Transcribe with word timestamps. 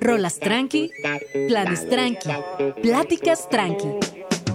Rolas 0.00 0.38
tranqui, 0.38 0.90
planes 1.48 1.88
tranqui, 1.88 2.30
pláticas 2.82 3.48
tranqui. 3.48 3.88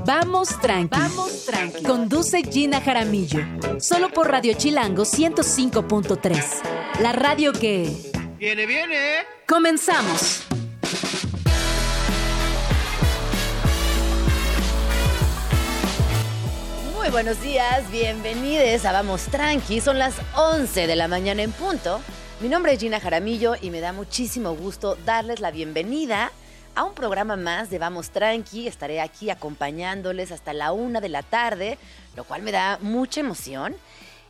Vamos 0.05 0.49
tranqui. 0.61 0.89
Vamos 0.99 1.45
tranqui. 1.45 1.83
Conduce 1.83 2.43
Gina 2.43 2.79
Jaramillo. 2.79 3.39
Solo 3.79 4.09
por 4.09 4.29
Radio 4.29 4.53
Chilango 4.53 5.03
105.3. 5.03 6.99
La 7.01 7.11
radio 7.11 7.51
que. 7.53 7.91
Viene, 8.37 8.65
viene. 8.65 9.25
Comenzamos. 9.47 10.43
Muy 16.95 17.09
buenos 17.09 17.41
días, 17.41 17.89
bienvenidos 17.91 18.83
a 18.85 18.91
Vamos 18.91 19.25
Tranqui. 19.25 19.79
Son 19.79 19.99
las 19.99 20.15
11 20.35 20.87
de 20.87 20.95
la 20.95 21.07
mañana 21.07 21.43
en 21.43 21.51
punto. 21.51 22.01
Mi 22.41 22.49
nombre 22.49 22.73
es 22.73 22.79
Gina 22.81 22.99
Jaramillo 22.99 23.55
y 23.61 23.69
me 23.69 23.79
da 23.79 23.93
muchísimo 23.93 24.53
gusto 24.55 24.97
darles 25.05 25.39
la 25.39 25.51
bienvenida 25.51 26.33
a 26.75 26.83
un 26.83 26.93
programa 26.93 27.37
más 27.37 27.69
de 27.69 27.79
Vamos 27.79 28.09
Tranqui. 28.09 28.67
Estaré 28.67 28.99
aquí 28.99 29.29
acompañándoles 29.29 30.33
hasta 30.33 30.51
la 30.51 30.73
una 30.73 30.99
de 30.99 31.07
la 31.07 31.23
tarde, 31.23 31.77
lo 32.17 32.25
cual 32.25 32.41
me 32.41 32.51
da 32.51 32.77
mucha 32.81 33.21
emoción. 33.21 33.77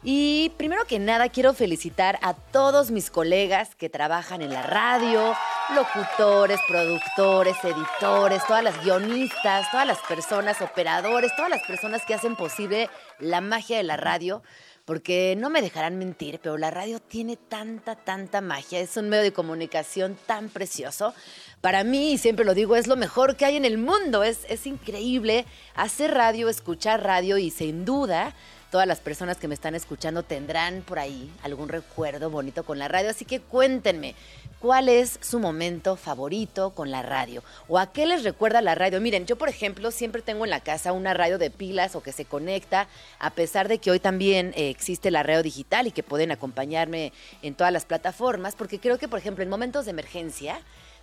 Y 0.04 0.52
primero 0.58 0.86
que 0.86 1.00
nada 1.00 1.30
quiero 1.30 1.56
felicitar 1.56 2.20
a 2.22 2.36
todos 2.36 2.92
mis 2.92 3.10
colegas 3.10 3.74
que 3.74 3.90
trabajan 3.90 4.44
en 4.44 4.54
la 4.54 4.62
radio, 4.62 5.36
locutores, 5.74 6.60
productores, 6.68 7.56
editores, 7.64 8.46
todas 8.46 8.64
las 8.64 8.84
guionistas, 8.84 9.72
todas 9.72 9.88
las 9.88 9.98
personas, 10.02 10.62
operadores, 10.62 11.36
todas 11.36 11.50
las 11.50 11.64
personas 11.64 12.04
que 12.06 12.14
hacen 12.14 12.36
posible 12.36 12.88
la 13.18 13.42
magia 13.42 13.78
de 13.78 13.84
la 13.84 13.98
radio 13.98 14.44
porque 14.86 15.36
no 15.38 15.50
me 15.50 15.64
dejarán 15.64 15.98
mentir, 15.98 16.40
pero 16.42 16.58
la 16.58 16.70
radio 16.70 17.00
tiene 17.00 17.38
tanta, 17.38 17.96
tanta 17.96 18.40
magia, 18.40 18.80
es 18.80 18.96
un 18.98 19.10
medio 19.10 19.24
de 19.24 19.34
comunicación 19.34 20.16
tan 20.28 20.50
precioso. 20.50 21.16
Para 21.60 21.84
mí, 21.84 22.14
y 22.14 22.18
siempre 22.20 22.46
lo 22.46 22.54
digo, 22.54 22.76
es 22.76 22.86
lo 22.86 22.96
mejor 22.96 23.36
que 23.36 23.46
hay 23.46 23.56
en 23.56 23.66
el 23.66 23.80
mundo, 23.80 24.24
es, 24.24 24.46
es 24.48 24.68
increíble 24.68 25.46
hacer 25.74 26.14
radio, 26.14 26.50
escuchar 26.50 27.04
radio 27.04 27.40
y 27.40 27.50
sin 27.50 27.84
duda 27.84 28.36
todas 28.76 28.88
las 28.90 29.00
personas 29.00 29.38
que 29.38 29.48
me 29.48 29.54
están 29.54 29.74
escuchando 29.74 30.22
tendrán 30.24 30.82
por 30.82 31.00
ahí 31.00 31.32
algún 31.44 31.70
recuerdo 31.70 32.30
bonito 32.30 32.66
con 32.66 32.78
la 32.78 32.90
radio, 32.90 33.10
así 33.10 33.24
que 33.24 33.40
cuéntenme, 33.40 34.16
¿cuál 34.60 34.90
es 34.90 35.18
su 35.22 35.40
momento 35.40 35.96
favorito 35.96 36.72
con 36.72 36.92
la 36.92 37.02
radio? 37.02 37.42
¿O 37.70 37.80
a 37.80 37.94
qué 37.94 38.06
les 38.06 38.26
recuerda 38.26 38.62
la 38.62 38.76
radio? 38.76 39.00
Miren, 39.00 39.28
yo 39.28 39.38
por 39.38 39.48
ejemplo 39.48 39.92
siempre 39.92 40.22
tengo 40.22 40.44
en 40.44 40.50
la 40.50 40.60
casa 40.60 40.92
una 40.92 41.14
radio 41.14 41.38
de 41.38 41.52
pilas 41.52 41.96
o 41.96 42.04
que 42.04 42.12
se 42.12 42.26
conecta, 42.26 42.90
a 43.18 43.30
pesar 43.30 43.70
de 43.70 43.78
que 43.78 43.92
hoy 43.92 44.00
también 44.02 44.52
eh, 44.58 44.68
existe 44.68 45.10
la 45.10 45.24
radio 45.24 45.42
digital 45.42 45.88
y 45.88 45.92
que 45.92 46.04
pueden 46.04 46.34
acompañarme 46.34 47.14
en 47.44 47.56
todas 47.56 47.72
las 47.72 47.86
plataformas, 47.86 48.56
porque 48.56 48.82
creo 48.82 49.00
que 49.00 49.08
por 49.08 49.20
ejemplo 49.20 49.42
en 49.42 49.50
momentos 49.50 49.86
de 49.86 49.92
emergencia, 49.92 50.60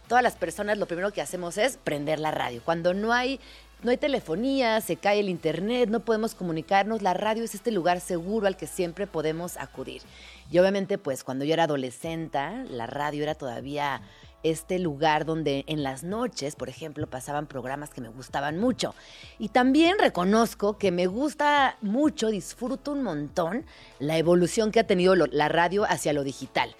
todas 0.08 0.22
las 0.22 0.34
personas 0.34 0.76
lo 0.76 0.84
primero 0.84 1.10
que 1.10 1.22
hacemos 1.22 1.56
es 1.56 1.78
prender 1.78 2.18
la 2.18 2.32
radio. 2.32 2.60
Cuando 2.62 2.92
no 2.92 3.14
hay 3.14 3.40
no 3.82 3.90
hay 3.90 3.96
telefonía, 3.96 4.80
se 4.80 4.96
cae 4.96 5.20
el 5.20 5.28
internet, 5.28 5.88
no 5.90 6.00
podemos 6.00 6.34
comunicarnos, 6.34 7.02
la 7.02 7.14
radio 7.14 7.44
es 7.44 7.54
este 7.54 7.70
lugar 7.70 8.00
seguro 8.00 8.46
al 8.46 8.56
que 8.56 8.66
siempre 8.66 9.06
podemos 9.06 9.56
acudir. 9.56 10.02
Y 10.50 10.58
obviamente, 10.58 10.98
pues 10.98 11.24
cuando 11.24 11.44
yo 11.44 11.54
era 11.54 11.64
adolescente, 11.64 12.38
la 12.68 12.86
radio 12.86 13.22
era 13.22 13.34
todavía 13.34 14.02
este 14.42 14.78
lugar 14.78 15.24
donde 15.24 15.64
en 15.66 15.82
las 15.82 16.02
noches, 16.02 16.56
por 16.56 16.68
ejemplo, 16.68 17.06
pasaban 17.06 17.46
programas 17.46 17.90
que 17.90 18.00
me 18.00 18.08
gustaban 18.08 18.58
mucho. 18.58 18.94
Y 19.38 19.48
también 19.48 19.98
reconozco 19.98 20.78
que 20.78 20.90
me 20.90 21.06
gusta 21.06 21.76
mucho, 21.80 22.28
disfruto 22.28 22.92
un 22.92 23.02
montón 23.02 23.64
la 23.98 24.18
evolución 24.18 24.72
que 24.72 24.80
ha 24.80 24.86
tenido 24.86 25.14
la 25.14 25.48
radio 25.48 25.84
hacia 25.84 26.12
lo 26.12 26.24
digital. 26.24 26.74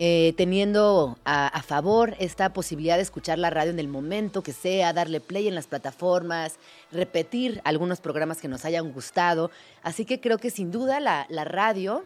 Eh, 0.00 0.34
teniendo 0.36 1.16
a, 1.24 1.62
favor 1.62 2.16
esta 2.18 2.52
posibilidad 2.52 2.96
de 2.96 3.02
escuchar 3.02 3.38
la 3.38 3.50
radio 3.50 3.70
en 3.70 3.78
el 3.78 3.86
momento 3.86 4.42
que 4.42 4.52
sea, 4.52 4.92
darle 4.92 5.20
play 5.20 5.46
en 5.46 5.54
las 5.54 5.68
plataformas, 5.68 6.56
repetir 6.90 7.60
algunos 7.64 8.00
programas 8.00 8.40
que 8.40 8.48
nos 8.48 8.64
hayan 8.64 8.92
gustado. 8.92 9.52
Así 9.84 10.04
que 10.04 10.20
creo 10.20 10.38
que 10.38 10.50
sin 10.50 10.72
duda 10.72 10.98
la, 10.98 11.26
radio 11.44 12.04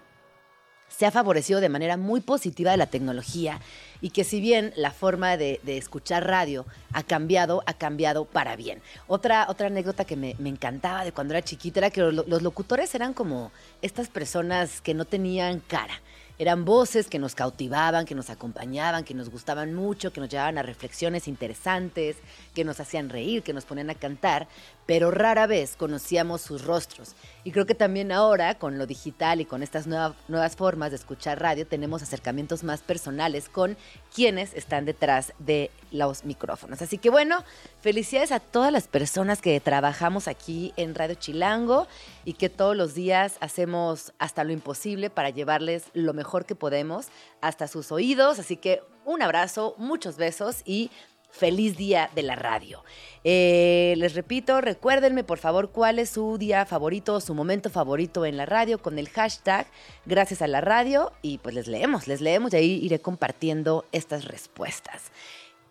se 0.89 1.07
ha 1.07 1.11
favorecido 1.11 1.61
de 1.61 1.71
manera 1.71 1.97
muy 1.97 2.21
positiva 2.21 2.73
de 2.73 2.77
la 2.77 2.87
tecnología 2.89 3.59
y 4.03 4.11
que 4.11 4.25
si 4.25 4.41
bien 4.41 4.75
la 4.77 4.91
forma 4.91 5.39
de, 5.39 5.59
escuchar 5.65 6.27
radio 6.27 6.67
ha 6.93 7.03
cambiado, 7.03 7.63
ha 7.65 7.73
cambiado 7.73 8.27
para 8.27 8.55
bien. 8.57 8.83
Otra, 9.07 9.47
otra 9.49 9.69
anécdota 9.69 10.05
que 10.05 10.17
me, 10.17 10.37
encantaba 10.45 11.05
de 11.05 11.13
cuando 11.13 11.33
era 11.33 11.43
chiquita 11.43 11.81
era 11.81 11.91
que 11.91 12.03
los 12.03 12.43
locutores 12.43 12.95
eran 12.95 13.15
como 13.15 13.51
estas 13.81 14.09
personas 14.09 14.83
que 14.83 14.93
no 14.93 15.07
tenían 15.07 15.61
cara 15.61 16.03
eran 16.39 16.65
voces 16.65 17.09
que 17.09 17.19
nos 17.19 17.35
cautivaban, 17.35 18.07
que 18.07 18.15
nos 18.15 18.31
acompañaban, 18.31 19.05
que 19.05 19.15
nos 19.15 19.29
gustaban 19.29 19.75
mucho, 19.75 20.13
que 20.13 20.21
nos 20.21 20.29
llevaban 20.29 20.59
a 20.59 20.63
reflexiones 20.63 21.27
interesantes, 21.27 22.17
que 22.55 22.65
nos 22.65 22.79
hacían 22.81 23.09
reír, 23.09 23.43
que 23.43 23.53
nos 23.53 23.65
ponían 23.65 23.91
a 23.91 23.95
cantar, 23.95 24.47
pero 24.87 25.11
rara 25.11 25.47
vez 25.47 25.77
conocíamos 25.77 26.41
sus 26.41 26.65
rostros. 26.65 27.15
Y 27.45 27.51
creo 27.51 27.67
que 27.67 27.75
también 27.75 28.13
ahora, 28.13 28.59
con 28.59 28.79
lo 28.79 28.87
digital 28.87 29.41
y 29.41 29.45
con 29.45 29.63
estas 29.63 29.87
nuevas 29.87 30.57
formas 30.57 30.91
de 30.91 30.97
escuchar 30.97 31.41
radio, 31.41 31.67
tenemos 31.67 32.03
acercamientos 32.03 32.63
más 32.63 32.83
personales 32.83 33.49
con 33.49 33.77
quienes 34.15 34.55
están 34.55 34.85
detrás 34.85 35.33
de 35.39 35.71
los 35.91 36.25
micrófonos. 36.25 36.83
Así 36.83 36.99
que 36.99 37.11
bueno, 37.11 37.45
felicidades 37.81 38.33
a 38.33 38.41
todas 38.41 38.73
las 38.73 38.89
personas 38.89 39.41
que 39.41 39.59
trabajamos 39.61 40.29
aquí 40.29 40.73
en 40.77 40.95
Radio 40.95 41.15
Chilango 41.15 41.87
y 42.25 42.35
que 42.35 42.49
todos 42.49 42.77
los 42.77 42.95
días 42.95 43.37
hacemos 43.41 44.13
hasta 44.19 44.45
lo 44.45 44.53
imposible 44.53 45.11
para 45.11 45.31
llevarles 45.31 45.85
lo 45.95 46.13
mejor 46.13 46.47
que 46.47 46.55
podemos 46.55 47.07
hasta 47.41 47.69
sus 47.69 47.93
oídos. 47.93 48.39
Así 48.39 48.57
que 48.57 48.83
un 49.05 49.23
abrazo, 49.23 49.75
muchos 49.79 50.17
besos 50.17 50.63
y 50.65 50.91
feliz 51.31 51.77
día 51.77 52.11
de 52.15 52.23
la 52.23 52.35
radio. 52.35 52.85
Eh, 53.25 53.95
les 53.97 54.15
repito, 54.15 54.61
recuérdenme 54.61 55.25
por 55.25 55.39
favor 55.39 55.71
cuál 55.71 55.99
es 55.99 56.11
su 56.11 56.39
día 56.39 56.65
favorito, 56.67 57.21
su 57.21 57.35
momento 57.35 57.71
favorito 57.71 58.25
en 58.25 58.37
la 58.37 58.47
radio 58.47 58.79
con 58.79 58.99
el 58.99 59.09
hashtag 59.09 59.67
gracias 60.07 60.43
a 60.43 60.47
la 60.47 60.61
radio 60.61 61.13
y 61.23 61.39
pues 61.39 61.55
les 61.55 61.69
leemos, 61.69 62.09
les 62.09 62.21
leemos 62.21 62.53
y 62.53 62.57
ahí 62.57 62.81
iré 62.83 62.99
compartiendo 63.01 63.85
estas 63.93 64.25
respuestas. 64.25 65.13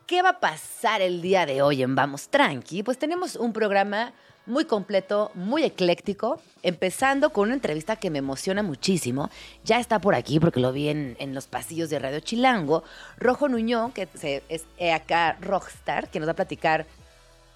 ¿Qué 0.07 0.21
va 0.21 0.29
a 0.29 0.39
pasar 0.39 1.01
el 1.01 1.21
día 1.21 1.45
de 1.45 1.61
hoy 1.61 1.83
en 1.83 1.93
Vamos 1.93 2.29
Tranqui? 2.29 2.81
Pues 2.81 2.97
tenemos 2.97 3.35
un 3.35 3.51
programa 3.51 4.13
muy 4.45 4.63
completo, 4.63 5.31
muy 5.33 5.65
ecléctico, 5.65 6.39
empezando 6.63 7.31
con 7.31 7.47
una 7.47 7.55
entrevista 7.55 7.97
que 7.97 8.09
me 8.09 8.19
emociona 8.19 8.63
muchísimo. 8.63 9.29
Ya 9.65 9.81
está 9.81 9.99
por 9.99 10.15
aquí 10.15 10.39
porque 10.39 10.61
lo 10.61 10.71
vi 10.71 10.87
en, 10.87 11.35
los 11.35 11.47
pasillos 11.47 11.89
de 11.89 11.99
Radio 11.99 12.21
Chilango. 12.21 12.85
Rojo 13.17 13.49
Nuñón, 13.49 13.91
que 13.91 14.07
es 14.47 14.65
acá 14.93 15.37
Rockstar, 15.41 16.07
que 16.07 16.21
nos 16.21 16.29
va 16.29 16.31
a 16.31 16.37
platicar 16.37 16.85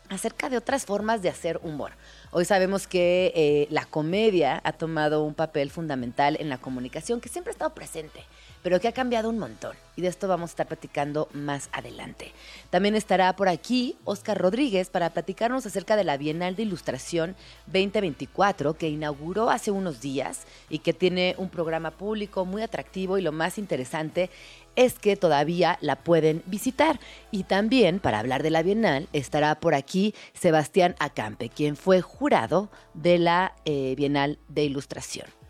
acerca 0.09 0.50
de 0.50 0.57
otras 0.57 0.85
formas 0.85 1.22
de 1.22 1.29
hacer 1.29 1.57
humor. 1.63 1.94
Hoy 2.31 2.44
sabemos 2.44 2.85
que 2.85 3.31
eh, 3.33 3.68
la 3.69 3.85
comedia 3.85 4.59
ha 4.66 4.73
tomado 4.73 5.23
un 5.23 5.35
papel 5.35 5.72
fundamental 5.72 6.35
en 6.38 6.50
la 6.50 6.57
comunicación 6.57 7.22
que 7.22 7.29
siempre 7.29 7.51
ha 7.51 7.53
estado 7.53 7.73
presente 7.73 8.25
pero 8.63 8.79
que 8.79 8.88
ha 8.88 8.94
cambiado 8.94 9.29
un 9.29 9.39
montón. 9.39 9.75
Y 9.95 10.01
de 10.01 10.07
esto 10.07 10.27
vamos 10.27 10.49
a 10.49 10.53
estar 10.53 10.67
platicando 10.67 11.27
más 11.33 11.69
adelante. 11.73 12.31
También 12.69 12.95
estará 12.95 13.35
por 13.35 13.49
aquí 13.49 13.97
Oscar 14.05 14.38
Rodríguez 14.38 14.89
para 14.89 15.09
platicarnos 15.09 15.66
acerca 15.66 15.95
de 15.95 16.03
la 16.03 16.17
Bienal 16.17 16.55
de 16.55 16.63
Ilustración 16.63 17.35
2024 17.67 18.75
que 18.75 18.89
inauguró 18.89 19.50
hace 19.50 19.71
unos 19.71 20.00
días 20.01 20.41
y 20.69 20.79
que 20.79 20.94
tiene 20.94 21.35
un 21.38 21.50
programa 21.50 21.91
público 21.91 22.45
muy 22.45 22.61
atractivo 22.61 23.17
y 23.17 23.21
lo 23.21 23.31
más 23.31 23.57
interesante 23.57 24.29
es 24.75 25.00
que 25.00 25.17
todavía 25.17 25.77
la 25.81 25.97
pueden 25.97 26.44
visitar. 26.45 27.00
Y 27.29 27.44
también, 27.44 28.00
para 28.00 28.19
hablar 28.19 28.44
de 28.44 28.51
la 28.51 28.63
Bienal, 28.63 29.09
estará 29.11 29.59
por 29.59 29.75
aquí 29.75 30.13
Sebastián 30.33 30.95
Acampe, 31.00 31.50
quien 31.50 31.75
fue 31.75 32.01
jurado 32.01 32.69
de 32.94 33.19
la 33.19 33.53
eh, 33.66 33.95
Bienal 33.97 34.39
de 34.47 34.63
Ilustración. 34.63 35.41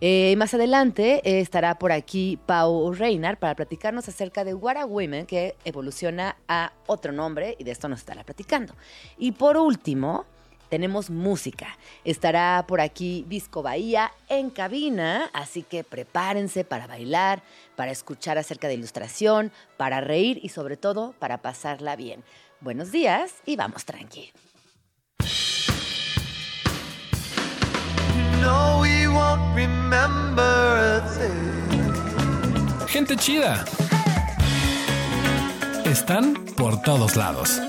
Eh, 0.00 0.34
más 0.36 0.54
adelante 0.54 1.20
eh, 1.24 1.40
estará 1.40 1.78
por 1.78 1.92
aquí 1.92 2.38
Pau 2.46 2.92
Reinar 2.94 3.38
para 3.38 3.54
platicarnos 3.54 4.08
acerca 4.08 4.44
de 4.44 4.54
What 4.54 4.78
a 4.78 4.86
Women, 4.86 5.26
que 5.26 5.56
evoluciona 5.64 6.36
a 6.48 6.72
otro 6.86 7.12
nombre 7.12 7.56
y 7.58 7.64
de 7.64 7.70
esto 7.70 7.88
nos 7.88 8.00
estará 8.00 8.24
platicando. 8.24 8.74
Y 9.18 9.32
por 9.32 9.58
último, 9.58 10.24
tenemos 10.70 11.10
música. 11.10 11.76
Estará 12.04 12.64
por 12.66 12.80
aquí 12.80 13.26
Disco 13.28 13.62
Bahía 13.62 14.12
en 14.28 14.48
cabina, 14.48 15.28
así 15.34 15.62
que 15.62 15.84
prepárense 15.84 16.64
para 16.64 16.86
bailar, 16.86 17.42
para 17.76 17.90
escuchar 17.90 18.38
acerca 18.38 18.68
de 18.68 18.74
ilustración, 18.74 19.52
para 19.76 20.00
reír 20.00 20.40
y 20.42 20.48
sobre 20.48 20.78
todo 20.78 21.12
para 21.18 21.42
pasarla 21.42 21.96
bien. 21.96 22.24
Buenos 22.60 22.90
días 22.92 23.34
y 23.44 23.56
vamos 23.56 23.84
tranqui. 23.84 24.32
Gente 32.86 33.16
chida. 33.16 33.64
Están 35.84 36.34
por 36.56 36.80
todos 36.82 37.16
lados. 37.16 37.60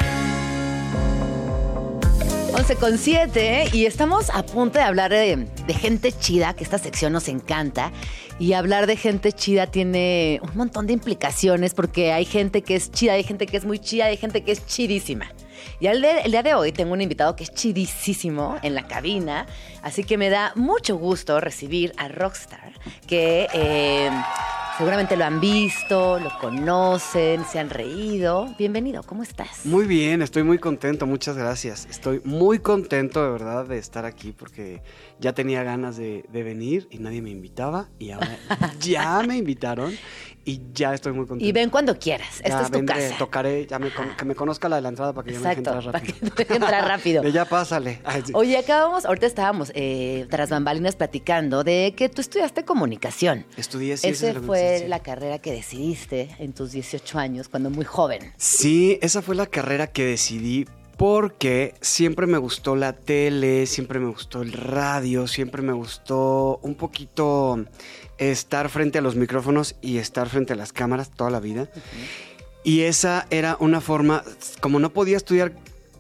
11 2.54 2.76
con 2.76 2.98
7 2.98 3.70
y 3.72 3.86
estamos 3.86 4.30
a 4.30 4.44
punto 4.44 4.78
de 4.78 4.84
hablar 4.84 5.10
de, 5.12 5.48
de 5.66 5.74
gente 5.74 6.12
chida, 6.12 6.54
que 6.54 6.64
esta 6.64 6.78
sección 6.78 7.14
nos 7.14 7.28
encanta. 7.28 7.92
Y 8.40 8.54
hablar 8.54 8.88
de 8.88 8.98
gente 8.98 9.32
chida 9.32 9.68
tiene 9.68 10.40
un 10.44 10.58
montón 10.58 10.86
de 10.88 10.94
implicaciones 10.94 11.74
porque 11.74 12.12
hay 12.12 12.26
gente 12.26 12.62
que 12.62 12.76
es 12.76 12.92
chida, 12.92 13.14
hay 13.14 13.24
gente 13.24 13.46
que 13.46 13.58
es 13.58 13.66
muy 13.66 13.80
chida, 13.80 14.06
hay 14.06 14.18
gente 14.18 14.44
que 14.44 14.52
es 14.52 14.66
chidísima. 14.66 15.32
Y 15.80 15.88
el, 15.88 16.02
de- 16.02 16.22
el 16.22 16.32
día 16.32 16.44
de 16.44 16.54
hoy 16.54 16.72
tengo 16.72 16.94
un 16.94 17.02
invitado 17.02 17.36
que 17.36 17.44
es 17.44 17.54
chidísimo 17.54 18.58
en 18.62 18.76
la 18.76 18.88
cabina, 18.88 19.46
así 19.82 20.04
que 20.04 20.18
me 20.18 20.30
da 20.30 20.52
mucho 20.56 20.96
gusto 20.98 21.40
recibir 21.40 21.94
a 21.98 22.08
Rockstar, 22.08 22.74
que 23.08 23.48
eh, 23.54 24.10
seguramente 24.78 25.16
lo 25.18 25.26
han 25.26 25.40
visto, 25.40 26.20
lo 26.20 26.32
conocen, 26.40 27.44
se 27.46 27.60
han 27.60 27.70
reído. 27.70 28.54
Bienvenido, 28.58 29.04
¿cómo 29.04 29.24
estás? 29.24 29.66
Muy 29.66 29.86
bien, 29.86 30.22
estoy 30.22 30.44
muy 30.44 30.58
contento, 30.60 31.06
muchas 31.08 31.38
gracias. 31.38 31.88
Estoy 31.90 32.22
muy 32.24 32.60
contento 32.60 33.24
de 33.24 33.32
verdad 33.32 33.66
de 33.66 33.78
estar 33.78 34.06
aquí 34.06 34.32
porque 34.32 34.82
ya 35.20 35.34
tenía 35.34 35.64
ganas 35.64 35.98
de, 35.98 36.26
de 36.30 36.44
venir 36.44 36.88
y 36.92 36.98
nadie 37.00 37.22
me 37.22 37.30
invitaba 37.30 37.90
y 38.00 38.12
ahora 38.12 38.38
ya 38.80 39.22
me 39.24 39.38
invitaron 39.38 39.94
y 40.44 40.60
ya 40.74 40.94
estoy 40.94 41.14
muy 41.14 41.26
contento. 41.28 41.46
Y 41.46 41.52
ven 41.52 41.70
cuando 41.70 41.98
quieras, 42.00 42.38
esta 42.38 42.50
Ya 42.50 42.62
es 42.62 42.68
tu 42.72 42.78
vendré, 42.78 42.96
casa. 43.08 43.18
tocaré, 43.18 43.68
ya 43.68 43.78
me 43.80 43.92
con- 43.94 44.16
que 44.16 44.26
me 44.26 44.34
conozca 44.36 44.68
la 44.70 44.78
de 44.78 44.82
la 44.82 44.90
entrada 44.90 45.14
para 45.14 45.26
que 45.28 45.34
yo 45.34 45.40
me 45.40 45.50
deje 45.50 45.62
Exacto, 45.62 45.78
entrar 45.90 45.94
para 45.94 46.04
que 46.06 46.14
rápido. 46.26 46.56
entrar 46.56 46.88
rápido. 46.88 47.24
Ya 47.32 47.46
pásale. 47.46 48.02
Ay, 48.04 48.24
sí. 48.26 48.32
Oye, 48.36 48.58
acabamos, 48.58 49.06
ahorita 49.06 49.28
estábamos 49.28 49.72
eh, 49.76 50.26
tras 50.30 50.50
bambalinas 50.50 50.96
platicando 50.96 51.64
de 51.64 51.94
que 51.96 52.10
tú 52.10 52.22
estudiaste 52.22 52.66
comunicación. 52.66 53.46
Estudié 53.58 53.98
ciencias 53.98 54.32
Esa 54.38 54.42
fue 54.42 54.86
la 54.88 55.00
carrera 55.00 55.38
que 55.40 55.52
decidiste 55.52 56.36
en 56.40 56.54
tus 56.54 56.72
18 56.72 57.20
años, 57.20 57.48
cuando 57.48 57.70
muy 57.70 57.86
joven. 57.86 58.34
Sí, 58.38 58.98
esa 59.02 59.22
fue 59.22 59.36
la 59.36 59.46
carrera 59.46 59.88
que 59.88 60.04
decidí 60.06 60.66
porque 60.98 61.74
siempre 61.82 62.28
me 62.28 62.38
gustó 62.38 62.76
la 62.76 62.94
tele, 62.94 63.66
siempre 63.66 64.00
me 64.00 64.08
gustó 64.12 64.44
el 64.44 64.52
radio, 64.54 65.28
siempre 65.28 65.62
me 65.64 65.74
gustó 65.74 66.60
un 66.62 66.76
poquito 66.76 67.66
estar 68.22 68.70
frente 68.70 69.00
a 69.00 69.02
los 69.02 69.16
micrófonos 69.16 69.76
y 69.82 69.98
estar 69.98 70.30
frente 70.30 70.54
a 70.54 70.56
las 70.56 70.72
cámaras 70.72 71.10
toda 71.10 71.32
la 71.32 71.40
vida. 71.40 71.70
Y 72.64 72.82
esa 72.82 73.26
era 73.32 73.58
una 73.60 73.82
forma, 73.82 74.24
como 74.60 74.80
no 74.80 74.94
podía 74.94 75.18
estudiar, 75.18 75.54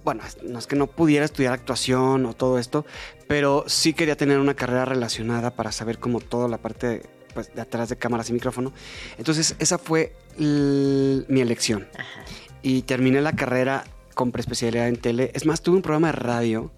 bueno, 0.05 0.21
no 0.43 0.59
es 0.59 0.67
que 0.67 0.75
no 0.75 0.85
pudiera 0.85 1.25
estudiar 1.25 1.53
actuación 1.53 2.27
o 2.27 2.33
todo 2.33 2.59
esto, 2.59 2.85
pero 3.27 3.65
sí 3.67 3.93
quería 3.93 4.15
tener 4.15 4.37
una 4.37 4.53
carrera 4.53 4.85
relacionada 4.85 5.55
para 5.55 5.71
saber 5.71 5.97
como 5.97 6.19
toda 6.19 6.47
la 6.47 6.59
parte 6.59 6.87
de, 6.87 7.05
pues, 7.33 7.55
de 7.55 7.61
atrás 7.61 7.89
de 7.89 7.95
cámaras 7.95 8.29
y 8.29 8.33
micrófono. 8.33 8.71
Entonces 9.17 9.55
esa 9.57 9.79
fue 9.79 10.13
mi 10.37 11.41
elección 11.41 11.87
Ajá. 11.97 12.23
y 12.61 12.83
terminé 12.83 13.21
la 13.21 13.33
carrera 13.33 13.83
con 14.13 14.31
preespecialidad 14.31 14.87
en 14.87 14.97
tele. 14.97 15.31
Es 15.33 15.47
más, 15.47 15.61
tuve 15.61 15.77
un 15.77 15.81
programa 15.81 16.07
de 16.07 16.13
radio. 16.13 16.71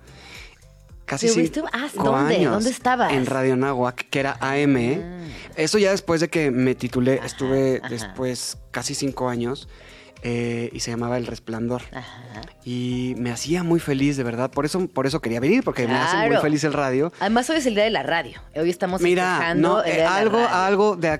Casi 1.05 1.27
cinco 1.29 1.67
ah, 1.73 1.89
¿dónde? 1.95 2.35
años 2.35 2.53
¿Dónde 2.53 2.69
estabas? 2.69 3.11
En 3.13 3.25
Radio 3.25 3.55
Nahuac, 3.55 4.09
que 4.09 4.19
era 4.19 4.38
AM. 4.39 4.77
¿eh? 4.77 5.01
Ah. 5.03 5.51
Eso 5.57 5.77
ya 5.77 5.91
después 5.91 6.21
de 6.21 6.29
que 6.29 6.50
me 6.50 6.75
titulé, 6.75 7.17
Ajá, 7.17 7.25
estuve 7.25 7.77
ajá. 7.83 7.89
después 7.89 8.57
casi 8.71 8.95
cinco 8.95 9.27
años 9.29 9.67
eh, 10.21 10.69
y 10.71 10.79
se 10.79 10.91
llamaba 10.91 11.17
El 11.17 11.27
Resplandor. 11.27 11.81
Ajá. 11.91 12.41
Y 12.63 13.15
me 13.17 13.31
hacía 13.31 13.63
muy 13.63 13.81
feliz, 13.81 14.15
de 14.15 14.23
verdad. 14.23 14.50
Por 14.50 14.65
eso, 14.65 14.88
por 14.88 15.05
eso 15.05 15.19
quería 15.19 15.41
venir, 15.41 15.63
porque 15.63 15.85
me 15.85 15.95
hace 15.95 16.29
muy 16.29 16.38
feliz 16.38 16.63
el 16.63 16.73
radio. 16.73 17.11
Además, 17.19 17.50
hoy 17.50 17.57
es 17.57 17.65
el 17.65 17.75
día 17.75 17.83
de 17.83 17.89
la 17.89 18.03
radio. 18.03 18.41
Hoy 18.55 18.69
estamos 18.69 19.01
Mira, 19.01 19.53
no, 19.55 19.83
el 19.83 19.91
eh, 19.91 19.95
día 19.95 20.03
de 20.03 20.09
la 20.09 20.15
algo, 20.15 20.38
radio. 20.38 20.55
algo 20.55 20.95
de... 20.95 21.19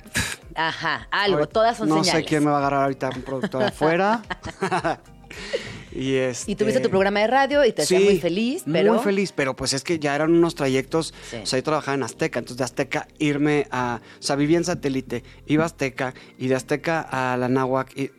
Ajá, 0.56 1.07
algo. 1.12 1.47
Todas 1.47 1.77
son 1.77 1.89
no 1.89 2.03
señales. 2.03 2.24
sé 2.24 2.30
quién 2.30 2.45
me 2.45 2.51
va 2.51 2.57
a 2.57 2.59
agarrar 2.59 2.83
ahorita 2.83 3.09
un 3.13 3.24
productor 3.24 3.63
afuera. 3.63 4.21
y 5.91 6.15
este, 6.15 6.51
Y 6.51 6.56
tuviste 6.56 6.80
tu 6.81 6.89
programa 6.89 7.19
de 7.21 7.27
radio 7.27 7.63
y 7.65 7.71
te 7.71 7.83
hacía 7.83 8.00
muy 8.00 8.19
feliz, 8.19 8.63
pero... 8.71 8.94
Muy 8.94 9.03
feliz, 9.03 9.31
pero 9.31 9.56
pues 9.56 9.74
es 9.74 9.83
que 9.83 10.00
ya 10.00 10.15
eran 10.15 10.31
unos 10.33 10.56
trayectos. 10.56 11.13
Sí. 11.30 11.38
O 11.44 11.45
sea, 11.45 11.59
yo 11.59 11.63
trabajaba 11.63 11.95
en 11.95 12.03
Azteca, 12.03 12.39
entonces 12.39 12.57
de 12.57 12.63
Azteca 12.63 13.07
irme 13.19 13.68
a. 13.71 14.01
O 14.19 14.21
sea, 14.24 14.35
vivía 14.35 14.57
en 14.57 14.65
satélite, 14.65 15.24
iba 15.45 15.63
a 15.63 15.68
Azteca 15.68 16.13
y 16.38 16.47
de 16.47 16.56
Azteca 16.56 17.01
a 17.01 17.38
la 17.38 17.47
Náhuac, 17.50 17.95
y, 17.97 18.12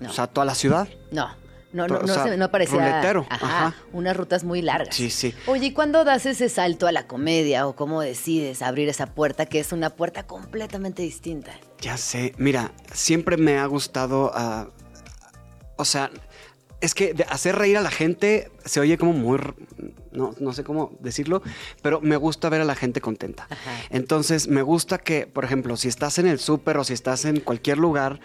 No. 0.00 0.10
o 0.10 0.12
sea, 0.12 0.26
toda 0.26 0.44
la 0.44 0.54
ciudad. 0.54 0.88
No, 1.12 1.28
no, 1.72 1.86
no, 1.86 1.98
o 1.98 2.02
no, 2.02 2.12
sea, 2.12 2.24
se- 2.24 2.36
no 2.36 2.50
parecía. 2.50 2.78
ruletero, 2.78 3.26
Ajá, 3.30 3.66
ajá. 3.68 3.76
Unas 3.92 4.16
rutas 4.16 4.42
muy 4.42 4.60
largas. 4.60 4.96
Sí, 4.96 5.08
sí. 5.08 5.32
Oye, 5.46 5.66
¿y 5.66 5.72
cuándo 5.72 6.02
das 6.04 6.26
ese 6.26 6.48
salto 6.48 6.88
a 6.88 6.92
la 6.92 7.06
comedia 7.06 7.68
o 7.68 7.76
cómo 7.76 8.00
decides 8.00 8.60
abrir 8.62 8.88
esa 8.88 9.06
puerta 9.14 9.46
que 9.46 9.60
es 9.60 9.70
una 9.70 9.90
puerta 9.90 10.26
completamente 10.26 11.02
distinta? 11.02 11.52
Ya 11.80 11.96
sé, 11.96 12.34
mira, 12.38 12.72
siempre 12.92 13.36
me 13.36 13.56
ha 13.58 13.66
gustado, 13.66 14.32
ah, 14.34 14.66
o 15.76 15.84
sea, 15.84 16.10
es 16.80 16.94
que 16.94 17.12
de 17.14 17.24
hacer 17.24 17.56
reír 17.56 17.76
a 17.76 17.80
la 17.82 17.90
gente 17.90 18.50
se 18.64 18.80
oye 18.80 18.96
como 18.98 19.12
muy, 19.12 19.38
no, 20.12 20.34
no 20.40 20.52
sé 20.52 20.64
cómo 20.64 20.96
decirlo, 21.00 21.42
pero 21.82 22.00
me 22.00 22.16
gusta 22.16 22.48
ver 22.48 22.60
a 22.60 22.64
la 22.64 22.74
gente 22.74 23.00
contenta. 23.00 23.46
Ajá. 23.50 23.72
Entonces, 23.90 24.48
me 24.48 24.62
gusta 24.62 24.98
que, 24.98 25.26
por 25.26 25.44
ejemplo, 25.44 25.76
si 25.76 25.88
estás 25.88 26.18
en 26.18 26.26
el 26.26 26.38
súper 26.38 26.78
o 26.78 26.84
si 26.84 26.92
estás 26.94 27.24
en 27.26 27.40
cualquier 27.40 27.78
lugar, 27.78 28.20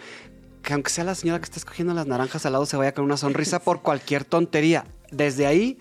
que 0.62 0.72
aunque 0.72 0.90
sea 0.90 1.04
la 1.04 1.14
señora 1.14 1.38
que 1.38 1.44
está 1.44 1.58
escogiendo 1.58 1.92
las 1.94 2.06
naranjas 2.06 2.44
al 2.46 2.52
lado, 2.52 2.66
se 2.66 2.76
vaya 2.76 2.92
con 2.92 3.04
una 3.04 3.16
sonrisa 3.16 3.60
por 3.60 3.82
cualquier 3.82 4.24
tontería. 4.24 4.86
Desde 5.12 5.46
ahí 5.46 5.78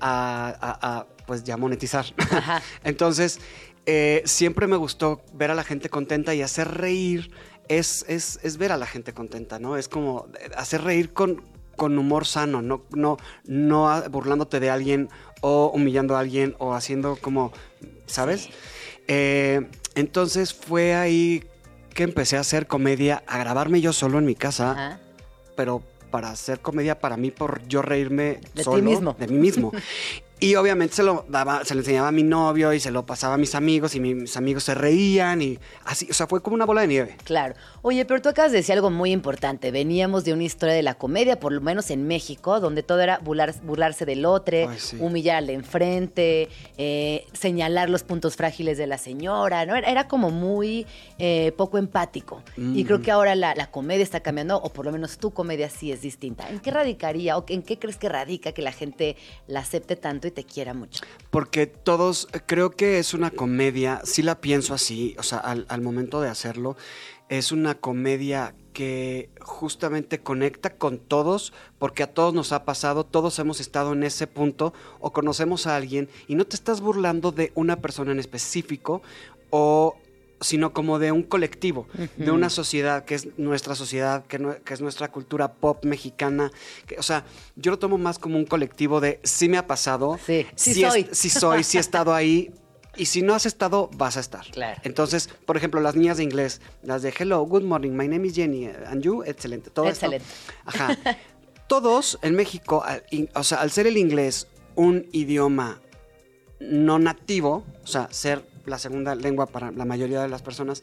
a, 0.00 0.48
a- 0.60 0.98
a, 0.98 1.06
pues 1.26 1.44
ya 1.44 1.56
monetizar. 1.56 2.06
Ajá. 2.18 2.62
Entonces, 2.84 3.40
eh, 3.86 4.22
siempre 4.24 4.66
me 4.66 4.76
gustó 4.76 5.22
ver 5.34 5.50
a 5.50 5.54
la 5.54 5.62
gente 5.64 5.88
contenta 5.88 6.34
y 6.34 6.42
hacer 6.42 6.68
reír 6.76 7.30
es, 7.68 8.04
es, 8.08 8.38
es 8.42 8.56
ver 8.58 8.72
a 8.72 8.76
la 8.76 8.86
gente 8.86 9.12
contenta, 9.12 9.58
¿no? 9.58 9.76
Es 9.76 9.88
como 9.88 10.26
eh, 10.40 10.50
hacer 10.56 10.82
reír 10.82 11.12
con, 11.12 11.42
con 11.76 11.98
humor 11.98 12.26
sano, 12.26 12.62
no, 12.62 12.82
no, 12.90 13.16
no 13.46 14.02
burlándote 14.10 14.60
de 14.60 14.70
alguien 14.70 15.08
o 15.40 15.70
humillando 15.74 16.16
a 16.16 16.20
alguien 16.20 16.54
o 16.58 16.74
haciendo 16.74 17.16
como, 17.20 17.52
¿sabes? 18.06 18.48
Eh, 19.08 19.68
entonces 19.94 20.52
fue 20.54 20.94
ahí 20.94 21.44
que 21.94 22.02
empecé 22.02 22.36
a 22.36 22.40
hacer 22.40 22.66
comedia, 22.66 23.22
a 23.26 23.38
grabarme 23.38 23.80
yo 23.80 23.92
solo 23.92 24.18
en 24.18 24.26
mi 24.26 24.34
casa 24.34 24.72
Ajá. 24.72 25.00
pero 25.56 25.82
para 26.10 26.30
hacer 26.30 26.60
comedia 26.60 26.98
para 26.98 27.16
mí 27.16 27.30
por 27.30 27.66
yo 27.68 27.82
reírme 27.82 28.24
De 28.24 28.40
ti 28.54 28.62
solo 28.64 28.82
mismo. 28.82 29.16
de 29.18 29.26
mí 29.28 29.38
mismo. 29.38 29.72
Y 30.38 30.54
obviamente 30.56 30.94
se 30.96 31.02
lo 31.02 31.24
daba, 31.28 31.64
se 31.64 31.74
lo 31.74 31.80
enseñaba 31.80 32.08
a 32.08 32.12
mi 32.12 32.22
novio 32.22 32.74
y 32.74 32.80
se 32.80 32.90
lo 32.90 33.06
pasaba 33.06 33.34
a 33.34 33.38
mis 33.38 33.54
amigos 33.54 33.94
y 33.94 34.00
mis 34.00 34.36
amigos 34.36 34.64
se 34.64 34.74
reían 34.74 35.40
y 35.40 35.58
así, 35.84 36.06
o 36.10 36.14
sea, 36.14 36.26
fue 36.26 36.42
como 36.42 36.54
una 36.56 36.66
bola 36.66 36.82
de 36.82 36.88
nieve. 36.88 37.16
Claro. 37.24 37.54
Oye, 37.80 38.04
pero 38.04 38.20
tú 38.20 38.28
acabas 38.28 38.52
de 38.52 38.58
decir 38.58 38.74
algo 38.74 38.90
muy 38.90 39.12
importante. 39.12 39.70
Veníamos 39.70 40.24
de 40.24 40.34
una 40.34 40.42
historia 40.42 40.74
de 40.74 40.82
la 40.82 40.94
comedia, 40.94 41.40
por 41.40 41.52
lo 41.52 41.62
menos 41.62 41.90
en 41.90 42.06
México, 42.06 42.60
donde 42.60 42.82
todo 42.82 43.00
era 43.00 43.18
burlar- 43.20 43.58
burlarse 43.62 44.04
del 44.04 44.26
otro, 44.26 44.68
Ay, 44.68 44.78
sí. 44.78 44.98
humillar 45.00 45.36
al 45.36 45.46
de 45.46 45.54
enfrente, 45.54 46.48
eh, 46.76 47.24
señalar 47.32 47.88
los 47.88 48.02
puntos 48.02 48.36
frágiles 48.36 48.76
de 48.76 48.86
la 48.86 48.98
señora, 48.98 49.64
¿no? 49.64 49.74
Era, 49.74 49.88
era 49.90 50.06
como 50.08 50.30
muy 50.30 50.86
eh, 51.18 51.52
poco 51.56 51.78
empático. 51.78 52.42
Y 52.58 52.84
creo 52.84 53.00
que 53.00 53.10
ahora 53.10 53.34
la, 53.36 53.54
la 53.54 53.70
comedia 53.70 54.02
está 54.02 54.20
cambiando, 54.20 54.58
o 54.58 54.70
por 54.70 54.84
lo 54.84 54.92
menos 54.92 55.16
tu 55.16 55.30
comedia 55.32 55.70
sí 55.70 55.92
es 55.92 56.02
distinta. 56.02 56.48
¿En 56.50 56.60
qué 56.60 56.70
radicaría, 56.70 57.38
o 57.38 57.44
en 57.48 57.62
qué 57.62 57.78
crees 57.78 57.96
que 57.96 58.08
radica 58.10 58.52
que 58.52 58.60
la 58.62 58.72
gente 58.72 59.16
la 59.46 59.60
acepte 59.60 59.96
tanto 59.96 60.25
te 60.30 60.44
quiera 60.44 60.74
mucho? 60.74 61.02
Porque 61.30 61.66
todos, 61.66 62.28
creo 62.46 62.70
que 62.70 62.98
es 62.98 63.14
una 63.14 63.30
comedia, 63.30 64.00
sí 64.04 64.22
la 64.22 64.40
pienso 64.40 64.74
así, 64.74 65.14
o 65.18 65.22
sea, 65.22 65.38
al, 65.38 65.66
al 65.68 65.80
momento 65.80 66.20
de 66.20 66.28
hacerlo, 66.28 66.76
es 67.28 67.52
una 67.52 67.74
comedia 67.74 68.54
que 68.72 69.30
justamente 69.40 70.20
conecta 70.20 70.76
con 70.76 70.98
todos, 70.98 71.52
porque 71.78 72.02
a 72.02 72.12
todos 72.12 72.34
nos 72.34 72.52
ha 72.52 72.64
pasado, 72.64 73.04
todos 73.04 73.38
hemos 73.38 73.58
estado 73.58 73.94
en 73.94 74.02
ese 74.02 74.26
punto 74.26 74.74
o 75.00 75.12
conocemos 75.12 75.66
a 75.66 75.76
alguien 75.76 76.08
y 76.28 76.34
no 76.34 76.44
te 76.44 76.56
estás 76.56 76.80
burlando 76.80 77.32
de 77.32 77.52
una 77.54 77.76
persona 77.76 78.12
en 78.12 78.18
específico 78.18 79.02
o 79.50 79.96
sino 80.40 80.72
como 80.72 80.98
de 80.98 81.12
un 81.12 81.22
colectivo, 81.22 81.86
de 82.16 82.30
una 82.30 82.50
sociedad 82.50 83.04
que 83.04 83.14
es 83.14 83.28
nuestra 83.38 83.74
sociedad, 83.74 84.26
que, 84.26 84.38
no- 84.38 84.56
que 84.64 84.74
es 84.74 84.80
nuestra 84.80 85.10
cultura 85.10 85.52
pop 85.54 85.84
mexicana. 85.84 86.50
que- 86.86 86.98
o 86.98 87.02
sea, 87.02 87.24
yo 87.56 87.70
lo 87.70 87.78
tomo 87.78 87.96
más 87.98 88.18
como 88.18 88.36
un 88.36 88.44
colectivo 88.44 89.00
de 89.00 89.20
sí 89.24 89.48
me 89.48 89.56
ha 89.58 89.66
pasado, 89.66 90.18
Sí, 90.24 90.46
sí 90.54 90.74
sí 90.74 90.84
es- 90.84 90.92
soy. 90.92 91.08
sí 91.12 91.30
soy, 91.30 91.64
sí 91.64 91.78
he 91.78 91.80
estado 91.80 92.14
ahí. 92.14 92.52
Y 92.98 93.06
si 93.06 93.20
no 93.20 93.34
has 93.34 93.44
estado, 93.44 93.90
vas 93.96 94.16
a 94.16 94.20
estar. 94.20 94.44
Claro. 94.50 94.80
Entonces, 94.82 95.28
por 95.44 95.56
ejemplo, 95.58 95.80
las 95.82 95.96
niñas 95.96 96.16
de 96.16 96.22
inglés, 96.22 96.62
las 96.82 97.02
de 97.02 97.12
Hello, 97.18 97.42
Good 97.42 97.62
morning, 97.62 97.90
my 97.90 98.08
name 98.08 98.26
is 98.26 98.34
Jenny, 98.34 98.66
and 98.68 99.02
you, 99.02 99.22
excelente. 99.22 99.68
Todo 99.70 99.86
esto. 99.88 100.06
Excelente. 100.06 100.26
Ajá. 100.64 100.96
Todos 101.68 102.18
en 102.22 102.34
México, 102.36 102.82
al 102.84 103.02
in- 103.10 103.28
o 103.34 103.42
sea, 103.42 103.60
al 103.60 103.70
ser 103.70 103.86
el 103.86 103.96
inglés 103.98 104.48
un 104.76 105.06
idioma 105.12 105.80
no 106.60 106.98
nativo, 106.98 107.64
o 107.82 107.86
sea, 107.86 108.08
ser 108.10 108.44
la 108.66 108.78
segunda 108.78 109.14
lengua 109.14 109.46
para 109.46 109.70
la 109.72 109.84
mayoría 109.84 110.20
de 110.22 110.28
las 110.28 110.42
personas, 110.42 110.82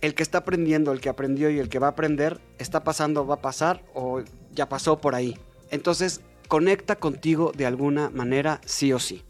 el 0.00 0.14
que 0.14 0.22
está 0.22 0.38
aprendiendo, 0.38 0.92
el 0.92 1.00
que 1.00 1.08
aprendió 1.08 1.50
y 1.50 1.58
el 1.58 1.68
que 1.68 1.78
va 1.78 1.88
a 1.88 1.90
aprender, 1.90 2.40
está 2.58 2.84
pasando, 2.84 3.26
va 3.26 3.36
a 3.36 3.40
pasar 3.42 3.82
o 3.94 4.22
ya 4.54 4.68
pasó 4.68 4.98
por 5.00 5.14
ahí. 5.14 5.36
Entonces, 5.70 6.20
conecta 6.48 6.96
contigo 6.96 7.52
de 7.56 7.66
alguna 7.66 8.10
manera, 8.10 8.60
sí 8.64 8.92
o 8.92 8.98
sí. 8.98 9.22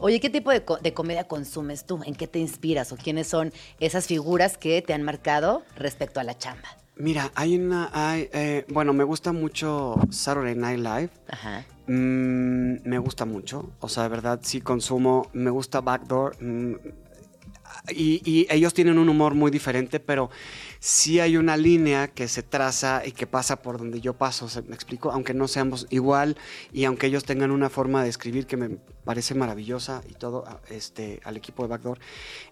Oye, 0.00 0.18
¿qué 0.20 0.28
tipo 0.28 0.50
de, 0.50 0.64
co- 0.64 0.78
de 0.78 0.92
comedia 0.92 1.24
consumes 1.28 1.86
tú? 1.86 2.00
¿En 2.04 2.14
qué 2.16 2.26
te 2.26 2.38
inspiras? 2.40 2.90
¿O 2.92 2.96
quiénes 2.96 3.28
son 3.28 3.52
esas 3.78 4.06
figuras 4.08 4.58
que 4.58 4.82
te 4.82 4.92
han 4.92 5.02
marcado 5.02 5.62
respecto 5.76 6.18
a 6.18 6.24
la 6.24 6.36
chamba? 6.36 6.68
Mira, 6.96 7.30
hay 7.34 7.56
una, 7.56 7.90
hay, 7.92 8.28
eh, 8.32 8.64
bueno, 8.68 8.92
me 8.92 9.04
gusta 9.04 9.32
mucho 9.32 9.96
Saturday 10.10 10.54
Night 10.56 10.78
Live. 10.80 11.10
Ajá. 11.28 11.64
Mm, 11.86 12.76
me 12.88 12.98
gusta 12.98 13.24
mucho, 13.24 13.70
o 13.80 13.88
sea, 13.88 14.04
de 14.04 14.08
verdad 14.08 14.40
sí 14.42 14.60
consumo, 14.60 15.28
me 15.32 15.50
gusta 15.50 15.80
Backdoor. 15.80 16.42
mm, 16.42 16.74
y, 17.88 18.20
y 18.24 18.46
ellos 18.50 18.74
tienen 18.74 18.98
un 18.98 19.08
humor 19.08 19.34
muy 19.34 19.50
diferente, 19.50 20.00
pero 20.00 20.30
sí 20.80 21.20
hay 21.20 21.36
una 21.36 21.56
línea 21.56 22.08
que 22.08 22.28
se 22.28 22.42
traza 22.42 23.02
y 23.06 23.12
que 23.12 23.26
pasa 23.26 23.62
por 23.62 23.78
donde 23.78 24.00
yo 24.00 24.14
paso, 24.14 24.48
¿se- 24.48 24.62
¿me 24.62 24.74
explico? 24.74 25.10
Aunque 25.12 25.34
no 25.34 25.48
seamos 25.48 25.86
igual 25.90 26.36
y 26.72 26.84
aunque 26.84 27.06
ellos 27.06 27.24
tengan 27.24 27.50
una 27.50 27.70
forma 27.70 28.02
de 28.02 28.10
escribir 28.10 28.46
que 28.46 28.56
me 28.56 28.70
parece 29.04 29.34
maravillosa 29.34 30.02
y 30.08 30.14
todo, 30.14 30.44
este, 30.70 31.20
al 31.24 31.36
equipo 31.36 31.62
de 31.62 31.68
Backdoor. 31.68 31.98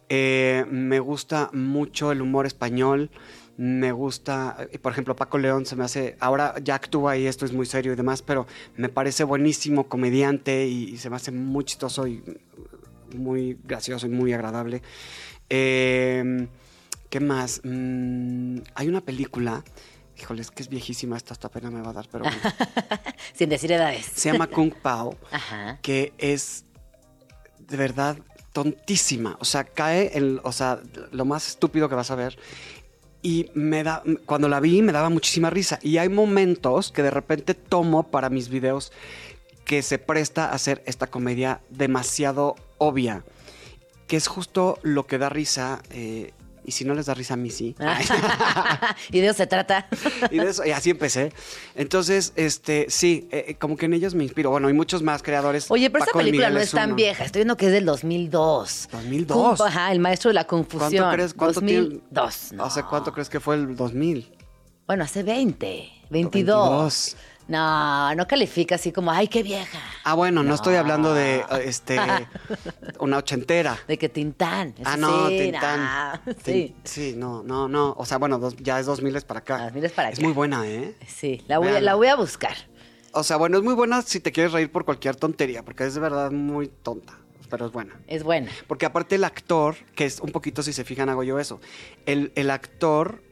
Eh, 0.09 0.65
me 0.71 1.01
gusta 1.01 1.51
mucho 1.53 2.13
el 2.13 2.21
humor 2.23 2.47
español. 2.47 3.11
Me 3.59 3.93
gusta, 3.93 4.57
eh, 4.73 4.79
por 4.79 4.93
ejemplo, 4.93 5.15
Paco 5.15 5.37
León 5.39 5.67
se 5.67 5.77
me 5.77 5.85
hace, 5.85 6.17
ahora 6.21 6.55
ya 6.65 6.75
actúa 6.75 7.19
y 7.19 7.27
esto 7.27 7.45
es 7.45 7.53
muy 7.53 7.67
serio 7.67 7.93
y 7.93 7.97
demás, 7.97 8.23
pero 8.23 8.47
me 8.77 8.89
parece 8.89 9.25
buenísimo 9.25 9.89
comediante 9.89 10.67
y, 10.67 10.85
y 10.85 10.97
se 10.97 11.11
me 11.11 11.17
hace 11.17 11.33
muy 11.33 11.65
chistoso 11.65 12.07
y 12.07 12.23
muy 13.15 13.59
gracioso 13.65 14.07
y 14.07 14.11
muy 14.11 14.33
agradable. 14.33 14.83
Eh, 15.49 16.49
¿Qué 17.13 17.21
más? 17.21 17.61
Mm, 17.63 18.61
hay 18.75 18.89
una 18.89 19.03
película, 19.03 19.63
híjole, 20.19 20.41
es 20.41 20.51
que 20.51 20.63
es 20.63 20.71
viejísima, 20.71 21.17
esta 21.17 21.35
hasta 21.35 21.51
pena 21.51 21.71
me 21.71 21.83
va 21.83 21.91
a 21.91 21.93
dar, 21.93 22.09
pero 22.11 22.25
bueno. 22.25 22.39
Sin 23.35 23.51
decir 23.51 23.71
edades. 23.71 24.07
se 24.07 24.33
llama 24.33 24.47
Kung 24.47 24.73
Pao 24.73 25.15
Ajá. 25.31 25.79
que 25.83 26.15
es 26.17 26.65
de 27.59 27.77
verdad 27.77 28.17
tontísima. 28.53 29.37
O 29.41 29.45
sea, 29.45 29.65
cae 29.65 30.17
en, 30.17 30.41
o 30.43 30.53
sea, 30.53 30.81
lo 31.11 31.27
más 31.27 31.49
estúpido 31.49 31.89
que 31.89 31.95
vas 31.95 32.11
a 32.11 32.15
ver. 32.15 32.39
Y 33.21 33.51
me 33.55 33.83
da, 33.85 34.03
cuando 34.25 34.49
la 34.49 34.61
vi 34.61 34.81
me 34.81 34.93
daba 34.93 35.11
muchísima 35.11 35.51
risa. 35.51 35.79
Y 35.83 35.99
hay 35.99 36.09
momentos 36.09 36.93
que 36.93 37.03
de 37.03 37.11
repente 37.11 37.53
tomo 37.55 38.11
para 38.11 38.31
mis 38.31 38.49
videos 38.49 38.91
que 39.65 39.83
se 39.83 39.99
presta 39.99 40.47
a 40.47 40.55
hacer 40.55 40.83
esta 40.87 41.07
comedia 41.07 41.61
demasiado 41.71 42.57
obvia. 42.83 43.25
Que 44.07 44.17
es 44.17 44.27
justo 44.27 44.79
lo 44.83 45.07
que 45.07 45.19
da 45.19 45.29
risa. 45.29 45.81
eh, 45.91 46.33
y 46.65 46.71
si 46.71 46.85
no 46.85 46.95
les 46.95 47.07
da 47.07 47.15
risa 47.15 47.35
a 47.35 47.37
mí, 47.37 47.51
sí. 47.51 47.75
y 49.11 49.19
de 49.21 49.27
eso 49.27 49.35
se 49.39 49.47
trata. 49.49 49.89
Y, 50.31 50.39
de 50.39 50.49
eso- 50.51 50.65
y 50.65 50.71
así 50.71 50.91
empecé. 50.91 51.33
Entonces, 51.75 52.33
este, 52.37 52.87
sí, 52.89 53.27
eh, 53.33 53.47
eh, 53.49 53.55
como 53.57 53.77
que 53.77 53.87
en 53.87 53.95
ellos 53.95 54.15
me 54.15 54.23
inspiro. 54.23 54.51
Bueno, 54.51 54.69
hay 54.69 54.73
muchos 54.75 55.03
más 55.03 55.25
creadores. 55.25 55.69
Oye, 55.73 55.91
pero 55.91 56.05
esta 56.05 56.13
Paco 56.13 56.19
de 56.21 56.25
película 56.27 56.51
no 56.51 56.61
es 56.61 56.71
tan 56.71 56.91
uno. 56.91 56.95
vieja. 56.97 57.25
Estoy 57.25 57.41
viendo 57.41 57.57
que 57.57 57.67
es 57.67 57.73
del 57.73 57.85
2002. 57.85 58.89
2002. 58.93 59.59
Kung- 59.59 59.67
Ajá, 59.67 59.91
el 59.91 59.99
maestro 59.99 60.29
de 60.31 60.35
la 60.35 60.45
confusión. 60.47 60.91
¿Cuánto 61.03 61.15
crees? 61.17 61.35
¿Cuánto 61.35 61.61
2002. 61.61 62.53
no. 62.53 62.65
¿Hace 62.65 62.83
cuánto 62.85 63.13
crees 63.13 63.29
que 63.29 63.41
fue 63.41 63.57
el 63.57 63.75
2000? 63.75 64.31
Bueno, 64.87 65.03
hace 65.05 65.23
20, 65.25 65.67
22. 66.11 66.33
22. 66.33 67.17
No, 67.49 68.15
no 68.15 68.27
califica 68.27 68.77
así 68.77 68.93
como, 68.93 69.11
ay, 69.11 69.29
qué 69.29 69.43
vieja. 69.43 69.79
Ah, 70.05 70.15
bueno, 70.15 70.43
no, 70.43 70.55
estoy 70.55 70.77
hablando 70.77 71.13
de 71.13 71.45
este 71.65 71.99
una 73.01 73.19
ochentera. 73.19 73.79
De 73.89 73.99
que 73.99 74.09
Tintán. 74.09 74.75
Ah, 74.85 74.97
no, 74.97 75.29
sí, 75.29 75.37
Tintán. 75.39 75.81
no, 76.27 76.33
Tin- 76.35 76.37
Sí. 76.45 76.75
Sí, 76.85 77.15
no, 77.17 77.43
no, 77.43 77.69
no. 77.69 77.95
O 77.99 78.07
sea, 78.07 78.19
bueno, 78.19 78.39
dos- 78.39 78.57
ya 78.57 78.79
es 78.81 78.87
2000 78.87 79.21
para 79.25 79.41
acá. 79.41 79.59
2000 79.65 79.91
para 79.91 80.11
Es 80.11 80.19
acá. 80.19 80.25
muy 80.27 80.33
buena, 80.35 80.67
¿eh? 80.69 80.95
Sí, 81.07 81.43
la 81.49 81.59
voy, 81.59 81.81
la 81.81 81.95
voy 81.95 82.07
a 82.09 82.15
buscar. 82.17 82.55
O 83.13 83.23
sea, 83.23 83.37
bueno, 83.37 83.59
es 83.59 83.65
muy 83.65 83.75
buena 83.75 84.01
si 84.03 84.21
te 84.21 84.33
quieres 84.33 84.53
reír 84.53 84.71
por 84.73 84.85
cualquier 84.85 85.17
tontería, 85.17 85.63
porque 85.65 85.85
es 85.85 85.95
de 85.95 86.01
verdad 86.01 86.31
muy 86.31 86.69
tonta, 86.69 87.19
pero 87.51 87.67
es 87.67 87.73
buena. 87.73 88.01
Es 88.07 88.23
buena. 88.23 88.51
Porque 88.67 88.87
aparte 88.87 89.17
el 89.17 89.25
actor, 89.25 89.77
que 89.95 90.07
es 90.07 90.21
un 90.21 90.31
poquito, 90.31 90.63
si 90.63 90.73
se 90.73 90.85
fijan, 90.85 91.09
hago 91.11 91.23
yo 91.23 91.39
eso. 91.39 91.61
El, 92.07 92.33
el 92.37 92.51
actor 92.51 93.23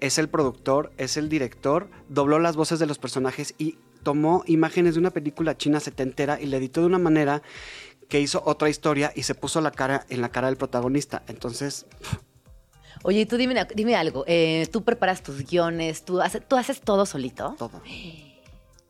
es 0.00 0.18
el 0.18 0.28
productor, 0.28 0.92
es 0.96 1.16
el 1.16 1.28
director, 1.28 1.88
dobló 2.08 2.38
las 2.38 2.56
voces 2.56 2.78
de 2.78 2.86
los 2.86 2.98
personajes 2.98 3.54
y 3.58 3.78
tomó 4.02 4.42
imágenes 4.46 4.94
de 4.94 5.00
una 5.00 5.10
película 5.10 5.56
china 5.56 5.80
setentera 5.80 6.40
y 6.40 6.46
le 6.46 6.56
editó 6.58 6.80
de 6.80 6.86
una 6.86 6.98
manera 6.98 7.42
que 8.08 8.20
hizo 8.20 8.42
otra 8.46 8.68
historia 8.70 9.12
y 9.14 9.24
se 9.24 9.34
puso 9.34 9.60
la 9.60 9.70
cara 9.70 10.06
en 10.08 10.20
la 10.20 10.30
cara 10.30 10.46
del 10.48 10.56
protagonista. 10.56 11.22
Entonces, 11.28 11.86
Oye, 13.04 13.20
y 13.20 13.26
tú 13.26 13.36
dime, 13.36 13.54
dime 13.74 13.94
algo. 13.96 14.24
eh, 14.26 14.66
tú 14.72 14.82
preparas 14.82 15.22
tus 15.22 15.44
guiones, 15.44 16.04
tú 16.04 16.20
haces, 16.20 16.42
tú 16.48 16.56
haces 16.56 16.80
todo 16.80 17.04
solito. 17.06 17.54
todo. 17.58 17.80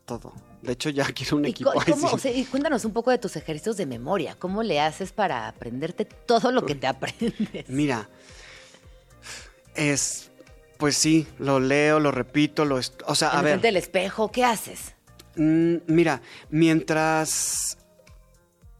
Todo. 0.07 0.33
De 0.63 0.73
hecho, 0.73 0.89
ya 0.89 1.05
quiero 1.15 1.37
un 1.37 1.45
¿Y 1.47 1.51
equipo. 1.51 1.71
Ay, 1.79 1.93
cómo- 1.93 2.09
o 2.09 2.19
sea, 2.19 2.33
y 2.33 2.45
cuéntanos 2.45 2.85
un 2.87 2.93
poco 2.93 3.11
de 3.11 3.19
tus 3.19 3.37
ejercicios 3.37 3.77
de 3.77 3.85
memoria. 3.87 4.37
¿Cómo 4.39 4.63
le 4.63 4.81
haces 4.81 5.13
para 5.13 5.49
aprenderte 5.49 6.05
todo 6.07 6.51
lo 6.53 6.65
que 6.65 6.75
te 6.75 6.87
aprendes? 6.87 7.69
Mira, 7.69 8.09
es, 9.75 10.28
pues 10.79 10.97
sí, 10.97 11.27
lo 11.39 11.61
leo, 11.61 12.01
lo 12.01 12.11
repito, 12.13 12.65
lo, 12.65 12.77
o 13.07 13.15
sea, 13.15 13.29
a 13.31 13.43
ver. 13.43 13.61
del 13.61 13.77
espejo, 13.77 14.31
¿qué 14.33 14.45
haces? 14.45 14.95
Mm, 15.37 15.77
mira, 15.87 16.23
mientras. 16.51 17.77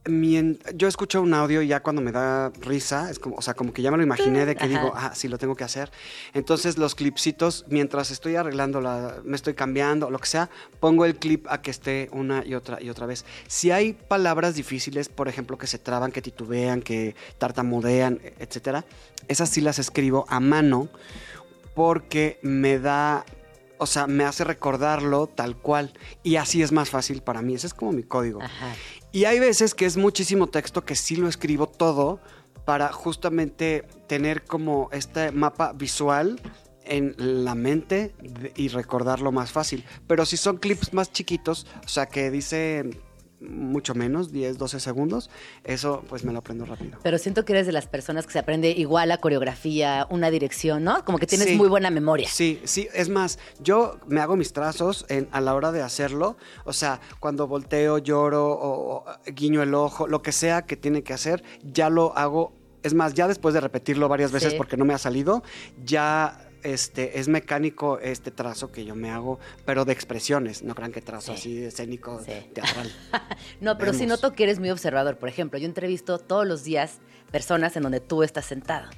mien- 0.05 0.59
yo 0.75 0.89
escucho 0.89 1.21
un 1.21 1.35
audio 1.35 1.61
y 1.61 1.67
ya 1.67 1.81
cuando 1.81 2.01
me 2.01 2.13
da 2.13 2.49
risa, 2.61 3.11
es 3.11 3.19
como, 3.19 3.37
o 3.37 3.43
sea, 3.43 3.53
como 3.53 3.75
que 3.75 3.83
ya 3.83 3.91
me 3.91 3.99
lo 3.99 4.03
imaginé 4.03 4.47
de 4.47 4.57
que 4.57 4.65
Ajá. 4.65 4.73
digo, 4.73 4.93
ah, 4.97 5.13
sí, 5.15 5.29
lo 5.29 5.37
tengo 5.37 5.55
que 5.55 5.65
hacer. 5.65 5.91
Entonces, 6.33 6.79
los 6.79 6.95
clipsitos, 6.95 7.67
mientras 7.69 8.11
estoy 8.11 8.37
arreglando, 8.37 8.81
la, 8.81 9.17
me 9.25 9.37
estoy 9.37 9.53
cambiando, 9.53 10.09
lo 10.11 10.19
que 10.19 10.27
sea, 10.27 10.49
pongo 10.81 11.05
el 11.05 11.17
clip 11.17 11.47
a 11.51 11.61
que 11.61 11.71
esté 11.71 12.09
una 12.13 12.43
y 12.47 12.55
otra 12.55 12.81
y 12.81 12.89
otra 12.89 13.05
vez. 13.05 13.27
Si 13.49 13.71
hay 13.71 13.93
palabras 13.93 14.55
difíciles, 14.55 15.11
por 15.11 15.29
ejemplo, 15.29 15.59
que 15.59 15.67
se 15.67 15.79
traban, 15.79 16.11
que 16.11 16.23
titubean, 16.23 16.81
que 16.81 17.15
tartamudean, 17.37 18.19
e- 18.25 18.33
etcétera, 18.39 18.87
esas 19.27 19.51
sí 19.51 19.61
las 19.61 19.79
escribo 19.79 20.25
a 20.31 20.41
mano 20.41 20.89
porque 21.79 22.41
me 22.43 22.81
da, 22.81 23.25
o 23.79 23.87
sea, 23.87 24.09
me 24.09 24.25
hace 24.25 24.43
recordarlo 24.43 25.29
tal 25.29 25.57
cual 25.57 25.93
y 26.25 26.35
así 26.35 26.61
es 26.61 26.73
más 26.73 26.91
fácil 26.91 27.23
para 27.23 27.41
mí. 27.41 27.55
Ese 27.55 27.69
es 27.69 27.75
como 27.75 27.93
mi 27.93 28.03
código. 28.03 28.43
Ajá. 28.43 28.75
Y 29.13 29.27
hay 29.27 29.39
veces 29.39 29.77
que 29.77 29.87
es 29.87 29.97
muchísimo 29.97 30.49
texto 30.49 30.85
que 30.85 30.97
sí 30.97 31.15
lo 31.15 31.29
escribo 31.29 31.69
todo 31.69 32.19
para 32.65 32.93
justamente 32.93 33.87
tener 34.09 34.43
como 34.43 34.89
este 34.91 35.31
mapa 35.31 35.73
visual 35.73 36.41
en 36.85 37.15
la 37.17 37.55
mente 37.55 38.13
y 38.57 38.67
recordarlo 38.71 39.31
más 39.31 39.53
fácil. 39.53 39.85
Pero 40.09 40.27
si 40.27 40.37
son 40.37 40.57
clips 40.57 40.93
más 40.93 41.13
chiquitos, 41.13 41.65
o 41.85 41.89
sea, 41.89 42.07
que 42.07 42.33
dice 42.33 42.91
mucho 43.41 43.95
menos, 43.95 44.33
10, 44.33 44.59
12 44.59 44.81
segundos, 44.81 45.31
eso 45.65 46.03
pues 46.09 46.25
me 46.25 46.33
lo 46.33 46.41
aprendo 46.41 46.65
rápido. 46.65 46.99
Pero 47.03 47.19
siento 47.19 47.45
que 47.45 47.53
eres 47.53 47.67
de 47.67 47.73
las 47.73 47.87
personas 47.87 48.27
que 48.27 48.33
se 48.33 48.39
aprende 48.39 48.71
igual 48.71 49.09
la 49.11 49.19
coreografía, 49.19 50.07
una 50.11 50.31
dirección, 50.31 50.83
¿no? 50.85 51.05
Como 51.05 51.19
que 51.19 51.27
tienes 51.27 51.49
Sí. 51.49 51.57
muy 51.57 51.69
buena 51.69 51.91
memoria. 51.91 52.29
Sí, 52.29 52.61
sí, 52.65 52.89
es 52.95 53.09
más, 53.09 53.39
yo 53.61 53.99
me 54.07 54.21
hago 54.21 54.37
mis 54.37 54.53
trazos 54.53 55.07
en- 55.09 55.29
a 55.33 55.41
la 55.41 55.55
hora 55.55 55.71
de 55.73 55.83
hacerlo, 55.83 56.37
o 56.65 56.73
sea, 56.73 57.01
cuando 57.21 57.47
volteo, 57.47 57.99
lloro 57.99 58.49
o, 58.53 58.97
o 58.97 59.05
guiño 59.33 59.63
el 59.63 59.75
ojo, 59.75 60.09
lo 60.09 60.21
que 60.23 60.33
sea 60.33 60.63
que 60.63 60.77
tiene 60.77 61.03
que 61.03 61.13
hacer, 61.13 61.43
ya 61.63 61.91
lo 61.91 62.17
hago, 62.19 62.53
es 62.83 62.95
más, 62.95 63.15
ya 63.15 63.29
después 63.29 63.55
de 63.55 63.61
repetirlo 63.61 64.09
varias 64.09 64.33
veces 64.33 64.53
Sí. 64.53 64.57
porque 64.59 64.77
no 64.77 64.85
me 64.85 64.95
ha 64.95 64.99
salido, 64.99 65.43
ya 65.85 66.48
este 66.73 67.19
es 67.21 67.29
mecánico 67.29 67.99
este 68.01 68.31
trazo 68.31 68.71
que 68.73 68.85
yo 68.85 68.95
me 68.95 69.11
hago, 69.11 69.39
pero 69.65 69.85
de 69.85 69.93
expresiones, 69.93 70.63
no 70.63 70.75
crean 70.75 70.93
que 70.93 71.01
trazo 71.03 71.33
Sí. 71.33 71.39
así 71.39 71.65
escénico, 71.65 72.21
Sí. 72.25 72.33
teatral. 72.55 72.91
No, 73.61 73.79
pero 73.79 73.93
Vemos. 73.93 74.07
noto 74.09 74.33
que 74.33 74.45
eres 74.45 74.59
muy 74.59 74.71
observador. 74.71 75.17
Por 75.19 75.29
ejemplo, 75.29 75.59
yo 75.59 75.67
entrevisto 75.67 76.19
todos 76.19 76.47
los 76.47 76.65
días 76.65 76.99
personas 77.31 77.77
en 77.77 77.83
donde 77.83 78.01
tú 78.01 78.23
estás 78.23 78.47
sentado. 78.47 78.89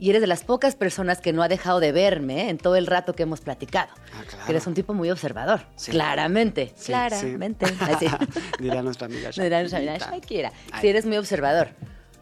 Y 0.00 0.10
eres 0.10 0.20
de 0.20 0.28
las 0.28 0.44
pocas 0.44 0.76
personas 0.76 1.20
que 1.20 1.32
no 1.32 1.42
ha 1.42 1.48
dejado 1.48 1.80
de 1.80 1.90
verme 1.90 2.50
en 2.50 2.58
todo 2.58 2.76
el 2.76 2.86
rato 2.86 3.14
que 3.14 3.24
hemos 3.24 3.40
platicado. 3.40 3.88
Ah, 4.14 4.22
claro. 4.28 4.44
Que 4.46 4.52
eres 4.52 4.66
un 4.68 4.74
tipo 4.74 4.94
muy 4.94 5.10
observador. 5.10 5.62
Sí. 5.74 5.90
Claramente. 5.90 6.72
Sí, 6.76 6.86
claramente. 6.92 7.66
sí. 7.98 8.06
Dirá 8.60 8.80
nuestra 8.82 9.06
amiga. 9.06 9.30
Me 9.36 9.44
dirán, 9.44 9.66
"Mira, 9.66 9.98
Shakira". 9.98 10.52
Sí, 10.80 10.86
eres 10.88 11.04
muy 11.04 11.16
observador. 11.16 11.70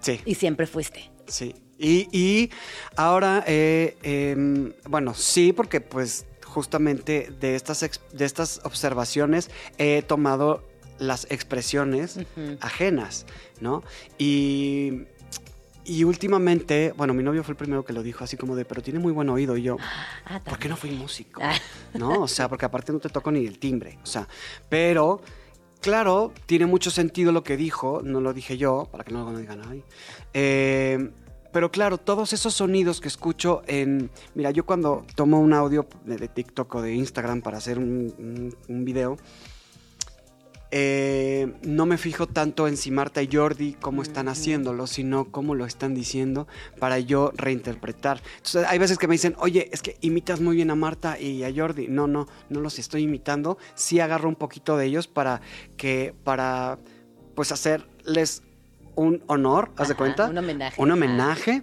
Sí. 0.00 0.21
Y 0.25 0.37
siempre 0.37 0.66
fuiste. 0.66 1.11
Sí. 1.26 1.55
Y, 1.78 2.09
y 2.16 2.50
ahora, 2.97 3.45
eh, 3.47 3.97
em, 4.02 4.73
bueno, 4.88 5.14
sí, 5.14 5.52
porque 5.52 5.80
pues 5.80 6.26
justamente 6.45 7.30
de 7.38 7.54
estas, 7.54 7.88
de 8.12 8.25
estas 8.25 8.61
observaciones 8.64 9.50
he 9.78 10.02
tomado 10.02 10.64
las 10.99 11.26
expresiones 11.30 12.18
ajenas, 12.61 13.26
¿no? 13.61 13.83
Y, 14.18 15.02
y 15.85 16.04
últimamente, 16.04 16.95
bueno, 16.97 17.12
mi 17.12 17.23
novio 17.23 17.45
fue 17.45 17.52
el 17.52 17.56
primero 17.56 17.85
que 17.85 17.92
lo 17.92 18.02
dijo 18.02 18.25
así 18.25 18.37
como 18.37 18.56
de, 18.56 18.64
pero 18.64 18.83
tiene 18.83 18.99
muy 18.99 19.12
buen 19.12 19.28
oído. 19.28 19.56
Y 19.56 19.62
yo, 19.62 19.76
Ah, 20.25 20.40
¿por 20.42 20.59
qué 20.59 20.68
no 20.68 20.76
fui 20.76 20.90
músico? 20.90 21.40
Ah. 21.45 21.54
¿No? 21.95 22.23
O 22.23 22.28
sea, 22.28 22.49
porque 22.49 22.64
aparte 22.64 22.92
no 22.92 22.99
te 22.99 23.09
toco 23.11 23.30
ni 23.30 23.47
el 23.47 23.59
timbre. 23.59 23.99
O 24.02 24.06
sea, 24.06 24.26
pero, 24.68 25.21
claro, 25.80 26.33
tiene 26.47 26.66
mucho 26.66 26.90
sentido 26.90 27.30
lo 27.30 27.45
que 27.45 27.56
dijo. 27.56 28.00
No 28.02 28.21
lo 28.21 28.33
dije 28.33 28.56
yo, 28.56 28.88
para 28.90 29.04
que 29.04 29.12
no 29.12 29.30
lo 29.30 29.38
digan 29.38 29.61
ahí. 29.68 29.85
Eh, 30.33 31.11
pero 31.57 31.71
claro, 31.71 31.97
todos 31.97 32.35
esos 32.35 32.53
sonidos 32.53 33.01
que 33.01 33.09
escucho 33.09 33.63
en... 33.67 34.11
Mira, 34.35 34.51
yo 34.51 34.67
cuando 34.67 35.07
tomo 35.15 35.41
un 35.41 35.55
audio 35.55 35.87
de, 36.05 36.29
TikTok 36.29 36.75
o 36.75 36.83
de 36.83 36.93
Instagram 36.95 37.41
para 37.41 37.57
hacer 37.57 37.79
un, 37.79 38.13
un- 38.19 38.55
un 38.69 38.85
video, 38.85 39.17
eh, 40.71 41.55
no 41.63 41.87
me 41.87 41.97
fijo 41.97 42.27
tanto 42.27 42.69
en 42.69 42.77
si 42.77 42.91
Marta 42.91 43.23
y 43.23 43.29
Jordi 43.33 43.73
cómo 43.81 44.03
están 44.03 44.29
haciéndolo, 44.29 44.87
sino 44.87 45.31
cómo 45.33 45.55
lo 45.55 45.65
están 45.65 45.95
diciendo 45.95 46.47
para 46.79 46.99
yo 46.99 47.33
reinterpretar. 47.35 48.21
Entonces, 48.37 48.67
hay 48.69 48.79
veces 48.79 48.99
que 48.99 49.09
me 49.09 49.15
dicen, 49.15 49.35
oye, 49.39 49.71
es 49.73 49.81
que 49.81 49.97
imitas 50.03 50.43
muy 50.43 50.57
bien 50.57 50.71
a 50.71 50.75
Marta 50.75 51.19
y 51.19 51.43
a 51.43 51.51
Jordi. 51.57 51.89
No, 51.89 52.07
no, 52.07 52.27
no 52.51 52.61
los 52.61 52.79
estoy 52.79 53.05
imitando. 53.05 53.57
Sí 53.75 53.99
agarro 53.99 54.29
un 54.29 54.37
poquito 54.37 54.77
de 54.77 54.85
ellos 54.85 55.09
para 55.09 55.41
que, 55.79 56.15
para, 56.23 56.79
pues 57.35 57.51
hacerles 57.51 58.43
un 58.97 59.23
honor, 59.29 59.71
haz 59.76 59.88
de 59.88 59.95
cuenta. 59.95 60.29
un 60.29 60.38
homenaje, 60.38 60.83
Un 60.83 60.91
homenaje, 60.91 61.62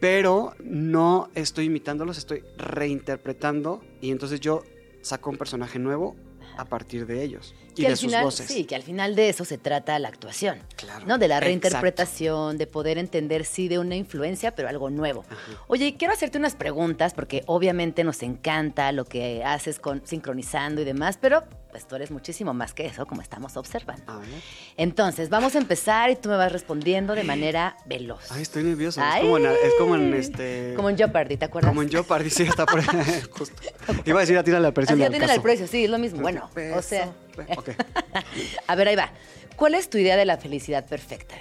pero 0.00 0.54
no 0.62 1.30
estoy 1.34 1.64
imitándolos, 1.66 2.18
estoy 2.18 2.44
reinterpretando 2.56 3.82
y 4.00 4.10
entonces 4.10 4.40
yo 4.40 4.62
saco 5.02 5.30
un 5.30 5.36
personaje 5.36 5.78
nuevo 5.78 6.14
a 6.56 6.66
partir 6.66 7.06
de 7.06 7.22
ellos 7.24 7.54
y 7.74 7.82
que 7.82 7.82
de 7.82 7.88
al 7.88 7.96
sus 7.96 8.06
final, 8.06 8.24
voces. 8.24 8.46
Sí, 8.46 8.64
que 8.64 8.74
al 8.74 8.82
final 8.82 9.14
de 9.16 9.28
eso 9.28 9.44
se 9.44 9.58
trata 9.58 9.98
la 9.98 10.08
actuación. 10.08 10.60
Claro. 10.76 11.04
¿No? 11.06 11.18
De 11.18 11.28
la 11.28 11.36
Exacto. 11.36 11.46
reinterpretación, 11.46 12.58
de 12.58 12.66
poder 12.66 12.98
entender, 12.98 13.44
sí, 13.44 13.68
de 13.68 13.78
una 13.78 13.96
influencia, 13.96 14.54
pero 14.54 14.68
algo 14.68 14.90
nuevo. 14.90 15.24
Oye, 15.66 15.96
quiero 15.96 16.14
hacerte 16.14 16.38
unas 16.38 16.54
preguntas, 16.54 17.14
porque 17.14 17.42
obviamente 17.46 18.04
nos 18.04 18.22
encanta 18.22 18.92
lo 18.92 19.04
que 19.04 19.44
haces 19.44 19.78
con 19.78 20.06
sincronizando 20.06 20.80
y 20.80 20.84
demás, 20.84 21.18
pero 21.20 21.44
pues 21.74 21.88
tú 21.88 21.96
eres 21.96 22.12
muchísimo 22.12 22.54
más 22.54 22.72
que 22.72 22.86
eso, 22.86 23.04
como 23.04 23.20
estamos 23.20 23.56
observando. 23.56 24.04
A 24.06 24.18
ver. 24.18 24.28
Entonces, 24.76 25.28
vamos 25.28 25.56
a 25.56 25.58
empezar 25.58 26.08
y 26.08 26.14
tú 26.14 26.28
me 26.28 26.36
vas 26.36 26.52
respondiendo 26.52 27.16
de 27.16 27.24
manera 27.24 27.76
veloz. 27.84 28.30
Ay, 28.30 28.42
estoy 28.42 28.62
nervioso. 28.62 29.00
Ay. 29.02 29.22
Es 29.22 29.24
como 29.24 29.38
en, 29.38 29.46
es 29.46 29.74
como 29.76 29.96
en 29.96 30.14
este. 30.14 30.74
Como 30.76 30.90
en 30.90 30.96
Jeopardy, 30.96 31.36
¿te 31.36 31.46
acuerdas? 31.46 31.70
Como 31.70 31.82
en 31.82 31.90
Jeopardy, 31.90 32.30
sí, 32.30 32.44
está 32.44 32.64
por 32.64 32.80
Justo. 33.30 33.60
Iba 34.04 34.18
a 34.18 34.20
decir, 34.20 34.38
atira 34.38 34.60
la 34.60 34.72
presión. 34.72 35.02
Así 35.02 35.18
ya 35.18 35.32
al 35.32 35.42
precio, 35.42 35.66
sí, 35.66 35.84
es 35.84 35.90
lo 35.90 35.98
mismo. 35.98 36.20
Bueno, 36.20 36.48
o 36.76 36.82
sea. 36.82 37.12
Ok. 37.56 37.70
a 38.66 38.74
ver, 38.74 38.88
ahí 38.88 38.96
va. 38.96 39.12
¿Cuál 39.56 39.74
es 39.74 39.88
tu 39.88 39.98
idea 39.98 40.16
de 40.16 40.24
la 40.24 40.36
felicidad 40.38 40.86
perfecta? 40.86 41.36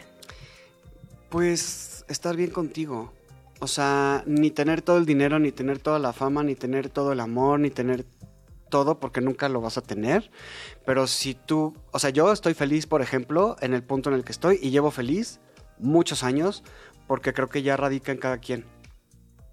Pues 1.29 2.05
estar 2.07 2.35
bien 2.35 2.51
contigo. 2.51 3.13
O 3.59 3.67
sea, 3.67 4.23
ni 4.25 4.51
tener 4.51 4.81
todo 4.81 4.97
el 4.97 5.05
dinero, 5.05 5.39
ni 5.39 5.51
tener 5.51 5.79
toda 5.79 5.97
la 5.97 6.13
fama, 6.13 6.43
ni 6.43 6.55
tener 6.55 6.89
todo 6.89 7.13
el 7.13 7.19
amor, 7.19 7.59
ni 7.59 7.69
tener 7.69 8.05
todo, 8.69 8.99
porque 8.99 9.21
nunca 9.21 9.49
lo 9.49 9.61
vas 9.61 9.77
a 9.77 9.81
tener. 9.81 10.31
Pero 10.85 11.07
si 11.07 11.33
tú, 11.33 11.75
o 11.91 11.99
sea, 11.99 12.09
yo 12.09 12.31
estoy 12.31 12.53
feliz, 12.53 12.87
por 12.87 13.01
ejemplo, 13.01 13.55
en 13.61 13.73
el 13.73 13.83
punto 13.83 14.09
en 14.09 14.15
el 14.15 14.23
que 14.23 14.31
estoy 14.31 14.59
y 14.61 14.71
llevo 14.71 14.91
feliz 14.91 15.39
muchos 15.79 16.23
años, 16.23 16.63
porque 17.07 17.33
creo 17.33 17.49
que 17.49 17.61
ya 17.61 17.77
radica 17.77 18.11
en 18.11 18.17
cada 18.17 18.37
quien. 18.39 18.65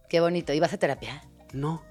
Qué 0.08 0.20
bonito. 0.20 0.52
¿Y 0.52 0.60
vas 0.60 0.72
a 0.72 0.78
terapia? 0.78 1.22
No, 1.52 1.82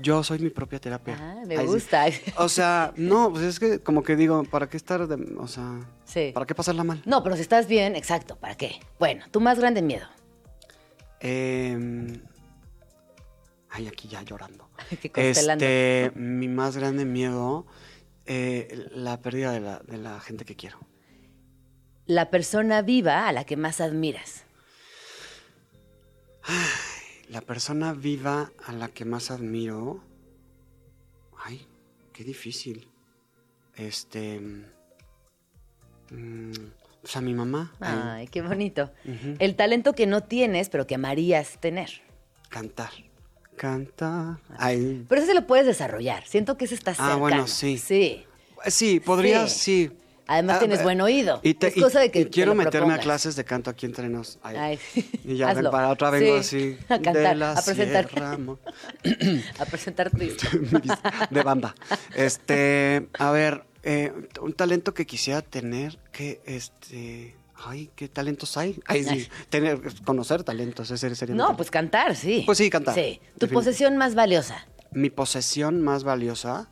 yo 0.00 0.22
soy 0.22 0.38
mi 0.38 0.50
propia 0.50 0.78
terapia. 0.80 1.16
Ah, 1.20 1.42
me 1.46 1.56
Ay, 1.56 1.66
sí. 1.66 1.72
gusta. 1.72 2.06
O 2.36 2.48
sea, 2.48 2.92
no, 2.96 3.30
pues 3.30 3.44
es 3.44 3.60
que 3.60 3.80
como 3.80 4.02
que 4.02 4.16
digo, 4.16 4.42
¿para 4.44 4.68
qué 4.68 4.76
estar 4.76 5.06
de, 5.06 5.36
o 5.38 5.46
sea, 5.48 5.80
Sí. 6.04 6.30
¿para 6.34 6.46
qué 6.46 6.54
pasarla 6.54 6.84
mal? 6.84 7.02
No, 7.04 7.22
pero 7.22 7.36
si 7.36 7.42
estás 7.42 7.66
bien, 7.68 7.96
exacto, 7.96 8.36
¿para 8.36 8.56
qué? 8.56 8.80
Bueno, 8.98 9.24
tu 9.30 9.40
más 9.40 9.58
grande 9.58 9.82
miedo. 9.82 10.06
Em, 11.20 12.22
ay, 13.70 13.86
aquí 13.88 14.08
ya 14.08 14.22
llorando. 14.22 14.68
Constelando. 15.14 15.64
Este, 15.64 16.12
mi 16.14 16.48
más 16.48 16.76
grande 16.76 17.04
miedo, 17.04 17.66
eh, 18.26 18.88
la 18.92 19.20
pérdida 19.20 19.52
de 19.52 19.60
la, 19.60 19.78
de 19.80 19.98
la 19.98 20.18
gente 20.20 20.44
que 20.44 20.56
quiero. 20.56 20.78
La 22.06 22.30
persona 22.30 22.82
viva 22.82 23.28
a 23.28 23.32
la 23.32 23.44
que 23.44 23.56
más 23.56 23.80
admiras. 23.80 24.44
La 27.30 27.40
persona 27.40 27.92
viva 27.92 28.50
a 28.66 28.72
la 28.72 28.88
que 28.88 29.04
más 29.04 29.30
admiro. 29.30 30.02
Ay, 31.44 31.66
qué 32.12 32.24
difícil. 32.24 32.88
Este. 33.76 34.40
mm, 36.10 36.52
pues 37.02 37.16
a 37.16 37.20
mi 37.20 37.32
mamá. 37.34 37.72
ay, 37.80 38.26
qué 38.28 38.42
bonito. 38.42 38.90
El 39.38 39.54
talento 39.54 39.92
que 39.94 40.06
no 40.06 40.22
tienes, 40.24 40.68
pero 40.68 40.86
que 40.86 40.96
amarías 40.96 41.58
tener. 41.60 42.02
Cantar. 42.48 42.90
Cantar. 43.56 44.38
Ay. 44.58 45.04
Pero 45.08 45.20
eso 45.20 45.28
se 45.28 45.34
lo 45.34 45.46
puedes 45.46 45.66
desarrollar. 45.66 46.26
Siento 46.26 46.56
que 46.56 46.64
ese 46.64 46.74
está 46.74 46.94
Ah, 46.98 47.14
bueno, 47.14 47.46
sí. 47.46 47.78
Sí. 47.78 48.24
Sí, 48.66 48.98
podría, 49.00 49.46
Sí. 49.46 49.88
sí. 49.88 49.96
Además 50.32 50.56
Ah, 50.56 50.58
tienes 50.60 50.82
buen 50.84 51.00
oído. 51.00 51.40
Y, 51.42 51.54
te- 51.54 51.66
es 51.66 51.74
cosa 51.74 51.98
de 51.98 52.10
que 52.12 52.20
y 52.20 52.24
quiero 52.26 52.54
meterme 52.54 52.94
a 52.94 52.98
clases 52.98 53.34
de 53.34 53.44
canto 53.44 53.68
aquí 53.68 53.84
entre 53.84 54.08
nos. 54.08 54.38
Ay. 54.44 54.56
Ay, 54.56 54.78
Y 55.24 55.36
ya 55.36 55.50
hazlo. 55.50 55.72
para 55.72 55.88
otra 55.88 56.10
vengo 56.10 56.40
Sí, 56.40 56.40
así. 56.40 56.78
A 56.88 56.98
de 56.98 57.04
cantar, 57.04 57.36
la 57.36 57.52
a 57.52 57.62
presentar. 57.62 58.08
Sierra 58.08 58.38
a 59.58 59.64
presentar 59.66 60.10
tu 60.10 60.18
de 61.34 61.42
banda. 61.42 61.74
Este, 62.14 63.08
a 63.18 63.30
ver, 63.32 63.64
eh, 63.82 64.12
un 64.40 64.52
talento 64.52 64.94
que 64.94 65.04
quisiera 65.04 65.42
tener, 65.42 65.98
que 66.12 66.40
este, 66.44 67.34
ay, 67.66 67.90
qué 67.96 68.08
talentos 68.08 68.56
hay. 68.56 68.78
Ay, 68.86 69.02
sí, 69.04 69.28
tener, 69.48 69.80
conocer 70.04 70.44
talentos, 70.44 70.90
ese 70.92 71.12
sería. 71.16 71.34
No, 71.34 71.56
pues 71.56 71.70
cantar, 71.72 72.14
sí. 72.14 72.44
Pues 72.46 72.58
sí, 72.58 72.70
cantar. 72.70 72.94
Sí. 72.94 73.00
Tu 73.00 73.46
Definitivamente. 73.46 73.54
posesión 73.54 73.96
más 73.96 74.14
valiosa. 74.14 74.66
Mi 74.92 75.10
posesión 75.10 75.82
más 75.82 76.04
valiosa 76.04 76.68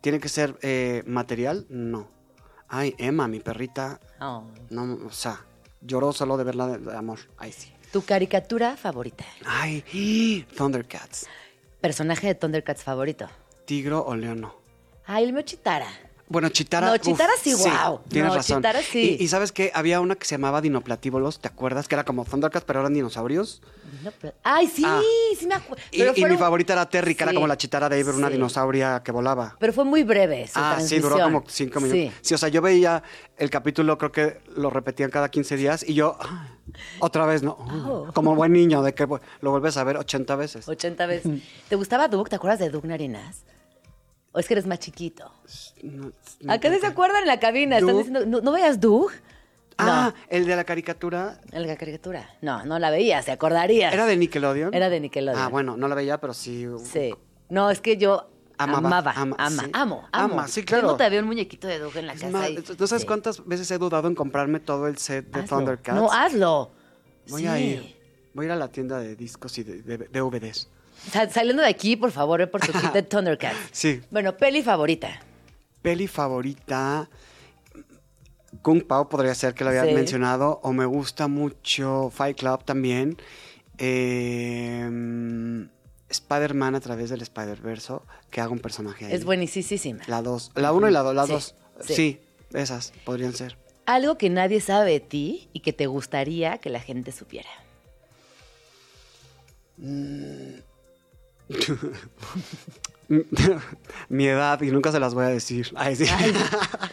tiene 0.00 0.20
que 0.20 0.28
ser 0.28 0.56
eh, 0.62 1.02
material, 1.06 1.66
no. 1.68 2.08
Ay, 2.70 2.94
Emma, 2.98 3.26
mi 3.28 3.40
perrita, 3.40 3.98
Oh. 4.20 4.44
no, 4.70 5.06
o 5.06 5.10
sea, 5.10 5.44
lloró 5.80 6.12
solo 6.12 6.36
de 6.36 6.44
verla 6.44 6.66
de, 6.68 6.78
de 6.78 6.96
amor. 6.96 7.18
Ay, 7.36 7.52
sí. 7.52 7.72
Tu 7.92 8.02
caricatura 8.04 8.76
favorita. 8.76 9.24
Ay, 9.44 10.46
Thundercats. 10.56 11.26
Personaje 11.80 12.28
de 12.28 12.34
Thundercats 12.36 12.84
favorito. 12.84 13.28
Tigro 13.64 14.04
o 14.06 14.14
leono. 14.14 14.54
Ay, 15.06 15.24
el 15.24 15.32
mío 15.32 15.42
Chitara. 15.42 15.88
Bueno, 16.30 16.48
Chitara. 16.48 16.86
No, 16.86 16.94
uf, 16.94 17.00
Chitara 17.00 17.32
sí, 17.42 17.52
guau. 17.54 18.00
Tienes 18.08 18.30
No, 18.30 18.36
razón. 18.36 18.58
Chitara 18.58 18.80
sí. 18.82 19.16
Y, 19.18 19.24
y 19.24 19.28
sabes 19.28 19.50
que 19.50 19.72
había 19.74 20.00
una 20.00 20.14
que 20.14 20.24
se 20.24 20.36
llamaba 20.36 20.60
Dinoplatíbolos, 20.60 21.40
¿te 21.40 21.48
acuerdas? 21.48 21.88
Que 21.88 21.96
era 21.96 22.04
como 22.04 22.24
Thundercats, 22.24 22.64
pero 22.64 22.78
eran 22.80 22.94
dinosaurios. 22.94 23.60
Ay, 24.44 24.68
sí, 24.68 24.84
Ah. 24.86 25.00
sí 25.36 25.46
me 25.48 25.54
acuerdo. 25.56 25.82
Y, 25.90 26.02
y 26.20 26.24
mi 26.26 26.36
favorita 26.36 26.72
era 26.72 26.88
Terry, 26.88 27.16
que 27.16 27.24
era 27.24 27.34
como 27.34 27.48
la 27.48 27.56
chitara 27.58 27.88
de 27.88 27.98
Iber, 27.98 28.14
una 28.14 28.30
dinosauria 28.30 29.02
que 29.02 29.10
volaba. 29.10 29.56
Pero 29.58 29.72
fue 29.72 29.84
muy 29.84 30.04
breve 30.04 30.46
su 30.46 30.52
Ah, 30.54 30.78
sí, 30.80 31.00
duró 31.00 31.18
como 31.18 31.42
cinco 31.48 31.80
minutos. 31.80 32.14
Sí. 32.22 32.34
O 32.34 32.38
sea, 32.38 32.48
yo 32.48 32.62
veía 32.62 33.02
el 33.36 33.50
capítulo, 33.50 33.98
creo 33.98 34.12
que 34.12 34.40
lo 34.54 34.70
repetían 34.70 35.10
cada 35.10 35.28
15 35.30 35.56
días 35.56 35.84
y 35.86 35.94
yo, 35.94 36.16
ah, 36.20 36.46
otra 37.00 37.26
vez, 37.26 37.42
¿no? 37.42 37.56
Oh. 37.58 38.08
Como 38.14 38.36
buen 38.36 38.52
niño, 38.52 38.82
de 38.82 38.94
que 38.94 39.04
lo 39.40 39.50
vuelves 39.50 39.76
a 39.76 39.82
ver 39.82 39.96
80 39.96 40.36
veces. 40.36 40.68
80 40.68 41.06
veces. 41.06 41.42
¿Te 41.68 41.74
gustaba 41.74 42.06
Doug? 42.06 42.28
¿Te 42.28 42.36
acuerdas 42.36 42.60
de 42.60 42.70
Doug 42.70 42.84
Narinas? 42.86 43.42
¿O 44.32 44.38
es 44.38 44.46
que 44.46 44.54
eres 44.54 44.66
más 44.66 44.78
chiquito? 44.78 45.32
No, 45.82 46.12
no 46.40 46.52
Acá 46.52 46.70
se 46.78 46.86
acuerdan 46.86 47.22
en 47.22 47.26
la 47.26 47.40
cabina. 47.40 47.76
Están 47.78 47.88
Doug. 47.94 47.98
diciendo, 47.98 48.26
¿no, 48.26 48.40
¿no 48.40 48.52
veías 48.52 48.80
Doug? 48.80 49.10
Ah, 49.76 50.12
el 50.28 50.46
de 50.46 50.54
la 50.56 50.64
caricatura. 50.64 51.40
No, 51.52 51.58
en 51.60 51.66
la 51.66 51.76
caricatura. 51.76 52.28
No, 52.42 52.64
no 52.66 52.78
la 52.78 52.90
veías, 52.90 53.24
se 53.24 53.32
acordarías. 53.32 53.92
¿Era 53.94 54.04
de 54.06 54.16
Nickelodeon? 54.16 54.74
Era 54.74 54.90
de 54.90 55.00
Nickelodeon. 55.00 55.42
Ah, 55.42 55.48
bueno, 55.48 55.76
no 55.76 55.88
la 55.88 55.94
veía, 55.94 56.18
pero 56.20 56.34
sí. 56.34 56.66
Sí. 56.84 57.14
No, 57.48 57.70
es 57.70 57.80
que 57.80 57.96
yo 57.96 58.28
Amaba, 58.58 58.78
amaba, 58.88 59.12
ama, 59.16 59.36
ama, 59.38 59.62
sí. 59.64 59.70
amo, 59.72 60.08
amo. 60.12 60.34
Ama, 60.34 60.48
sí, 60.48 60.62
claro. 60.64 60.82
Tengo 60.82 60.96
todavía 60.98 61.20
un 61.20 61.26
muñequito 61.26 61.66
de 61.66 61.78
Doug 61.78 61.96
en 61.96 62.06
la 62.06 62.12
casa. 62.14 62.50
y- 62.50 62.62
¿No 62.78 62.86
sabes 62.86 63.00
sí. 63.02 63.06
cuántas 63.06 63.44
veces 63.46 63.70
he 63.70 63.78
dudado 63.78 64.06
en 64.06 64.14
comprarme 64.14 64.60
todo 64.60 64.86
el 64.86 64.98
set 64.98 65.26
de 65.32 65.40
Hazlo. 65.40 65.56
Thundercats? 65.56 65.96
No, 65.98 66.12
hazlo. 66.12 66.70
Voy 67.30 67.40
Sí. 67.42 67.46
a 67.48 67.58
ir. 67.58 67.96
Voy 68.34 68.44
a 68.44 68.46
ir 68.48 68.52
a 68.52 68.56
la 68.56 68.68
tienda 68.68 68.98
de 68.98 69.16
discos 69.16 69.56
y 69.56 69.64
de, 69.64 69.80
de- 69.82 69.96
de 69.98 70.08
DVDs. 70.20 70.68
Sa- 71.12 71.28
saliendo 71.30 71.62
de 71.62 71.68
aquí, 71.68 71.96
por 71.96 72.10
favor, 72.12 72.38
ve 72.40 72.46
por 72.46 72.60
tu 72.60 72.72
kit 72.72 72.92
de 72.92 73.02
Thundercats. 73.02 73.56
Sí. 73.72 74.00
Bueno, 74.10 74.36
peli 74.36 74.62
favorita. 74.62 75.20
Peli 75.82 76.06
favorita. 76.08 77.08
Kung 78.62 78.82
Pao 78.82 79.08
podría 79.08 79.34
ser 79.34 79.54
que 79.54 79.64
lo 79.64 79.70
habías 79.70 79.86
Sí. 79.88 79.94
mencionado. 79.94 80.60
O 80.62 80.72
me 80.72 80.84
gusta 80.84 81.28
mucho 81.28 82.10
Fight 82.10 82.38
Club 82.38 82.64
también. 82.64 83.16
Eh, 83.78 84.88
Spider-Man 86.10 86.74
a 86.74 86.80
través 86.80 87.08
del 87.10 87.22
Spider-Verso, 87.22 88.04
que 88.30 88.40
haga 88.40 88.50
un 88.50 88.58
personaje 88.58 89.06
ahí. 89.06 89.12
Es 89.12 89.24
buenísima. 89.24 90.02
La 90.08 90.20
dos. 90.22 90.50
La 90.54 90.72
uno 90.72 90.88
y 90.88 90.92
la 90.92 91.00
dos. 91.02 91.14
La 91.14 91.24
Sí, 91.26 91.32
dos. 91.32 91.54
sí. 91.86 91.94
Sí. 91.94 92.20
esas 92.52 92.92
podrían 93.04 93.32
ser. 93.32 93.56
Algo 93.86 94.18
que 94.18 94.28
nadie 94.28 94.60
sabe 94.60 94.90
de 94.92 95.00
ti 95.00 95.48
y 95.52 95.60
que 95.60 95.72
te 95.72 95.86
gustaría 95.86 96.58
que 96.58 96.68
la 96.68 96.80
gente 96.80 97.12
supiera. 97.12 97.48
Mi 104.08 104.26
edad, 104.28 104.60
y 104.62 104.70
nunca 104.70 104.92
se 104.92 105.00
las 105.00 105.14
voy 105.14 105.24
a 105.24 105.28
decir. 105.30 105.72
Ay, 105.74 105.96
sí. 105.96 106.04
Ay, 106.16 106.32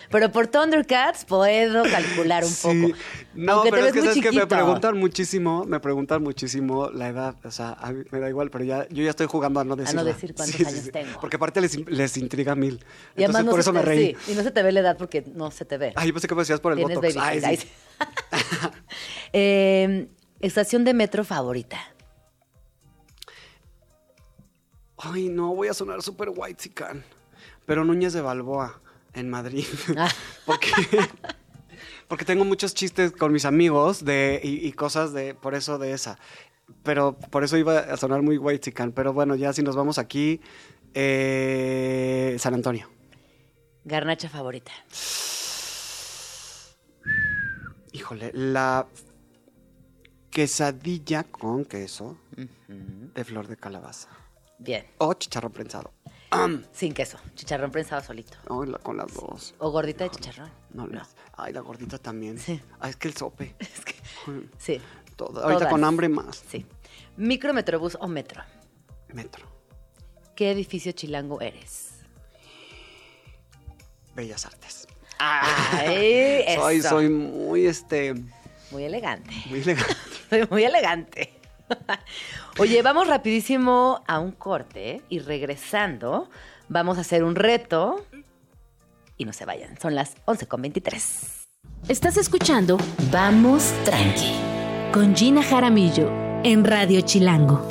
pero 0.09 0.31
por 0.31 0.47
Thundercats 0.47 1.25
puedo 1.25 1.83
calcular 1.83 2.43
un 2.43 2.49
Sí. 2.49 2.67
poco. 2.87 2.97
No, 3.35 3.51
Aunque 3.53 3.69
te 3.69 3.75
pero 3.75 3.83
ves 3.85 3.89
es 3.89 3.93
que 3.93 3.99
muy 3.99 4.07
sabes 4.15 4.23
que 4.23 4.31
me 4.39 4.47
preguntan 4.47 4.97
muchísimo, 4.97 5.63
me 5.65 5.79
preguntan 5.79 6.23
muchísimo 6.23 6.89
la 6.89 7.09
edad. 7.09 7.35
O 7.43 7.51
sea, 7.51 7.73
a 7.73 7.91
mí 7.91 8.03
me 8.09 8.19
da 8.19 8.29
igual, 8.29 8.49
pero 8.49 8.63
ya, 8.63 8.87
yo 8.89 9.03
ya 9.03 9.11
estoy 9.11 9.27
jugando 9.27 9.59
a 9.59 9.63
no 9.63 9.75
decir. 9.75 10.01
decir 10.03 10.33
cuántos 10.33 10.59
años 10.65 10.89
tengo. 10.91 11.19
Porque 11.21 11.35
aparte 11.35 11.61
les, 11.61 11.77
les 11.87 12.17
intriga 12.17 12.55
mil. 12.55 12.83
Y 13.15 13.23
además 13.23 13.41
Entonces 13.41 13.45
no 13.45 13.51
por 13.51 13.59
eso 13.59 13.71
te- 13.73 13.77
me 13.77 13.81
reí. 13.85 14.15
sí, 14.25 14.31
y 14.31 14.35
no 14.35 14.41
se 14.41 14.49
te 14.49 14.63
ve 14.63 14.71
la 14.71 14.79
edad 14.79 14.97
porque 14.97 15.23
no 15.35 15.51
se 15.51 15.65
te 15.65 15.77
ve. 15.77 15.93
Ay, 15.95 16.07
yo 16.07 16.13
pensé 16.15 16.27
que 16.27 16.33
me 16.33 16.41
decías 16.41 16.59
por 16.59 16.71
el 16.71 16.79
Tienes 16.79 16.95
botox. 16.95 17.15
Ay, 17.17 17.39
sí. 17.41 17.45
Ay, 17.45 17.57
sí. 17.57 17.67
Eh, 19.33 20.07
estación 20.39 20.83
de 20.83 20.93
metro 20.95 21.23
favorita. 21.25 21.77
Ay, 24.97 25.29
no, 25.29 25.53
voy 25.53 25.67
a 25.67 25.73
sonar 25.73 26.01
súper 26.01 26.29
white 26.35 26.71
Pero 27.65 27.85
Núñez 27.85 28.13
de 28.13 28.21
Balboa. 28.21 28.81
En 29.13 29.29
Madrid. 29.29 29.65
Ah. 29.97 30.11
porque, 30.45 30.69
porque 32.07 32.25
tengo 32.25 32.45
muchos 32.45 32.75
chistes 32.75 33.11
con 33.11 33.31
mis 33.31 33.45
amigos 33.45 34.05
de, 34.05 34.39
y, 34.43 34.67
y 34.67 34.71
cosas 34.73 35.11
de, 35.11 35.33
por 35.33 35.55
eso 35.55 35.79
de 35.79 35.93
esa. 35.93 36.19
Pero 36.83 37.17
por 37.17 37.43
eso 37.43 37.57
iba 37.57 37.79
a 37.79 37.97
sonar 37.97 38.21
muy 38.21 38.37
white 38.37 38.73
Pero 38.93 39.13
bueno, 39.13 39.35
ya 39.35 39.53
si 39.53 39.63
nos 39.63 39.75
vamos 39.75 39.97
aquí, 39.97 40.41
eh, 40.93 42.35
San 42.39 42.53
Antonio. 42.53 42.89
Garnacha 43.85 44.29
favorita. 44.29 44.71
Híjole, 47.93 48.31
la 48.33 48.85
quesadilla 50.29 51.23
con 51.23 51.65
queso 51.65 52.17
de 53.15 53.23
flor 53.23 53.47
de 53.47 53.57
calabaza. 53.57 54.09
Bien. 54.59 54.85
O 54.97 55.13
chicharrón 55.13 55.51
prensado. 55.51 55.91
Sin 56.73 56.93
queso. 56.93 57.17
Chicharrón 57.35 57.71
prensado 57.71 58.01
solito. 58.03 58.37
La- 58.65 58.77
con 58.79 58.97
las 58.97 59.13
dos. 59.13 59.55
O 59.59 59.71
gordita 59.71 60.03
de 60.03 60.09
chicharrón. 60.11 60.51
No, 60.73 60.85
las- 60.87 61.15
Ay, 61.35 61.53
la 61.53 61.61
gordita 61.61 61.97
también. 61.97 62.37
Sí. 62.37 62.61
Ah, 62.79 62.89
es 62.89 62.95
que 62.95 63.07
el 63.07 63.15
sope. 63.15 63.55
Es 63.59 63.79
que- 63.85 63.95
sí. 64.57 64.81
Todo. 65.15 65.41
Ahorita 65.41 65.59
Todas. 65.59 65.71
con 65.71 65.83
hambre 65.83 66.09
más. 66.09 66.43
Sí. 66.49 66.65
Micro, 67.15 67.53
metrobús 67.53 67.97
o 67.99 68.07
metro. 68.07 68.43
Metro. 69.13 69.45
¿Qué 70.35 70.51
edificio 70.51 70.91
chilango 70.91 71.41
eres? 71.41 71.93
Bellas 74.15 74.45
Artes. 74.45 74.87
Ay, 75.19 76.43
Soy, 76.57 76.77
eso. 76.77 76.89
soy 76.89 77.09
muy, 77.09 77.65
este, 77.65 78.13
Muy 78.71 78.83
elegante. 78.83 79.31
muy 79.49 79.59
elegante. 79.61 79.95
Soy 80.29 80.47
muy 80.51 80.63
elegante. 80.65 81.36
Oye, 82.59 82.81
vamos 82.81 83.07
rapidísimo 83.07 84.03
a 84.07 84.19
un 84.19 84.31
corte 84.31 85.01
y 85.09 85.19
regresando 85.19 86.29
vamos 86.69 86.97
a 86.97 87.01
hacer 87.01 87.23
un 87.23 87.35
reto 87.35 88.05
y 89.17 89.25
no 89.25 89.33
se 89.33 89.45
vayan. 89.45 89.79
Son 89.79 89.95
las 89.95 90.15
11.23. 90.25 91.47
Estás 91.87 92.17
escuchando 92.17 92.77
Vamos 93.11 93.73
Tranqui 93.85 94.33
con 94.91 95.15
Gina 95.15 95.43
Jaramillo 95.43 96.09
en 96.43 96.63
Radio 96.63 97.01
Chilango. 97.01 97.67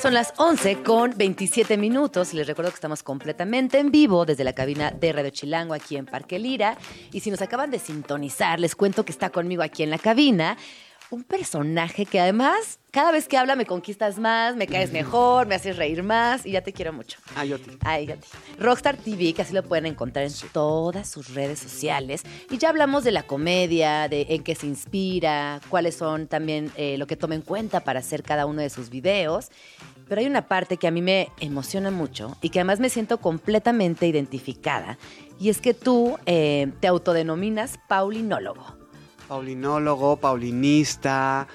Son 0.00 0.14
las 0.14 0.32
11 0.38 0.82
con 0.82 1.12
27 1.14 1.76
minutos 1.76 2.32
y 2.32 2.36
les 2.36 2.46
recuerdo 2.46 2.70
que 2.70 2.76
estamos 2.76 3.02
completamente 3.02 3.78
en 3.78 3.90
vivo 3.90 4.24
desde 4.24 4.44
la 4.44 4.54
cabina 4.54 4.90
de 4.90 5.12
Radio 5.12 5.30
Chilango 5.30 5.74
aquí 5.74 5.96
en 5.96 6.06
Parque 6.06 6.38
Lira. 6.38 6.78
Y 7.12 7.20
si 7.20 7.30
nos 7.30 7.42
acaban 7.42 7.70
de 7.70 7.78
sintonizar, 7.78 8.58
les 8.58 8.74
cuento 8.74 9.04
que 9.04 9.12
está 9.12 9.28
conmigo 9.28 9.62
aquí 9.62 9.82
en 9.82 9.90
la 9.90 9.98
cabina 9.98 10.56
un 11.10 11.24
personaje 11.24 12.06
que 12.06 12.20
además 12.20 12.78
cada 12.92 13.10
vez 13.12 13.26
que 13.28 13.36
habla 13.36 13.56
me 13.56 13.66
conquistas 13.66 14.18
más, 14.18 14.56
me 14.56 14.66
caes 14.66 14.92
mejor, 14.92 15.46
me 15.46 15.54
haces 15.56 15.76
reír 15.76 16.02
más 16.02 16.44
y 16.46 16.52
ya 16.52 16.62
te 16.62 16.72
quiero 16.72 16.92
mucho. 16.92 17.18
Ah, 17.36 17.44
yo 17.44 17.58
te- 17.60 17.76
Ay, 17.84 18.06
ya 18.06 18.16
te- 18.16 18.26
Rockstar 18.62 18.96
TV, 18.96 19.32
que 19.32 19.42
así 19.42 19.52
lo 19.54 19.62
pueden 19.62 19.86
encontrar 19.86 20.24
en 20.26 20.32
todas 20.52 21.08
sus 21.08 21.34
redes 21.34 21.58
sociales. 21.60 22.22
Y 22.50 22.58
ya 22.58 22.68
hablamos 22.68 23.04
de 23.04 23.12
la 23.12 23.22
comedia, 23.24 24.08
de 24.08 24.26
en 24.30 24.42
qué 24.42 24.54
se 24.54 24.66
inspira, 24.66 25.60
cuáles 25.68 25.96
son 25.96 26.26
también 26.26 26.70
eh, 26.76 26.96
lo 26.98 27.06
que 27.06 27.16
toma 27.16 27.34
en 27.36 27.42
cuenta 27.42 27.80
para 27.80 28.00
hacer 28.00 28.22
cada 28.22 28.46
uno 28.46 28.60
de 28.62 28.70
sus 28.70 28.90
videos. 28.90 29.50
Pero 30.08 30.20
hay 30.20 30.26
una 30.26 30.48
parte 30.48 30.76
que 30.76 30.88
a 30.88 30.90
mí 30.90 31.02
me 31.02 31.28
emociona 31.40 31.90
mucho 31.92 32.36
y 32.42 32.50
que 32.50 32.58
además 32.60 32.80
me 32.80 32.88
siento 32.88 33.18
completamente 33.18 34.06
identificada. 34.08 34.98
Y 35.38 35.48
es 35.48 35.60
que 35.60 35.74
tú 35.74 36.18
eh, 36.26 36.72
te 36.80 36.88
autodenominas 36.88 37.78
paulinólogo. 37.88 38.79
Paulinólogo, 39.30 40.16
paulinista, 40.16 41.46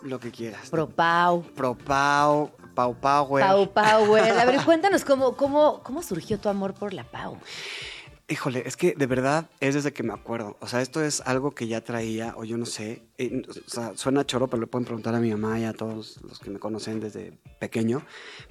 lo 0.00 0.18
que 0.18 0.30
quieras. 0.30 0.70
Pro 0.70 0.88
Pau. 0.88 1.42
Pro 1.54 1.76
Pau, 1.76 2.50
Pau 2.74 2.94
Power. 2.98 3.44
Pau 3.44 3.70
Power. 3.70 4.22
A 4.22 4.46
ver, 4.46 4.58
cuéntanos 4.64 5.04
cómo, 5.04 5.36
cómo, 5.36 5.82
cómo 5.82 6.02
surgió 6.02 6.40
tu 6.40 6.48
amor 6.48 6.72
por 6.72 6.94
la 6.94 7.04
Pau. 7.04 7.36
Híjole, 8.26 8.62
es 8.64 8.74
que 8.78 8.94
de 8.96 9.04
verdad 9.04 9.50
es 9.60 9.74
desde 9.74 9.92
que 9.92 10.02
me 10.02 10.14
acuerdo. 10.14 10.56
O 10.60 10.66
sea, 10.66 10.80
esto 10.80 11.04
es 11.04 11.20
algo 11.26 11.50
que 11.50 11.68
ya 11.68 11.82
traía, 11.82 12.32
o 12.38 12.44
yo 12.44 12.56
no 12.56 12.64
sé. 12.64 13.02
eh, 13.18 13.42
o 13.46 13.68
sea, 13.68 13.92
suena 13.96 14.24
choro, 14.24 14.48
pero 14.48 14.62
le 14.62 14.66
pueden 14.66 14.86
preguntar 14.86 15.14
a 15.14 15.20
mi 15.20 15.30
mamá 15.30 15.60
y 15.60 15.64
a 15.64 15.74
todos 15.74 16.22
los 16.22 16.38
que 16.38 16.48
me 16.48 16.58
conocen 16.58 17.00
desde 17.00 17.38
pequeño. 17.58 18.00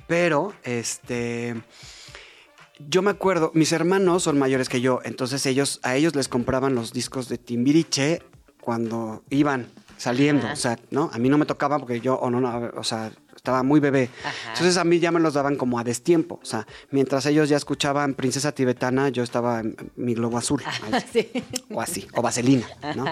Pero, 0.05 0.53
este. 0.61 1.59
Yo 2.87 3.01
me 3.01 3.09
acuerdo, 3.09 3.51
mis 3.55 3.71
hermanos 3.71 4.23
son 4.23 4.37
mayores 4.37 4.69
que 4.69 4.79
yo, 4.79 5.01
entonces 5.03 5.45
ellos, 5.45 5.81
a 5.83 5.97
ellos 5.97 6.15
les 6.15 6.29
compraban 6.29 6.75
los 6.75 6.93
discos 6.93 7.27
de 7.27 7.37
Timbiriche 7.37 8.21
cuando 8.69 9.23
iban 9.31 9.65
saliendo. 9.97 10.45
Ajá. 10.45 10.53
O 10.53 10.55
sea, 10.55 10.79
¿no? 10.91 11.09
A 11.11 11.17
mí 11.17 11.27
no 11.27 11.39
me 11.39 11.47
tocaba 11.47 11.79
porque 11.79 12.01
yo, 12.01 12.13
o 12.19 12.29
no, 12.29 12.39
no, 12.39 12.69
o 12.77 12.83
sea, 12.83 13.11
estaba 13.35 13.63
muy 13.63 13.79
bebé. 13.79 14.11
Ajá. 14.23 14.49
Entonces 14.49 14.77
a 14.77 14.83
mí 14.83 14.99
ya 14.99 15.09
me 15.09 15.19
los 15.19 15.33
daban 15.33 15.55
como 15.55 15.79
a 15.79 15.83
destiempo. 15.83 16.39
O 16.39 16.45
sea, 16.45 16.67
mientras 16.91 17.25
ellos 17.25 17.49
ya 17.49 17.57
escuchaban 17.57 18.13
Princesa 18.13 18.51
Tibetana, 18.51 19.09
yo 19.09 19.23
estaba 19.23 19.61
en 19.61 19.75
mi 19.95 20.13
globo 20.13 20.37
azul. 20.37 20.61
Sí. 21.11 21.31
O 21.71 21.81
así, 21.81 22.07
o 22.13 22.21
vaselina, 22.21 22.67
¿no? 22.95 23.05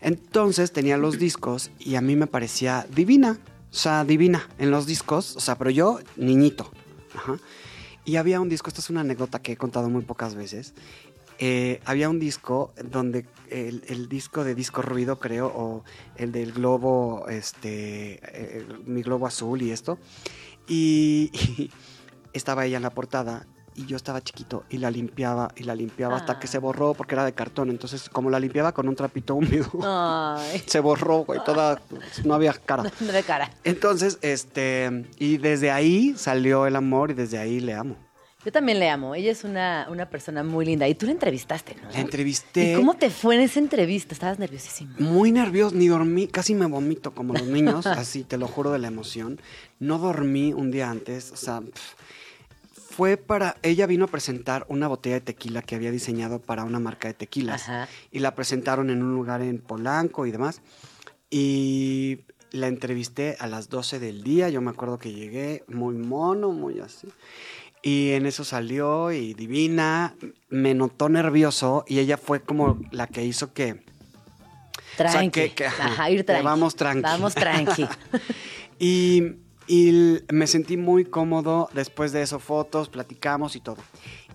Entonces 0.00 0.72
tenía 0.72 0.96
los 0.96 1.18
discos 1.18 1.70
y 1.78 1.96
a 1.96 2.00
mí 2.00 2.16
me 2.16 2.26
parecía 2.26 2.86
divina. 2.88 3.38
O 3.70 3.76
sea, 3.76 4.06
divina 4.06 4.48
en 4.58 4.70
los 4.70 4.86
discos. 4.86 5.36
O 5.36 5.40
sea, 5.40 5.58
pero 5.58 5.68
yo, 5.68 6.00
niñito. 6.16 6.72
Ajá. 7.14 7.36
Y 8.06 8.16
había 8.16 8.40
un 8.40 8.48
disco, 8.48 8.68
esta 8.68 8.80
es 8.80 8.88
una 8.88 9.02
anécdota 9.02 9.42
que 9.42 9.52
he 9.52 9.56
contado 9.58 9.90
muy 9.90 10.02
pocas 10.02 10.34
veces. 10.34 10.72
Eh, 11.38 11.80
había 11.84 12.08
un 12.08 12.18
disco 12.18 12.72
donde 12.84 13.26
el, 13.50 13.82
el 13.88 14.08
disco 14.08 14.44
de 14.44 14.54
disco 14.54 14.82
ruido, 14.82 15.18
creo, 15.18 15.46
o 15.54 15.84
el 16.16 16.32
del 16.32 16.52
globo, 16.52 17.26
este, 17.28 18.20
eh, 18.22 18.66
mi 18.84 19.02
globo 19.02 19.26
azul 19.26 19.62
y 19.62 19.70
esto. 19.70 19.98
Y, 20.66 21.30
y 21.32 21.70
estaba 22.32 22.64
ella 22.66 22.76
en 22.78 22.82
la 22.82 22.90
portada 22.90 23.46
y 23.76 23.86
yo 23.86 23.96
estaba 23.96 24.22
chiquito 24.22 24.62
y 24.70 24.78
la 24.78 24.88
limpiaba 24.90 25.50
y 25.56 25.64
la 25.64 25.74
limpiaba 25.74 26.16
hasta 26.16 26.38
que 26.38 26.46
Ah. 26.46 26.50
se 26.50 26.58
borró 26.58 26.94
porque 26.94 27.16
era 27.16 27.24
de 27.24 27.32
cartón. 27.32 27.70
Entonces, 27.70 28.08
como 28.08 28.30
la 28.30 28.38
limpiaba 28.38 28.72
con 28.72 28.88
un 28.88 28.94
trapito 28.94 29.34
húmedo, 29.34 29.68
Ay, 29.82 30.62
se 30.66 30.78
borró, 30.80 31.24
güey, 31.24 31.40
toda, 31.44 31.82
no 32.24 32.34
había 32.34 32.52
cara. 32.52 32.84
no 33.00 33.12
de 33.12 33.22
cara. 33.24 33.50
Entonces, 33.64 34.18
este, 34.22 35.06
y 35.18 35.38
desde 35.38 35.70
ahí 35.72 36.14
salió 36.16 36.66
el 36.66 36.76
amor 36.76 37.10
y 37.10 37.14
desde 37.14 37.38
ahí 37.38 37.58
le 37.60 37.74
amo. 37.74 37.96
Yo 38.44 38.52
también 38.52 38.78
le 38.78 38.90
amo. 38.90 39.14
Ella 39.14 39.32
es 39.32 39.44
una, 39.44 39.86
una 39.90 40.08
persona 40.10 40.42
muy 40.42 40.66
linda. 40.66 40.86
Y 40.86 40.94
tú 40.94 41.06
la 41.06 41.12
entrevistaste, 41.12 41.76
¿no? 41.82 41.90
La 41.90 42.00
entrevisté. 42.00 42.72
¿Y 42.72 42.76
cómo 42.76 42.94
te 42.94 43.10
fue 43.10 43.36
en 43.36 43.40
esa 43.40 43.58
entrevista? 43.58 44.14
Estabas 44.14 44.38
nerviosísima. 44.38 44.94
Muy 44.98 45.32
nervioso, 45.32 45.74
ni 45.74 45.88
dormí, 45.88 46.26
casi 46.26 46.54
me 46.54 46.66
vomito 46.66 47.14
como 47.14 47.32
los 47.32 47.46
niños, 47.46 47.86
así 47.86 48.22
te 48.24 48.36
lo 48.36 48.46
juro 48.46 48.70
de 48.70 48.78
la 48.78 48.88
emoción. 48.88 49.40
No 49.78 49.98
dormí 49.98 50.52
un 50.52 50.70
día 50.70 50.90
antes, 50.90 51.32
o 51.32 51.36
sea, 51.36 51.60
pf, 51.60 51.96
fue 52.94 53.16
para, 53.16 53.56
ella 53.62 53.86
vino 53.86 54.04
a 54.04 54.08
presentar 54.08 54.66
una 54.68 54.86
botella 54.86 55.16
de 55.16 55.20
tequila 55.22 55.62
que 55.62 55.74
había 55.74 55.90
diseñado 55.90 56.40
para 56.40 56.62
una 56.62 56.78
marca 56.78 57.08
de 57.08 57.14
tequilas 57.14 57.62
Ajá. 57.62 57.88
y 58.12 58.20
la 58.20 58.36
presentaron 58.36 58.88
en 58.90 59.02
un 59.02 59.14
lugar 59.14 59.42
en 59.42 59.58
Polanco 59.58 60.26
y 60.26 60.30
demás. 60.30 60.60
Y 61.28 62.20
la 62.52 62.68
entrevisté 62.68 63.36
a 63.40 63.48
las 63.48 63.68
12 63.68 63.98
del 63.98 64.22
día, 64.22 64.48
yo 64.48 64.60
me 64.60 64.70
acuerdo 64.70 64.98
que 64.98 65.12
llegué 65.12 65.64
muy 65.66 65.96
mono, 65.96 66.52
muy 66.52 66.78
así. 66.78 67.08
Y 67.86 68.12
en 68.12 68.24
eso 68.24 68.44
salió 68.44 69.12
y 69.12 69.34
divina, 69.34 70.14
me 70.48 70.72
notó 70.74 71.08
nervioso 71.10 71.84
y 71.86 71.98
ella 71.98 72.16
fue 72.16 72.40
como 72.40 72.80
la 72.90 73.06
que 73.06 73.22
hizo 73.24 73.52
que 73.52 73.84
Tranqui. 74.96 75.30
que- 75.30 75.54
que- 75.54 75.66
Ajá, 75.66 76.08
ir 76.10 76.18
que 76.18 76.24
tranqui. 76.24 76.44
vamos 76.44 76.76
tranqui. 76.76 77.02
Vamos 77.02 77.34
tranqui. 77.34 77.86
Y, 78.78 79.36
y 79.68 80.18
me 80.32 80.46
sentí 80.48 80.76
muy 80.76 81.04
cómodo. 81.04 81.68
Después 81.74 82.10
de 82.12 82.22
eso, 82.22 82.40
fotos, 82.40 82.88
platicamos 82.88 83.54
y 83.54 83.60
todo. 83.60 83.76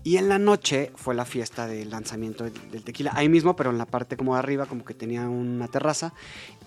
Y 0.04 0.18
en 0.18 0.30
la 0.30 0.40
noche 0.40 0.92
fue 0.96 1.14
la 1.14 1.26
fiesta 1.26 1.68
del 1.68 1.90
lanzamiento 1.90 2.46
del, 2.46 2.84
tequila. 2.84 3.12
Ahí 3.16 3.28
mismo, 3.28 3.56
pero 3.56 3.70
en 3.70 3.78
la 3.78 3.86
parte 3.86 4.16
como 4.16 4.34
de 4.34 4.40
arriba, 4.40 4.66
como 4.66 4.86
que 4.86 4.94
tenía 4.94 5.28
una 5.28 5.68
terraza. 5.68 6.14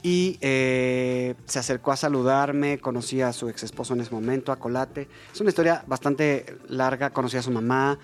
Y 0.03 0.37
eh, 0.41 1.35
se 1.47 1.59
acercó 1.59 1.93
a 1.93 1.97
saludarme. 1.97 2.79
Conocí 2.79 3.21
a 3.23 3.33
su 3.33 3.49
ex 3.49 3.63
esposo 3.63 3.95
en 3.95 4.01
ese 4.01 4.11
momento, 4.11 4.53
a 4.53 4.57
Colate. 4.57 5.09
Es 5.33 5.41
una 5.41 5.51
historia 5.51 5.83
bastante 5.87 6.59
larga. 6.69 7.11
Conocí 7.11 7.37
a 7.37 7.43
su 7.43 7.51
mamá. 7.51 7.99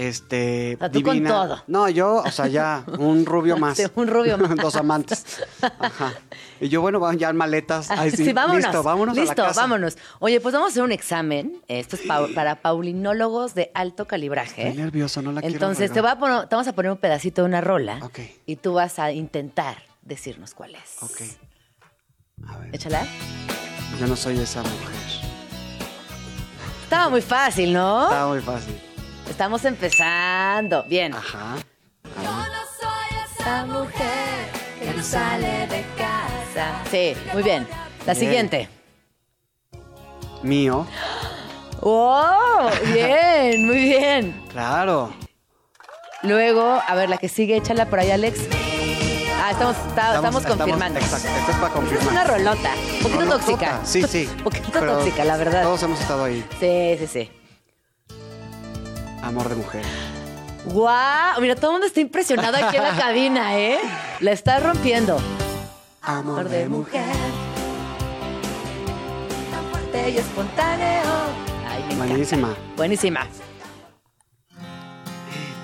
Este, 0.00 0.76
O 0.76 0.78
sea, 0.78 0.90
tú 0.90 1.02
con 1.02 1.12
divina. 1.14 1.28
todo. 1.30 1.62
No, 1.66 1.88
yo, 1.90 2.22
o 2.24 2.30
sea, 2.30 2.46
ya, 2.46 2.84
un 2.98 3.26
rubio 3.26 3.56
más. 3.58 3.76
Sí, 3.76 3.84
un 3.94 4.08
rubio 4.08 4.38
más. 4.38 4.56
Dos 4.56 4.74
amantes. 4.76 5.24
Ajá. 5.78 6.14
Y 6.58 6.68
yo, 6.70 6.80
bueno, 6.80 7.00
van 7.00 7.18
ya 7.18 7.28
en 7.28 7.36
maletas. 7.36 7.90
Ay, 7.90 8.10
sí, 8.10 8.24
Sí, 8.24 8.32
vámonos. 8.32 8.62
Listo, 8.64 8.82
vámonos 8.82 9.14
a 9.14 9.20
la 9.20 9.24
Listo, 9.26 9.42
casa. 9.44 9.60
vámonos. 9.60 9.98
Oye, 10.18 10.40
pues 10.40 10.54
vamos 10.54 10.68
a 10.68 10.70
hacer 10.70 10.82
un 10.82 10.92
examen. 10.92 11.60
Esto 11.68 11.96
es 11.96 12.02
pau- 12.02 12.32
para 12.34 12.56
paulinólogos 12.62 13.54
de 13.54 13.70
alto 13.74 14.06
calibraje. 14.06 14.68
Estoy 14.68 14.82
nervioso, 14.82 15.20
no 15.20 15.32
la 15.32 15.42
quiero 15.42 15.54
Entonces, 15.54 15.92
te, 15.92 16.00
voy 16.00 16.10
a 16.10 16.18
poner, 16.18 16.48
te 16.48 16.54
vamos 16.54 16.68
a 16.68 16.72
poner 16.72 16.90
un 16.92 16.98
pedacito 16.98 17.42
de 17.42 17.48
una 17.48 17.60
rola. 17.60 17.98
Ok. 18.02 18.20
Y 18.46 18.56
tú 18.56 18.72
vas 18.72 18.98
a 18.98 19.12
intentar 19.12 19.82
decirnos 20.02 20.54
cuál 20.54 20.74
es. 20.76 21.02
Ok. 21.02 21.20
A 22.48 22.56
ver, 22.58 22.74
Échala. 22.74 23.06
yo 24.00 24.06
no 24.06 24.16
soy 24.16 24.38
esa 24.38 24.62
mujer. 24.62 25.20
Estaba 26.84 27.08
muy 27.10 27.20
fácil, 27.20 27.72
¿no? 27.72 28.04
Está 28.04 28.26
muy 28.26 28.40
fácil. 28.40 28.74
Estamos 29.30 29.64
empezando. 29.64 30.82
Bien. 30.84 31.14
Ajá. 31.14 31.56
Esa 33.40 33.64
mujer 33.64 34.50
que 34.78 34.92
no 34.94 35.02
sale 35.02 35.66
de 35.66 35.82
casa. 35.96 36.82
Sí, 36.90 37.14
muy 37.32 37.42
bien. 37.42 37.66
La 38.06 38.12
Bien. 38.12 38.16
siguiente. 38.16 38.68
Mío. 40.42 40.86
¡Wow! 41.80 42.70
Bien, 42.92 43.66
muy 43.66 43.76
bien. 43.76 44.44
Claro. 44.50 45.14
Luego, 46.22 46.80
a 46.86 46.94
ver, 46.94 47.08
la 47.08 47.16
que 47.16 47.28
sigue, 47.30 47.56
échala 47.56 47.86
por 47.86 47.98
ahí, 48.00 48.10
Alex. 48.10 48.40
Ah, 49.42 49.52
estamos, 49.52 49.76
está- 49.88 50.16
estamos, 50.16 50.44
confirmando. 50.44 50.98
Exacto, 51.00 51.28
esto 51.28 51.50
es 51.52 51.56
para 51.56 51.68
Es 51.68 51.72
confirmar. 51.72 52.08
una 52.12 52.24
rolota, 52.24 52.70
un 52.98 53.02
poquito 53.10 53.38
tóxica. 53.38 53.80
Sí, 53.84 54.02
sí. 54.02 54.28
Un 54.36 54.44
poquito 54.44 54.70
Pero 54.80 54.98
tóxica, 54.98 55.24
la 55.24 55.36
verdad. 55.38 55.62
Todos 55.62 55.82
hemos 55.82 55.98
estado 56.00 56.24
ahí. 56.24 56.44
Sí, 56.60 56.96
sí, 56.98 57.06
sí. 57.06 57.30
Amor 59.22 59.48
de 59.48 59.54
mujer. 59.56 59.84
¡Guau! 60.66 61.40
Mira, 61.40 61.54
todo 61.56 61.70
el 61.70 61.72
mundo 61.74 61.86
está 61.86 62.00
impresionado 62.00 62.56
aquí 62.56 62.76
en 62.76 62.82
la 62.82 62.90
cabina, 62.96 63.58
¿eh? 63.58 63.78
La 64.20 64.32
está 64.32 64.60
rompiendo. 64.60 65.16
Amor 66.02 66.40
Amor 66.40 66.48
de 66.48 66.68
mujer. 66.68 67.04
Tan 69.50 69.64
fuerte 69.70 70.10
y 70.10 70.16
espontáneo. 70.18 71.02
Ay, 71.68 71.82
me 71.82 71.86
encanta. 71.94 72.06
Buenísima. 72.06 72.54
Buenísima. 72.76 73.26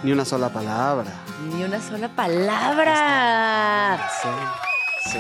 Ni 0.03 0.13
una 0.13 0.25
sola 0.25 0.49
palabra. 0.51 1.11
Ni 1.53 1.65
una 1.65 1.81
sola 1.81 2.09
palabra. 2.09 4.09
Sí. 4.23 4.29
Sí. 5.11 5.19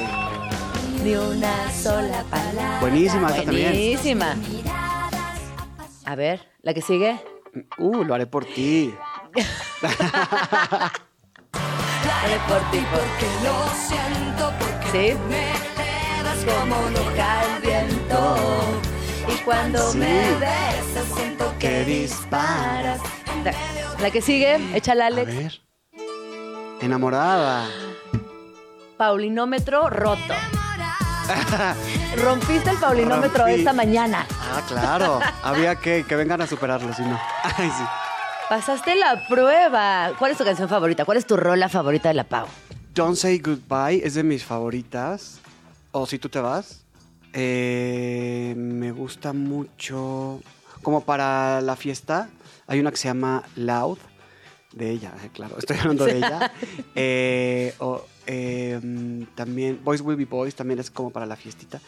Ni 1.03 1.14
una 1.14 1.70
sola 1.72 2.22
palabra. 2.31 2.79
Buenísima, 2.81 3.29
esta 3.31 3.44
también. 3.44 3.70
Buenísima. 3.72 4.37
A 6.05 6.14
ver, 6.14 6.46
la 6.62 6.75
que 6.75 6.83
sigue. 6.83 7.20
Uh, 7.78 8.04
lo 8.04 8.14
haré 8.14 8.26
por 8.26 8.44
ti. 8.44 8.94
Dale 12.06 12.38
por 12.48 12.60
ti, 12.70 12.80
porque 12.90 13.26
lo 13.44 13.68
siento, 13.86 14.52
porque 14.58 15.12
¿Sí? 15.12 15.18
me 15.28 15.50
elevas 15.82 16.44
como 16.44 16.90
loca 16.90 17.42
el 17.44 17.62
viento. 17.62 18.80
Y 19.28 19.36
cuando 19.44 19.78
Sí. 19.92 19.98
me 19.98 20.34
besas, 20.38 21.06
siento 21.14 21.52
que 21.58 21.84
disparas. 21.84 23.00
La, 23.44 23.52
la 24.00 24.10
que 24.10 24.20
sigue, 24.20 24.58
échala, 24.76 25.04
A 25.04 25.08
Alex. 25.08 25.36
ver. 25.36 25.60
Enamorada. 26.80 27.66
Paulinómetro 28.96 29.88
roto. 29.90 30.34
Rompiste 32.22 32.70
el 32.70 32.76
paulinómetro 32.78 33.44
Rompí. 33.44 33.60
esta 33.60 33.72
mañana. 33.72 34.26
Ah, 34.40 34.62
claro. 34.66 35.20
Había 35.42 35.74
que 35.76 36.04
que 36.04 36.16
vengan 36.16 36.40
a 36.40 36.46
superarlo, 36.46 36.92
si 36.94 37.02
no. 37.02 37.18
Ay, 37.42 37.70
sí. 37.70 37.84
Pasaste 38.48 38.94
la 38.94 39.26
prueba. 39.28 40.12
¿Cuál 40.18 40.32
es 40.32 40.38
tu 40.38 40.44
canción 40.44 40.68
favorita? 40.68 41.04
¿Cuál 41.04 41.18
es 41.18 41.26
tu 41.26 41.36
rola 41.36 41.68
favorita 41.68 42.08
de 42.08 42.14
la 42.14 42.24
Pau? 42.24 42.46
Don't 42.94 43.16
Say 43.16 43.38
Goodbye 43.38 44.00
es 44.04 44.14
de 44.14 44.22
mis 44.22 44.44
favoritas. 44.44 45.40
O 45.92 46.06
si 46.06 46.18
tú 46.18 46.28
te 46.28 46.40
vas. 46.40 46.84
Eh, 47.32 48.54
me 48.56 48.92
gusta 48.92 49.32
mucho. 49.32 50.40
Como 50.82 51.02
para 51.02 51.60
la 51.60 51.74
fiesta, 51.74 52.28
hay 52.66 52.78
una 52.80 52.90
que 52.90 52.96
se 52.98 53.08
llama 53.08 53.42
Loud. 53.56 53.98
De 54.72 54.90
ella, 54.90 55.12
eh, 55.24 55.30
claro, 55.32 55.56
estoy 55.58 55.78
hablando 55.78 56.04
de 56.04 56.18
ella. 56.18 56.52
Eh, 56.94 57.74
o, 57.78 58.04
eh, 58.26 58.80
también 59.34 59.80
Boys 59.84 60.00
Will 60.00 60.16
Be 60.16 60.24
Boys 60.24 60.54
también 60.54 60.78
es 60.80 60.90
como 60.90 61.10
para 61.10 61.26
la 61.26 61.36
fiestita. 61.36 61.80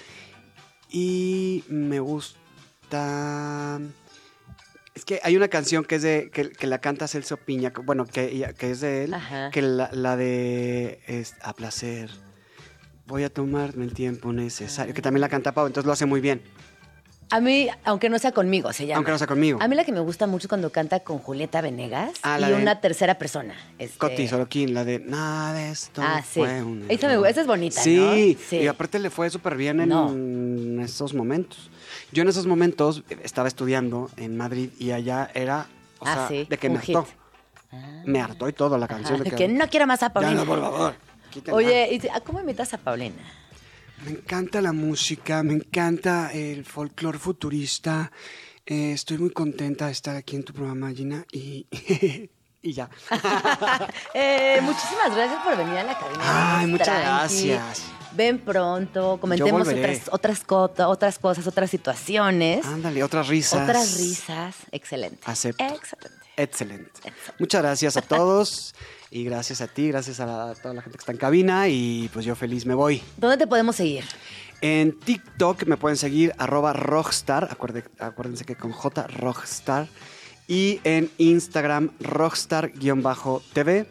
Y 0.90 1.64
me 1.68 2.00
gusta. 2.00 3.80
Es 4.94 5.04
que 5.04 5.20
hay 5.22 5.36
una 5.36 5.48
canción 5.48 5.84
que 5.84 5.96
es 5.96 6.02
de. 6.02 6.30
que, 6.32 6.50
que 6.50 6.66
la 6.66 6.78
canta 6.80 7.06
Celso 7.06 7.36
Piña, 7.36 7.72
que- 7.72 7.82
bueno, 7.82 8.04
que, 8.06 8.52
que 8.58 8.70
es 8.70 8.80
de 8.80 9.04
él. 9.04 9.14
Ajá. 9.14 9.50
Que 9.50 9.62
la, 9.62 9.90
la 9.92 10.16
de 10.16 11.00
es, 11.06 11.34
a 11.42 11.52
placer. 11.52 12.10
Voy 13.06 13.22
a 13.22 13.30
tomarme 13.32 13.84
el 13.84 13.94
tiempo 13.94 14.32
necesario. 14.32 14.92
Que 14.94 15.00
también 15.02 15.20
la 15.22 15.28
canta 15.28 15.52
Pau, 15.52 15.66
entonces 15.66 15.86
lo 15.86 15.92
hace 15.92 16.04
muy 16.06 16.20
bien. 16.20 16.42
A 17.30 17.40
mí, 17.40 17.68
aunque 17.84 18.08
no 18.08 18.18
sea 18.18 18.32
conmigo, 18.32 18.72
se 18.72 18.86
llama. 18.86 18.96
Aunque 18.96 19.10
no 19.12 19.18
sea 19.18 19.26
conmigo. 19.26 19.58
A 19.60 19.68
mí 19.68 19.76
la 19.76 19.84
que 19.84 19.92
me 19.92 20.00
gusta 20.00 20.26
mucho 20.26 20.46
es 20.46 20.48
cuando 20.48 20.70
canta 20.70 21.00
con 21.00 21.18
Julieta 21.18 21.60
Venegas 21.60 22.12
Ah, 22.22 22.38
y 22.40 22.52
una 22.52 22.80
tercera 22.80 23.18
persona. 23.18 23.54
Este- 23.78 23.98
Coti 23.98 24.26
Sorokin, 24.26 24.72
la 24.72 24.84
de 24.84 25.00
nada 25.00 25.52
de 25.52 25.70
esto 25.70 26.00
Ah, 26.02 26.22
sí. 26.22 26.40
fue 26.40 26.62
un 26.62 26.86
Esa 26.88 27.06
me 27.06 27.12
error". 27.14 27.26
gu- 27.26 27.30
esa 27.30 27.40
es 27.42 27.46
bonita, 27.46 27.80
sí, 27.82 27.96
¿no? 27.96 28.14
Sí. 28.14 28.56
y 28.56 28.66
aparte 28.66 28.98
le 28.98 29.10
fue 29.10 29.28
súper 29.28 29.56
bien 29.56 29.80
en 29.80 29.88
No. 29.90 30.82
esos 30.82 31.12
momentos. 31.12 31.70
Yo 32.12 32.22
en 32.22 32.28
esos 32.28 32.46
momentos 32.46 33.02
eh, 33.10 33.18
estaba 33.22 33.46
estudiando 33.48 34.10
en 34.16 34.36
Madrid 34.38 34.70
y 34.78 34.92
allá 34.92 35.30
era, 35.34 35.66
o 35.98 36.06
Ah, 36.06 36.14
sea, 36.14 36.28
sí, 36.28 36.46
de 36.48 36.56
que 36.56 36.68
un 36.68 36.74
me 36.74 36.80
hit. 36.80 36.96
hartó. 36.96 37.08
Me 38.06 38.22
hartó 38.22 38.48
y 38.48 38.54
todo 38.54 38.78
la 38.78 38.88
canción. 38.88 39.16
Ajá, 39.20 39.24
de 39.24 39.36
que 39.36 39.48
no 39.48 39.68
quiero 39.68 39.86
más 39.86 40.02
a 40.02 40.06
Ya 40.06 40.12
Paulina. 40.14 40.34
no, 40.34 40.46
por 40.46 40.60
favor. 40.60 40.94
quítenla. 41.30 41.54
Oye, 41.58 42.00
¿y 42.02 42.08
¿a 42.08 42.20
¿cómo 42.20 42.40
imitas 42.40 42.72
a 42.72 42.78
Paulina? 42.78 43.16
Me 44.04 44.12
encanta 44.12 44.60
la 44.60 44.72
música, 44.72 45.42
me 45.42 45.54
encanta 45.54 46.32
el 46.32 46.64
folclore 46.64 47.18
futurista. 47.18 48.10
Eh, 48.64 48.92
estoy 48.92 49.18
muy 49.18 49.30
contenta 49.30 49.86
de 49.86 49.92
estar 49.92 50.14
aquí 50.16 50.36
en 50.36 50.44
tu 50.44 50.52
programa, 50.52 50.90
Gina, 50.92 51.24
y, 51.32 51.66
y 52.62 52.72
ya. 52.72 52.88
Eh, 54.14 54.60
muchísimas 54.62 55.14
gracias 55.14 55.42
por 55.42 55.56
venir 55.56 55.78
a 55.78 55.84
la 55.84 55.98
cabina. 55.98 56.58
Ay, 56.60 56.66
muchas 56.66 56.86
tranqui. 56.86 57.48
gracias. 57.48 57.82
Ven 58.12 58.38
pronto, 58.38 59.18
comentemos 59.20 59.68
otras, 60.10 60.44
otras 60.82 61.18
cosas, 61.18 61.46
otras 61.46 61.70
situaciones, 61.70 62.64
Ándale, 62.66 63.02
otras 63.04 63.28
risas. 63.28 63.62
otras 63.62 63.98
risas. 63.98 64.54
Excelente. 64.72 65.18
Acepto. 65.24 65.62
Excelente. 65.64 66.26
Excelente. 66.36 67.12
Muchas 67.38 67.62
gracias 67.62 67.96
a 67.96 68.02
todos 68.02 68.74
y 69.10 69.24
gracias 69.24 69.60
a 69.60 69.66
ti, 69.68 69.88
gracias 69.88 70.20
a, 70.20 70.26
la- 70.26 70.50
a 70.50 70.54
toda 70.54 70.74
la 70.74 70.82
gente 70.82 70.98
que 70.98 71.02
está 71.02 71.12
en 71.12 71.18
cabina 71.18 71.68
y 71.68 72.10
pues 72.12 72.24
yo 72.24 72.34
feliz 72.34 72.66
me 72.66 72.74
voy. 72.74 73.02
¿Dónde 73.16 73.36
te 73.36 73.46
podemos 73.46 73.76
seguir? 73.76 74.04
En 74.60 74.98
TikTok 74.98 75.66
me 75.66 75.76
pueden 75.76 75.96
seguir 75.96 76.34
arroba 76.38 76.72
rockstar, 76.72 77.48
acuérdense 78.00 78.44
que 78.44 78.56
con 78.56 78.72
J 78.72 79.06
rockstar. 79.06 79.86
Y 80.50 80.80
en 80.84 81.10
Instagram 81.18 81.90
rockstar-tv, 82.00 83.86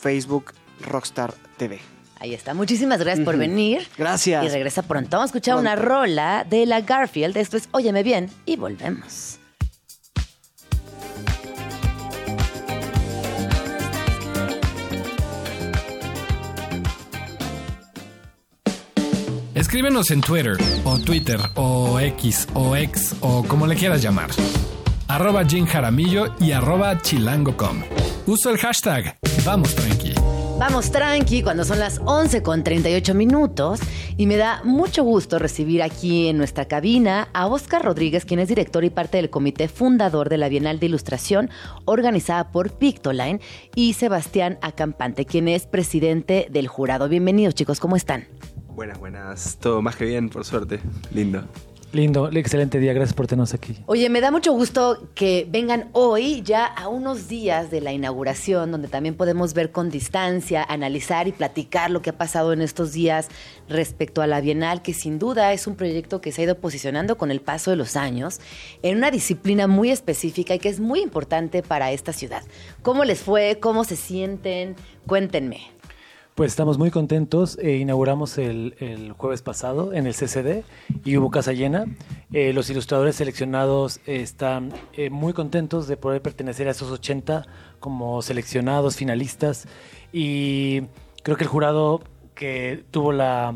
Facebook 0.00 0.52
rockstar 0.80 1.34
TV. 1.56 1.80
Ahí 2.20 2.32
está. 2.32 2.54
Muchísimas 2.54 2.98
gracias 3.00 3.24
por 3.24 3.36
venir. 3.36 3.86
Gracias. 3.98 4.44
Y 4.44 4.48
regresa 4.48 4.82
pronto. 4.82 5.10
Vamos 5.16 5.24
a 5.24 5.30
escuchar 5.32 5.56
una 5.56 5.76
rola 5.76 6.46
de 6.48 6.64
la 6.64 6.80
Garfield. 6.80 7.36
Esto 7.36 7.56
es 7.56 7.68
Óyeme 7.72 8.02
bien 8.02 8.30
y 8.46 8.56
volvemos. 8.56 9.38
Escríbenos 19.56 20.10
en 20.10 20.20
Twitter, 20.20 20.58
o 20.84 20.98
Twitter, 20.98 21.40
o 21.54 21.98
X, 21.98 22.46
o 22.52 22.76
X, 22.76 23.16
o 23.22 23.42
como 23.42 23.66
le 23.66 23.74
quieras 23.74 24.02
llamar. 24.02 24.28
Arroba 25.08 25.46
Jim 25.46 25.64
Jaramillo 25.64 26.34
y 26.38 26.52
arroba 26.52 27.00
chilango.com. 27.00 27.82
Uso 28.26 28.50
el 28.50 28.58
hashtag 28.58 29.16
Vamos 29.46 29.74
Tranqui. 29.74 30.12
Vamos 30.58 30.90
tranqui 30.90 31.42
cuando 31.42 31.64
son 31.64 31.78
las 31.78 32.02
11 32.04 32.42
con 32.42 32.64
38 32.64 33.14
minutos 33.14 33.80
y 34.18 34.26
me 34.26 34.36
da 34.36 34.60
mucho 34.62 35.04
gusto 35.04 35.38
recibir 35.38 35.82
aquí 35.82 36.28
en 36.28 36.36
nuestra 36.36 36.66
cabina 36.66 37.28
a 37.32 37.46
Oscar 37.46 37.82
Rodríguez, 37.82 38.26
quien 38.26 38.40
es 38.40 38.48
director 38.48 38.84
y 38.84 38.90
parte 38.90 39.16
del 39.16 39.30
comité 39.30 39.68
fundador 39.68 40.28
de 40.28 40.36
la 40.36 40.50
Bienal 40.50 40.80
de 40.80 40.86
Ilustración 40.86 41.48
organizada 41.86 42.52
por 42.52 42.72
Pictoline 42.72 43.40
y 43.74 43.94
Sebastián 43.94 44.58
Acampante, 44.60 45.24
quien 45.24 45.48
es 45.48 45.66
presidente 45.66 46.46
del 46.50 46.68
jurado. 46.68 47.08
Bienvenidos 47.08 47.54
chicos, 47.54 47.80
¿cómo 47.80 47.96
están? 47.96 48.26
Buenas, 48.76 48.98
buenas. 48.98 49.56
Todo 49.58 49.80
más 49.80 49.96
que 49.96 50.04
bien, 50.04 50.28
por 50.28 50.44
suerte. 50.44 50.80
Lindo. 51.10 51.42
Lindo, 51.92 52.28
excelente 52.30 52.78
día, 52.78 52.92
gracias 52.92 53.14
por 53.14 53.26
tenernos 53.26 53.54
aquí. 53.54 53.74
Oye, 53.86 54.10
me 54.10 54.20
da 54.20 54.30
mucho 54.30 54.52
gusto 54.52 55.08
que 55.14 55.46
vengan 55.48 55.88
hoy, 55.92 56.42
ya 56.42 56.66
a 56.66 56.88
unos 56.88 57.26
días 57.26 57.70
de 57.70 57.80
la 57.80 57.94
inauguración, 57.94 58.70
donde 58.70 58.88
también 58.88 59.14
podemos 59.14 59.54
ver 59.54 59.72
con 59.72 59.88
distancia, 59.88 60.62
analizar 60.62 61.26
y 61.26 61.32
platicar 61.32 61.90
lo 61.90 62.02
que 62.02 62.10
ha 62.10 62.18
pasado 62.18 62.52
en 62.52 62.60
estos 62.60 62.92
días 62.92 63.28
respecto 63.66 64.20
a 64.20 64.26
la 64.26 64.42
Bienal, 64.42 64.82
que 64.82 64.92
sin 64.92 65.18
duda 65.18 65.54
es 65.54 65.66
un 65.66 65.74
proyecto 65.74 66.20
que 66.20 66.30
se 66.30 66.42
ha 66.42 66.44
ido 66.44 66.58
posicionando 66.58 67.16
con 67.16 67.30
el 67.30 67.40
paso 67.40 67.70
de 67.70 67.78
los 67.78 67.96
años 67.96 68.40
en 68.82 68.98
una 68.98 69.10
disciplina 69.10 69.66
muy 69.66 69.90
específica 69.90 70.54
y 70.54 70.58
que 70.58 70.68
es 70.68 70.80
muy 70.80 71.00
importante 71.00 71.62
para 71.62 71.92
esta 71.92 72.12
ciudad. 72.12 72.42
¿Cómo 72.82 73.04
les 73.04 73.20
fue? 73.20 73.58
¿Cómo 73.58 73.84
se 73.84 73.96
sienten? 73.96 74.76
Cuéntenme. 75.06 75.75
Pues 76.36 76.52
estamos 76.52 76.76
muy 76.76 76.90
contentos. 76.90 77.56
eh, 77.62 77.78
inauguramos 77.78 78.36
el, 78.36 78.74
el 78.78 79.12
jueves 79.12 79.40
pasado 79.40 79.94
en 79.94 80.06
el 80.06 80.12
CCD 80.12 80.64
y 81.02 81.16
hubo 81.16 81.30
casa 81.30 81.54
llena. 81.54 81.86
Eh, 82.30 82.52
los 82.52 82.68
ilustradores 82.68 83.16
seleccionados 83.16 84.00
eh, 84.06 84.20
están 84.20 84.70
eh, 84.92 85.08
muy 85.08 85.32
contentos 85.32 85.88
de 85.88 85.96
poder 85.96 86.20
pertenecer 86.20 86.68
a 86.68 86.72
esos 86.72 86.90
80 86.90 87.46
como 87.80 88.20
seleccionados, 88.20 88.96
finalistas. 88.96 89.66
Y 90.12 90.82
creo 91.22 91.38
que 91.38 91.44
el 91.44 91.48
jurado 91.48 92.02
que 92.34 92.84
tuvo 92.90 93.12
la... 93.12 93.54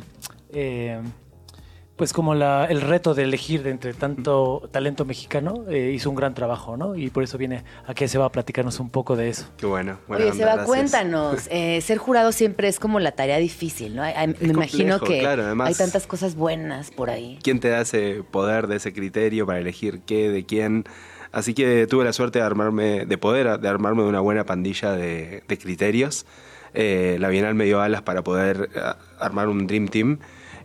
pues 2.00 2.14
como 2.14 2.34
la, 2.34 2.64
el 2.64 2.80
reto 2.80 3.12
de 3.12 3.24
elegir 3.24 3.62
de 3.62 3.68
entre 3.68 3.92
tanto 3.92 4.66
talento 4.72 5.04
mexicano, 5.04 5.66
eh, 5.68 5.92
hizo 5.94 6.08
un 6.08 6.16
gran 6.16 6.32
trabajo, 6.32 6.78
¿no? 6.78 6.96
Y 6.96 7.10
por 7.10 7.22
eso 7.22 7.36
viene 7.36 7.62
aquí 7.86 8.08
se 8.08 8.16
va 8.16 8.24
a 8.24 8.32
platicarnos 8.32 8.80
un 8.80 8.88
poco 8.88 9.16
de 9.16 9.28
eso. 9.28 9.50
Qué 9.58 9.66
bueno. 9.66 9.98
buena 10.08 10.24
Oye, 10.24 10.32
onda, 10.32 10.38
Seba, 10.42 10.54
gracias. 10.54 10.66
cuéntanos. 10.66 11.46
eh, 11.50 11.78
ser 11.82 11.98
jurado 11.98 12.32
siempre 12.32 12.68
es 12.68 12.80
como 12.80 13.00
la 13.00 13.12
tarea 13.12 13.36
difícil, 13.36 13.96
¿no? 13.96 14.02
Ay, 14.02 14.14
ay, 14.16 14.34
Me 14.40 14.48
imagino 14.48 14.98
que 14.98 15.18
claro, 15.18 15.42
además- 15.42 15.68
hay 15.68 15.74
tantas 15.74 16.06
cosas 16.06 16.36
buenas 16.36 16.90
por 16.90 17.10
ahí. 17.10 17.38
¿Quién 17.42 17.60
te 17.60 17.68
da 17.68 17.82
ese 17.82 18.22
poder, 18.30 18.66
de 18.66 18.76
ese 18.76 18.94
criterio 18.94 19.44
para 19.44 19.58
elegir 19.58 20.00
qué, 20.06 20.30
de 20.30 20.46
quién? 20.46 20.84
Así 21.32 21.52
que 21.52 21.86
tuve 21.86 22.06
la 22.06 22.14
suerte 22.14 22.38
de 22.38 22.46
armarme, 22.46 23.04
de 23.04 23.18
poder 23.18 23.60
de 23.60 23.68
armarme 23.68 24.04
de 24.04 24.08
una 24.08 24.20
buena 24.20 24.46
pandilla 24.46 24.92
de, 24.92 25.42
de 25.46 25.58
criterios. 25.58 26.24
Eh, 26.72 27.18
la 27.20 27.28
Bienal 27.28 27.54
me 27.54 27.66
dio 27.66 27.82
alas 27.82 28.00
para 28.00 28.24
poder 28.24 28.70
armar 29.18 29.48
un 29.48 29.66
Dream 29.66 29.88
Team 29.88 30.18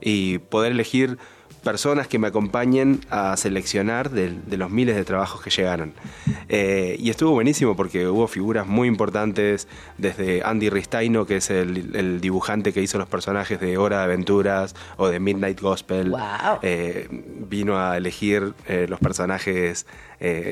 y 0.05 0.37
poder 0.37 0.71
elegir 0.71 1.17
personas 1.63 2.07
que 2.07 2.19
me 2.19 2.27
acompañen 2.27 3.01
a 3.09 3.35
seleccionar 3.37 4.11
de, 4.11 4.29
de 4.29 4.55
los 4.55 4.69
miles 4.69 4.95
de 4.95 5.03
trabajos 5.03 5.41
que 5.41 5.49
llegaron. 5.49 5.93
Eh, 6.47 6.95
y 6.99 7.09
estuvo 7.09 7.31
buenísimo 7.31 7.75
porque 7.75 8.07
hubo 8.07 8.27
figuras 8.27 8.67
muy 8.67 8.87
importantes, 8.87 9.67
desde 9.97 10.43
Andy 10.43 10.69
Ristaino, 10.69 11.25
que 11.25 11.37
es 11.37 11.49
el, 11.49 11.95
el 11.95 12.21
dibujante 12.21 12.71
que 12.71 12.83
hizo 12.83 12.99
los 12.99 13.07
personajes 13.07 13.59
de 13.59 13.79
Hora 13.79 13.97
de 13.97 14.03
Aventuras 14.03 14.75
o 14.97 15.07
de 15.07 15.19
Midnight 15.19 15.59
Gospel. 15.59 16.11
Wow. 16.11 16.59
Eh, 16.61 17.07
vino 17.09 17.79
a 17.79 17.97
elegir 17.97 18.53
eh, 18.67 18.85
los 18.87 18.99
personajes, 18.99 19.87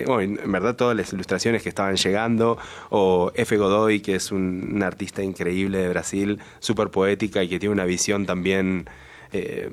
bueno, 0.08 0.22
en 0.22 0.52
verdad 0.52 0.76
todas 0.76 0.98
las 0.98 1.14
ilustraciones 1.14 1.62
que 1.62 1.70
estaban 1.70 1.96
llegando, 1.96 2.58
o 2.90 3.32
F. 3.36 3.56
Godoy, 3.56 4.00
que 4.00 4.16
es 4.16 4.32
un, 4.32 4.72
un 4.74 4.82
artista 4.82 5.22
increíble 5.22 5.78
de 5.78 5.90
Brasil, 5.90 6.40
súper 6.58 6.90
poética 6.90 7.44
y 7.44 7.50
que 7.50 7.60
tiene 7.60 7.74
una 7.74 7.86
visión 7.86 8.26
también... 8.26 8.90
eh, 9.34 9.72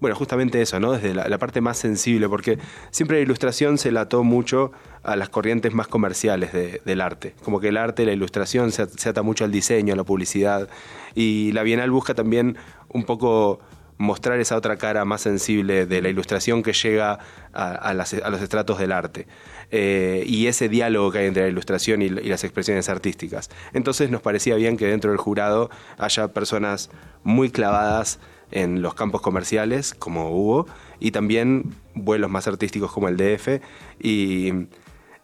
bueno, 0.00 0.16
justamente 0.16 0.60
eso, 0.60 0.80
¿no? 0.80 0.92
Desde 0.92 1.14
la, 1.14 1.38
parte 1.38 1.60
más 1.60 1.78
sensible, 1.78 2.28
porque 2.28 2.58
siempre 2.90 3.18
la 3.18 3.22
ilustración 3.22 3.78
se 3.78 3.92
la 3.92 4.00
ató 4.00 4.24
mucho 4.24 4.72
a 5.04 5.14
las 5.14 5.28
corrientes 5.28 5.72
más 5.74 5.86
comerciales 5.86 6.52
de- 6.52 6.80
del 6.84 7.00
arte. 7.00 7.34
Como 7.44 7.60
que 7.60 7.68
el 7.68 7.76
arte, 7.76 8.04
la 8.04 8.12
ilustración 8.12 8.72
se, 8.72 8.82
at- 8.82 8.90
se 8.96 9.08
ata 9.10 9.22
mucho 9.22 9.44
al 9.44 9.52
diseño, 9.52 9.94
a 9.94 9.96
la 9.96 10.02
publicidad. 10.02 10.68
Y 11.14 11.52
la 11.52 11.62
Bienal 11.62 11.92
busca 11.92 12.14
también 12.14 12.56
un 12.88 13.04
poco 13.04 13.60
mostrar 13.96 14.40
esa 14.40 14.56
otra 14.56 14.76
cara 14.76 15.04
más 15.04 15.20
sensible 15.20 15.86
de 15.86 16.02
la 16.02 16.08
ilustración 16.08 16.64
que 16.64 16.72
llega 16.72 17.20
a, 17.52 17.70
a 17.72 17.94
las- 17.94 18.14
a 18.14 18.28
los 18.30 18.42
estratos 18.42 18.80
del 18.80 18.90
arte. 18.90 19.28
Eh, 19.70 20.24
y 20.26 20.48
ese 20.48 20.68
diálogo 20.68 21.12
que 21.12 21.18
hay 21.18 21.26
entre 21.26 21.44
la 21.44 21.48
ilustración 21.48 22.02
y 22.02 22.08
las 22.08 22.42
expresiones 22.42 22.88
artísticas. 22.88 23.50
Entonces 23.72 24.10
nos 24.10 24.20
parecía 24.20 24.56
bien 24.56 24.76
que 24.76 24.86
dentro 24.86 25.10
del 25.12 25.18
jurado 25.18 25.70
haya 25.98 26.26
personas 26.28 26.90
muy 27.22 27.50
clavadas 27.50 28.18
en 28.52 28.80
los 28.82 28.94
campos 28.94 29.20
comerciales, 29.20 29.94
como 29.94 30.30
hubo, 30.30 30.66
y 31.00 31.10
también 31.10 31.74
vuelos 31.94 32.30
más 32.30 32.46
artísticos 32.46 32.92
como 32.92 33.08
el 33.08 33.16
DF. 33.16 33.60
Y 34.00 34.52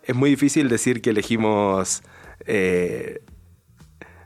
es 0.02 0.14
muy 0.14 0.30
difícil 0.30 0.68
decir 0.68 1.00
que 1.00 1.10
elegimos... 1.10 2.02
eh, 2.46 3.20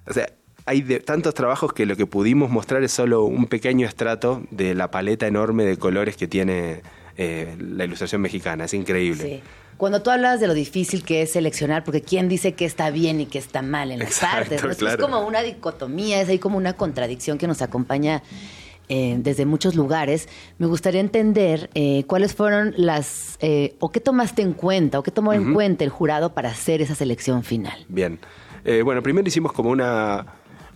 o 0.09 0.13
sea, 0.13 0.27
hay 0.65 0.81
de- 0.83 1.01
tantos 1.01 1.35
trabajos 1.35 1.73
que 1.73 1.87
lo 1.87 1.97
que 1.97 2.07
pudimos 2.07 2.51
mostrar 2.51 2.83
es 2.85 2.93
solo 2.93 3.25
un 3.25 3.47
pequeño 3.47 3.87
estrato 3.87 4.43
de 4.51 4.75
la 4.75 4.91
paleta 4.91 5.27
enorme 5.27 5.65
de 5.65 5.77
colores 5.77 6.17
que 6.17 6.29
tiene 6.29 6.83
eh, 7.17 7.57
la 7.59 7.85
ilustración 7.85 8.21
mexicana. 8.21 8.65
Es 8.65 8.75
increíble. 8.75 9.25
Sí. 9.25 9.43
Cuando 9.77 10.03
tú 10.03 10.11
hablas 10.11 10.39
de 10.39 10.47
lo 10.47 10.55
difícil 10.55 11.03
que 11.03 11.23
es 11.23 11.33
seleccionar, 11.33 11.83
porque 11.83 12.03
quién 12.03 12.29
dice 12.29 12.53
que 12.55 12.65
está 12.65 12.91
bien 12.91 13.21
y 13.21 13.27
que 13.27 13.39
está 13.39 13.63
mal 13.63 13.91
en 13.91 13.99
las 13.99 14.09
Exacto, 14.09 14.37
partes, 14.39 14.63
¿no? 14.63 14.71
Esto 14.71 14.85
claro. 14.85 15.03
es 15.03 15.11
como 15.11 15.27
una 15.27 15.43
dicotomía, 15.43 16.21
es 16.21 16.29
ahí 16.29 16.39
como 16.39 16.57
una 16.59 16.75
contradicción 16.75 17.39
que 17.39 17.49
nos 17.49 17.63
acompaña 17.63 18.23
eh, 18.89 19.17
desde 19.19 19.47
muchos 19.47 19.75
lugares. 19.75 20.29
Me 20.59 20.67
gustaría 20.67 21.01
entender 21.01 21.71
eh, 21.75 22.05
cuáles 22.07 22.35
fueron 22.35 22.75
las, 22.77 23.39
eh, 23.41 23.77
o 23.81 23.91
qué 23.91 24.01
tomaste 24.01 24.43
en 24.43 24.53
cuenta, 24.53 24.99
o 24.99 25.03
qué 25.03 25.11
tomó 25.11 25.33
en 25.33 25.55
cuenta 25.55 25.85
el 25.85 25.91
jurado 25.91 26.35
para 26.35 26.51
hacer 26.51 26.83
esa 26.83 26.95
selección 26.95 27.43
final. 27.43 27.85
Bien. 27.89 28.19
Bueno, 28.85 29.03
primero 29.03 29.27
hicimos 29.27 29.53
como 29.53 29.71
una, 29.71 30.27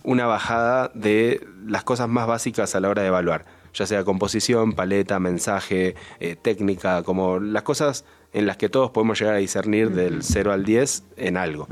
una 0.03 0.25
bajada 0.25 0.91
de 0.93 1.47
las 1.65 1.85
cosas 1.85 2.09
más 2.09 2.27
básicas 2.27 2.75
a 2.75 2.81
la 2.81 2.89
hora 2.89 3.01
de 3.01 3.07
evaluar, 3.07 3.45
ya 3.73 3.85
sea 3.85 4.03
composición, 4.03 4.73
paleta, 4.73 5.19
mensaje, 5.19 5.95
técnica, 6.41 7.03
como 7.03 7.39
las 7.39 7.63
cosas 7.63 8.03
en 8.33 8.45
las 8.45 8.57
que 8.57 8.69
todos 8.69 8.91
podemos 8.91 9.19
llegar 9.19 9.35
a 9.35 9.37
discernir 9.37 9.91
del 9.91 10.21
0 10.21 10.51
al 10.51 10.63
10 10.65 11.03
en 11.17 11.37
algo. 11.37 11.67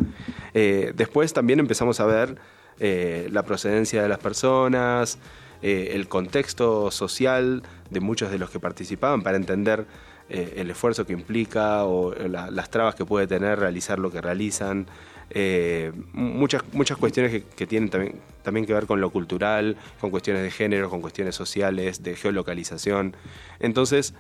Eh, 0.54 0.94
después 0.96 1.34
también 1.34 1.60
empezamos 1.60 2.00
a 2.00 2.06
ver 2.06 2.38
eh, 2.80 3.28
la 3.32 3.44
procedencia 3.44 4.02
de 4.02 4.10
las 4.10 4.20
personas, 4.20 5.20
eh, 5.68 5.92
el 5.96 6.08
contexto 6.08 6.92
social 6.92 7.64
de 7.90 8.00
muchos 8.00 8.30
de 8.30 8.38
los 8.38 8.50
que 8.52 8.60
participaban 8.60 9.24
para 9.24 9.36
entender 9.38 9.88
eh, 10.30 10.54
el 10.58 10.70
esfuerzo 10.70 11.06
que 11.08 11.14
implica 11.14 11.86
o 11.86 12.14
la- 12.36 12.52
las 12.52 12.70
trabas 12.70 12.94
que 12.96 13.04
puede 13.06 13.26
tener 13.28 13.60
realizar 13.60 13.98
lo 13.98 14.10
que 14.12 14.22
realizan. 14.22 14.86
Eh, 15.32 15.92
muchas, 16.14 16.62
muchas 16.74 16.98
cuestiones 16.98 17.32
que, 17.32 17.42
que 17.44 17.66
tienen 17.66 17.90
también, 17.90 18.14
también 18.44 18.66
que 18.68 18.74
ver 18.74 18.86
con 18.86 19.02
lo 19.02 19.10
cultural, 19.10 19.76
con 20.00 20.12
cuestiones 20.12 20.44
de 20.44 20.52
género, 20.52 20.90
con 20.92 21.02
cuestiones 21.02 21.34
sociales, 21.36 22.04
de 22.04 22.16
geolocalización. 22.16 23.16
Entonces, 23.60 24.14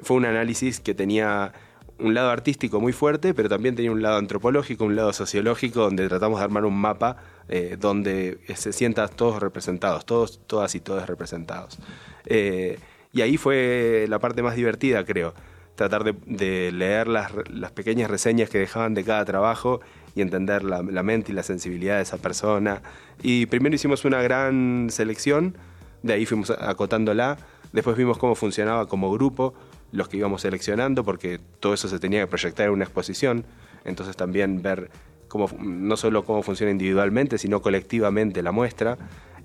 fue 0.00 0.16
un 0.16 0.24
análisis 0.24 0.80
que 0.80 0.94
tenía 0.94 1.52
un 2.00 2.14
lado 2.14 2.30
artístico 2.30 2.80
muy 2.80 2.92
fuerte, 2.92 3.34
pero 3.34 3.48
también 3.48 3.74
tenía 3.76 3.90
un 3.92 4.02
lado 4.02 4.18
antropológico, 4.18 4.84
un 4.84 4.94
lado 4.96 5.12
sociológico, 5.12 5.80
donde 5.80 6.08
tratamos 6.08 6.38
de 6.38 6.44
armar 6.44 6.64
un 6.64 6.76
mapa 6.80 7.16
eh, 7.48 7.76
donde 7.78 8.38
se 8.54 8.72
sientan 8.72 9.08
todos 9.08 9.40
representados, 9.40 10.04
todos, 10.04 10.40
todas 10.46 10.74
y 10.74 10.80
todos 10.80 11.06
representados. 11.06 11.78
Eh, 12.26 12.78
y 13.12 13.22
ahí 13.22 13.36
fue 13.36 14.06
la 14.08 14.18
parte 14.18 14.42
más 14.42 14.54
divertida, 14.54 15.04
creo. 15.04 15.34
Tratar 15.74 16.04
de, 16.04 16.14
de 16.26 16.72
leer 16.72 17.08
las, 17.08 17.32
las 17.48 17.70
pequeñas 17.72 18.10
reseñas 18.10 18.50
que 18.50 18.58
dejaban 18.58 18.94
de 18.94 19.04
cada 19.04 19.24
trabajo 19.24 19.80
y 20.14 20.22
entender 20.22 20.62
la, 20.64 20.82
la 20.82 21.02
mente 21.02 21.32
y 21.32 21.34
la 21.34 21.42
sensibilidad 21.42 21.96
de 21.96 22.02
esa 22.02 22.18
persona. 22.18 22.82
Y 23.22 23.46
primero 23.46 23.74
hicimos 23.74 24.04
una 24.04 24.20
gran 24.20 24.88
selección, 24.90 25.56
de 26.02 26.12
ahí 26.14 26.26
fuimos 26.26 26.50
acotándola. 26.50 27.38
Después 27.72 27.96
vimos 27.96 28.18
cómo 28.18 28.34
funcionaba 28.34 28.88
como 28.88 29.12
grupo, 29.12 29.54
los 29.92 30.08
que 30.08 30.16
íbamos 30.16 30.42
seleccionando, 30.42 31.04
porque 31.04 31.38
todo 31.60 31.74
eso 31.74 31.88
se 31.88 31.98
tenía 31.98 32.20
que 32.20 32.26
proyectar 32.26 32.66
en 32.66 32.72
una 32.72 32.84
exposición. 32.84 33.44
Entonces 33.84 34.16
también 34.16 34.62
ver 34.62 34.90
cómo, 35.28 35.48
no 35.60 35.96
solo 35.96 36.24
cómo 36.24 36.42
funciona 36.42 36.70
individualmente, 36.72 37.38
sino 37.38 37.60
colectivamente 37.62 38.42
la 38.42 38.52
muestra. 38.52 38.96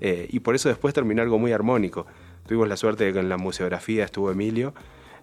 Eh, 0.01 0.27
y 0.31 0.39
por 0.39 0.55
eso 0.55 0.69
después 0.69 0.93
terminó 0.93 1.21
algo 1.21 1.39
muy 1.39 1.51
armónico. 1.51 2.05
Tuvimos 2.47 2.67
la 2.67 2.75
suerte 2.77 3.05
de 3.05 3.13
que 3.13 3.19
en 3.19 3.29
la 3.29 3.37
museografía 3.37 4.03
estuvo 4.03 4.31
Emilio, 4.31 4.73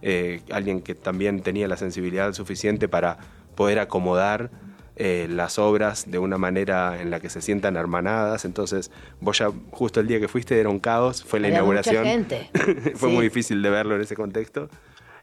eh, 0.02 0.40
alguien 0.50 0.80
que 0.80 0.94
también 0.94 1.42
tenía 1.42 1.68
la 1.68 1.76
sensibilidad 1.76 2.32
suficiente 2.32 2.88
para 2.88 3.18
poder 3.56 3.78
acomodar 3.78 4.50
eh, 4.96 5.26
las 5.30 5.58
obras 5.58 6.10
de 6.10 6.18
una 6.18 6.38
manera 6.38 7.00
en 7.00 7.10
la 7.10 7.20
que 7.20 7.28
se 7.30 7.40
sientan 7.42 7.76
hermanadas. 7.76 8.44
Entonces, 8.44 8.90
vos 9.20 9.38
ya 9.38 9.50
justo 9.70 10.00
el 10.00 10.06
día 10.06 10.20
que 10.20 10.28
fuiste 10.28 10.58
era 10.58 10.68
un 10.68 10.78
caos, 10.78 11.24
fue 11.24 11.40
la 11.40 11.48
Había 11.48 11.58
inauguración. 11.58 11.96
mucha 12.04 12.10
gente. 12.10 12.50
fue 12.96 13.08
Sí. 13.10 13.14
muy 13.14 13.24
difícil 13.24 13.62
de 13.62 13.70
verlo 13.70 13.96
en 13.96 14.02
ese 14.02 14.14
contexto, 14.16 14.68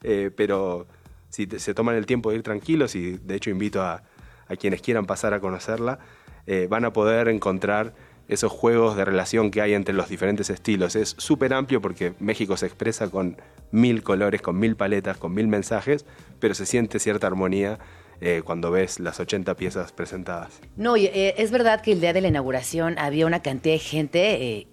eh, 0.04 0.30
pero 0.36 0.86
si 1.30 1.47
te- 1.47 1.60
se 1.60 1.73
toman 1.73 1.95
el 1.95 2.06
tiempo 2.06 2.30
de 2.32 2.38
ir 2.38 2.43
tranquilos 2.43 2.95
y 2.95 3.17
de 3.17 3.36
hecho 3.36 3.50
invito 3.50 3.82
a, 3.82 4.04
a 4.49 4.55
quienes 4.55 4.81
quieran 4.81 5.05
pasar 5.05 5.33
a 5.33 5.39
conocerla, 5.39 5.99
eh, 6.45 6.67
van 6.69 6.86
a 6.86 6.93
poder 6.93 7.27
encontrar 7.27 7.93
esos 8.27 8.51
juegos 8.51 8.97
de 8.97 9.05
relación 9.05 9.51
que 9.51 9.62
hay 9.62 9.73
entre 9.73 9.93
los 9.93 10.10
diferentes 10.10 10.49
estilos. 10.49 10.95
Es 10.95 11.15
súper 11.17 11.53
amplio 11.53 11.81
porque 11.81 12.13
México 12.19 12.57
se 12.57 12.65
expresa 12.65 13.10
con 13.10 13.38
mil 13.71 14.03
colores, 14.03 14.41
con 14.41 14.60
mil 14.60 14.75
paletas, 14.75 15.17
con 15.17 15.33
mil 15.33 15.47
mensajes, 15.47 16.05
pero 16.39 16.53
se 16.53 16.65
siente 16.65 16.99
cierta 16.99 17.27
armonía 17.27 17.79
eh, 18.19 18.41
cuando 18.43 18.71
ves 18.71 18.99
las 18.99 19.19
80 19.19 19.55
piezas 19.55 19.91
presentadas. 19.91 20.60
No, 20.75 20.97
eh, 20.97 21.36
es 21.38 21.51
verdad 21.51 21.81
que 21.81 21.93
el 21.93 22.01
día 22.01 22.13
de 22.13 22.21
la 22.21 22.27
inauguración 22.27 22.97
había 22.97 23.25
una 23.25 23.41
cantidad 23.41 23.75
de 23.75 23.79
gente. 23.79 24.67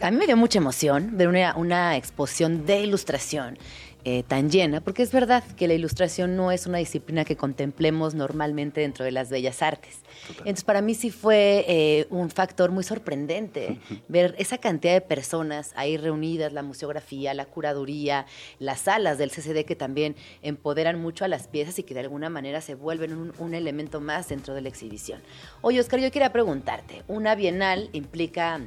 a 0.00 0.10
mí 0.10 0.16
me 0.16 0.26
dio 0.26 0.36
mucha 0.36 0.58
emoción 0.58 1.16
ver 1.16 1.28
una, 1.28 1.54
una 1.56 1.96
exposición 1.96 2.66
de 2.66 2.80
ilustración 2.80 3.58
eh, 4.04 4.22
tan 4.22 4.50
llena, 4.50 4.80
porque 4.80 5.02
es 5.02 5.12
verdad 5.12 5.44
que 5.56 5.68
la 5.68 5.74
ilustración 5.74 6.34
no 6.34 6.50
es 6.52 6.66
una 6.66 6.78
disciplina 6.78 7.24
que 7.24 7.36
contemplemos 7.36 8.14
normalmente 8.14 8.80
dentro 8.80 9.04
de 9.04 9.10
las 9.10 9.28
bellas 9.28 9.60
artes. 9.60 10.00
Entonces, 10.38 10.64
para 10.64 10.80
mí 10.80 10.94
sí 10.94 11.10
fue 11.10 11.64
eh, 11.68 12.06
un 12.08 12.30
factor 12.30 12.70
muy 12.70 12.82
sorprendente 12.82 13.78
ver 14.08 14.34
esa 14.38 14.58
cantidad 14.58 14.94
de 14.94 15.00
personas 15.00 15.72
ahí 15.76 15.96
reunidas, 15.96 16.52
la 16.52 16.62
museografía, 16.62 17.34
la 17.34 17.44
curaduría, 17.44 18.26
las 18.58 18.80
salas 18.80 19.18
del 19.18 19.30
CCD 19.30 19.64
que 19.64 19.76
también 19.76 20.16
empoderan 20.42 21.00
mucho 21.00 21.24
a 21.24 21.28
las 21.28 21.46
piezas 21.46 21.78
y 21.78 21.82
que 21.82 21.94
de 21.94 22.00
alguna 22.00 22.30
manera 22.30 22.60
se 22.60 22.74
vuelven 22.74 23.12
un, 23.12 23.32
un 23.38 23.54
elemento 23.54 24.00
más 24.00 24.28
dentro 24.28 24.54
de 24.54 24.62
la 24.62 24.68
exhibición. 24.70 25.20
Oye, 25.60 25.78
Oscar, 25.78 26.00
yo 26.00 26.10
quería 26.10 26.32
preguntarte, 26.32 27.02
una 27.06 27.34
bienal 27.34 27.90
implica 27.92 28.60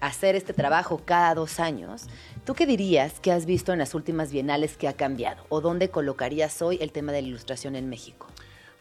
hacer 0.00 0.36
este 0.36 0.52
trabajo 0.52 1.02
cada 1.04 1.34
dos 1.34 1.60
años. 1.60 2.06
¿Tú 2.46 2.54
qué 2.54 2.64
dirías 2.64 3.18
que 3.18 3.32
has 3.32 3.44
visto 3.44 3.72
en 3.72 3.80
las 3.80 3.92
últimas 3.96 4.30
bienales 4.30 4.76
que 4.76 4.86
ha 4.86 4.92
cambiado? 4.92 5.42
¿O 5.48 5.60
dónde 5.60 5.90
colocarías 5.90 6.62
hoy 6.62 6.78
el 6.80 6.92
tema 6.92 7.10
de 7.10 7.20
la 7.20 7.26
ilustración 7.26 7.74
en 7.74 7.88
México? 7.88 8.28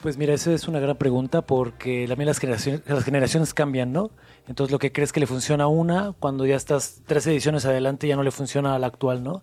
Pues 0.03 0.17
mira, 0.17 0.35
esa 0.35 0.53
es 0.53 0.67
una 0.67 0.79
gran 0.79 0.95
pregunta 0.97 1.41
porque 1.41 2.05
también 2.07 2.27
las 2.27 2.37
generaciones, 2.37 2.83
las 2.85 3.03
generaciones 3.03 3.55
cambian, 3.55 3.91
¿no? 3.91 4.11
Entonces 4.47 4.71
lo 4.71 4.77
que 4.77 4.91
crees 4.91 5.11
que 5.11 5.19
le 5.19 5.25
funciona 5.25 5.63
a 5.63 5.67
una, 5.67 6.13
cuando 6.19 6.45
ya 6.45 6.55
estás 6.55 7.01
tres 7.07 7.25
ediciones 7.25 7.65
adelante 7.65 8.07
ya 8.07 8.15
no 8.15 8.21
le 8.21 8.29
funciona 8.29 8.75
a 8.75 8.77
la 8.77 8.85
actual, 8.85 9.23
¿no? 9.23 9.41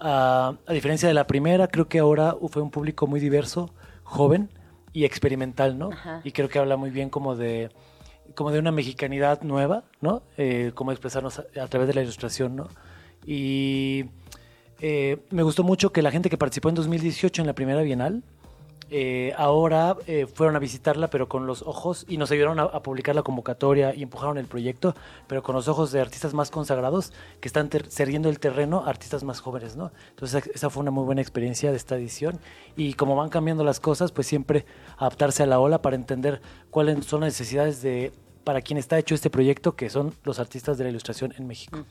Ah, 0.00 0.56
a 0.66 0.72
diferencia 0.72 1.06
de 1.06 1.14
la 1.14 1.28
primera, 1.28 1.68
creo 1.68 1.86
que 1.86 2.00
ahora 2.00 2.34
fue 2.48 2.62
un 2.62 2.72
público 2.72 3.06
muy 3.06 3.20
diverso, 3.20 3.72
joven 4.02 4.50
y 4.92 5.04
experimental, 5.04 5.78
¿no? 5.78 5.92
Ajá. 5.92 6.20
Y 6.24 6.32
creo 6.32 6.48
que 6.48 6.58
habla 6.58 6.76
muy 6.76 6.90
bien 6.90 7.10
como 7.10 7.36
de, 7.36 7.70
como 8.34 8.50
de 8.50 8.58
una 8.58 8.72
mexicanidad 8.72 9.42
nueva, 9.42 9.84
¿no? 10.00 10.24
Eh, 10.36 10.72
cómo 10.74 10.90
expresarnos 10.90 11.38
a, 11.38 11.44
a 11.62 11.68
través 11.68 11.86
de 11.86 11.94
la 11.94 12.02
ilustración, 12.02 12.56
¿no? 12.56 12.66
Y 13.26 14.06
eh, 14.80 15.18
me 15.30 15.42
gustó 15.42 15.62
mucho 15.62 15.92
que 15.92 16.02
la 16.02 16.10
gente 16.10 16.30
que 16.30 16.38
participó 16.38 16.68
en 16.68 16.74
2018 16.74 17.42
en 17.42 17.46
la 17.46 17.54
primera 17.54 17.82
Bienal, 17.82 18.22
eh, 18.94 19.32
ahora 19.38 19.96
eh, 20.06 20.26
fueron 20.26 20.54
a 20.54 20.58
visitarla, 20.58 21.08
pero 21.08 21.26
con 21.26 21.46
los 21.46 21.62
ojos, 21.62 22.04
y 22.08 22.18
nos 22.18 22.30
ayudaron 22.30 22.60
a, 22.60 22.82
publicar 22.82 23.14
la 23.14 23.22
convocatoria 23.22 23.94
y 23.94 24.02
empujaron 24.02 24.36
el 24.36 24.44
proyecto, 24.44 24.94
pero 25.26 25.42
con 25.42 25.54
los 25.54 25.66
ojos 25.66 25.92
de 25.92 26.00
artistas 26.02 26.34
más 26.34 26.50
consagrados 26.50 27.10
que 27.40 27.48
están 27.48 27.70
cediendo 27.88 28.28
el 28.28 28.38
terreno 28.38 28.84
a 28.84 28.90
artistas 28.90 29.24
más 29.24 29.40
jóvenes, 29.40 29.76
¿no? 29.76 29.92
Entonces 30.10 30.46
esa 30.54 30.68
fue 30.68 30.82
una 30.82 30.90
muy 30.90 31.04
buena 31.04 31.22
experiencia 31.22 31.70
de 31.70 31.78
esta 31.78 31.96
edición 31.96 32.38
y 32.76 32.92
como 32.92 33.16
van 33.16 33.30
cambiando 33.30 33.64
las 33.64 33.80
cosas, 33.80 34.12
pues 34.12 34.26
siempre 34.26 34.66
adaptarse 34.98 35.42
a 35.42 35.46
la 35.46 35.58
ola 35.58 35.80
para 35.80 35.96
entender 35.96 36.42
cuáles 36.68 37.06
son 37.06 37.22
las 37.22 37.28
necesidades 37.28 37.80
de 37.80 38.12
para 38.44 38.60
quien 38.60 38.78
está 38.78 38.98
hecho 38.98 39.14
este 39.14 39.30
proyecto, 39.30 39.76
que 39.76 39.88
son 39.90 40.14
los 40.24 40.38
artistas 40.38 40.78
de 40.78 40.84
la 40.84 40.90
ilustración 40.90 41.32
en 41.38 41.46
México. 41.46 41.84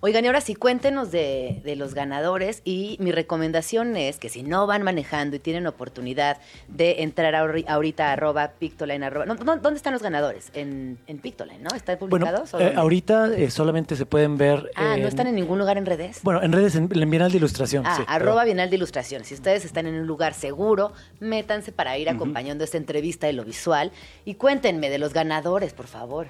Oigan, 0.00 0.24
y 0.24 0.28
ahora 0.28 0.40
sí, 0.40 0.54
cuéntenos 0.54 1.10
de, 1.10 1.60
de 1.64 1.76
los 1.76 1.94
ganadores 1.94 2.62
y 2.64 2.96
mi 3.00 3.12
recomendación 3.12 3.96
es 3.96 4.18
que 4.18 4.28
si 4.28 4.42
no 4.42 4.66
van 4.66 4.82
manejando 4.82 5.36
y 5.36 5.38
tienen 5.38 5.66
oportunidad 5.66 6.38
de 6.68 7.02
entrar 7.02 7.34
ahori- 7.34 7.64
ahorita 7.68 8.10
a 8.10 8.12
arroba 8.12 8.52
Pictoline, 8.58 9.04
arroba, 9.04 9.26
no, 9.26 9.34
no, 9.34 9.56
¿dónde 9.56 9.76
están 9.76 9.92
los 9.92 10.02
ganadores? 10.02 10.50
En, 10.54 10.98
en 11.06 11.18
Pictoline, 11.18 11.62
¿no? 11.62 11.74
¿Están 11.74 11.98
Bueno, 11.98 12.26
publicados? 12.26 12.54
o 12.54 12.60
eh, 12.60 12.72
ahorita 12.76 13.34
eh, 13.36 13.50
solamente 13.50 13.96
se 13.96 14.06
pueden 14.06 14.38
ver... 14.38 14.70
Ah, 14.76 14.96
¿no 14.98 15.08
están 15.08 15.26
en 15.26 15.34
ningún 15.34 15.58
lugar 15.58 15.78
en 15.78 15.86
redes? 15.86 16.20
Bueno, 16.22 16.42
en 16.42 16.52
redes, 16.52 16.74
en, 16.76 16.88
en 16.92 17.10
Bienal 17.10 17.30
de 17.32 17.38
Ilustración. 17.38 17.84
Ah, 17.86 17.96
sí, 17.96 18.02
arroba 18.06 18.42
pero- 18.42 18.44
Bienal 18.46 18.70
de 18.70 18.76
Ilustración. 18.76 19.24
Si 19.24 19.34
ustedes 19.34 19.64
están 19.64 19.86
en 19.86 19.94
un 19.94 20.06
lugar 20.06 20.34
seguro, 20.34 20.92
métanse 21.20 21.72
para 21.72 21.98
ir 21.98 22.08
acompañando 22.08 22.62
esta 22.64 22.76
entrevista 22.76 23.26
de 23.26 23.32
lo 23.32 23.44
visual 23.44 23.90
y 24.24 24.34
cuéntenme 24.34 24.90
de 24.90 24.98
los 24.98 25.12
ganadores, 25.12 25.72
por 25.72 25.87
favor. 25.88 26.28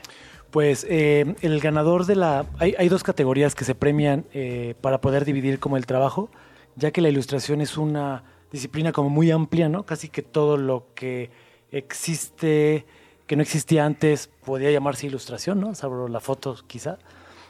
Pues 0.50 0.86
eh, 0.88 1.34
el 1.42 1.60
ganador 1.60 2.06
de 2.06 2.16
la... 2.16 2.46
Hay, 2.58 2.74
hay 2.78 2.88
dos 2.88 3.02
categorías 3.02 3.54
que 3.54 3.64
se 3.64 3.74
premian 3.74 4.24
eh, 4.32 4.74
para 4.80 5.00
poder 5.00 5.24
dividir 5.26 5.58
como 5.58 5.76
el 5.76 5.84
trabajo, 5.84 6.30
ya 6.76 6.90
que 6.90 7.02
la 7.02 7.10
ilustración 7.10 7.60
es 7.60 7.76
una 7.76 8.24
disciplina 8.50 8.92
como 8.92 9.10
muy 9.10 9.30
amplia, 9.30 9.68
¿no? 9.68 9.84
Casi 9.84 10.08
que 10.08 10.22
todo 10.22 10.56
lo 10.56 10.86
que 10.94 11.30
existe, 11.70 12.86
que 13.26 13.36
no 13.36 13.42
existía 13.42 13.84
antes, 13.84 14.30
podría 14.44 14.70
llamarse 14.70 15.06
ilustración, 15.06 15.60
¿no? 15.60 15.74
Salvo 15.74 16.08
la 16.08 16.20
foto 16.20 16.56
quizá. 16.66 16.98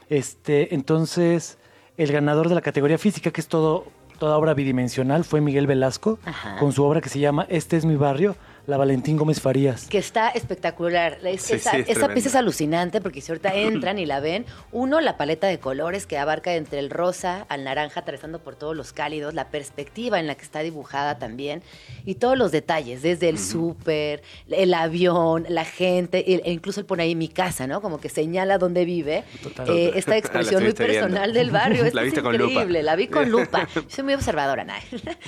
Este, 0.09 0.73
entonces, 0.75 1.57
el 1.97 2.11
ganador 2.11 2.49
de 2.49 2.55
la 2.55 2.61
categoría 2.61 2.97
física, 2.97 3.31
que 3.31 3.39
es 3.39 3.47
todo, 3.47 3.85
toda 4.17 4.37
obra 4.37 4.53
bidimensional, 4.53 5.23
fue 5.23 5.39
Miguel 5.39 5.67
Velasco, 5.67 6.19
Ajá. 6.25 6.57
con 6.57 6.73
su 6.73 6.83
obra 6.83 6.99
que 6.99 7.09
se 7.09 7.19
llama 7.19 7.45
Este 7.49 7.77
es 7.77 7.85
mi 7.85 7.95
barrio, 7.95 8.35
la 8.69 8.77
Valentín 8.77 9.17
Gómez 9.17 9.41
Farías. 9.41 9.87
Que 9.87 9.97
está 9.97 10.29
espectacular. 10.29 11.17
Es- 11.23 11.41
Sí, 11.41 11.53
esa 11.55 11.71
sí, 11.71 11.77
es 11.77 11.83
esa 11.83 11.93
tremendo. 11.93 12.13
pieza 12.13 12.29
es 12.29 12.35
alucinante 12.35 13.01
porque 13.01 13.21
si 13.21 13.31
ahorita 13.31 13.53
entran 13.55 13.97
y 13.99 14.05
la 14.05 14.19
ven, 14.19 14.45
uno, 14.71 15.01
la 15.01 15.17
paleta 15.17 15.47
de 15.47 15.59
colores 15.59 16.05
que 16.05 16.17
abarca 16.17 16.53
entre 16.55 16.79
el 16.79 16.89
rosa 16.89 17.45
al 17.49 17.63
naranja, 17.63 18.01
atravesando 18.01 18.39
por 18.39 18.55
todos 18.55 18.75
los 18.75 18.93
cálidos, 18.93 19.33
la 19.33 19.49
perspectiva 19.49 20.19
en 20.19 20.27
la 20.27 20.35
que 20.35 20.43
está 20.43 20.59
dibujada 20.61 21.17
también, 21.19 21.63
y 22.05 22.15
todos 22.15 22.37
los 22.37 22.51
detalles, 22.51 23.01
desde 23.01 23.29
el 23.29 23.39
súper, 23.39 24.21
el 24.49 24.73
avión, 24.73 25.45
la 25.49 25.65
gente, 25.65 26.23
e 26.45 26.51
incluso 26.51 26.79
él 26.79 26.85
pone 26.85 27.03
ahí 27.03 27.15
mi 27.15 27.27
casa, 27.27 27.67
¿no? 27.67 27.81
Como 27.81 27.99
que 27.99 28.09
señala 28.09 28.57
dónde 28.57 28.85
vive. 28.85 29.23
Total. 29.41 29.69
Eh, 29.69 29.91
esta 29.95 30.15
expresión 30.17 30.63
muy 30.63 30.73
viendo. 30.73 30.85
personal 30.93 31.33
del 31.33 31.51
barrio. 31.51 31.83
Esto 31.85 31.95
La 31.95 32.01
es 32.01 32.05
viste 32.05 32.21
con 32.21 32.37
lupa. 32.37 32.51
increíble, 32.51 32.83
la 32.83 32.95
vi 32.95 33.07
con 33.07 33.29
lupa. 33.31 33.67
Yo 33.73 33.81
soy 33.87 34.03
muy 34.03 34.13
observadora, 34.13 34.63
Nay. 34.63 34.81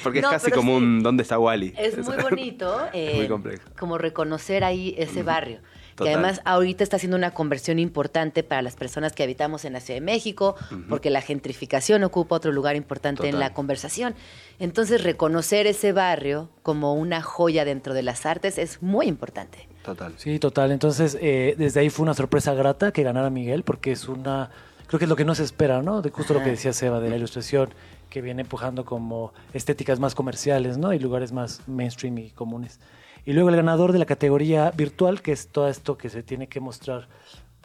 Porque 0.04 0.22
No, 0.22 0.28
es 0.30 0.34
casi 0.42 0.52
como 0.52 0.72
sí. 0.78 0.78
un 0.84 1.04
¿dónde 1.04 1.24
está 1.24 1.40
Wally? 1.40 1.74
Es 1.78 1.98
muy 1.98 2.18
bonito. 2.18 2.88
eh, 2.94 3.14
muy 3.16 3.28
complejo. 3.32 3.64
Como 3.80 3.98
reconocer 3.98 4.64
ahí 4.64 4.96
ese 4.98 5.24
barrio. 5.24 5.60
Que 5.96 6.10
además 6.10 6.42
ahorita 6.46 6.84
está 6.84 6.96
haciendo 6.96 7.18
una 7.18 7.32
conversión 7.32 7.78
importante 7.78 8.44
para 8.44 8.62
las 8.62 8.76
personas 8.76 9.14
que 9.14 9.24
habitamos 9.24 9.66
en 9.66 9.74
la 9.74 9.80
Ciudad 9.80 10.00
de 10.00 10.06
México, 10.06 10.56
porque 10.90 11.10
la 11.10 11.22
gentrificación 11.22 12.04
ocupa 12.04 12.36
otro 12.36 12.52
lugar 12.52 12.76
importante 12.76 13.28
en 13.30 13.40
la 13.40 13.54
conversación. 13.54 14.16
Entonces, 14.60 15.04
reconocer 15.04 15.68
ese 15.68 15.92
barrio 15.92 16.50
como 16.64 16.94
una 16.96 17.22
joya 17.22 17.66
dentro 17.66 17.94
de 17.94 18.04
las 18.04 18.26
artes 18.26 18.58
es 18.58 18.82
muy 18.82 19.08
importante. 19.08 19.68
Total. 19.84 20.14
Sí, 20.18 20.40
total. 20.40 20.72
Entonces, 20.72 21.18
eh, 21.22 21.56
desde 21.58 21.80
ahí 21.80 21.90
fue 21.90 22.04
una 22.04 22.14
sorpresa 22.14 22.54
grata 22.54 22.92
que 22.92 23.04
ganara 23.04 23.30
Miguel, 23.30 23.64
porque 23.64 23.92
es 23.92 24.08
una. 24.08 24.50
Creo 24.88 25.00
que 25.00 25.06
es 25.06 25.10
lo 25.10 25.16
que 25.16 25.26
no 25.26 25.36
se 25.36 25.44
espera, 25.44 25.82
¿no? 25.82 26.02
De 26.02 26.10
justo 26.10 26.34
lo 26.34 26.44
que 26.44 26.50
decía 26.50 26.74
Seba, 26.74 27.00
de 27.00 27.10
la 27.10 27.16
ilustración, 27.16 27.70
que 28.10 28.22
viene 28.22 28.42
empujando 28.42 28.86
como 28.86 29.34
estéticas 29.54 30.00
más 30.00 30.16
comerciales, 30.16 30.78
¿no? 30.78 30.94
Y 30.94 31.00
lugares 31.00 31.32
más 31.32 31.68
mainstream 31.68 32.18
y 32.18 32.30
comunes. 32.32 32.80
Y 33.26 33.34
luego 33.34 33.50
el 33.50 33.56
ganador 33.56 33.92
de 33.92 34.00
la 34.00 34.06
categoría 34.06 34.72
virtual, 34.72 35.22
que 35.22 35.32
es 35.32 35.48
todo 35.48 35.68
esto 35.68 35.98
que 35.98 36.10
se 36.10 36.24
tiene 36.24 36.48
que 36.48 36.60
mostrar 36.60 37.08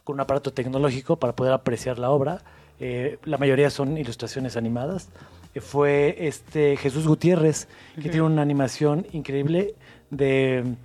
con 0.03 0.15
un 0.15 0.19
aparato 0.21 0.53
tecnológico 0.53 1.17
para 1.17 1.35
poder 1.35 1.53
apreciar 1.53 1.99
la 1.99 2.11
obra. 2.11 2.41
Eh, 2.79 3.17
la 3.23 3.37
mayoría 3.37 3.69
son 3.69 3.97
ilustraciones 3.97 4.55
animadas. 4.55 5.09
Eh, 5.53 5.61
fue 5.61 6.15
este 6.19 6.77
Jesús 6.77 7.07
Gutiérrez, 7.07 7.67
que 7.95 8.09
tiene 8.09 8.21
una 8.21 8.41
animación 8.41 9.07
increíble 9.11 9.75
de 10.11 10.75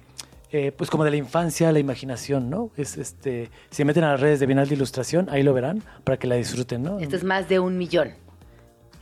eh, 0.51 0.71
pues 0.71 0.91
como 0.91 1.05
de 1.05 1.11
la 1.11 1.17
infancia, 1.17 1.73
la 1.73 1.79
imaginación, 1.79 2.51
¿no? 2.51 2.71
Es 2.77 2.99
este, 2.99 3.51
si 3.71 3.77
se 3.77 3.85
meten 3.87 4.05
a 4.05 4.13
las 4.13 4.21
redes 4.21 4.39
de 4.39 4.47
Bienal 4.47 4.69
de 4.69 4.75
Ilustración, 4.75 5.29
ahí 5.31 5.43
lo 5.43 5.55
verán 5.55 5.83
para 6.05 6.19
que 6.19 6.27
la 6.27 6.35
disfruten, 6.35 6.83
¿no? 6.83 6.99
Este 6.99 7.17
es 7.17 7.25
más 7.25 7.49
de 7.49 7.59
un 7.59 7.79
millón. 7.79 8.22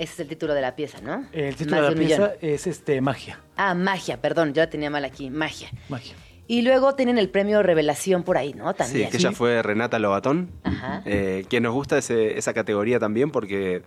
Ese 0.01 0.15
es 0.15 0.21
el 0.21 0.29
título 0.29 0.55
de 0.55 0.63
la 0.63 0.75
pieza, 0.75 1.01
¿no? 1.03 1.27
El 1.33 1.55
título 1.55 1.77
Más 1.83 1.91
de 1.91 1.95
la 1.95 2.01
pieza 2.01 2.23
millón. 2.23 2.31
es 2.41 2.67
este 2.67 3.01
magia, 3.01 3.39
Ah, 3.57 3.75
magia, 3.75 4.21
perdón, 4.21 4.55
yo 4.55 4.63
la 4.63 4.71
tenía 4.71 4.89
mal 4.91 5.05
aquí, 5.05 5.29
magia. 5.31 5.69
magia. 5.89 6.15
Y 6.47 6.63
luego 6.63 6.95
tienen 6.97 7.19
el 7.19 7.29
premio 7.29 7.63
Revelación 7.63 8.23
por 8.25 8.37
ahí, 8.39 8.55
¿no? 8.55 8.71
Sí, 8.73 8.79
También. 8.79 9.11
que 9.11 9.19
ella 9.19 9.33
fue 9.33 9.63
Renata 9.63 9.99
Lobatón. 9.99 10.51
Ajá. 10.65 11.03
Eh, 11.05 11.45
que 11.49 11.61
nos 11.61 11.73
gusta 11.75 11.99
ese- 11.99 12.39
esa 12.39 12.53
categoría 12.55 12.99
también 12.99 13.31
porque 13.31 13.83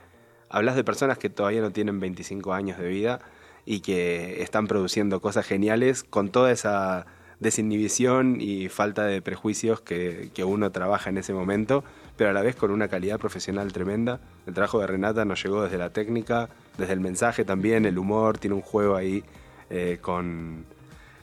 hablas 0.50 0.76
de 0.76 0.84
personas 0.84 1.18
que 1.18 1.30
todavía 1.30 1.62
no 1.62 1.72
tienen 1.72 2.00
25 2.00 2.54
años 2.54 2.78
de 2.78 2.88
vida 2.88 3.20
y 3.66 3.80
que 3.82 4.42
están 4.44 4.68
produciendo 4.68 5.20
cosas 5.20 5.46
geniales 5.46 6.04
con 6.04 6.30
toda 6.30 6.52
esa 6.52 7.06
desinhibición 7.40 8.38
y 8.40 8.70
falta 8.70 9.06
de 9.06 9.22
prejuicios 9.22 9.82
que, 9.82 10.30
que 10.34 10.44
uno 10.44 10.72
trabaja 10.72 11.10
en 11.10 11.18
ese 11.18 11.34
momento, 11.34 11.84
pero 12.18 12.30
a 12.30 12.34
la 12.34 12.42
vez 12.42 12.56
con 12.56 12.72
una 12.72 12.88
calidad 12.88 13.20
profesional 13.20 13.72
tremenda. 13.74 14.20
El 14.46 14.54
trabajo 14.54 14.80
de 14.80 14.88
Renata 14.88 15.26
nos 15.26 15.44
llegó 15.44 15.64
desde 15.64 15.78
la 15.78 15.90
técnica, 15.90 16.50
desde 16.78 16.94
el 16.94 17.00
mensaje 17.00 17.44
también, 17.46 17.86
el 17.86 17.98
humor, 17.98 18.38
tiene 18.38 18.56
un 18.56 18.62
juego 18.62 18.96
ahí 18.96 19.24
eh, 19.70 19.98
con, 20.02 20.66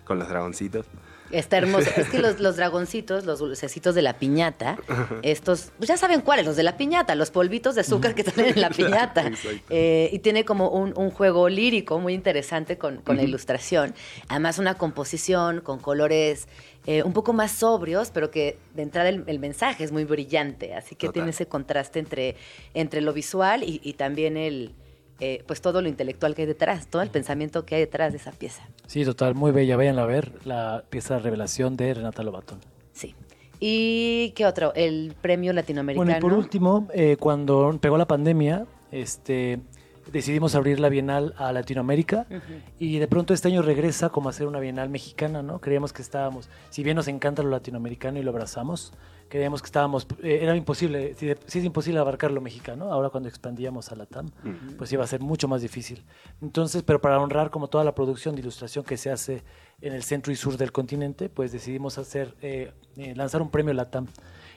con 0.05 0.19
los 0.19 0.29
dragoncitos. 0.29 0.87
Está 1.31 1.59
hermoso. 1.59 1.89
Es 1.97 2.09
que 2.09 2.19
los, 2.19 2.41
los 2.41 2.57
dragoncitos, 2.57 3.25
los 3.25 3.39
dulcecitos 3.39 3.95
de 3.95 4.03
la 4.03 4.15
piñata, 4.15 4.79
estos, 5.23 5.71
pues 5.79 5.89
ya 5.89 5.97
saben 5.97 6.23
cuáles, 6.23 6.45
los 6.45 6.57
de 6.57 6.65
la 6.65 6.77
piñata, 6.77 7.15
los 7.15 7.31
polvitos 7.31 7.75
de 7.77 7.83
azúcar 7.83 8.15
que 8.15 8.25
traen 8.25 8.55
en 8.55 8.61
la 8.61 8.71
piñata. 8.77 9.31
Eh, 9.69 10.11
y 10.13 10.19
tiene 10.19 10.45
como 10.45 10.71
un, 10.71 10.93
un 10.97 11.11
juego 11.11 11.49
lírico 11.49 12.01
muy 12.01 12.15
interesante 12.15 12.79
con, 12.79 12.97
con 12.99 13.17
la 13.17 13.23
ilustración. 13.23 13.95
Además, 14.29 14.59
una 14.59 14.75
composición 14.75 15.61
con 15.61 15.79
colores 15.79 16.49
eh, 16.91 17.03
un 17.05 17.13
poco 17.13 17.33
más 17.33 17.53
sobrios, 17.53 18.11
pero 18.11 18.31
que 18.31 18.57
de 18.75 18.83
entrada 18.83 19.09
el, 19.09 19.23
el 19.27 19.39
mensaje 19.39 19.85
es 19.85 19.93
muy 19.93 20.05
brillante. 20.05 20.75
Así 20.75 20.95
que 20.97 21.07
Total. 21.07 21.13
tiene 21.15 21.31
ese 21.31 21.47
contraste 21.47 21.99
entre, 21.99 22.35
entre 22.75 23.01
lo 23.01 23.13
visual 23.13 23.63
y, 23.63 23.81
y 23.83 23.93
también 23.95 24.37
el. 24.37 24.73
eh, 25.21 25.45
pues 25.47 25.61
todo 25.61 25.83
lo 25.83 25.89
intelectual 25.89 26.35
que 26.35 26.43
hay 26.43 26.49
detrás, 26.49 26.87
todo 26.89 27.03
el 27.03 27.11
pensamiento 27.11 27.65
que 27.67 27.75
hay 27.77 27.83
detrás 27.83 28.13
de 28.13 28.19
esa 28.19 28.33
pieza. 28.33 28.63
Sí, 28.87 29.05
total, 29.05 29.35
muy 29.35 29.53
bella. 29.53 29.77
Vayan 29.77 29.99
a 29.99 30.07
ver 30.07 30.33
la 30.47 30.83
pieza 30.89 31.19
Revelación 31.19 31.77
de 31.77 31.93
Renata 31.95 32.23
Lobatón. 32.23 32.59
Sí. 32.93 33.15
¿Y 33.61 34.33
qué 34.35 34.47
otro? 34.47 34.73
El 34.75 35.15
premio 35.21 35.53
latinoamericano. 35.53 36.05
Bueno, 36.05 36.19
y 36.19 36.21
por 36.23 36.33
último, 36.33 36.89
eh, 36.95 37.17
cuando 37.21 37.79
pegó 37.81 37.99
la 37.99 38.07
pandemia, 38.07 38.65
este, 38.91 39.61
decidimos 40.13 40.55
abrir 40.55 40.81
la 40.81 40.89
Bienal 40.89 41.35
a 41.39 41.53
Latinoamérica 41.53 42.27
y 42.79 42.99
de 42.99 43.07
pronto 43.09 43.35
este 43.35 43.49
año 43.49 43.63
regresa 43.63 44.09
como 44.11 44.29
a 44.29 44.33
ser 44.33 44.47
una 44.47 44.61
Bienal 44.61 44.89
mexicana, 44.89 45.43
¿no? 45.43 45.61
Creíamos 45.61 45.93
que 45.93 46.03
estábamos, 46.03 46.49
si 46.71 46.83
bien 46.83 46.97
nos 46.97 47.09
encanta 47.09 47.43
lo 47.43 47.51
latinoamericano 47.51 48.19
y 48.19 48.23
lo 48.23 48.31
abrazamos, 48.31 48.93
creíamos 49.29 49.63
que 49.63 49.67
estábamos, 49.67 50.07
eh, 50.23 50.41
era 50.43 50.57
imposible, 50.57 51.15
si, 51.17 51.27
de- 51.27 51.39
si 51.47 51.61
es 51.61 51.65
imposible 51.65 52.01
abarcar 52.01 52.33
lo 52.33 52.41
mexicano, 52.41 52.93
ahora 52.93 53.11
cuando 53.11 53.29
expandíamos 53.29 53.93
a 53.93 53.97
la 53.97 54.07
TAM, 54.07 54.31
pues 54.77 54.93
iba 54.93 55.05
a 55.05 55.07
ser 55.07 55.21
mucho 55.21 55.47
más 55.47 55.63
difícil. 55.63 56.05
Entonces, 56.43 56.83
pero 56.83 57.01
para 57.01 57.21
honrar 57.21 57.51
como 57.51 57.69
toda 57.69 57.85
la 57.85 57.95
producción 57.95 58.35
de 58.35 58.41
ilustración 58.41 58.85
que 58.85 58.97
se 58.97 59.11
hace 59.11 59.45
en 59.81 59.93
el 59.95 60.03
centro 60.03 60.33
y 60.33 60.37
sur 60.37 60.57
del 60.57 60.73
continente, 60.73 61.29
pues 61.29 61.53
decidimos 61.53 61.97
hacer, 61.99 62.35
eh, 62.43 62.73
eh, 62.97 63.15
lanzar 63.15 63.41
un 63.41 63.51
premio 63.51 63.73
LATAM. 63.73 64.09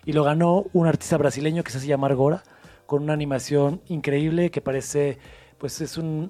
Y 0.05 0.13
lo 0.13 0.23
ganó 0.23 0.65
un 0.73 0.87
artista 0.87 1.17
brasileño 1.17 1.63
que 1.63 1.71
se 1.71 1.77
hace 1.77 1.87
llamar 1.87 2.15
Gora, 2.15 2.43
con 2.87 3.03
una 3.03 3.13
animación 3.13 3.81
increíble 3.87 4.51
que 4.51 4.59
parece, 4.59 5.17
pues 5.63 5.79
es 5.79 5.97
un 5.97 6.29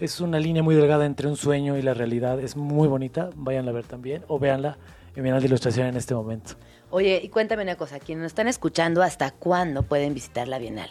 es 0.00 0.18
una 0.18 0.40
línea 0.40 0.60
muy 0.60 0.74
delgada 0.74 1.06
entre 1.06 1.28
un 1.28 1.36
sueño 1.36 1.78
y 1.78 1.82
la 1.82 1.94
realidad. 1.94 2.40
Es 2.40 2.56
muy 2.56 2.88
bonita, 2.88 3.30
váyanla 3.36 3.70
a 3.70 3.74
ver 3.74 3.84
también 3.84 4.24
o 4.26 4.40
véanla 4.40 4.78
en 5.14 5.22
Bienal 5.22 5.40
de 5.40 5.46
Ilustración 5.46 5.86
en 5.86 5.96
este 5.96 6.12
momento. 6.12 6.54
Oye, 6.90 7.20
y 7.22 7.28
cuéntame 7.28 7.62
una 7.62 7.76
cosa, 7.76 8.00
quienes 8.00 8.22
nos 8.22 8.32
están 8.32 8.48
escuchando, 8.48 9.00
¿hasta 9.04 9.30
cuándo 9.30 9.84
pueden 9.84 10.12
visitar 10.12 10.48
la 10.48 10.58
Bienal? 10.58 10.90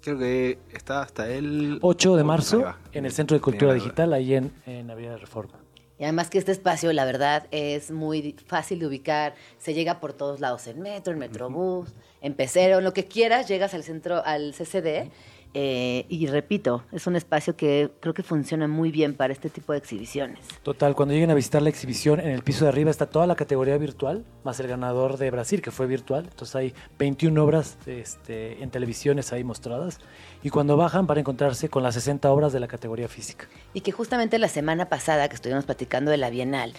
Creo 0.00 0.18
que 0.18 0.58
está 0.72 1.02
hasta 1.02 1.28
el 1.28 1.80
8 1.82 2.16
de 2.16 2.24
marzo 2.24 2.64
en 2.92 3.04
el 3.04 3.12
Centro 3.12 3.36
de 3.36 3.42
Cultura 3.42 3.74
Digital, 3.74 4.14
ahí 4.14 4.32
en, 4.32 4.50
en 4.64 4.90
Avenida 4.90 5.18
Reforma. 5.18 5.60
Y 6.00 6.04
además 6.04 6.30
que 6.30 6.38
este 6.38 6.52
espacio, 6.52 6.90
la 6.94 7.04
verdad, 7.04 7.46
es 7.50 7.90
muy 7.90 8.34
fácil 8.46 8.78
de 8.78 8.86
ubicar. 8.86 9.34
Se 9.58 9.74
llega 9.74 10.00
por 10.00 10.14
todos 10.14 10.40
lados, 10.40 10.66
en 10.66 10.80
metro, 10.80 11.12
en 11.12 11.18
metrobús, 11.18 11.90
en 12.22 12.32
pecero, 12.32 12.78
en 12.78 12.84
lo 12.84 12.94
que 12.94 13.04
quieras, 13.04 13.48
llegas 13.48 13.74
al 13.74 13.82
centro, 13.82 14.24
al 14.24 14.54
CCD. 14.54 15.10
Eh, 15.52 16.06
y 16.08 16.26
repito, 16.28 16.84
es 16.92 17.08
un 17.08 17.16
espacio 17.16 17.56
que 17.56 17.90
creo 17.98 18.14
que 18.14 18.22
funciona 18.22 18.68
muy 18.68 18.92
bien 18.92 19.14
para 19.14 19.32
este 19.32 19.50
tipo 19.50 19.72
de 19.72 19.78
exhibiciones. 19.78 20.38
Total, 20.62 20.94
cuando 20.94 21.12
lleguen 21.12 21.30
a 21.30 21.34
visitar 21.34 21.60
la 21.60 21.70
exhibición, 21.70 22.20
en 22.20 22.28
el 22.28 22.42
piso 22.44 22.64
de 22.64 22.68
arriba 22.68 22.90
está 22.90 23.06
toda 23.06 23.26
la 23.26 23.34
categoría 23.34 23.76
virtual, 23.76 24.24
más 24.44 24.60
el 24.60 24.68
ganador 24.68 25.16
de 25.18 25.28
Brasil, 25.32 25.60
que 25.60 25.72
fue 25.72 25.86
virtual. 25.88 26.26
Entonces 26.30 26.54
hay 26.54 26.74
21 27.00 27.42
obras 27.42 27.78
este, 27.86 28.62
en 28.62 28.70
televisiones 28.70 29.32
ahí 29.32 29.42
mostradas. 29.42 29.98
Y 30.44 30.50
cuando 30.50 30.76
bajan 30.76 31.08
van 31.08 31.16
a 31.18 31.20
encontrarse 31.20 31.68
con 31.68 31.82
las 31.82 31.94
60 31.94 32.30
obras 32.30 32.52
de 32.52 32.60
la 32.60 32.68
categoría 32.68 33.08
física. 33.08 33.48
Y 33.74 33.80
que 33.80 33.90
justamente 33.90 34.38
la 34.38 34.48
semana 34.48 34.88
pasada 34.88 35.28
que 35.28 35.34
estuvimos 35.34 35.64
platicando 35.64 36.12
de 36.12 36.16
la 36.16 36.30
Bienal, 36.30 36.74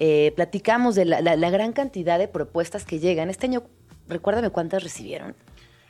eh, 0.00 0.32
platicamos 0.34 0.96
de 0.96 1.04
la, 1.04 1.20
la- 1.20 1.36
la 1.36 1.50
gran 1.50 1.72
cantidad 1.72 2.18
de 2.18 2.26
propuestas 2.26 2.84
que 2.84 2.98
llegan. 2.98 3.30
Este 3.30 3.46
año, 3.46 3.62
recuérdame 4.08 4.50
cuántas 4.50 4.82
recibieron, 4.82 5.34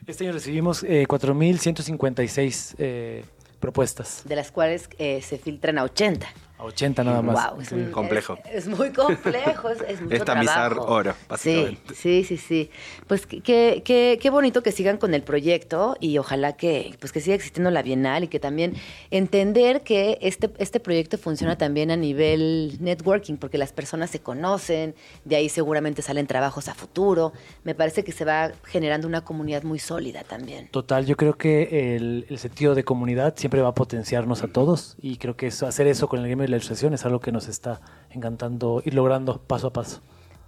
Este 0.06 0.22
año 0.22 0.34
recibimos 0.34 0.84
eh, 0.84 1.04
4.156 1.08 2.76
eh, 2.78 3.24
propuestas, 3.58 4.22
de 4.24 4.36
las 4.36 4.52
cuales 4.52 4.88
eh, 4.98 5.20
se 5.20 5.36
filtran 5.36 5.78
a 5.78 5.82
80. 5.82 6.28
A 6.58 6.64
80 6.64 7.04
nada 7.04 7.22
más. 7.22 7.52
Wow, 7.52 7.60
es 7.60 7.72
un- 7.72 7.90
Complejo. 7.90 8.38
Es, 8.46 8.66
es 8.66 8.68
muy 8.78 8.90
complejo, 8.90 9.68
es, 9.70 9.80
es 9.88 10.00
mucho 10.00 10.14
Es 10.16 10.24
tamizar 10.24 10.72
trabajo. 10.72 10.92
oro, 10.94 11.14
básicamente. 11.28 11.94
Sí, 11.94 12.24
sí, 12.24 12.36
sí, 12.36 12.36
sí. 12.36 12.70
Pues 13.06 13.26
qué, 13.26 13.40
qué, 13.40 13.82
qué- 13.84 14.18
qué 14.20 14.30
bonito 14.30 14.62
que 14.62 14.72
sigan 14.72 14.96
con 14.98 15.14
el 15.14 15.22
proyecto 15.22 15.96
y 16.00 16.18
ojalá 16.18 16.56
que, 16.56 16.94
pues 17.00 17.12
que 17.12 17.20
siga 17.20 17.36
existiendo 17.36 17.70
la 17.70 17.82
Bienal 17.82 18.24
y 18.24 18.28
que 18.28 18.40
también 18.40 18.74
entender 19.10 19.82
que 19.82 20.18
este, 20.22 20.50
este 20.58 20.80
proyecto 20.80 21.18
funciona 21.18 21.56
también 21.58 21.90
a 21.90 21.96
nivel 21.96 22.76
networking, 22.80 23.36
porque 23.36 23.58
las 23.58 23.72
personas 23.72 24.10
se 24.10 24.20
conocen, 24.20 24.94
de 25.24 25.36
ahí 25.36 25.48
seguramente 25.48 26.02
salen 26.02 26.26
trabajos 26.26 26.68
a 26.68 26.74
futuro. 26.74 27.32
Me 27.64 27.74
parece 27.74 28.04
que 28.04 28.12
se 28.12 28.24
va 28.24 28.52
generando 28.64 29.06
una 29.08 29.22
comunidad 29.22 29.62
muy 29.62 29.78
sólida 29.78 30.22
también. 30.24 30.68
Total, 30.68 31.06
yo 31.06 31.16
creo 31.16 31.36
que 31.36 31.96
el, 31.96 32.26
el 32.28 32.38
sentido 32.38 32.74
de 32.74 32.84
comunidad 32.84 33.34
siempre 33.36 33.60
va 33.62 33.68
a 33.68 33.74
potenciarnos 33.74 34.42
a 34.42 34.48
todos 34.48 34.96
y 35.00 35.16
creo 35.16 35.36
que 35.36 35.48
eso- 35.48 35.66
hacer 35.66 35.86
eso 35.86 36.08
con 36.08 36.20
el 36.20 36.28
game 36.28 36.45
de 36.46 36.50
la 36.50 36.56
ilustración 36.56 36.94
es 36.94 37.04
algo 37.04 37.20
que 37.20 37.32
nos 37.32 37.48
está 37.48 37.80
encantando 38.10 38.82
ir 38.84 38.94
logrando 38.94 39.38
paso 39.38 39.68
a 39.68 39.72
paso. 39.72 40.00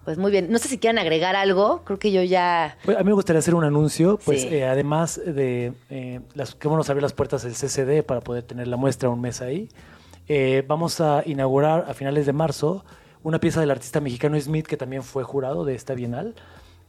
Pues 0.04 0.16
muy 0.16 0.30
bien. 0.30 0.50
No 0.50 0.58
sé 0.58 0.68
si 0.68 0.78
quieran 0.78 0.98
agregar 0.98 1.36
algo. 1.36 1.82
Creo 1.84 1.98
que 1.98 2.10
yo 2.12 2.22
ya. 2.22 2.78
Pues, 2.84 2.96
a 2.96 3.00
mí 3.00 3.06
me 3.06 3.12
gustaría 3.12 3.40
hacer 3.40 3.54
un 3.54 3.64
anuncio, 3.64 4.18
pues 4.24 4.42
Sí. 4.42 4.48
eh, 4.48 4.64
además 4.66 5.20
de 5.24 5.74
eh, 5.90 6.20
las 6.34 6.54
que 6.54 6.66
vamos 6.66 6.88
a 6.88 6.92
abrir 6.92 7.02
las 7.02 7.12
puertas 7.12 7.42
del 7.42 7.52
CCD 7.52 8.02
para 8.02 8.20
poder 8.22 8.42
tener 8.44 8.68
la 8.68 8.76
muestra 8.78 9.10
un 9.10 9.20
mes 9.20 9.42
ahí, 9.42 9.68
eh, 10.28 10.64
vamos 10.66 11.00
a 11.02 11.22
inaugurar 11.26 11.84
a 11.88 11.94
finales 11.94 12.24
de 12.24 12.32
marzo 12.32 12.84
una 13.22 13.38
pieza 13.40 13.60
del 13.60 13.70
artista 13.70 14.00
mexicano 14.00 14.40
Smith 14.40 14.66
que 14.66 14.76
también 14.78 15.02
fue 15.02 15.24
jurado 15.24 15.64
de 15.66 15.74
esta 15.74 15.94
Bienal. 15.94 16.34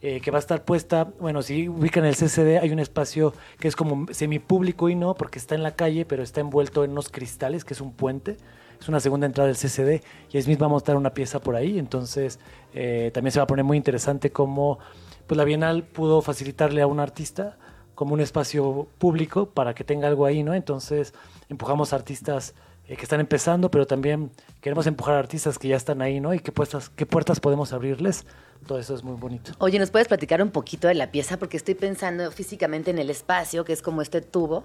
eh, 0.02 0.22
que 0.22 0.30
va 0.30 0.38
a 0.38 0.40
estar 0.40 0.64
puesta, 0.64 1.08
bueno, 1.20 1.42
si 1.42 1.68
ubican 1.68 2.06
el 2.06 2.16
CCD, 2.16 2.58
hay 2.62 2.70
un 2.70 2.78
espacio 2.78 3.34
que 3.58 3.68
es 3.68 3.76
como 3.76 4.06
semipúblico 4.12 4.88
y 4.88 4.94
no, 4.94 5.12
porque 5.12 5.38
está 5.38 5.54
en 5.54 5.62
la 5.62 5.72
calle, 5.72 6.06
pero 6.06 6.22
está 6.22 6.40
envuelto 6.40 6.84
en 6.84 6.92
unos 6.92 7.10
cristales, 7.10 7.66
que 7.66 7.74
es 7.74 7.82
un 7.82 7.92
puente. 7.92 8.38
Es 8.80 8.88
una 8.88 9.00
segunda 9.00 9.26
entrada 9.26 9.48
del 9.48 9.56
CCD 9.56 10.02
y 10.32 10.40
Smith 10.40 10.60
va 10.60 10.66
a 10.66 10.70
mostrar 10.70 10.96
una 10.96 11.12
pieza 11.12 11.38
por 11.40 11.54
ahí, 11.54 11.78
entonces 11.78 12.38
eh, 12.72 13.10
también 13.12 13.32
se 13.32 13.38
va 13.38 13.44
a 13.44 13.46
poner 13.46 13.64
muy 13.64 13.76
interesante 13.76 14.32
cómo 14.32 14.78
pues 15.26 15.36
la 15.36 15.44
Bienal 15.44 15.84
pudo 15.84 16.22
facilitarle 16.22 16.82
a 16.82 16.86
un 16.86 16.98
artista 16.98 17.56
como 17.94 18.14
un 18.14 18.20
espacio 18.20 18.88
público 18.98 19.50
para 19.50 19.74
que 19.74 19.84
tenga 19.84 20.08
algo 20.08 20.24
ahí, 20.24 20.42
¿no? 20.42 20.54
Entonces 20.54 21.12
empujamos 21.50 21.92
a 21.92 21.96
artistas 21.96 22.54
eh, 22.88 22.96
que 22.96 23.02
están 23.02 23.20
empezando, 23.20 23.70
pero 23.70 23.86
también 23.86 24.32
queremos 24.60 24.86
empujar 24.86 25.14
a 25.14 25.18
artistas 25.18 25.58
que 25.58 25.68
ya 25.68 25.76
están 25.76 26.02
ahí, 26.02 26.18
¿no? 26.18 26.34
Y 26.34 26.40
qué 26.40 26.50
puertas, 26.50 26.88
qué 26.88 27.06
puertas 27.06 27.38
podemos 27.38 27.72
abrirles. 27.72 28.24
Todo 28.66 28.78
eso 28.78 28.94
es 28.94 29.04
muy 29.04 29.14
bonito. 29.14 29.52
Oye, 29.58 29.78
¿nos 29.78 29.90
puedes 29.90 30.08
platicar 30.08 30.42
un 30.42 30.50
poquito 30.50 30.88
de 30.88 30.94
la 30.94 31.12
pieza? 31.12 31.36
Porque 31.36 31.56
estoy 31.56 31.74
pensando 31.74 32.32
físicamente 32.32 32.90
en 32.90 32.98
el 32.98 33.10
espacio, 33.10 33.64
que 33.64 33.74
es 33.74 33.82
como 33.82 34.02
este 34.02 34.22
tubo. 34.22 34.64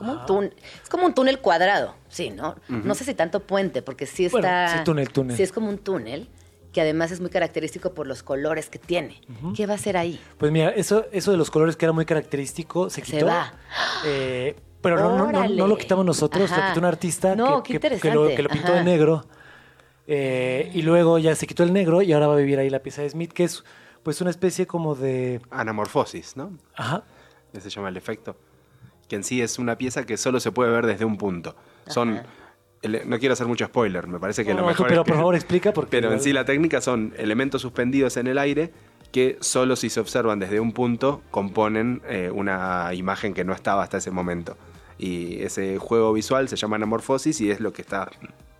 Es 0.00 0.06
como, 0.06 0.12
un, 0.20 0.26
túnel, 0.26 0.54
es 0.82 0.88
como 0.88 1.06
un 1.06 1.14
túnel 1.14 1.40
cuadrado, 1.40 1.94
sí, 2.08 2.30
¿no? 2.30 2.54
No 2.68 2.94
sé 2.94 3.02
si 3.04 3.14
tanto 3.14 3.40
puente, 3.40 3.82
porque 3.82 4.06
sí 4.06 4.26
está... 4.26 4.38
Bueno, 4.40 4.68
sí, 4.78 4.84
túnel, 4.84 5.10
túnel. 5.10 5.36
Sí, 5.36 5.42
es 5.42 5.50
como 5.50 5.68
un 5.68 5.78
túnel, 5.78 6.28
que 6.72 6.80
además 6.80 7.10
es 7.10 7.20
muy 7.20 7.30
característico 7.30 7.94
por 7.94 8.06
los 8.06 8.22
colores 8.22 8.70
que 8.70 8.78
tiene. 8.78 9.20
¿Qué 9.56 9.66
va 9.66 9.74
a 9.74 9.78
ser 9.78 9.96
ahí? 9.96 10.20
Pues 10.38 10.52
mira, 10.52 10.70
eso, 10.70 11.06
eso 11.10 11.32
de 11.32 11.36
los 11.36 11.50
colores 11.50 11.76
que 11.76 11.84
era 11.84 11.92
muy 11.92 12.04
característico 12.04 12.90
se 12.90 12.96
Se 13.04 13.10
quitó. 13.10 13.26
va. 13.26 13.52
Eh, 14.06 14.54
pero 14.80 14.96
no, 15.00 15.18
no, 15.18 15.32
no, 15.32 15.48
no 15.48 15.66
lo 15.66 15.76
quitamos 15.76 16.04
nosotros, 16.06 16.52
Ajá. 16.52 16.60
lo 16.60 16.68
quitó 16.68 16.78
un 16.80 16.84
artista 16.86 17.34
No, 17.34 17.62
que, 17.64 17.80
qué 17.80 17.90
que- 17.90 17.98
que 17.98 18.14
lo, 18.14 18.28
que 18.28 18.42
lo 18.44 18.48
pintó 18.48 18.68
Ajá. 18.68 18.78
de 18.78 18.84
negro. 18.84 19.24
Eh, 20.06 20.70
y 20.74 20.82
luego 20.82 21.18
ya 21.18 21.34
se 21.34 21.46
quitó 21.46 21.64
el 21.64 21.72
negro 21.72 22.00
y 22.02 22.12
ahora 22.12 22.28
va 22.28 22.34
a 22.34 22.36
vivir 22.38 22.58
ahí 22.58 22.70
la 22.70 22.78
pieza 22.78 23.02
de 23.02 23.10
Smith, 23.10 23.32
que 23.32 23.44
es 23.44 23.64
pues 24.02 24.20
una 24.20 24.30
especie 24.30 24.66
como 24.66 24.94
de... 24.94 25.40
Anamorfosis, 25.50 26.36
¿no? 26.36 26.52
Ajá. 26.76 27.02
que 27.52 27.60
se 27.60 27.68
llama 27.68 27.88
el 27.90 27.96
efecto, 27.96 28.36
que 29.08 29.16
en 29.16 29.24
sí 29.24 29.40
es 29.42 29.58
una 29.58 29.76
pieza 29.76 30.04
que 30.06 30.16
solo 30.16 30.38
se 30.40 30.52
puede 30.52 30.70
ver 30.70 30.86
desde 30.86 31.04
un 31.04 31.16
punto. 31.16 31.56
Son, 31.86 32.20
no 33.06 33.18
quiero 33.18 33.32
hacer 33.32 33.46
mucho 33.46 33.66
spoiler, 33.66 34.06
me 34.06 34.18
parece 34.20 34.44
que 34.44 34.52
No, 34.54 34.60
lo 34.60 34.66
mejor 34.66 34.86
pero 34.86 35.00
es 35.00 35.04
que- 35.04 35.10
por 35.12 35.18
favor 35.18 35.34
explica 35.34 35.72
porque... 35.72 35.90
Pero 35.90 36.12
en 36.12 36.20
sí 36.20 36.32
la 36.32 36.44
técnica 36.44 36.80
son 36.80 37.14
elementos 37.16 37.62
suspendidos 37.62 38.16
en 38.16 38.26
el 38.26 38.38
aire 38.38 38.72
que 39.10 39.38
solo 39.40 39.74
si 39.74 39.88
se 39.90 40.00
observan 40.00 40.38
desde 40.38 40.60
un 40.60 40.72
punto 40.72 41.22
componen 41.30 42.02
eh, 42.08 42.30
una 42.32 42.92
imagen 42.94 43.32
que 43.32 43.42
no 43.44 43.54
estaba 43.54 43.82
hasta 43.82 43.96
ese 43.96 44.10
momento. 44.10 44.56
Y 44.98 45.40
ese 45.42 45.78
juego 45.78 46.12
visual 46.12 46.48
se 46.48 46.56
llama 46.56 46.76
anamorfosis 46.76 47.40
y 47.40 47.50
es 47.50 47.60
lo 47.60 47.72
que 47.72 47.82
está 47.82 48.10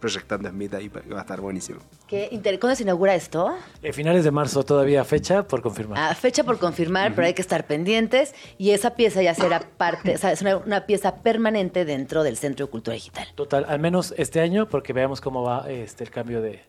proyectando 0.01 0.49
Smith 0.49 0.75
ahí, 0.75 0.89
va 0.89 1.01
a 1.19 1.21
estar 1.23 1.41
buenísimo. 1.41 1.81
¿Qué 2.07 2.29
inter- 2.31 2.59
¿Cuándo 2.61 2.77
se 2.77 2.85
inaugura 2.85 3.15
esto? 3.15 3.55
Eh, 3.83 3.93
finales 3.93 4.25
de 4.25 4.31
marzo 4.31 4.63
todavía 4.63 5.05
fecha 5.05 5.43
por 5.47 5.61
confirmar. 5.63 5.99
Ah, 6.01 6.15
fecha 6.15 6.45
por 6.45 6.59
confirmar, 6.59 7.15
pero 7.15 7.27
hay 7.27 7.35
que 7.35 7.43
estar 7.43 7.67
pendientes. 7.67 8.35
Y 8.59 8.71
esa 8.71 8.95
pieza 8.95 9.23
ya 9.23 9.35
será 9.35 9.61
parte, 9.77 10.15
o 10.15 10.19
sea, 10.19 10.33
es 10.33 10.41
una, 10.43 10.57
una 10.59 10.87
pieza 10.87 11.17
permanente 11.17 11.85
dentro 11.85 12.23
del 12.23 12.37
Centro 12.37 12.67
de 12.67 12.71
Cultura 12.71 12.95
Digital. 12.95 13.27
Total, 13.35 13.67
al 13.69 13.81
menos 13.81 14.15
este 14.17 14.41
año, 14.41 14.69
porque 14.69 14.93
veamos 14.93 15.21
cómo 15.21 15.43
va 15.43 15.69
este, 15.69 16.05
el 16.05 16.11
cambio 16.11 16.41
de, 16.41 16.61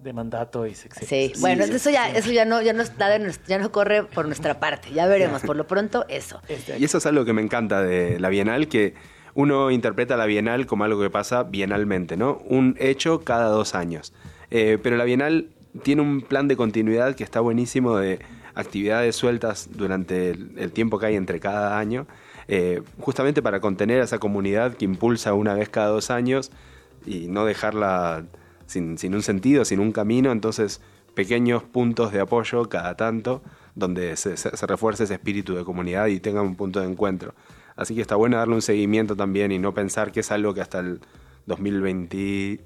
de 0.00 0.12
mandato 0.12 0.66
y 0.66 0.74
se 0.74 0.88
Sí, 1.06 1.32
bueno, 1.40 1.64
eso 1.64 1.88
ya, 1.90 2.10
eso 2.10 2.30
ya 2.30 2.44
no, 2.44 2.60
ya 2.60 2.74
no 2.74 2.82
está 2.82 3.16
ya 3.46 3.58
no 3.58 3.72
corre 3.72 4.04
por 4.04 4.26
nuestra 4.26 4.60
parte. 4.60 4.90
Ya 4.92 5.06
veremos. 5.06 5.40
Por 5.46 5.56
lo 5.56 5.66
pronto, 5.66 6.04
eso. 6.08 6.40
Este 6.48 6.78
Y 6.78 6.84
eso 6.84 6.98
es 6.98 7.06
algo 7.06 7.24
que 7.24 7.32
me 7.32 7.40
encanta 7.42 7.82
de 7.82 8.20
la 8.20 8.28
Bienal, 8.28 8.68
que 8.68 8.94
uno 9.34 9.70
interpreta 9.70 10.16
la 10.16 10.26
Bienal 10.26 10.66
como 10.66 10.84
algo 10.84 11.00
que 11.00 11.10
pasa 11.10 11.42
bienalmente, 11.42 12.16
¿no? 12.16 12.40
Un 12.48 12.76
hecho 12.78 13.20
cada 13.24 13.48
dos 13.48 13.74
años. 13.74 14.12
Eh, 14.50 14.78
pero 14.82 14.96
la 14.96 15.04
Bienal 15.04 15.48
tiene 15.82 16.02
un 16.02 16.20
plan 16.20 16.46
de 16.48 16.56
continuidad 16.56 17.14
que 17.16 17.24
está 17.24 17.40
buenísimo 17.40 17.96
de 17.96 18.20
actividades 18.54 19.16
sueltas 19.16 19.68
durante 19.72 20.30
el, 20.30 20.70
tiempo 20.72 20.98
que 21.00 21.06
hay 21.06 21.16
entre 21.16 21.40
cada 21.40 21.78
año, 21.78 22.06
eh, 22.46 22.82
justamente 23.00 23.42
para 23.42 23.60
contener 23.60 24.00
a 24.00 24.04
esa 24.04 24.18
comunidad 24.18 24.74
que 24.74 24.84
impulsa 24.84 25.34
una 25.34 25.54
vez 25.54 25.68
cada 25.68 25.88
dos 25.88 26.10
años 26.10 26.52
y 27.04 27.26
no 27.26 27.44
dejarla 27.44 28.24
sin, 28.66 28.96
sin 28.98 29.14
un 29.14 29.22
sentido, 29.22 29.64
sin 29.64 29.80
un 29.80 29.90
camino. 29.90 30.30
Entonces, 30.30 30.80
pequeños 31.14 31.64
puntos 31.64 32.12
de 32.12 32.20
apoyo 32.20 32.68
cada 32.68 32.96
tanto, 32.96 33.42
donde 33.74 34.16
se, 34.16 34.36
se- 34.36 34.56
se 34.56 34.66
refuerce 34.66 35.04
ese 35.04 35.14
espíritu 35.14 35.54
de 35.56 35.64
comunidad 35.64 36.06
y 36.06 36.20
tenga 36.20 36.42
un 36.42 36.54
punto 36.54 36.78
de 36.80 36.86
encuentro. 36.86 37.34
Así 37.76 37.94
que 37.94 38.00
está 38.00 38.16
bueno 38.16 38.36
darle 38.36 38.54
un 38.54 38.62
seguimiento 38.62 39.16
también 39.16 39.52
y 39.52 39.58
no 39.58 39.74
pensar 39.74 40.12
que 40.12 40.20
es 40.20 40.30
algo 40.30 40.54
que 40.54 40.60
hasta 40.60 40.80
el 40.80 41.00
2026 41.46 42.60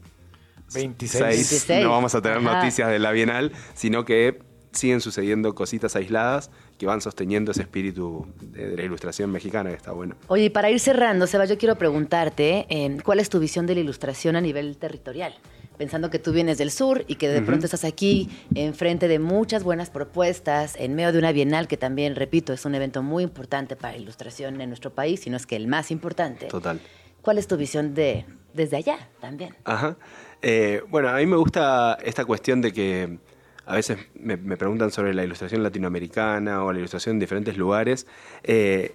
26. 0.75 1.23
26. 1.23 1.83
no 1.83 1.91
vamos 1.91 2.15
a 2.15 2.21
tener 2.21 2.39
Ajá. 2.39 2.57
noticias 2.59 2.89
de 2.91 2.99
la 2.99 3.11
Bienal, 3.13 3.53
sino 3.75 4.05
que 4.05 4.41
siguen 4.73 5.01
sucediendo 5.01 5.55
cositas 5.55 5.97
aisladas 5.97 6.51
que 6.77 6.85
van 6.87 7.01
sosteniendo 7.01 7.53
ese 7.53 7.63
espíritu 7.63 8.27
de, 8.41 8.69
de 8.69 8.77
la 8.77 8.83
ilustración 8.85 9.33
mexicana 9.33 9.71
que 9.71 9.77
está 9.77 9.93
bueno. 9.93 10.15
Oye, 10.29 10.45
y 10.45 10.51
para 10.51 10.71
ir 10.71 10.79
cerrando, 10.79 11.27
Seba, 11.27 11.47
yo 11.47 11.57
quiero 11.59 11.77
preguntarte, 11.77 12.67
eh, 12.69 12.99
¿cuál 13.03 13.19
es 13.19 13.31
tu 13.31 13.41
visión 13.41 13.67
de 13.67 13.75
la 13.75 13.81
ilustración 13.81 14.37
a 14.37 14.41
nivel 14.41 14.77
territorial? 14.77 15.35
Pensando 15.79 16.11
que 16.11 16.19
tú 16.19 16.33
vienes 16.33 16.59
del 16.59 16.73
sur 16.73 17.05
y 17.07 17.15
que 17.15 17.29
de 17.29 17.41
pronto 17.41 17.67
estás 17.67 17.85
aquí 17.85 18.29
enfrente 18.55 19.07
de 19.07 19.21
muchas 19.21 19.63
buenas 19.63 19.91
propuestas, 19.91 20.75
en 20.77 20.95
medio 20.97 21.13
de 21.13 21.21
una 21.21 21.31
bienal 21.31 21.69
que 21.69 21.77
también, 21.77 22.17
repito, 22.17 22.53
es 22.53 22.65
un 22.65 22.75
evento 22.75 23.03
muy 23.03 23.23
importante 23.23 23.77
para 23.77 23.97
ilustración 23.97 24.61
en 24.61 24.71
nuestro 24.71 24.93
país, 24.93 25.21
si 25.21 25.31
no 25.31 25.37
es 25.37 25.47
que 25.47 25.55
el 25.55 25.69
más 25.69 25.93
importante. 25.93 26.47
Total. 26.47 26.81
¿Cuál 27.23 27.39
es 27.39 27.47
tu 27.47 27.57
visión 27.57 27.95
de 27.95 28.25
desde 28.55 28.77
allá 28.77 29.09
también? 29.21 29.55
Ajá. 29.65 29.97
Eh, 30.43 30.83
bueno, 30.89 31.09
a 31.11 31.17
mí 31.17 31.27
me 31.27 31.37
gusta 31.37 31.97
esta 32.03 32.25
cuestión 32.25 32.61
de 32.61 32.73
que 32.73 33.19
a 33.65 33.75
veces 33.75 33.99
me, 34.15 34.37
me 34.37 34.57
preguntan 34.57 34.91
sobre 34.91 35.15
la 35.15 35.23
ilustración 35.23 35.63
latinoamericana 35.63 36.65
o 36.65 36.73
la 36.73 36.79
ilustración 36.79 37.17
en 37.17 37.21
diferentes 37.21 37.57
lugares 37.57 38.07
eh, 38.43 38.95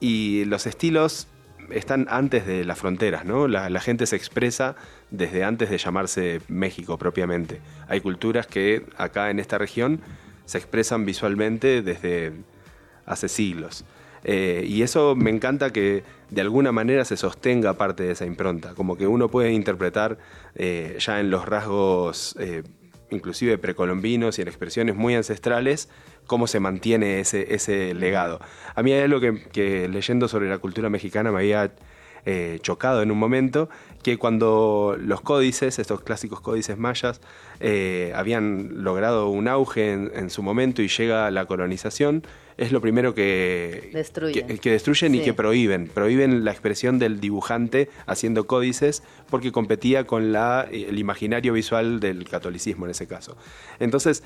y 0.00 0.44
los 0.44 0.66
estilos 0.66 1.28
están 1.70 2.06
antes 2.10 2.46
de 2.46 2.64
las 2.64 2.78
fronteras, 2.78 3.24
¿no? 3.24 3.48
La, 3.48 3.80
gente 3.80 4.06
se 4.06 4.16
expresa 4.16 4.76
desde 5.10 5.44
antes 5.44 5.70
de 5.70 5.78
llamarse 5.78 6.40
México 6.48 6.98
propiamente. 6.98 7.60
Hay 7.88 8.00
culturas 8.00 8.46
que 8.46 8.86
acá 8.96 9.30
en 9.30 9.38
esta 9.38 9.58
región 9.58 10.00
se 10.44 10.58
expresan 10.58 11.04
visualmente 11.04 11.82
desde 11.82 12.32
hace 13.06 13.28
siglos. 13.28 13.84
Eh, 14.24 14.64
y 14.66 14.82
eso 14.82 15.14
me 15.14 15.30
encanta 15.30 15.70
que 15.70 16.02
de 16.30 16.40
alguna 16.40 16.72
manera 16.72 17.04
se 17.04 17.16
sostenga 17.16 17.74
parte 17.74 18.04
de 18.04 18.12
esa 18.12 18.24
impronta, 18.24 18.74
como 18.74 18.96
que 18.96 19.06
uno 19.06 19.28
puede 19.28 19.52
interpretar 19.52 20.18
eh, 20.54 20.96
ya 20.98 21.20
en 21.20 21.30
los 21.30 21.46
rasgos 21.46 22.34
eh, 22.38 22.62
inclusive 23.10 23.58
precolombinos 23.58 24.38
y 24.38 24.42
en 24.42 24.48
expresiones 24.48 24.96
muy 24.96 25.14
ancestrales 25.14 25.88
cómo 26.26 26.46
se 26.46 26.60
mantiene 26.60 27.20
ese, 27.20 27.54
ese 27.54 27.94
legado. 27.94 28.40
A 28.74 28.82
mí 28.82 28.92
hay 28.92 29.02
algo 29.02 29.20
que, 29.20 29.42
que 29.52 29.88
leyendo 29.88 30.28
sobre 30.28 30.48
la 30.48 30.58
cultura 30.58 30.90
mexicana 30.90 31.30
me 31.30 31.38
había 31.38 31.72
eh, 32.26 32.58
chocado 32.62 33.02
en 33.02 33.10
un 33.10 33.18
momento, 33.18 33.68
que 34.02 34.16
cuando 34.16 34.96
los 34.98 35.20
códices, 35.20 35.78
estos 35.78 36.00
clásicos 36.00 36.40
códices 36.40 36.78
mayas, 36.78 37.20
eh, 37.60 38.12
habían 38.14 38.82
logrado 38.82 39.28
un 39.28 39.46
auge 39.48 39.92
en, 39.92 40.10
en 40.14 40.30
su 40.30 40.42
momento 40.42 40.80
y 40.82 40.88
llega 40.88 41.30
la 41.30 41.44
colonización, 41.46 42.22
es 42.56 42.70
lo 42.70 42.80
primero 42.80 43.14
que 43.14 43.90
Destruyen. 43.92 44.46
que, 44.46 44.58
que 44.58 44.70
destruyen 44.70 45.14
y 45.14 45.20
que 45.20 45.34
prohíben. 45.34 45.88
Prohíben 45.88 46.44
la 46.44 46.52
expresión 46.52 46.98
del 46.98 47.20
dibujante 47.20 47.90
haciendo 48.06 48.46
códices 48.46 49.02
porque 49.28 49.50
competía 49.50 50.06
con 50.06 50.32
la, 50.32 50.66
el 50.70 50.98
imaginario 50.98 51.52
visual 51.52 51.98
del 51.98 52.28
catolicismo 52.28 52.84
en 52.86 52.92
ese 52.92 53.08
caso. 53.08 53.36
Entonces, 53.80 54.22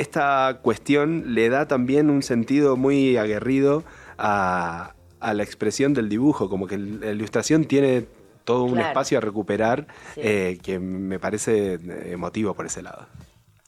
esta 0.00 0.60
cuestión 0.62 1.34
le 1.34 1.48
da 1.48 1.66
también 1.68 2.10
un 2.10 2.22
sentido 2.22 2.76
muy 2.76 3.16
aguerrido 3.16 3.84
a, 4.18 4.94
a 5.20 5.34
la 5.34 5.42
expresión 5.42 5.94
del 5.94 6.08
dibujo, 6.08 6.48
como 6.48 6.66
que 6.66 6.78
la 6.78 7.10
ilustración 7.12 7.64
tiene 7.64 8.06
todo 8.44 8.64
un 8.64 8.72
Claro. 8.74 8.88
espacio 8.88 9.18
a 9.18 9.20
recuperar 9.20 9.86
Sí. 10.14 10.20
eh, 10.22 10.58
que 10.62 10.78
me 10.78 11.18
parece 11.18 11.74
eh, 11.74 12.10
emotivo 12.12 12.54
por 12.54 12.66
ese 12.66 12.82
lado. 12.82 13.06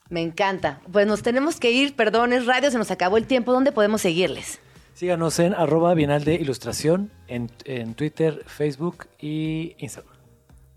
Me 0.09 0.21
encanta. 0.21 0.81
Pues 0.91 1.05
nos 1.05 1.21
tenemos 1.21 1.59
que 1.59 1.71
ir, 1.71 1.95
perdón, 1.95 2.33
es 2.33 2.45
radio, 2.45 2.71
se 2.71 2.77
nos 2.77 2.89
acabó 2.89 3.17
el 3.17 3.27
tiempo. 3.27 3.51
¿Dónde 3.51 3.71
podemos 3.71 4.01
seguirles? 4.01 4.59
Síganos 4.95 5.37
en 5.39 5.53
arroba 5.53 5.93
Bienal 5.93 6.23
de 6.23 6.35
Ilustración 6.35 7.11
en, 7.27 7.49
en 7.65 7.93
Twitter, 7.93 8.43
Facebook 8.47 9.05
y 9.19 9.75
Instagram. 9.77 10.13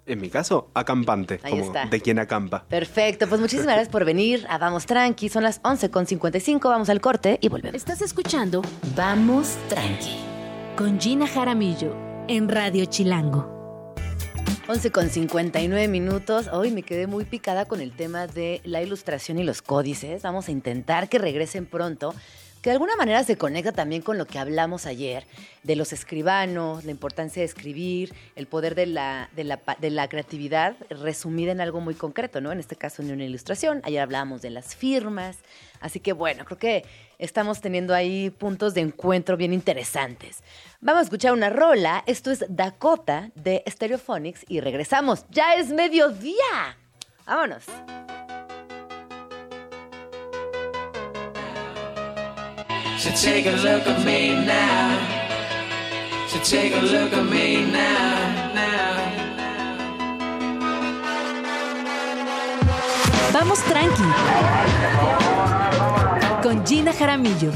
En 0.05 0.21
mi 0.21 0.31
caso, 0.31 0.71
acampante, 0.75 1.39
Ahí 1.45 1.53
como 1.53 1.65
está. 1.65 1.87
de 1.87 2.01
quien 2.01 2.19
acampa. 2.19 2.65
Perfecto, 2.69 3.29
pues 3.29 3.41
muchísimas 3.41 3.67
gracias 3.75 3.89
por 3.89 4.05
venir 4.05 4.45
a 4.49 4.59
Vamos 4.59 4.87
Tranqui. 4.87 5.29
Son 5.29 5.45
las 5.45 5.63
11.55, 5.63 6.61
vamos 6.69 6.89
al 6.89 7.01
corte 7.01 7.39
y 7.41 7.49
volvemos. 7.49 7.77
Estás 7.77 8.03
escuchando 8.03 8.63
Vamos 8.97 9.57
Tranqui 9.69 10.17
con 10.77 10.99
Gina 11.01 11.27
Jaramillo 11.29 11.95
en 12.29 12.49
Radio 12.49 12.85
Chilango. 12.87 13.95
11 14.69 14.91
con 14.91 15.09
59 15.09 15.89
minutos. 15.89 16.49
Hoy 16.53 16.71
me 16.71 16.83
quedé 16.83 17.07
muy 17.07 17.25
picada 17.25 17.65
con 17.67 17.81
el 17.81 17.93
tema 17.93 18.27
de 18.27 18.61
la 18.65 18.81
ilustración 18.83 19.39
y 19.39 19.45
los 19.45 19.61
códices. 19.61 20.23
Vamos 20.23 20.49
a 20.49 20.53
intentar 20.53 21.09
que 21.09 21.19
regresen 21.19 21.67
pronto. 21.67 22.15
Que 22.63 22.71
de 22.71 22.75
alguna 22.75 22.95
manera 22.95 23.25
se 23.25 23.37
conecta 23.37 23.73
también 23.73 24.03
con 24.03 24.19
lo 24.19 24.25
que 24.25 24.39
hablamos 24.39 24.87
ayer, 24.87 25.27
de 25.65 25.75
los 25.75 25.93
escribanos, 25.93 26.85
la 26.85 26.93
importancia 26.93 27.41
de 27.41 27.47
escribir, 27.47 28.15
el 28.37 28.47
poder 28.47 28.77
de 28.77 28.87
la, 28.87 29.29
de 29.35 29.91
la, 29.91 30.09
creatividad 30.09 30.77
resumida 30.89 31.51
en 31.51 31.61
algo 31.61 31.81
muy 31.81 31.95
concreto, 31.95 32.41
¿no? 32.41 32.53
En 32.53 32.61
este 32.61 32.77
caso, 32.77 33.03
en 33.03 33.11
una 33.11 33.25
ilustración. 33.25 33.81
Ayer 33.83 34.01
hablábamos 34.01 34.43
de 34.43 34.51
las 34.51 34.77
firmas. 34.77 35.39
Así 35.81 35.99
que 35.99 36.13
bueno, 36.13 36.45
creo 36.45 36.59
que 36.59 36.85
estamos 37.19 37.61
teniendo 37.61 37.95
ahí 37.95 38.31
puntos 38.31 38.75
de 38.75 38.83
encuentro 38.83 39.37
bien 39.37 39.53
interesantes. 39.53 40.45
Vamos 40.81 41.01
a 41.01 41.05
escuchar 41.05 41.33
una 41.33 41.51
rola. 41.51 42.05
Esto 42.07 42.31
es 42.31 42.45
Dakota 42.49 43.33
de 43.35 43.65
Stereophonics 43.67 44.45
y 44.49 44.61
regresamos. 44.61 45.27
¡Ya 45.31 45.55
es 45.55 45.71
mediodía! 45.71 46.79
¡Vámonos! 47.27 47.65
So 53.03 53.11
take 53.11 53.47
a 53.47 53.57
look 53.57 53.85
at 53.85 54.05
me 54.05 54.31
now. 54.47 54.97
So 56.29 56.39
take 56.39 56.73
a 56.73 56.81
look 56.83 57.13
at 57.13 57.25
me 57.25 57.65
now. 57.73 58.13
Vamos 63.33 63.59
Tranqui 63.65 64.05
con 66.45 66.65
Gina 66.65 66.93
Jaramillo. 66.93 67.51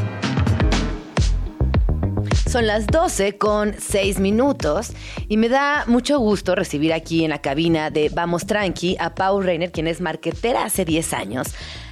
Son 2.50 2.66
las 2.66 2.88
12 2.88 3.38
con 3.38 3.76
6 3.78 4.18
minutos 4.18 4.94
y 5.28 5.36
me 5.36 5.48
da 5.48 5.84
mucho 5.86 6.18
gusto 6.18 6.56
recibir 6.56 6.92
aquí 6.92 7.22
en 7.22 7.30
la 7.30 7.40
cabina 7.40 7.90
de 7.90 8.08
Vamos 8.08 8.46
Tranqui 8.46 8.96
a 8.98 9.14
Pau 9.14 9.40
Reiner, 9.40 9.70
quien 9.70 9.86
es 9.86 10.00
marquetera 10.00 10.64
hace 10.64 10.84
10 10.84 11.12
años. 11.12 11.46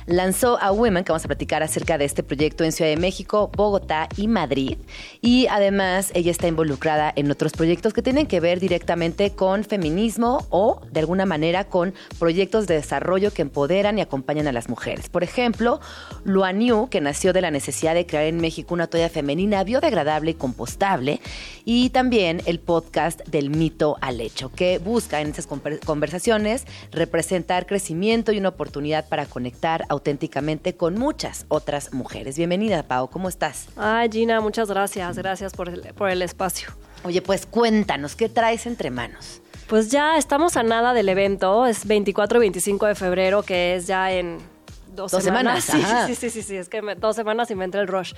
Lanzó 0.06 0.58
a 0.60 0.70
Women, 0.70 1.02
que 1.02 1.12
vamos 1.12 1.24
a 1.24 1.28
platicar 1.28 1.62
acerca 1.62 1.96
de 1.96 2.04
este 2.04 2.22
proyecto 2.22 2.62
en 2.62 2.72
Ciudad 2.72 2.90
de 2.90 2.98
México, 2.98 3.50
Bogotá 3.56 4.08
y 4.16 4.28
Madrid. 4.28 4.76
Y 5.22 5.46
además 5.46 6.10
ella 6.14 6.30
está 6.30 6.46
involucrada 6.46 7.10
en 7.16 7.30
otros 7.30 7.52
proyectos 7.52 7.94
que 7.94 8.02
tienen 8.02 8.26
que 8.26 8.40
ver 8.40 8.60
directamente 8.60 9.30
con 9.30 9.64
feminismo 9.64 10.46
o 10.50 10.82
de 10.92 11.00
alguna 11.00 11.24
manera 11.24 11.64
con 11.64 11.94
proyectos 12.18 12.66
de 12.66 12.74
desarrollo 12.74 13.32
que 13.32 13.42
empoderan 13.42 13.98
y 13.98 14.02
acompañan 14.02 14.46
a 14.46 14.52
las 14.52 14.68
mujeres. 14.68 15.08
Por 15.08 15.24
ejemplo, 15.24 15.80
Luaniu, 16.24 16.88
que 16.90 17.00
nació 17.00 17.32
de 17.32 17.40
la 17.40 17.50
necesidad 17.50 17.94
de 17.94 18.04
crear 18.04 18.24
en 18.24 18.36
México 18.36 18.74
una 18.74 18.88
toalla 18.88 19.08
femenina 19.08 19.64
biodegradable 19.64 20.32
y 20.32 20.34
compostable. 20.34 21.20
Y 21.66 21.88
también 21.90 22.42
el 22.44 22.60
podcast 22.60 23.26
del 23.26 23.48
mito 23.48 23.96
al 24.02 24.20
hecho, 24.20 24.52
que 24.52 24.78
busca 24.78 25.22
en 25.22 25.28
estas 25.28 25.48
conver- 25.48 25.82
conversaciones 25.82 26.66
representar 26.92 27.66
crecimiento 27.66 28.32
y 28.32 28.38
una 28.38 28.50
oportunidad 28.50 29.08
para 29.08 29.24
conectar 29.24 29.86
auténticamente 29.88 30.76
con 30.76 30.94
muchas 30.98 31.46
otras 31.48 31.94
mujeres. 31.94 32.36
Bienvenida, 32.36 32.82
Pau, 32.82 33.08
¿cómo 33.08 33.30
estás? 33.30 33.68
Ay, 33.76 34.10
Gina, 34.12 34.42
muchas 34.42 34.68
gracias. 34.68 35.16
Gracias 35.16 35.54
por 35.54 35.70
el, 35.70 35.80
por 35.94 36.10
el 36.10 36.20
espacio. 36.20 36.68
Oye, 37.02 37.22
pues 37.22 37.46
cuéntanos, 37.46 38.14
¿qué 38.14 38.28
traes 38.28 38.66
entre 38.66 38.90
manos? 38.90 39.40
Pues 39.66 39.90
ya 39.90 40.18
estamos 40.18 40.58
a 40.58 40.62
nada 40.62 40.92
del 40.92 41.08
evento. 41.08 41.64
Es 41.64 41.86
24 41.86 42.38
y 42.38 42.40
25 42.40 42.86
de 42.86 42.94
febrero, 42.94 43.42
que 43.42 43.76
es 43.76 43.86
ya 43.86 44.12
en 44.12 44.36
dos, 44.94 45.12
Dos 45.12 45.22
semanas, 45.22 45.64
Sí, 45.70 45.82
sí, 46.06 46.14
sí, 46.14 46.30
sí, 46.30 46.42
sí, 46.42 46.56
es 46.56 46.68
que 46.68 46.82
me- 46.82 46.94
dos 46.94 47.16
semanas 47.16 47.50
y 47.50 47.54
me 47.54 47.64
entra 47.64 47.80
el 47.80 47.88
rush. 47.88 48.12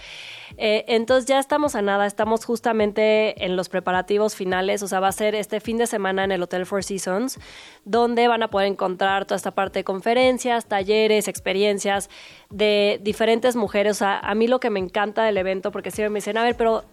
Eh, 0.58 0.84
entonces 0.88 1.26
ya 1.26 1.38
estamos 1.38 1.74
a 1.74 1.82
nada, 1.82 2.06
estamos 2.06 2.44
justamente 2.44 3.44
en 3.44 3.56
los 3.56 3.68
preparativos 3.68 4.34
finales, 4.34 4.82
o 4.82 4.88
sea, 4.88 5.00
va 5.00 5.08
a 5.08 5.12
ser 5.12 5.34
este 5.34 5.60
fin 5.60 5.78
de 5.78 5.86
semana 5.86 6.24
en 6.24 6.32
el 6.32 6.42
Hotel 6.42 6.66
Four 6.66 6.84
Seasons, 6.84 7.38
donde 7.84 8.28
van 8.28 8.42
a 8.42 8.48
poder 8.48 8.68
encontrar 8.68 9.24
toda 9.24 9.36
esta 9.36 9.50
parte 9.52 9.80
de 9.80 9.84
conferencias, 9.84 10.66
talleres, 10.66 11.28
experiencias 11.28 12.10
de 12.50 13.00
diferentes 13.02 13.56
mujeres. 13.56 13.92
O 13.96 13.98
sea, 13.98 14.18
a 14.18 14.34
mí 14.34 14.46
lo 14.46 14.60
que 14.60 14.70
me 14.70 14.80
encanta 14.80 15.24
del 15.24 15.36
evento, 15.38 15.70
porque 15.72 15.90
siempre 15.90 16.10
me 16.10 16.18
dicen, 16.18 16.36
a 16.38 16.42
ver, 16.42 16.56
pero 16.56 16.84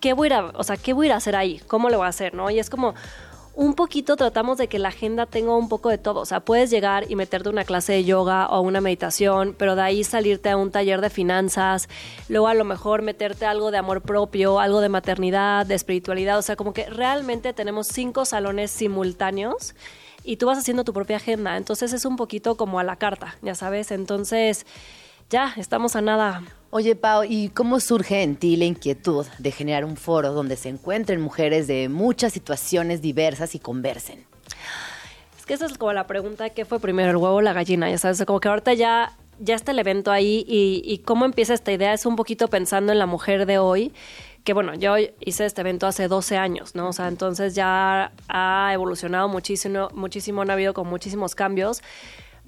¿qué 0.00 0.12
voy 0.12 0.26
a 0.26 0.28
ir 0.28 0.34
a, 0.34 0.44
o 0.54 0.64
sea, 0.64 0.76
qué 0.76 0.92
voy 0.92 1.10
a 1.10 1.16
hacer 1.16 1.36
ahí? 1.36 1.60
¿Cómo 1.66 1.90
lo 1.90 1.98
voy 1.98 2.06
a 2.06 2.08
hacer? 2.08 2.34
¿no? 2.34 2.50
Y 2.50 2.58
es 2.58 2.70
como 2.70 2.94
un 3.60 3.74
poquito 3.74 4.16
tratamos 4.16 4.56
de 4.56 4.68
que 4.68 4.78
la 4.78 4.88
agenda 4.88 5.26
tenga 5.26 5.54
un 5.54 5.68
poco 5.68 5.90
de 5.90 5.98
todo. 5.98 6.20
O 6.20 6.24
sea, 6.24 6.40
puedes 6.40 6.70
llegar 6.70 7.04
y 7.10 7.14
meterte 7.14 7.50
a 7.50 7.52
una 7.52 7.64
clase 7.64 7.92
de 7.92 8.04
yoga 8.04 8.46
o 8.46 8.62
una 8.62 8.80
meditación, 8.80 9.54
pero 9.58 9.76
de 9.76 9.82
ahí 9.82 10.02
salirte 10.02 10.48
a 10.48 10.56
un 10.56 10.70
taller 10.70 11.02
de 11.02 11.10
finanzas, 11.10 11.86
luego 12.30 12.48
a 12.48 12.54
lo 12.54 12.64
mejor 12.64 13.02
meterte 13.02 13.44
algo 13.44 13.70
de 13.70 13.76
amor 13.76 14.00
propio, 14.00 14.60
algo 14.60 14.80
de 14.80 14.88
maternidad, 14.88 15.66
de 15.66 15.74
espiritualidad. 15.74 16.38
O 16.38 16.42
sea, 16.42 16.56
como 16.56 16.72
que 16.72 16.88
realmente 16.88 17.52
tenemos 17.52 17.88
cinco 17.88 18.24
salones 18.24 18.70
simultáneos 18.70 19.74
y 20.24 20.38
tú 20.38 20.46
vas 20.46 20.56
haciendo 20.56 20.82
tu 20.82 20.94
propia 20.94 21.16
agenda. 21.16 21.58
Entonces 21.58 21.92
es 21.92 22.06
un 22.06 22.16
poquito 22.16 22.56
como 22.56 22.78
a 22.78 22.82
la 22.82 22.96
carta, 22.96 23.36
ya 23.42 23.54
sabes. 23.54 23.90
Entonces, 23.90 24.64
ya, 25.28 25.52
estamos 25.58 25.96
a 25.96 26.00
nada. 26.00 26.44
Oye, 26.72 26.94
Pau, 26.94 27.24
¿y 27.28 27.48
cómo 27.48 27.80
surge 27.80 28.22
en 28.22 28.36
ti 28.36 28.54
la 28.54 28.64
inquietud 28.64 29.26
de 29.38 29.50
generar 29.50 29.84
un 29.84 29.96
foro 29.96 30.32
donde 30.32 30.54
se 30.54 30.68
encuentren 30.68 31.20
mujeres 31.20 31.66
de 31.66 31.88
muchas 31.88 32.32
situaciones 32.32 33.02
diversas 33.02 33.56
y 33.56 33.58
conversen? 33.58 34.24
Es 35.36 35.46
que 35.46 35.54
esa 35.54 35.66
es 35.66 35.76
como 35.78 35.92
la 35.92 36.06
pregunta 36.06 36.50
qué 36.50 36.64
fue 36.64 36.78
primero, 36.78 37.10
el 37.10 37.16
huevo 37.16 37.34
o 37.34 37.40
la 37.40 37.52
gallina, 37.52 37.90
ya 37.90 37.98
sabes, 37.98 38.22
como 38.24 38.38
que 38.38 38.46
ahorita 38.46 38.74
ya, 38.74 39.16
ya 39.40 39.56
está 39.56 39.72
el 39.72 39.80
evento 39.80 40.12
ahí 40.12 40.44
y, 40.46 40.80
y 40.84 40.98
cómo 40.98 41.24
empieza 41.24 41.54
esta 41.54 41.72
idea 41.72 41.92
es 41.92 42.06
un 42.06 42.14
poquito 42.14 42.46
pensando 42.46 42.92
en 42.92 43.00
la 43.00 43.06
mujer 43.06 43.46
de 43.46 43.58
hoy, 43.58 43.92
que 44.44 44.52
bueno, 44.52 44.76
yo 44.76 44.94
hice 45.18 45.46
este 45.46 45.62
evento 45.62 45.88
hace 45.88 46.06
12 46.06 46.36
años, 46.36 46.76
¿no? 46.76 46.90
O 46.90 46.92
sea, 46.92 47.08
entonces 47.08 47.56
ya 47.56 48.12
ha 48.28 48.70
evolucionado 48.72 49.28
muchísimo, 49.28 49.88
muchísimo, 49.92 50.42
han 50.42 50.50
habido 50.50 50.72
con 50.72 50.86
muchísimos 50.86 51.34
cambios, 51.34 51.82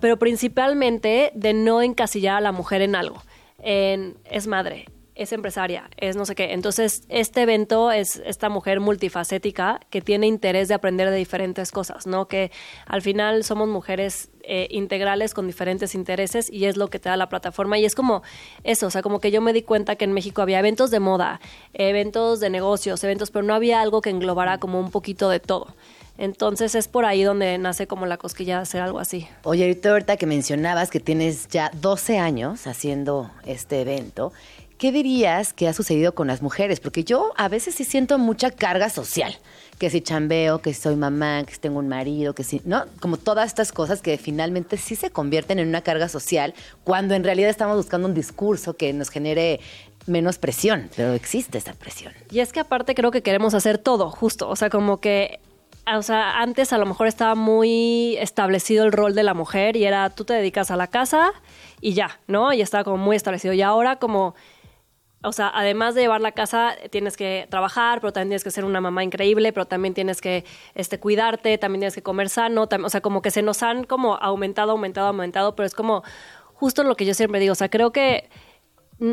pero 0.01 0.17
principalmente 0.17 1.33
de 1.35 1.55
no 1.55 1.83
encasillar 1.83 2.37
a 2.37 2.41
la 2.41 2.53
mujer 2.53 2.83
en 2.83 2.95
algo, 2.95 3.21
en 3.63 4.19
es 4.25 4.47
madre, 4.47 4.87
es 5.15 5.33
empresaria, 5.33 5.91
es 5.97 6.17
no 6.17 6.25
sé 6.25 6.35
qué. 6.35 6.53
Entonces, 6.53 7.05
este 7.09 7.43
evento 7.43 7.91
es 7.91 8.23
esta 8.25 8.49
mujer 8.49 8.81
multifacética 8.81 9.81
que 9.91 10.01
tiene 10.01 10.27
interés 10.27 10.69
de 10.69 10.75
aprender 10.75 11.11
de 11.11 11.17
diferentes 11.17 11.71
cosas, 11.71 12.07
¿no? 12.07 12.29
Que 12.29 12.51
al 12.87 13.03
final 13.03 13.45
somos 13.45 13.69
mujeres 13.69 14.31
eh, 14.43 14.69
integrales 14.71 15.35
con 15.35 15.47
diferentes 15.47 15.95
intereses 15.95 16.51
y 16.51 16.65
es 16.65 16.77
lo 16.77 16.89
que 16.89 16.99
te 16.99 17.09
da 17.09 17.17
la 17.17 17.29
plataforma. 17.29 17.79
Y 17.79 17.85
es 17.85 17.95
como 17.95 18.23
eso, 18.65 18.87
o 18.87 18.91
sea, 18.91 19.03
como 19.03 19.21
que 19.21 19.31
yo 19.31 19.41
me 19.41 19.53
di 19.53 19.63
cuenta 19.63 19.97
que 19.97 20.05
en 20.05 20.13
México 20.13 20.41
había 20.43 20.59
eventos 20.59 20.91
de 20.91 21.01
moda, 21.01 21.41
eventos 21.75 22.41
de 22.41 22.51
negocios, 22.51 23.05
eventos, 23.05 23.31
pero 23.31 23.45
no 23.45 23.55
había 23.55 23.81
algo 23.81 24.01
que 24.01 24.11
englobara 24.11 24.59
como 24.59 24.81
un 24.81 24.91
poquito 24.91 25.29
de 25.29 25.41
todo. 25.41 25.75
Entonces 26.19 26.75
es 26.75 26.89
por 26.89 27.05
ahí 27.05 27.23
donde 27.23 27.57
nace 27.59 27.87
como 27.87 28.07
la 28.07 28.17
cosquilla 28.17 28.57
de 28.57 28.63
hacer 28.63 28.83
algo 28.83 28.99
así. 28.99 29.27
Oye, 29.45 29.65
ahorita, 29.65 29.91
ahorita 29.91 30.17
que 30.17 30.27
mencionabas 30.27 30.91
que 30.91 31.01
tienes 31.01 31.49
ya 31.49 31.71
12 31.75 32.19
años 32.19 32.67
haciendo 32.67 33.31
este 33.45 33.81
evento, 33.81 34.33
¿qué 34.79 34.93
dirías 34.93 35.53
que 35.53 35.69
ha 35.69 35.73
sucedido 35.73 36.15
con 36.15 36.27
las 36.27 36.43
mujeres? 36.43 36.81
Porque 36.81 37.05
yo 37.05 37.33
a 37.37 37.49
veces 37.49 37.75
sí 37.75 37.85
siento 37.85 38.19
mucha 38.19 38.51
carga 38.51 38.91
social. 38.91 39.37
Que 39.79 39.91
si 39.91 40.01
chambeo, 40.01 40.61
que 40.61 40.75
si 40.75 40.83
soy 40.83 40.97
mamá, 40.97 41.45
que 41.45 41.55
si 41.55 41.61
tengo 41.61 41.79
un 41.79 41.89
marido, 41.89 42.35
que 42.35 42.45
si, 42.45 42.61
¿no? 42.65 42.85
Como 43.01 43.17
todas 43.17 43.47
estas 43.47 43.73
cosas 43.73 44.01
que 44.01 44.17
finalmente 44.19 44.77
sí 44.77 44.95
se 44.95 45.11
convierten 45.11 45.59
en 45.59 45.69
una 45.69 45.81
carga 45.81 46.09
social 46.09 46.55
cuando 46.85 47.15
en 47.15 47.25
realidad 47.25 47.49
estamos 47.51 47.77
buscando 47.77 48.07
un 48.07 48.15
discurso 48.15 48.77
que 48.77 48.93
nos 48.93 49.09
genere 49.09 49.61
menos 50.07 50.39
presión, 50.39 50.91
pero 50.97 51.13
existe 51.15 51.59
esa 51.59 51.75
presión. 51.75 52.13
Y 52.31 52.41
es 52.41 52.53
que 52.53 52.61
aparte 52.61 52.95
creo 52.95 53.11
que 53.11 53.23
queremos 53.23 53.55
hacer 53.55 53.79
todo, 53.79 54.11
justo. 54.11 54.49
O 54.49 54.57
sea, 54.57 54.71
como 54.71 55.01
que. 55.01 55.41
O 55.87 56.03
sea, 56.03 56.41
antes 56.41 56.73
a 56.73 56.79
lo 56.79 56.87
mejor 56.87 57.09
estaba 57.09 57.35
muy 57.35 58.17
establecido 58.19 58.85
el 58.85 58.93
rol 58.93 59.15
de 59.15 59.25
la 59.25 59.35
mujer 59.35 59.77
y 59.77 59.85
era 59.85 60.11
tú 60.11 60.25
te 60.25 60.35
dedicas 60.35 60.71
a 60.71 60.77
la 60.77 60.87
casa 60.87 61.33
y 61.81 61.95
ya, 61.95 62.21
¿no? 62.29 62.53
Y 62.53 62.61
estaba 62.61 62.85
como 62.85 62.99
muy 62.99 63.17
establecido. 63.17 63.53
Y 63.55 63.63
ahora 63.63 63.97
como. 63.97 64.35
O 65.25 65.33
sea, 65.33 65.53
además 65.55 65.95
de 65.95 66.01
llevar 66.01 66.21
la 66.21 66.33
casa, 66.33 66.75
tienes 66.91 67.17
que 67.17 67.47
trabajar, 67.49 68.01
pero 68.01 68.13
también 68.13 68.31
tienes 68.31 68.43
que 68.45 68.51
ser 68.51 68.65
una 68.65 68.81
mamá 68.81 69.05
increíble, 69.05 69.53
pero 69.53 69.67
también 69.67 69.95
tienes 69.95 70.21
que 70.21 70.45
este, 70.75 70.99
cuidarte, 70.99 71.59
también 71.59 71.81
tienes 71.81 71.95
que 71.95 72.03
comer 72.03 72.29
sano. 72.29 72.69
o 72.69 72.89
sea, 72.89 73.01
como 73.03 73.23
que 73.23 73.31
se 73.31 73.41
nos 73.43 73.63
han 73.63 73.85
como 73.85 74.17
aumentado, 74.17 74.73
aumentado, 74.73 75.07
aumentado, 75.09 75.55
pero 75.55 75.65
es 75.67 75.75
como 75.75 76.03
justo 76.55 76.83
lo 76.83 76.97
que 76.97 77.07
yo 77.07 77.15
siempre 77.15 77.39
digo. 77.39 77.53
O 77.53 77.57
sea, 77.57 77.69
creo 77.69 77.93
que 77.93 78.29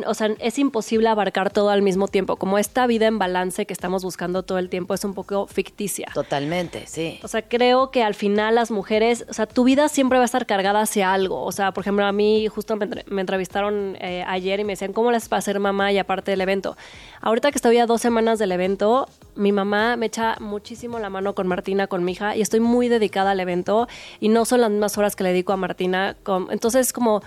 o 0.06 0.14
sea, 0.14 0.30
es 0.40 0.60
imposible 0.60 1.10
abarcar 1.10 1.52
todo 1.52 1.70
al 1.70 1.82
mismo 1.82 2.08
tiempo. 2.08 2.36
Como 2.36 2.58
esta 2.58 2.86
vida 2.88 3.08
en 3.08 3.18
balance 3.20 3.66
que 3.66 3.74
estamos 3.74 4.04
buscando 4.04 4.44
todo 4.44 4.58
el 4.60 4.70
tiempo 4.70 4.94
es 4.94 5.04
un 5.04 5.14
poco 5.14 5.48
ficticia. 5.48 6.08
Totalmente, 6.14 6.86
sí. 6.88 7.20
O 7.24 7.28
sea, 7.28 7.42
creo 7.42 7.90
que 7.92 8.04
al 8.04 8.14
final 8.14 8.56
las 8.56 8.72
mujeres, 8.72 9.26
o 9.30 9.34
sea, 9.34 9.46
tu 9.48 9.64
vida 9.64 9.90
siempre 9.90 10.18
va 10.20 10.24
a 10.24 10.26
estar 10.26 10.46
cargada 10.46 10.82
hacia 10.82 11.12
algo. 11.14 11.44
O 11.44 11.52
sea, 11.52 11.72
por 11.72 11.84
ejemplo, 11.84 12.06
a 12.06 12.12
mí 12.12 12.48
justo 12.48 12.76
me, 12.76 12.86
entre- 12.86 13.04
me 13.08 13.22
entrevistaron 13.22 13.98
eh, 14.00 14.24
ayer 14.28 14.60
y 14.60 14.64
me 14.64 14.74
decían, 14.74 14.94
¿cómo 14.94 15.12
les 15.12 15.28
para 15.28 15.42
ser 15.42 15.60
mamá 15.60 15.92
y 15.92 15.98
aparte 15.98 16.32
del 16.32 16.42
evento? 16.42 16.78
Ahorita 17.22 17.52
que 17.52 17.58
estoy 17.58 17.78
a 17.80 17.86
dos 17.86 18.02
semanas 18.02 18.40
del 18.40 18.52
evento, 18.52 19.08
mi 19.36 19.52
mamá 19.52 19.96
me 19.96 20.06
echa 20.06 20.36
muchísimo 20.40 21.00
la 21.00 21.10
mano 21.10 21.34
con 21.36 21.48
Martina, 21.48 21.88
con 21.88 22.04
mi 22.04 22.12
hija, 22.14 22.36
y 22.36 22.42
estoy 22.42 22.60
muy 22.60 22.90
dedicada 22.90 23.32
al 23.32 23.40
evento 23.40 23.88
y 24.20 24.30
no 24.30 24.46
son 24.46 24.62
las 24.62 24.70
mismas 24.70 24.98
horas 24.98 25.16
que 25.16 25.24
le 25.24 25.30
dedico 25.30 25.54
a 25.54 25.58
Martina. 25.58 26.16
con- 26.24 26.48
entonces, 26.52 26.94
como 26.94 27.22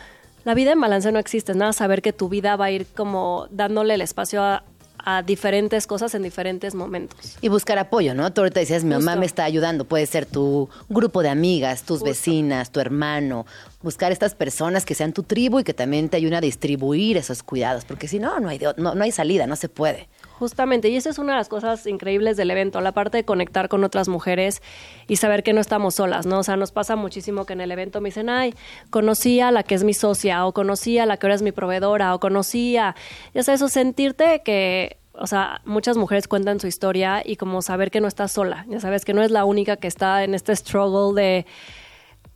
la 0.45 0.55
vida 0.55 0.72
en 0.72 0.80
balance 0.80 1.11
no 1.12 1.18
existe, 1.18 1.55
nada 1.55 1.72
saber 1.72 2.03
que 2.03 2.12
tu 2.12 2.28
vida 2.28 2.57
va 2.57 2.66
a 2.66 2.70
ir 2.70 2.86
como 2.86 3.47
dándole 3.51 3.95
el 3.95 4.01
espacio 4.01 4.43
a, 4.43 4.64
a 5.05 5.22
diferentes 5.22 5.86
cosas 5.86 6.14
en 6.14 6.22
diferentes 6.22 6.74
momentos. 6.74 7.36
Y 7.40 7.49
buscar 7.49 7.78
apoyo, 7.78 8.14
¿no? 8.14 8.32
Tú 8.32 8.43
ahorita 8.43 8.61
decías, 8.61 8.84
mi 8.84 8.95
mamá 8.95 9.16
me 9.16 9.26
está 9.26 9.45
ayudando. 9.45 9.84
Puede 9.84 10.07
ser 10.07 10.26
tu 10.26 10.68
grupo 10.88 11.22
de 11.22 11.28
amigas, 11.28 11.82
tus 11.82 12.03
vecinas, 12.03 12.70
tu 12.70 12.80
hermano. 12.80 13.47
Buscar 13.82 14.12
estas 14.12 14.34
personas 14.34 14.84
que 14.84 14.95
sean 14.95 15.12
tu 15.12 15.24
tribu 15.24 15.61
y 15.61 15.64
que 15.64 15.74
también 15.74 16.09
te 16.09 16.16
ayuden 16.16 16.34
a 16.34 16.40
distribuir 16.40 17.16
esos 17.16 17.43
cuidados. 17.43 17.84
Porque 17.84 18.07
si 18.07 18.18
no, 18.18 18.38
no 18.40 18.49
hay, 18.49 18.61
no, 18.76 18.95
no 18.95 19.05
hay 19.05 19.11
salida, 19.11 19.47
no 19.47 19.57
se 19.57 19.68
puede. 19.68 20.09
Justamente, 20.43 20.88
y 20.88 20.97
esa 20.97 21.09
es 21.11 21.20
una 21.20 21.34
de 21.34 21.38
las 21.38 21.49
cosas 21.49 21.86
increíbles 21.86 22.36
del 22.36 22.51
evento, 22.51 22.80
la 22.80 22.90
parte 22.90 23.18
de 23.18 23.24
conectar 23.24 23.68
con 23.68 23.84
otras 23.84 24.09
mujeres 24.09 24.61
y 25.07 25.14
saber 25.14 25.45
que 25.45 25.53
no 25.53 25.61
estamos 25.61 25.95
solas, 25.95 26.26
¿no? 26.26 26.40
O 26.40 26.43
sea, 26.43 26.57
nos 26.57 26.72
pasa 26.72 26.97
muchísimo 26.97 27.47
que 27.47 27.53
en 27.53 27.61
el 27.61 27.70
evento 27.70 28.01
me 28.01 28.09
dicen, 28.09 28.28
ay, 28.28 28.53
conocí 28.90 29.38
a 29.38 29.53
la 29.53 29.62
que 29.62 29.76
es 29.76 29.84
mi 29.84 29.95
socia, 29.95 30.45
o 30.45 30.53
conocí 30.53 30.99
a 30.99 31.07
la 31.07 31.16
que 31.16 31.28
ahora 31.28 31.36
es 31.36 31.43
mi 31.43 31.53
proveedora, 31.53 32.12
o 32.12 32.18
conocí 32.18 32.76
a, 32.76 32.97
ya 33.32 33.45
sabes, 33.45 33.61
eso, 33.61 33.68
sentirte 33.68 34.43
que, 34.45 34.97
o 35.12 35.28
sea, 35.28 35.61
muchas 35.64 35.97
mujeres 35.97 36.26
cuentan 36.26 36.59
su 36.59 36.66
historia 36.66 37.22
y 37.24 37.36
como 37.36 37.62
saber 37.62 37.93
que 37.93 38.01
no 38.01 38.09
estás 38.09 38.32
sola, 38.32 38.66
ya 38.68 38.80
sabes, 38.80 39.05
que 39.05 39.14
no 39.14 39.22
es 39.22 39.30
la 39.30 39.45
única 39.45 39.76
que 39.76 39.86
está 39.86 40.24
en 40.24 40.34
este 40.34 40.57
struggle 40.57 41.22
de 41.22 41.47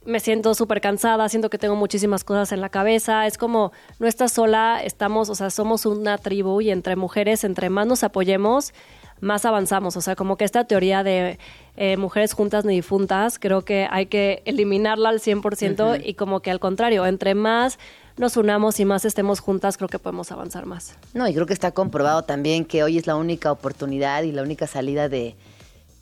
me 0.06 0.20
siento 0.20 0.54
súper 0.54 0.80
cansada, 0.80 1.28
siento 1.28 1.50
que 1.50 1.58
tengo 1.58 1.76
muchísimas 1.76 2.24
cosas 2.24 2.52
en 2.52 2.60
la 2.60 2.68
cabeza. 2.68 3.26
Es 3.26 3.38
como, 3.38 3.72
no 3.98 4.06
estás 4.06 4.32
sola, 4.32 4.80
estamos, 4.82 5.28
o 5.28 5.34
sea, 5.34 5.50
somos 5.50 5.84
una 5.86 6.18
tribu 6.18 6.60
y 6.60 6.70
entre 6.70 6.96
mujeres, 6.96 7.44
entre 7.44 7.70
más 7.70 7.86
nos 7.86 8.04
apoyemos, 8.04 8.72
más 9.20 9.44
avanzamos. 9.44 9.96
O 9.96 10.00
sea, 10.00 10.16
como 10.16 10.36
que 10.36 10.44
esta 10.44 10.64
teoría 10.64 11.02
de 11.02 11.38
eh, 11.76 11.96
mujeres 11.96 12.32
juntas 12.32 12.64
ni 12.64 12.76
difuntas, 12.76 13.38
creo 13.38 13.62
que 13.62 13.88
hay 13.90 14.06
que 14.06 14.42
eliminarla 14.44 15.08
al 15.08 15.20
100% 15.20 16.00
y 16.04 16.14
como 16.14 16.40
que 16.40 16.50
al 16.50 16.60
contrario, 16.60 17.04
entre 17.06 17.34
más 17.34 17.78
nos 18.16 18.36
unamos 18.36 18.80
y 18.80 18.84
más 18.84 19.04
estemos 19.04 19.40
juntas, 19.40 19.76
creo 19.76 19.88
que 19.88 19.98
podemos 19.98 20.32
avanzar 20.32 20.64
más. 20.64 20.94
No, 21.12 21.28
y 21.28 21.34
creo 21.34 21.46
que 21.46 21.52
está 21.52 21.72
comprobado 21.72 22.22
también 22.22 22.64
que 22.64 22.82
hoy 22.82 22.96
es 22.96 23.06
la 23.06 23.16
única 23.16 23.52
oportunidad 23.52 24.22
y 24.22 24.32
la 24.32 24.42
única 24.42 24.66
salida 24.66 25.08
de, 25.10 25.36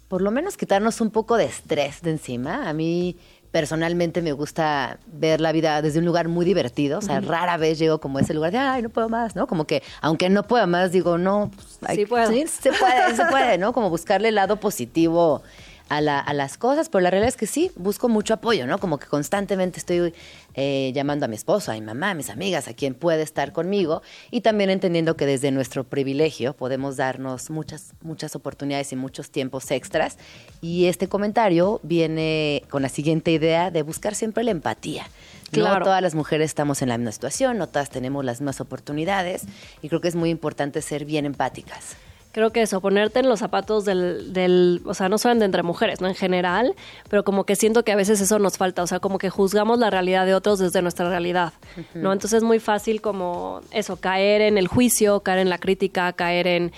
por 0.08 0.22
lo 0.22 0.30
menos, 0.30 0.56
quitarnos 0.56 1.00
un 1.00 1.10
poco 1.10 1.36
de 1.36 1.46
estrés 1.46 2.02
de 2.02 2.10
encima. 2.10 2.68
A 2.68 2.72
mí 2.72 3.16
personalmente 3.54 4.20
me 4.20 4.32
gusta 4.32 4.98
ver 5.06 5.40
la 5.40 5.52
vida 5.52 5.80
desde 5.80 6.00
un 6.00 6.04
lugar 6.04 6.26
muy 6.26 6.44
divertido. 6.44 6.98
O 6.98 7.02
sea, 7.02 7.20
rara 7.20 7.56
vez 7.56 7.78
llego 7.78 8.00
como 8.00 8.18
a 8.18 8.20
ese 8.20 8.34
lugar 8.34 8.50
de, 8.50 8.58
ay, 8.58 8.82
no 8.82 8.88
puedo 8.88 9.08
más, 9.08 9.36
¿no? 9.36 9.46
Como 9.46 9.64
que, 9.64 9.80
aunque 10.00 10.28
no 10.28 10.42
puedo 10.42 10.66
más, 10.66 10.90
digo, 10.90 11.18
no, 11.18 11.52
pues, 11.54 11.78
hay- 11.86 11.96
Sí 11.98 12.04
puedo. 12.04 12.28
Sí, 12.32 12.44
se 12.48 12.72
puede, 12.72 13.14
se 13.14 13.24
puede, 13.26 13.56
¿no? 13.58 13.72
Como 13.72 13.90
buscarle 13.90 14.30
el 14.30 14.34
lado 14.34 14.58
positivo 14.58 15.44
a, 15.88 16.00
la- 16.00 16.18
a 16.18 16.32
las 16.32 16.56
cosas, 16.56 16.88
pero 16.88 17.02
la 17.02 17.10
realidad 17.10 17.28
es 17.28 17.36
que 17.36 17.46
sí, 17.46 17.70
busco 17.76 18.08
mucho 18.08 18.34
apoyo, 18.34 18.66
¿no? 18.66 18.78
Como 18.78 18.98
que 18.98 19.06
constantemente 19.06 19.78
estoy 19.78 20.14
eh, 20.54 20.92
llamando 20.94 21.26
a 21.26 21.28
mi 21.28 21.36
esposo, 21.36 21.70
a 21.72 21.74
mi 21.74 21.82
mamá, 21.82 22.10
a 22.10 22.14
mis 22.14 22.30
amigas, 22.30 22.68
a 22.68 22.74
quien 22.74 22.94
puede 22.94 23.22
estar 23.22 23.52
conmigo 23.52 24.02
y 24.30 24.40
también 24.40 24.70
entendiendo 24.70 25.16
que 25.16 25.26
desde 25.26 25.50
nuestro 25.50 25.84
privilegio 25.84 26.54
podemos 26.54 26.96
darnos 26.96 27.50
muchas, 27.50 27.92
muchas 28.02 28.34
oportunidades 28.34 28.92
y 28.92 28.96
muchos 28.96 29.30
tiempos 29.30 29.70
extras. 29.70 30.16
Y 30.62 30.86
este 30.86 31.08
comentario 31.08 31.80
viene 31.82 32.62
con 32.70 32.82
la 32.82 32.88
siguiente 32.88 33.30
idea 33.30 33.70
de 33.70 33.82
buscar 33.82 34.14
siempre 34.14 34.42
la 34.44 34.52
empatía. 34.52 35.04
No 35.52 35.60
Claro. 35.66 35.84
todas 35.84 36.02
las 36.02 36.14
mujeres 36.14 36.46
estamos 36.46 36.82
en 36.82 36.88
la 36.88 36.98
misma 36.98 37.12
situación, 37.12 37.58
no 37.58 37.68
todas 37.68 37.90
tenemos 37.90 38.24
las 38.24 38.40
mismas 38.40 38.60
oportunidades 38.60 39.42
y 39.82 39.88
creo 39.88 40.00
que 40.00 40.08
es 40.08 40.16
muy 40.16 40.30
importante 40.30 40.82
ser 40.82 41.04
bien 41.04 41.26
empáticas. 41.26 41.96
Creo 42.34 42.50
que 42.50 42.62
eso, 42.62 42.80
ponerte 42.80 43.20
en 43.20 43.28
los 43.28 43.38
zapatos 43.38 43.84
del, 43.84 44.32
del, 44.32 44.82
o 44.86 44.92
sea, 44.92 45.08
no 45.08 45.18
solamente 45.18 45.44
entre 45.44 45.62
mujeres, 45.62 46.00
¿no? 46.00 46.08
En 46.08 46.16
general, 46.16 46.74
pero 47.08 47.22
como 47.22 47.44
que 47.44 47.54
siento 47.54 47.84
que 47.84 47.92
a 47.92 47.96
veces 47.96 48.20
eso 48.20 48.40
nos 48.40 48.58
falta, 48.58 48.82
o 48.82 48.88
sea, 48.88 48.98
como 48.98 49.18
que 49.18 49.30
juzgamos 49.30 49.78
la 49.78 49.88
realidad 49.88 50.26
de 50.26 50.34
otros 50.34 50.58
desde 50.58 50.82
nuestra 50.82 51.08
realidad, 51.08 51.52
¿no? 51.94 52.12
Entonces 52.12 52.38
es 52.38 52.42
muy 52.42 52.58
fácil 52.58 53.00
como 53.00 53.60
eso, 53.70 53.98
caer 53.98 54.40
en 54.40 54.58
el 54.58 54.66
juicio, 54.66 55.20
caer 55.20 55.38
en 55.38 55.48
la 55.48 55.58
crítica, 55.58 56.12
caer 56.12 56.48
en... 56.48 56.72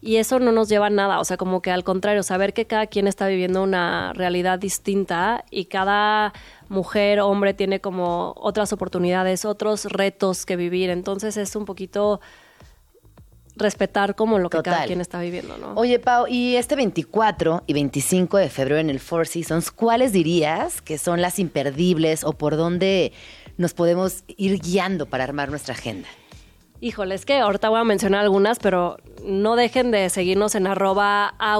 Y 0.00 0.16
eso 0.16 0.40
no 0.40 0.50
nos 0.50 0.68
lleva 0.68 0.86
a 0.86 0.90
nada, 0.90 1.20
o 1.20 1.24
sea, 1.24 1.36
como 1.36 1.62
que 1.62 1.70
al 1.70 1.84
contrario, 1.84 2.24
saber 2.24 2.52
que 2.52 2.66
cada 2.66 2.88
quien 2.88 3.06
está 3.06 3.28
viviendo 3.28 3.62
una 3.62 4.12
realidad 4.12 4.58
distinta 4.58 5.44
y 5.52 5.66
cada 5.66 6.32
mujer, 6.68 7.20
hombre 7.20 7.54
tiene 7.54 7.80
como 7.80 8.34
otras 8.36 8.72
oportunidades, 8.72 9.44
otros 9.44 9.84
retos 9.84 10.46
que 10.46 10.56
vivir, 10.56 10.90
entonces 10.90 11.36
es 11.36 11.54
un 11.54 11.64
poquito 11.64 12.20
respetar 13.56 14.14
como 14.14 14.38
lo 14.38 14.50
que 14.50 14.62
cada 14.62 14.84
quien 14.86 15.00
está 15.00 15.20
viviendo, 15.20 15.56
¿no? 15.58 15.72
Oye, 15.74 15.98
Pau, 15.98 16.26
y 16.28 16.56
este 16.56 16.76
24 16.76 17.64
y 17.66 17.72
25 17.72 18.36
de 18.36 18.48
febrero 18.50 18.80
en 18.80 18.90
el 18.90 19.00
Four 19.00 19.26
Seasons, 19.26 19.70
¿cuáles 19.70 20.12
dirías 20.12 20.82
que 20.82 20.98
son 20.98 21.20
las 21.22 21.38
imperdibles 21.38 22.22
o 22.24 22.32
por 22.32 22.56
dónde 22.56 23.12
nos 23.56 23.72
podemos 23.74 24.24
ir 24.36 24.60
guiando 24.60 25.06
para 25.06 25.24
armar 25.24 25.48
nuestra 25.50 25.74
agenda? 25.74 26.08
Híjole, 26.78 27.14
es 27.14 27.24
que 27.24 27.38
ahorita 27.38 27.70
voy 27.70 27.80
a 27.80 27.84
mencionar 27.84 28.20
algunas, 28.20 28.58
pero 28.58 28.98
no 29.24 29.56
dejen 29.56 29.90
de 29.90 30.10
seguirnos 30.10 30.54
en 30.54 30.66
arroba 30.66 31.28
a 31.38 31.58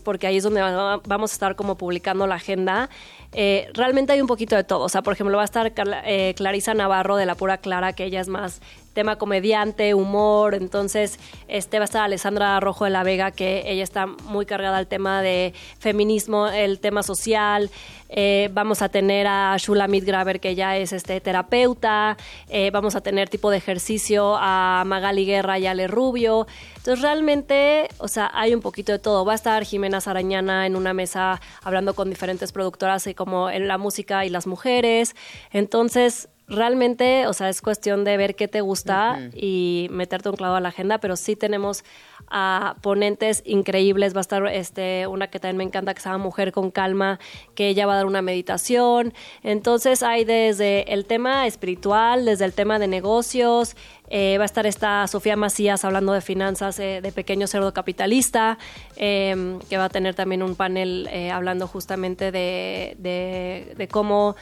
porque 0.00 0.28
ahí 0.28 0.36
es 0.36 0.44
donde 0.44 0.60
va- 0.62 1.00
vamos 1.04 1.32
a 1.32 1.34
estar 1.34 1.56
como 1.56 1.76
publicando 1.76 2.24
la 2.28 2.36
agenda. 2.36 2.88
Eh, 3.32 3.68
realmente 3.74 4.12
hay 4.12 4.20
un 4.20 4.28
poquito 4.28 4.54
de 4.54 4.62
todo. 4.62 4.84
O 4.84 4.88
sea, 4.88 5.02
por 5.02 5.12
ejemplo, 5.12 5.36
va 5.36 5.42
a 5.42 5.44
estar 5.44 5.72
eh, 6.04 6.34
Clarisa 6.36 6.72
Navarro 6.72 7.16
de 7.16 7.26
La 7.26 7.34
Pura 7.34 7.58
Clara, 7.58 7.94
que 7.94 8.04
ella 8.04 8.20
es 8.20 8.28
más 8.28 8.60
tema 8.96 9.16
comediante, 9.16 9.92
humor. 9.92 10.54
Entonces, 10.54 11.20
este 11.48 11.78
va 11.78 11.82
a 11.82 11.84
estar 11.84 12.02
Alessandra 12.02 12.58
Rojo 12.60 12.86
de 12.86 12.90
la 12.90 13.02
Vega, 13.02 13.30
que 13.30 13.70
ella 13.70 13.84
está 13.84 14.06
muy 14.06 14.46
cargada 14.46 14.78
al 14.78 14.86
tema 14.86 15.20
de 15.20 15.52
feminismo, 15.78 16.48
el 16.48 16.80
tema 16.80 17.02
social. 17.02 17.70
Eh, 18.08 18.48
vamos 18.52 18.80
a 18.80 18.88
tener 18.88 19.26
a 19.26 19.54
Shulamit 19.58 20.02
Graver, 20.04 20.40
que 20.40 20.48
ella 20.48 20.78
es 20.78 20.94
este 20.94 21.20
terapeuta. 21.20 22.16
Eh, 22.48 22.70
vamos 22.72 22.96
a 22.96 23.02
tener 23.02 23.28
tipo 23.28 23.50
de 23.50 23.58
ejercicio 23.58 24.34
a 24.38 24.82
Magali 24.86 25.26
Guerra 25.26 25.58
y 25.58 25.66
Ale 25.66 25.88
Rubio. 25.88 26.46
Entonces, 26.76 27.02
realmente, 27.02 27.88
o 27.98 28.08
sea, 28.08 28.30
hay 28.32 28.54
un 28.54 28.62
poquito 28.62 28.92
de 28.92 28.98
todo. 28.98 29.26
Va 29.26 29.32
a 29.32 29.34
estar 29.34 29.62
Jimena 29.64 30.00
Sarañana 30.00 30.64
en 30.66 30.74
una 30.74 30.94
mesa 30.94 31.42
hablando 31.62 31.94
con 31.94 32.08
diferentes 32.08 32.50
productoras, 32.50 33.06
como 33.14 33.50
en 33.50 33.68
la 33.68 33.76
música 33.76 34.24
y 34.24 34.30
las 34.30 34.46
mujeres. 34.46 35.14
Entonces, 35.52 36.30
realmente, 36.48 37.26
o 37.26 37.32
sea, 37.32 37.48
es 37.48 37.60
cuestión 37.60 38.04
de 38.04 38.16
ver 38.16 38.34
qué 38.36 38.46
te 38.48 38.60
gusta 38.60 39.18
y 39.34 39.88
meterte 39.90 40.28
un 40.28 40.36
clavo 40.36 40.54
a 40.54 40.60
la 40.60 40.68
agenda, 40.68 40.98
pero 40.98 41.16
sí 41.16 41.34
tenemos 41.36 41.84
a 42.28 42.76
ponentes 42.82 43.42
increíbles. 43.44 44.14
Va 44.14 44.18
a 44.18 44.20
estar 44.22 44.46
este, 44.48 45.06
una 45.06 45.28
que 45.28 45.38
también 45.40 45.56
me 45.58 45.64
encanta, 45.64 45.92
que 45.94 46.00
se 46.00 46.08
llama 46.08 46.22
Mujer 46.24 46.52
con 46.52 46.70
Calma, 46.70 47.18
que 47.54 47.68
ella 47.68 47.86
va 47.86 47.94
a 47.94 47.96
dar 47.96 48.06
una 48.06 48.22
meditación. 48.22 49.12
Entonces, 49.42 50.02
hay 50.02 50.24
desde 50.24 50.92
el 50.92 51.04
tema 51.04 51.46
espiritual, 51.46 52.24
desde 52.24 52.44
el 52.44 52.52
tema 52.52 52.78
de 52.78 52.88
negocios, 52.88 53.76
eh, 54.08 54.36
va 54.38 54.44
a 54.44 54.46
estar 54.46 54.66
esta 54.66 55.06
Sofía 55.08 55.34
Macías 55.36 55.84
hablando 55.84 56.12
de 56.12 56.20
finanzas 56.20 56.78
eh, 56.78 57.00
de 57.02 57.10
pequeño 57.12 57.48
cerdo 57.48 57.72
capitalista, 57.74 58.56
eh, 58.96 59.58
que 59.68 59.76
va 59.78 59.86
a 59.86 59.88
tener 59.88 60.14
también 60.14 60.42
un 60.44 60.54
panel 60.54 61.08
eh, 61.10 61.30
hablando 61.32 61.66
justamente 61.66 62.30
de, 62.30 62.94
de- 62.98 63.74
de 63.76 63.88
cómo, 63.88 64.36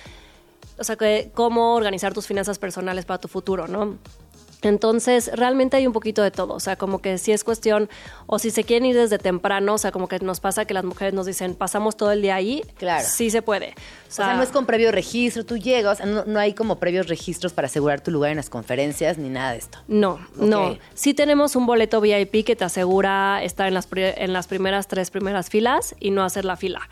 o 0.78 0.84
sea, 0.84 0.96
que, 0.96 1.30
cómo 1.34 1.74
organizar 1.74 2.12
tus 2.14 2.26
finanzas 2.26 2.58
personales 2.58 3.04
para 3.04 3.18
tu 3.18 3.28
futuro, 3.28 3.68
¿no? 3.68 3.98
Entonces, 4.68 5.30
realmente 5.34 5.76
hay 5.76 5.86
un 5.86 5.92
poquito 5.92 6.22
de 6.22 6.30
todo. 6.30 6.54
O 6.54 6.60
sea, 6.60 6.76
como 6.76 7.00
que 7.00 7.18
si 7.18 7.32
es 7.32 7.44
cuestión, 7.44 7.88
o 8.26 8.38
si 8.38 8.50
se 8.50 8.64
quieren 8.64 8.86
ir 8.86 8.96
desde 8.96 9.18
temprano, 9.18 9.74
o 9.74 9.78
sea, 9.78 9.92
como 9.92 10.08
que 10.08 10.18
nos 10.20 10.40
pasa 10.40 10.64
que 10.64 10.74
las 10.74 10.84
mujeres 10.84 11.14
nos 11.14 11.26
dicen, 11.26 11.54
pasamos 11.54 11.96
todo 11.96 12.12
el 12.12 12.22
día 12.22 12.34
ahí. 12.36 12.62
Claro. 12.76 13.04
Sí 13.08 13.30
se 13.30 13.42
puede. 13.42 13.74
O 14.08 14.12
sea, 14.14 14.34
no 14.34 14.42
es 14.42 14.50
con 14.50 14.64
previo 14.64 14.92
registro, 14.92 15.44
tú 15.44 15.56
llegas, 15.56 16.04
no, 16.06 16.24
no 16.24 16.38
hay 16.38 16.54
como 16.54 16.78
previos 16.78 17.08
registros 17.08 17.52
para 17.52 17.66
asegurar 17.66 18.00
tu 18.00 18.12
lugar 18.12 18.30
en 18.30 18.36
las 18.36 18.48
conferencias 18.48 19.18
ni 19.18 19.28
nada 19.28 19.52
de 19.52 19.58
esto. 19.58 19.78
No, 19.88 20.20
no. 20.36 20.78
Sí 20.94 21.14
tenemos 21.14 21.56
un 21.56 21.66
boleto 21.66 22.00
VIP 22.00 22.44
que 22.44 22.54
te 22.54 22.64
asegura 22.64 23.42
estar 23.42 23.66
en 23.66 23.74
las, 23.74 23.86
pri- 23.88 24.12
en 24.16 24.32
las 24.32 24.46
primeras 24.46 24.86
tres 24.86 25.10
primeras 25.10 25.50
filas 25.50 25.96
y 25.98 26.10
no 26.12 26.22
hacer 26.22 26.44
la 26.44 26.54
fila. 26.56 26.88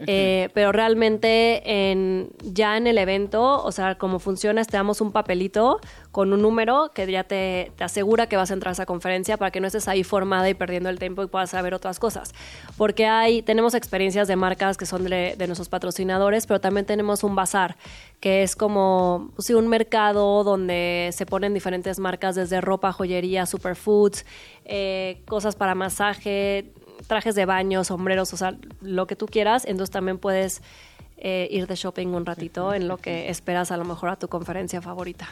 Eh, 0.00 0.50
pero 0.52 0.70
realmente 0.72 1.90
en, 1.90 2.28
ya 2.42 2.76
en 2.76 2.86
el 2.86 2.98
evento, 2.98 3.62
o 3.64 3.72
sea, 3.72 3.96
como 3.96 4.18
funciona 4.18 4.62
te 4.64 4.76
damos 4.76 5.00
un 5.00 5.12
papelito 5.12 5.80
con 6.12 6.32
un 6.32 6.42
número 6.42 6.90
que 6.94 7.10
ya 7.10 7.15
te, 7.24 7.72
asegura 7.80 8.28
que 8.28 8.36
vas 8.36 8.50
a 8.50 8.54
entrar 8.54 8.70
a 8.70 8.72
esa 8.72 8.86
conferencia 8.86 9.36
para 9.36 9.50
que 9.50 9.60
no 9.60 9.66
estés 9.66 9.88
ahí 9.88 10.04
formada 10.04 10.48
y 10.48 10.54
perdiendo 10.54 10.88
el 10.88 10.98
tiempo 10.98 11.22
y 11.22 11.26
puedas 11.26 11.50
saber 11.50 11.74
otras 11.74 11.98
cosas. 11.98 12.32
Porque 12.76 13.06
hay, 13.06 13.42
tenemos 13.42 13.74
experiencias 13.74 14.28
de 14.28 14.36
marcas 14.36 14.76
que 14.76 14.86
son 14.86 15.04
de, 15.04 15.36
nuestros 15.46 15.68
patrocinadores, 15.68 16.46
pero 16.46 16.60
también 16.60 16.86
tenemos 16.86 17.24
un 17.24 17.34
bazar, 17.34 17.76
que 18.20 18.42
es 18.42 18.56
como 18.56 19.30
un 19.48 19.68
mercado 19.68 20.44
donde 20.44 21.10
se 21.12 21.26
ponen 21.26 21.54
diferentes 21.54 21.98
marcas 21.98 22.34
desde 22.34 22.60
ropa, 22.60 22.92
joyería, 22.92 23.46
superfoods, 23.46 24.24
eh, 24.64 25.22
cosas 25.26 25.56
para 25.56 25.74
masaje, 25.74 26.72
trajes 27.06 27.34
de 27.34 27.46
baño, 27.46 27.84
sombreros, 27.84 28.32
o 28.32 28.36
sea, 28.36 28.56
lo 28.80 29.06
que 29.06 29.16
tú 29.16 29.26
quieras. 29.26 29.64
Entonces 29.64 29.92
también 29.92 30.18
puedes 30.18 30.62
eh, 31.18 31.48
ir 31.50 31.66
de 31.66 31.74
shopping 31.76 32.08
un 32.08 32.26
ratito 32.26 32.74
en 32.74 32.88
lo 32.88 32.98
que 32.98 33.30
esperas 33.30 33.70
a 33.70 33.76
lo 33.76 33.84
mejor 33.84 34.10
a 34.10 34.16
tu 34.16 34.28
conferencia 34.28 34.82
favorita. 34.82 35.28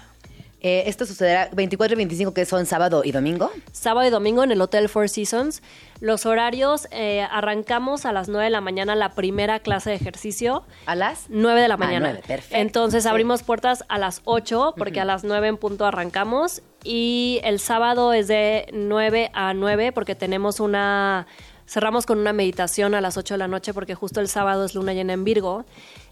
Eh, 0.66 0.84
esto 0.88 1.04
sucederá 1.04 1.50
24 1.52 1.92
y 1.94 1.98
25, 1.98 2.32
que 2.32 2.46
son 2.46 2.64
sábado 2.64 3.02
y 3.04 3.12
domingo. 3.12 3.50
Sábado 3.72 4.08
y 4.08 4.10
domingo 4.10 4.42
en 4.42 4.50
el 4.50 4.58
Hotel 4.62 4.88
Four 4.88 5.10
Seasons. 5.10 5.62
Los 6.00 6.24
horarios, 6.24 6.88
eh, 6.90 7.20
arrancamos 7.30 8.06
a 8.06 8.12
las 8.14 8.28
9 8.30 8.44
de 8.46 8.50
la 8.50 8.62
mañana 8.62 8.94
la 8.94 9.10
primera 9.10 9.58
clase 9.60 9.90
de 9.90 9.96
ejercicio. 9.96 10.64
¿A 10.86 10.94
las? 10.94 11.26
9 11.28 11.60
de 11.60 11.68
la 11.68 11.74
Ah, 11.74 11.76
mañana. 11.76 12.08
9, 12.12 12.22
perfecto. 12.26 12.56
Entonces 12.56 13.02
Sí. 13.02 13.08
abrimos 13.10 13.42
puertas 13.42 13.84
a 13.90 13.98
las 13.98 14.22
8 14.24 14.72
porque 14.78 15.00
a 15.00 15.04
las 15.04 15.22
9 15.22 15.48
en 15.48 15.58
punto 15.58 15.84
arrancamos 15.84 16.62
y 16.82 17.40
el 17.44 17.60
sábado 17.60 18.14
es 18.14 18.26
de 18.26 18.66
9 18.72 19.30
a 19.34 19.52
9 19.52 19.92
porque 19.92 20.14
tenemos 20.14 20.60
una 20.60 21.26
cerramos 21.66 22.04
con 22.04 22.18
una 22.18 22.34
meditación 22.34 22.94
a 22.94 23.00
las 23.00 23.16
8 23.16 23.34
de 23.34 23.38
la 23.38 23.48
noche 23.48 23.72
porque 23.72 23.94
justo 23.94 24.20
el 24.20 24.28
sábado 24.28 24.64
es 24.66 24.74
luna 24.74 24.92
llena 24.92 25.12
en 25.14 25.24
Virgo. 25.24 25.64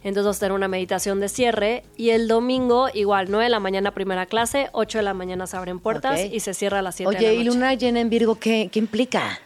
Entonces 0.04 0.24
vamos 0.24 0.36
a 0.38 0.40
tener 0.40 0.52
una 0.52 0.68
meditación 0.68 1.20
de 1.20 1.28
cierre 1.28 1.84
y 1.96 2.10
el 2.10 2.26
domingo 2.28 2.88
igual 2.92 3.26
9 3.30 3.44
de 3.44 3.50
la 3.50 3.60
mañana 3.60 3.92
primera 3.92 4.26
clase, 4.26 4.68
8 4.72 4.98
de 4.98 5.04
la 5.04 5.14
mañana 5.14 5.46
se 5.46 5.56
abren 5.56 5.78
puertas 5.78 6.20
Ok. 6.20 6.32
y 6.32 6.40
se 6.40 6.54
cierra 6.54 6.80
a 6.80 6.82
las 6.82 6.96
7 6.96 7.10
de 7.12 7.16
Oye, 7.16 7.26
la 7.28 7.32
¿y 7.34 7.44
noche. 7.44 7.48
luna 7.56 7.74
llena 7.74 8.00
en 8.00 8.10
Virgo 8.10 8.34
qué, 8.34 8.68
qué 8.72 8.78
implica? 8.80 9.38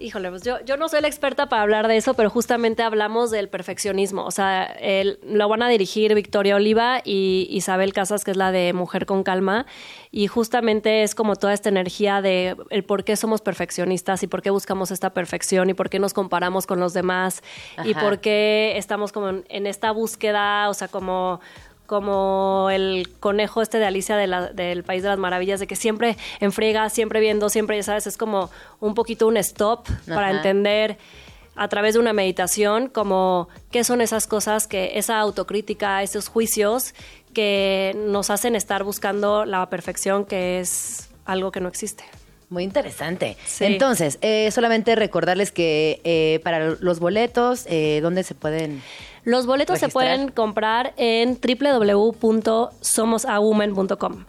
Híjole, 0.00 0.30
pues 0.30 0.42
yo, 0.42 0.60
yo 0.64 0.76
no 0.76 0.88
soy 0.88 1.00
la 1.00 1.08
experta 1.08 1.48
para 1.48 1.62
hablar 1.62 1.88
de 1.88 1.96
eso, 1.96 2.14
pero 2.14 2.30
justamente 2.30 2.82
hablamos 2.82 3.30
del 3.30 3.48
perfeccionismo. 3.48 4.24
O 4.24 4.30
sea, 4.30 4.64
el- 4.64 5.18
lo 5.24 5.48
van 5.48 5.62
a 5.62 5.68
dirigir 5.68 6.14
Victoria 6.14 6.54
Oliva 6.56 7.00
y 7.04 7.48
Isabel 7.50 7.92
Casas, 7.92 8.24
que 8.24 8.30
es 8.30 8.36
la 8.36 8.52
de 8.52 8.72
Mujer 8.72 9.06
con 9.06 9.22
Calma. 9.24 9.66
Y 10.10 10.26
justamente 10.28 11.02
es 11.02 11.14
como 11.14 11.36
toda 11.36 11.52
esta 11.52 11.68
energía 11.68 12.22
de 12.22 12.56
el 12.70 12.84
por 12.84 13.04
qué 13.04 13.16
somos 13.16 13.40
perfeccionistas 13.42 14.22
y 14.22 14.26
por 14.26 14.40
qué 14.42 14.50
buscamos 14.50 14.90
esta 14.90 15.10
perfección 15.12 15.68
y 15.70 15.74
por 15.74 15.90
qué 15.90 15.98
nos 15.98 16.14
comparamos 16.14 16.66
con 16.66 16.78
los 16.80 16.94
demás 16.94 17.42
y 17.84 17.94
por 17.94 18.20
qué 18.20 18.74
estamos 18.76 19.12
como 19.12 19.28
en, 19.30 19.44
en 19.48 19.66
esta 19.66 19.90
búsqueda, 19.90 20.68
o 20.70 20.74
sea, 20.74 20.88
como 20.88 21.40
como 21.88 22.68
el 22.70 23.08
conejo 23.18 23.62
este 23.62 23.78
de 23.78 23.86
Alicia 23.86 24.14
de 24.16 24.26
la- 24.28 24.52
del 24.52 24.84
País 24.84 25.02
de 25.02 25.08
las 25.08 25.18
Maravillas, 25.18 25.58
de 25.58 25.66
que 25.66 25.74
siempre 25.74 26.16
enfrega, 26.38 26.88
siempre 26.90 27.18
viendo, 27.18 27.48
siempre, 27.48 27.76
ya 27.78 27.82
sabes, 27.82 28.06
es 28.06 28.16
como 28.18 28.50
un 28.78 28.94
poquito 28.94 29.26
un 29.26 29.38
stop 29.38 29.88
para 30.06 30.30
entender 30.30 30.98
a 31.56 31.66
través 31.68 31.94
de 31.94 32.00
una 32.00 32.12
meditación 32.12 32.88
como 32.88 33.48
qué 33.72 33.82
son 33.84 34.00
esas 34.02 34.26
cosas 34.26 34.68
que 34.68 34.92
esa 34.98 35.18
autocrítica, 35.18 36.02
esos 36.02 36.28
juicios 36.28 36.94
que 37.34 37.96
nos 37.96 38.28
hacen 38.30 38.54
estar 38.54 38.84
buscando 38.84 39.44
la 39.46 39.68
perfección 39.70 40.24
que 40.26 40.60
es 40.60 41.08
algo 41.24 41.50
que 41.50 41.60
no 41.60 41.68
existe. 41.68 42.04
Muy 42.50 42.64
interesante. 42.64 43.36
Sí. 43.46 43.64
Entonces, 43.64 44.18
eh, 44.22 44.50
solamente 44.52 44.94
recordarles 44.94 45.52
que 45.52 46.00
eh, 46.04 46.40
para 46.44 46.76
los 46.80 46.98
boletos, 47.00 47.64
eh, 47.66 48.00
¿dónde 48.02 48.22
se 48.24 48.34
pueden...? 48.34 48.82
Los 49.28 49.44
boletos 49.44 49.78
se 49.78 49.90
pueden 49.90 50.30
comprar 50.30 50.94
en 50.96 51.38
www.somosawoman.com. 51.38 54.24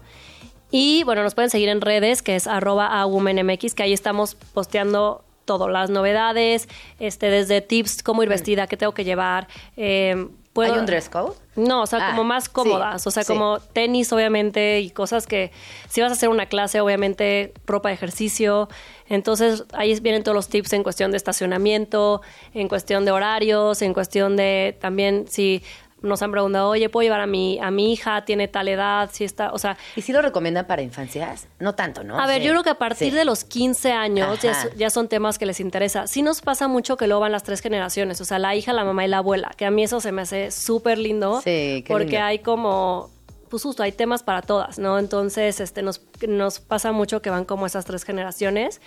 Y 0.72 1.04
bueno, 1.06 1.24
nos 1.24 1.36
pueden 1.36 1.50
seguir 1.50 1.70
en 1.70 1.80
redes, 1.80 2.22
que 2.22 2.36
es 2.36 2.48
arroba 2.48 3.00
awomanmx, 3.00 3.76
que 3.76 3.84
ahí 3.84 3.94
estamos 3.94 4.36
posteando 4.36 5.24
todo, 5.46 5.70
las 5.70 5.90
novedades, 5.90 6.68
este, 7.00 7.28
desde 7.28 7.62
tips, 7.62 8.04
cómo 8.04 8.24
ir 8.24 8.30
vestida, 8.30 8.68
qué 8.68 8.76
tengo 8.76 8.94
que 8.94 9.06
llevar. 9.06 9.48
eh, 9.78 10.28
puedo- 10.54 10.74
¿Hay 10.74 10.80
un 10.80 10.86
dress 10.86 11.10
code? 11.10 11.34
No, 11.56 11.82
o 11.84 11.86
sea, 11.88 12.00
Ah, 12.02 12.10
como 12.12 12.24
más 12.24 12.46
sí, 12.46 12.50
cómodas, 12.54 13.06
o 13.06 13.12
sea, 13.12 13.24
sí. 13.24 13.32
como 13.34 13.60
tenis, 13.60 14.12
obviamente, 14.14 14.80
y 14.80 14.90
cosas 14.92 15.28
que 15.28 15.52
si 15.90 16.02
vas 16.02 16.10
a 16.10 16.14
hacer 16.14 16.30
una 16.30 16.46
clase, 16.46 16.80
obviamente, 16.82 17.54
ropa 17.66 17.90
de 17.90 17.96
ejercicio. 17.96 18.70
Entonces, 19.08 19.66
ahí 19.74 20.00
vienen 20.00 20.24
todos 20.24 20.36
los 20.36 20.48
tips 20.50 20.74
en 20.74 20.84
cuestión 20.84 21.12
de 21.12 21.18
estacionamiento, 21.18 22.22
en 22.54 22.68
cuestión 22.68 23.06
de 23.06 23.12
horarios, 23.12 23.82
en 23.82 23.94
cuestión 23.94 24.36
de 24.38 24.78
también 24.80 25.26
si 25.28 25.64
nos 26.02 26.22
han 26.22 26.32
preguntado, 26.32 26.70
oye, 26.70 26.90
¿puedo 26.90 27.04
llevar 27.04 27.22
a 27.22 27.28
mi, 27.28 27.60
a 27.60 27.72
mi 27.72 27.92
hija? 27.94 28.24
¿Tiene 28.26 28.48
tal 28.48 28.68
edad? 28.68 29.10
Si 29.12 29.24
está, 29.24 29.52
o 29.52 29.58
sea, 29.60 29.78
¿Y 29.96 30.02
si 30.02 30.12
lo 30.14 30.22
recomiendan 30.22 30.66
para 30.68 30.82
infancias? 30.82 31.48
No 31.60 31.76
tanto, 31.76 32.04
¿no? 32.04 32.20
a 32.20 32.26
ver, 32.28 32.42
Sí. 32.42 32.48
yo 32.48 32.52
creo 32.54 32.64
que 32.64 32.70
a 32.70 32.78
partir 32.78 33.12
Sí. 33.12 33.16
de 33.18 33.26
los 33.26 33.44
15 33.44 33.92
años 33.92 34.40
ya, 34.42 34.70
ya 34.78 34.90
son 34.90 35.08
temas 35.08 35.38
que 35.38 35.46
les 35.46 35.60
interesa. 35.60 36.08
Sí 36.08 36.22
nos 36.22 36.42
pasa 36.42 36.68
mucho 36.68 36.98
que 36.98 37.08
luego 37.08 37.22
van 37.22 37.32
las 37.32 37.44
tres 37.44 37.62
generaciones, 37.62 38.22
o 38.22 38.26
sea, 38.26 38.40
la 38.40 38.56
hija, 38.56 38.74
la 38.74 38.84
mamá 38.86 39.06
y 39.06 39.08
la 39.08 39.18
abuela, 39.18 39.52
que 39.58 39.66
a 39.66 39.72
mí 39.72 39.84
eso 39.84 40.00
se 40.02 40.12
me 40.12 40.22
hace 40.22 40.52
súper 40.52 40.98
lindo. 40.98 41.42
Sí, 41.42 41.84
qué 41.84 41.86
Porque 41.88 42.06
lindo. 42.12 42.24
hay 42.26 42.40
como, 42.40 43.10
pues 43.50 43.64
justo, 43.64 43.84
hay 43.84 43.92
temas 43.92 44.24
para 44.24 44.42
todas, 44.42 44.80
¿no? 44.80 45.00
Entonces, 45.00 45.60
este, 45.60 45.82
nos, 45.82 46.02
nos 46.28 46.60
pasa 46.60 46.92
mucho 46.92 47.22
que 47.22 47.30
van 47.30 47.46
como 47.46 47.66
esas 47.66 47.84
tres 47.86 48.04
generaciones. 48.04 48.80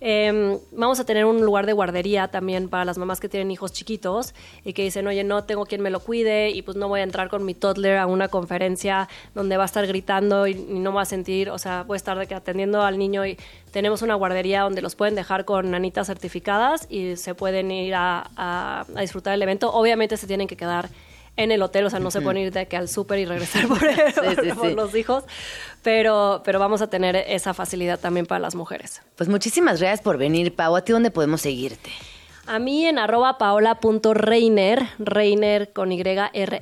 Eh, 0.00 0.58
vamos 0.72 1.00
a 1.00 1.04
tener 1.06 1.24
un 1.24 1.40
lugar 1.42 1.64
de 1.64 1.72
guardería 1.72 2.28
también 2.28 2.68
para 2.68 2.84
las 2.84 2.98
mamás 2.98 3.18
que 3.18 3.30
tienen 3.30 3.50
hijos 3.50 3.72
chiquitos 3.72 4.34
y 4.62 4.74
que 4.74 4.82
dicen, 4.82 5.06
oye, 5.06 5.24
no 5.24 5.44
tengo 5.44 5.64
quien 5.64 5.80
me 5.80 5.88
lo 5.88 6.00
cuide 6.00 6.50
y 6.50 6.60
pues 6.60 6.76
no 6.76 6.88
voy 6.88 7.00
a 7.00 7.02
entrar 7.02 7.30
con 7.30 7.46
mi 7.46 7.54
toddler 7.54 7.96
a 7.96 8.06
una 8.06 8.28
conferencia 8.28 9.08
donde 9.34 9.56
va 9.56 9.62
a 9.62 9.66
estar 9.66 9.86
gritando 9.86 10.46
y, 10.46 10.54
no 10.54 10.92
va 10.92 11.02
a 11.02 11.06
sentir, 11.06 11.48
o 11.48 11.58
sea, 11.58 11.84
voy 11.84 11.94
a 11.94 11.96
estar 11.96 12.18
atendiendo 12.18 12.82
al 12.82 12.98
niño 12.98 13.24
y 13.24 13.38
tenemos 13.70 14.02
una 14.02 14.14
guardería 14.16 14.60
donde 14.62 14.82
los 14.82 14.94
pueden 14.96 15.14
dejar 15.14 15.46
con 15.46 15.70
nanitas 15.70 16.08
certificadas 16.08 16.86
y 16.90 17.16
se 17.16 17.34
pueden 17.34 17.70
ir 17.70 17.94
a, 17.94 18.30
a- 18.36 18.84
a 18.94 19.00
disfrutar 19.00 19.32
del 19.32 19.42
evento. 19.42 19.72
Obviamente 19.72 20.18
se 20.18 20.26
tienen 20.26 20.46
que 20.46 20.56
quedar 20.56 20.90
en 21.36 21.52
el 21.52 21.62
hotel, 21.62 21.86
o 21.86 21.90
sea, 21.90 21.98
no 22.00 22.10
se 22.10 22.20
pueden 22.20 22.42
ir 22.42 22.52
de 22.52 22.66
que 22.66 22.76
al 22.76 22.88
súper 22.88 23.18
y 23.18 23.26
regresar 23.26 23.68
por, 23.68 23.78
sí, 24.42 24.52
por 24.54 24.68
sí. 24.68 24.74
los 24.74 24.94
hijos, 24.94 25.24
pero, 25.82 26.42
pero 26.44 26.58
vamos 26.58 26.82
a 26.82 26.88
tener 26.88 27.16
esa 27.16 27.54
facilidad 27.54 27.98
también 28.00 28.26
para 28.26 28.38
las 28.38 28.54
mujeres. 28.54 29.02
Pues 29.16 29.28
muchísimas 29.28 29.80
gracias 29.80 30.00
por 30.02 30.18
venir, 30.18 30.54
Pau. 30.54 30.76
¿A 30.76 30.82
ti 30.82 30.92
dónde 30.92 31.10
podemos 31.10 31.40
seguirte? 31.42 31.90
A 32.46 32.58
mí 32.58 32.86
en 32.86 32.98
arroba 32.98 33.38
paola.reiner, 33.38 34.86
Reiner 34.98 35.72
con 35.72 35.90
Y, 35.92 36.00
R-E-Y-N-E-R. 36.32 36.54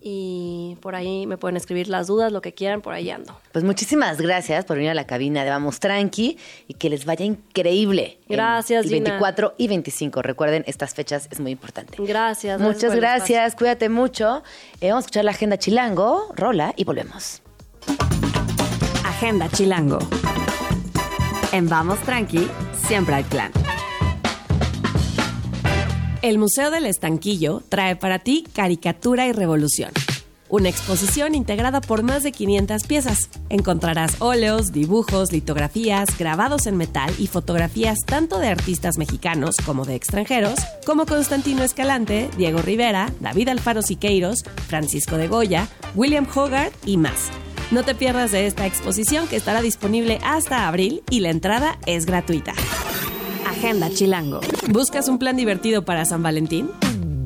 Y 0.00 0.76
por 0.80 0.94
ahí 0.94 1.26
me 1.26 1.36
pueden 1.36 1.56
escribir 1.56 1.88
las 1.88 2.06
dudas, 2.06 2.30
lo 2.30 2.40
que 2.40 2.54
quieran, 2.54 2.82
por 2.82 2.94
ahí 2.94 3.10
ando. 3.10 3.36
Pues 3.52 3.64
muchísimas 3.64 4.20
gracias 4.20 4.64
por 4.64 4.76
venir 4.76 4.90
a 4.90 4.94
la 4.94 5.06
cabina 5.06 5.44
de 5.44 5.50
Vamos 5.50 5.80
Tranqui 5.80 6.38
y 6.68 6.74
que 6.74 6.88
les 6.88 7.04
vaya 7.04 7.24
increíble. 7.24 8.18
Gracias, 8.28 8.84
el 8.84 8.90
Gina. 8.90 9.10
24 9.10 9.54
y 9.58 9.68
25. 9.68 10.22
Recuerden, 10.22 10.64
estas 10.66 10.94
fechas 10.94 11.28
es 11.30 11.40
muy 11.40 11.50
importante. 11.50 11.96
Gracias. 11.98 12.60
Muchas 12.60 12.94
gracias, 12.94 13.54
cuídate 13.56 13.88
mucho. 13.88 14.42
Eh, 14.80 14.88
vamos 14.88 15.04
a 15.04 15.06
escuchar 15.06 15.24
la 15.24 15.32
agenda 15.32 15.58
Chilango, 15.58 16.32
rola 16.34 16.72
y 16.76 16.84
volvemos. 16.84 17.42
Agenda 19.04 19.48
Chilango. 19.48 19.98
En 21.52 21.68
Vamos 21.68 21.98
Tranqui, 22.00 22.48
siempre 22.86 23.14
hay 23.16 23.24
plan. 23.24 23.50
El 26.20 26.38
Museo 26.38 26.72
del 26.72 26.86
Estanquillo 26.86 27.62
trae 27.68 27.94
para 27.94 28.18
ti 28.18 28.44
Caricatura 28.52 29.28
y 29.28 29.32
Revolución. 29.32 29.92
Una 30.48 30.68
exposición 30.68 31.36
integrada 31.36 31.80
por 31.80 32.02
más 32.02 32.24
de 32.24 32.32
500 32.32 32.82
piezas. 32.88 33.30
Encontrarás 33.50 34.16
óleos, 34.18 34.72
dibujos, 34.72 35.30
litografías, 35.30 36.08
grabados 36.18 36.66
en 36.66 36.76
metal 36.76 37.14
y 37.20 37.28
fotografías 37.28 37.98
tanto 38.04 38.40
de 38.40 38.48
artistas 38.48 38.98
mexicanos 38.98 39.56
como 39.64 39.84
de 39.84 39.94
extranjeros, 39.94 40.58
como 40.84 41.06
Constantino 41.06 41.62
Escalante, 41.62 42.28
Diego 42.36 42.62
Rivera, 42.62 43.12
David 43.20 43.50
Alfaro 43.50 43.82
Siqueiros, 43.82 44.42
Francisco 44.66 45.18
de 45.18 45.28
Goya, 45.28 45.68
William 45.94 46.26
Hogarth 46.34 46.74
y 46.84 46.96
más. 46.96 47.28
No 47.70 47.84
te 47.84 47.94
pierdas 47.94 48.32
de 48.32 48.48
esta 48.48 48.66
exposición 48.66 49.28
que 49.28 49.36
estará 49.36 49.62
disponible 49.62 50.18
hasta 50.24 50.66
abril 50.66 51.04
y 51.10 51.20
la 51.20 51.30
entrada 51.30 51.78
es 51.86 52.06
gratuita. 52.06 52.54
Agenda 53.58 53.90
Chilango. 53.90 54.40
¿Buscas 54.68 55.08
un 55.08 55.18
plan 55.18 55.36
divertido 55.36 55.84
para 55.84 56.04
San 56.04 56.22
Valentín? 56.22 56.70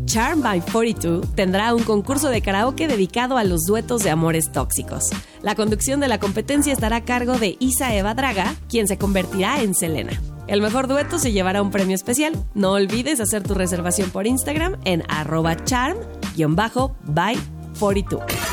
Charm 0.07 0.41
by 0.41 0.63
42 0.63 1.27
tendrá 1.35 1.75
un 1.75 1.83
concurso 1.83 2.31
de 2.31 2.41
karaoke 2.41 2.89
dedicado 2.89 3.37
a 3.37 3.45
los 3.45 3.67
duetos 3.67 4.03
de 4.03 4.09
amores 4.09 4.51
tóxicos. 4.51 5.11
La 5.43 5.55
conducción 5.55 6.01
de 6.01 6.09
la 6.09 6.19
competencia 6.19 6.73
estará 6.73 6.97
a 6.97 7.05
cargo 7.05 7.39
de 7.39 7.59
Isa 7.61 7.95
Eva 7.95 8.15
Draga, 8.15 8.55
quien 8.71 8.89
se 8.89 8.97
convertirá 8.97 9.61
en 9.61 9.75
Selena. 9.75 10.19
El 10.47 10.63
mejor 10.63 10.89
dueto 10.89 11.19
se 11.19 11.33
llevará 11.33 11.61
un 11.61 11.71
premio 11.71 11.95
especial. 11.95 12.33
No 12.55 12.73
olvides 12.73 13.21
hacer 13.21 13.43
tu 13.43 13.53
reservación 13.53 14.09
por 14.09 14.27
Instagram 14.27 14.79
en 14.87 15.03
arroba 15.09 15.57
charm-by42. 15.57 18.52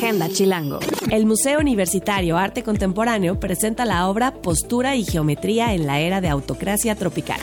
Agenda 0.00 0.30
Chilango. 0.30 0.78
El 1.10 1.26
Museo 1.26 1.60
Universitario 1.60 2.38
Arte 2.38 2.62
Contemporáneo 2.62 3.38
presenta 3.38 3.84
la 3.84 4.08
obra 4.08 4.32
Postura 4.32 4.96
y 4.96 5.04
Geometría 5.04 5.74
en 5.74 5.86
la 5.86 6.00
Era 6.00 6.22
de 6.22 6.30
Autocracia 6.30 6.94
Tropical 6.94 7.38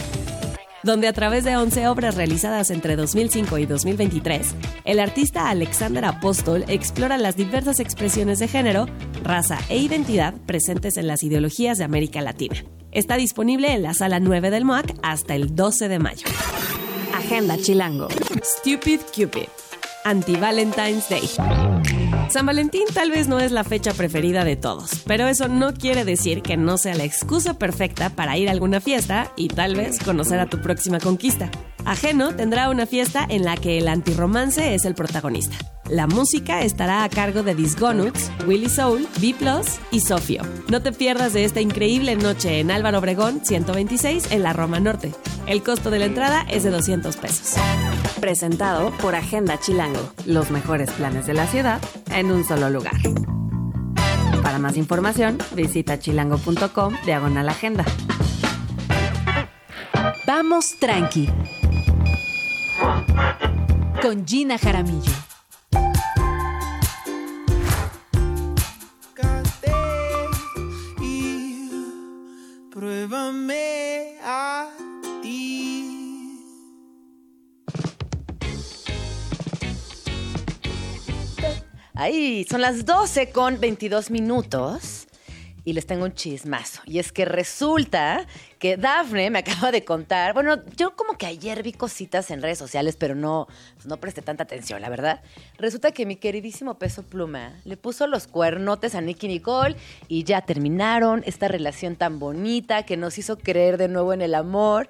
donde 0.83 1.07
a 1.09 1.13
través 1.13 1.43
de 1.43 1.57
11 1.57 1.87
obras 1.89 2.15
realizadas 2.15 2.71
entre 2.71 2.95
2005 2.95 3.57
y 3.57 3.65
2023, 3.65 4.55
el 4.85 4.99
artista 5.01 5.49
Alexander 5.49 6.05
Apóstol 6.05 6.63
explora 6.69 7.17
las 7.17 7.35
diversas 7.35 7.81
expresiones 7.81 8.39
de 8.39 8.47
género, 8.47 8.85
raza 9.21 9.59
e 9.67 9.77
identidad 9.79 10.33
presentes 10.45 10.95
en 10.95 11.07
las 11.07 11.23
ideologías 11.23 11.77
de 11.77 11.83
América 11.83 12.21
Latina. 12.21 12.63
Está 12.91 13.17
disponible 13.17 13.73
en 13.73 13.83
la 13.83 13.93
sala 13.93 14.21
9 14.21 14.49
del 14.49 14.63
MOAC 14.63 14.95
hasta 15.03 15.35
el 15.35 15.55
12 15.55 15.89
de 15.89 15.99
mayo. 15.99 16.27
Agenda 17.13 17.57
Chilango. 17.57 18.07
Stupid 18.41 19.01
Cupid. 19.13 19.49
Anti-Valentine's 20.05 21.09
Day. 21.09 21.66
San 22.29 22.45
Valentín 22.45 22.83
tal 22.93 23.09
vez 23.09 23.27
no 23.29 23.39
es 23.39 23.51
la 23.51 23.63
fecha 23.63 23.93
preferida 23.93 24.43
de 24.43 24.57
todos, 24.57 25.03
pero 25.07 25.27
eso 25.27 25.47
no 25.47 25.73
quiere 25.73 26.03
decir 26.03 26.41
que 26.41 26.57
no 26.57 26.77
sea 26.77 26.93
la 26.93 27.05
excusa 27.05 27.57
perfecta 27.57 28.09
para 28.09 28.37
ir 28.37 28.49
a 28.49 28.51
alguna 28.51 28.81
fiesta 28.81 29.31
y 29.37 29.47
tal 29.47 29.75
vez 29.75 29.99
conocer 29.99 30.39
a 30.39 30.47
tu 30.47 30.61
próxima 30.61 30.99
conquista. 30.99 31.49
Ajeno 31.85 32.35
tendrá 32.35 32.69
una 32.69 32.85
fiesta 32.85 33.25
en 33.27 33.43
la 33.43 33.55
que 33.55 33.77
el 33.77 33.87
antirromance 33.87 34.75
es 34.75 34.85
el 34.85 34.95
protagonista. 34.95 35.55
La 35.89 36.05
música 36.05 36.61
estará 36.61 37.03
a 37.03 37.09
cargo 37.09 37.43
de 37.43 37.55
Disgonuts, 37.55 38.29
Willy 38.45 38.69
Soul, 38.69 39.07
B 39.21 39.35
y 39.91 39.99
Sofio. 40.01 40.41
No 40.69 40.81
te 40.81 40.91
pierdas 40.91 41.31
de 41.31 41.45
esta 41.45 41.61
increíble 41.61 42.15
noche 42.17 42.59
en 42.59 42.71
Álvaro 42.71 42.99
Obregón 42.99 43.39
126 43.43 44.31
en 44.31 44.43
la 44.43 44.51
Roma 44.51 44.81
Norte. 44.81 45.13
El 45.45 45.63
costo 45.63 45.89
de 45.89 45.99
la 45.99 46.05
entrada 46.05 46.45
es 46.49 46.63
de 46.63 46.71
200 46.71 47.15
pesos. 47.15 47.53
Presentado 48.19 48.91
por 48.97 49.15
Agenda 49.15 49.57
Chilango. 49.59 50.11
Los 50.25 50.51
mejores 50.51 50.91
planes 50.91 51.25
de 51.25 51.33
la 51.33 51.47
ciudad 51.47 51.81
en 52.11 52.31
un 52.31 52.43
solo 52.43 52.69
lugar. 52.69 52.95
Para 54.43 54.59
más 54.59 54.75
información, 54.75 55.37
visita 55.55 55.99
chilango.com 55.99 56.95
diagonal 57.05 57.47
agenda. 57.47 57.85
Vamos 60.25 60.75
tranqui. 60.79 61.29
Con 64.01 64.25
Gina 64.25 64.57
Jaramillo. 64.57 65.11
y 71.01 71.69
pruébame 72.71 74.17
a 74.23 74.69
ti. 75.21 76.43
Ahí, 81.95 82.45
son 82.49 82.61
las 82.61 82.85
12 82.85 83.31
con 83.31 83.59
22 83.59 84.11
minutos 84.11 85.06
y 85.67 85.73
les 85.73 85.85
tengo 85.85 86.05
un 86.05 86.13
chismazo. 86.13 86.81
Y 86.85 86.99
es 86.99 87.11
que 87.11 87.25
resulta 87.25 88.25
que 88.57 88.77
Dafne 88.77 89.29
me 89.29 89.39
acaba 89.45 89.69
de 89.69 89.83
contar, 89.83 90.33
bueno, 90.33 90.63
yo 90.77 90.95
como 90.95 91.17
que 91.17 91.25
ayer 91.25 91.61
vi 91.61 91.73
cositas 91.73 92.31
en 92.31 92.41
redes 92.41 92.57
sociales, 92.57 92.95
pero 92.95 93.15
no, 93.15 93.49
pues 93.75 93.85
no 93.85 93.97
presté 93.97 94.21
tanta 94.21 94.43
atención, 94.43 94.81
la 94.81 94.87
verdad. 94.87 95.21
Resulta 95.57 95.91
que 95.91 96.05
mi 96.05 96.15
queridísimo 96.15 96.79
peso 96.79 97.03
pluma 97.03 97.51
le 97.65 97.75
puso 97.75 98.07
los 98.07 98.27
cuernotes 98.27 98.95
a 98.95 99.01
Nicky 99.01 99.27
Nicole 99.27 99.75
y 100.07 100.23
ya 100.23 100.39
terminaron 100.39 101.21
esta 101.25 101.49
relación 101.49 101.97
tan 101.97 102.17
bonita 102.17 102.83
que 102.83 102.95
nos 102.95 103.17
hizo 103.17 103.37
creer 103.37 103.75
de 103.77 103.89
nuevo 103.89 104.13
en 104.13 104.21
el 104.21 104.35
amor. 104.35 104.87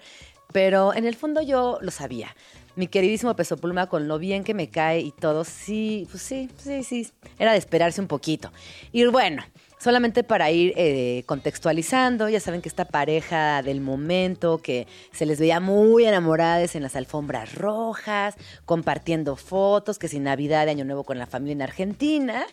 Pero 0.53 0.93
en 0.93 1.07
el 1.07 1.15
fondo 1.15 1.41
yo 1.41 1.79
lo 1.81 1.89
sabía. 1.89 2.35
Mi 2.75 2.85
queridísimo 2.85 3.35
peso 3.35 3.57
pluma, 3.57 3.87
con 3.87 4.07
lo 4.07 4.19
bien 4.19 4.43
que 4.43 4.53
me 4.53 4.69
cae 4.69 4.99
y 4.99 5.11
todo, 5.11 5.43
sí, 5.43 6.07
pues 6.11 6.21
sí, 6.21 6.51
sí, 6.55 6.83
sí. 6.83 7.09
Era 7.39 7.53
de 7.53 7.57
esperarse 7.57 7.99
un 7.99 8.07
poquito. 8.07 8.51
Y 8.91 9.03
bueno, 9.07 9.43
solamente 9.79 10.23
para 10.23 10.49
ir 10.51 10.73
eh, 10.75 11.23
contextualizando, 11.25 12.29
ya 12.29 12.39
saben 12.39 12.61
que 12.61 12.69
esta 12.69 12.85
pareja 12.85 13.61
del 13.61 13.79
momento, 13.81 14.57
que 14.57 14.87
se 15.11 15.25
les 15.25 15.39
veía 15.39 15.59
muy 15.59 16.05
enamoradas 16.05 16.75
en 16.75 16.83
las 16.83 16.95
alfombras 16.95 17.53
rojas, 17.55 18.35
compartiendo 18.65 19.35
fotos, 19.35 19.99
que 19.99 20.07
sin 20.07 20.23
Navidad 20.23 20.65
de 20.65 20.71
Año 20.71 20.85
Nuevo 20.85 21.03
con 21.03 21.17
la 21.19 21.27
familia 21.27 21.53
en 21.53 21.61
Argentina. 21.61 22.45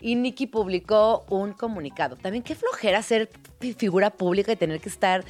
Y 0.00 0.16
Nicky 0.16 0.48
publicó 0.48 1.24
un 1.30 1.52
comunicado. 1.52 2.16
También 2.16 2.42
qué 2.42 2.56
flojera 2.56 3.02
ser 3.02 3.28
fi- 3.60 3.74
figura 3.74 4.10
pública 4.10 4.50
y 4.50 4.56
tener 4.56 4.80
que 4.80 4.88
estar 4.88 5.24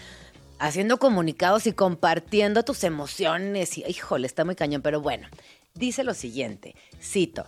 haciendo 0.59 0.99
comunicados 0.99 1.67
y 1.67 1.73
compartiendo 1.73 2.63
tus 2.65 2.83
emociones. 2.83 3.77
Y, 3.77 3.85
híjole, 3.87 4.27
está 4.27 4.47
muy 4.47 4.55
cañón, 4.55 4.81
pero 4.81 5.03
bueno. 5.03 5.29
Dice 5.75 6.05
lo 6.05 6.15
siguiente, 6.15 6.75
cito. 7.03 7.47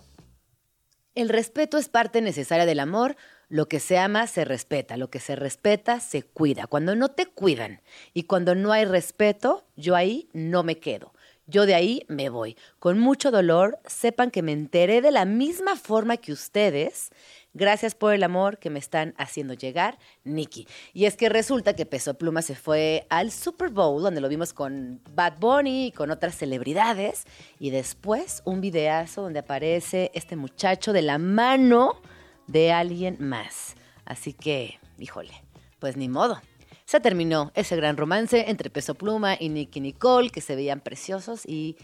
El 1.15 1.29
respeto 1.29 1.77
es 1.79 1.89
parte 1.89 2.21
necesaria 2.21 2.65
del 2.67 2.79
amor. 2.79 3.15
Lo 3.49 3.67
que 3.67 3.79
se 3.79 3.97
ama 3.97 4.27
se 4.27 4.45
respeta, 4.45 4.97
lo 4.97 5.09
que 5.09 5.19
se 5.19 5.35
respeta 5.35 5.99
se 5.99 6.23
cuida. 6.23 6.67
Cuando 6.67 6.95
no 6.95 7.09
te 7.09 7.27
cuidan 7.27 7.81
y 8.13 8.23
cuando 8.23 8.55
no 8.55 8.71
hay 8.71 8.85
respeto, 8.85 9.65
yo 9.75 9.95
ahí 9.95 10.29
no 10.33 10.63
me 10.63 10.79
quedo. 10.79 11.13
Yo 11.47 11.67
de 11.67 11.75
ahí 11.75 12.03
me 12.07 12.29
voy. 12.29 12.57
Con 12.79 12.97
mucho 12.97 13.29
dolor, 13.29 13.77
sepan 13.85 14.31
que 14.31 14.41
me 14.41 14.51
enteré 14.51 15.01
de 15.01 15.11
la 15.11 15.25
misma 15.25 15.75
forma 15.75 16.17
que 16.17 16.31
ustedes. 16.31 17.11
Gracias 17.53 17.93
por 17.93 18.15
el 18.15 18.23
amor 18.23 18.57
que 18.57 18.71
me 18.71 18.79
están 18.79 19.13
haciendo 19.17 19.53
llegar, 19.53 19.99
Nicky. 20.23 20.67
Y 20.91 21.05
es 21.05 21.15
que 21.15 21.29
resulta 21.29 21.75
que 21.75 21.85
Peso 21.85 22.15
Pluma 22.15 22.41
se 22.41 22.55
fue 22.55 23.05
al 23.09 23.31
Super 23.31 23.69
Bowl, 23.69 24.01
donde 24.01 24.21
lo 24.21 24.27
vimos 24.27 24.53
con 24.53 25.01
Bad 25.13 25.37
Bunny 25.39 25.87
y 25.87 25.91
con 25.91 26.09
otras 26.09 26.35
celebridades. 26.35 27.25
Y 27.59 27.69
después 27.69 28.41
un 28.43 28.59
videazo 28.59 29.21
donde 29.21 29.39
aparece 29.39 30.09
este 30.15 30.35
muchacho 30.35 30.93
de 30.93 31.03
la 31.03 31.19
mano 31.19 32.01
de 32.47 32.71
alguien 32.71 33.17
más. 33.19 33.75
Así 34.05 34.33
que, 34.33 34.79
híjole, 34.97 35.33
pues 35.79 35.97
ni 35.97 36.09
modo. 36.09 36.41
Se 36.85 36.99
terminó 36.99 37.51
ese 37.55 37.75
gran 37.75 37.97
romance 37.97 38.49
entre 38.49 38.69
Peso 38.69 38.93
Pluma 38.93 39.35
y 39.39 39.49
Nicky 39.49 39.81
Nicole, 39.81 40.29
que 40.29 40.41
se 40.41 40.55
veían 40.55 40.81
preciosos 40.81 41.45
y 41.45 41.77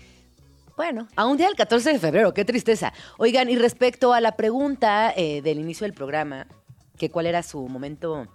bueno, 0.77 1.07
a 1.15 1.25
un 1.25 1.37
día 1.37 1.47
del 1.47 1.55
14 1.55 1.93
de 1.93 1.99
febrero, 1.99 2.33
qué 2.33 2.45
tristeza. 2.45 2.93
Oigan, 3.17 3.49
y 3.49 3.55
respecto 3.55 4.13
a 4.13 4.21
la 4.21 4.35
pregunta 4.35 5.13
eh, 5.15 5.41
del 5.41 5.59
inicio 5.59 5.85
del 5.85 5.93
programa, 5.93 6.47
que 6.97 7.09
cuál 7.09 7.25
era 7.25 7.43
su 7.43 7.67
momento 7.67 8.27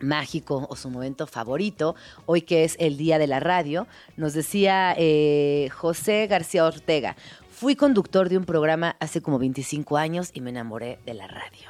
mágico 0.00 0.66
o 0.68 0.76
su 0.76 0.90
momento 0.90 1.26
favorito, 1.26 1.94
hoy 2.26 2.42
que 2.42 2.64
es 2.64 2.76
el 2.78 2.96
Día 2.96 3.18
de 3.18 3.26
la 3.26 3.40
Radio, 3.40 3.86
nos 4.16 4.32
decía 4.32 4.94
eh, 4.98 5.68
José 5.72 6.26
García 6.26 6.64
Ortega, 6.64 7.16
fui 7.60 7.76
conductor 7.76 8.30
de 8.30 8.38
un 8.38 8.46
programa 8.46 8.96
hace 9.00 9.20
como 9.20 9.38
25 9.38 9.98
años 9.98 10.30
y 10.32 10.40
me 10.40 10.48
enamoré 10.48 10.98
de 11.04 11.12
la 11.12 11.26
radio. 11.26 11.68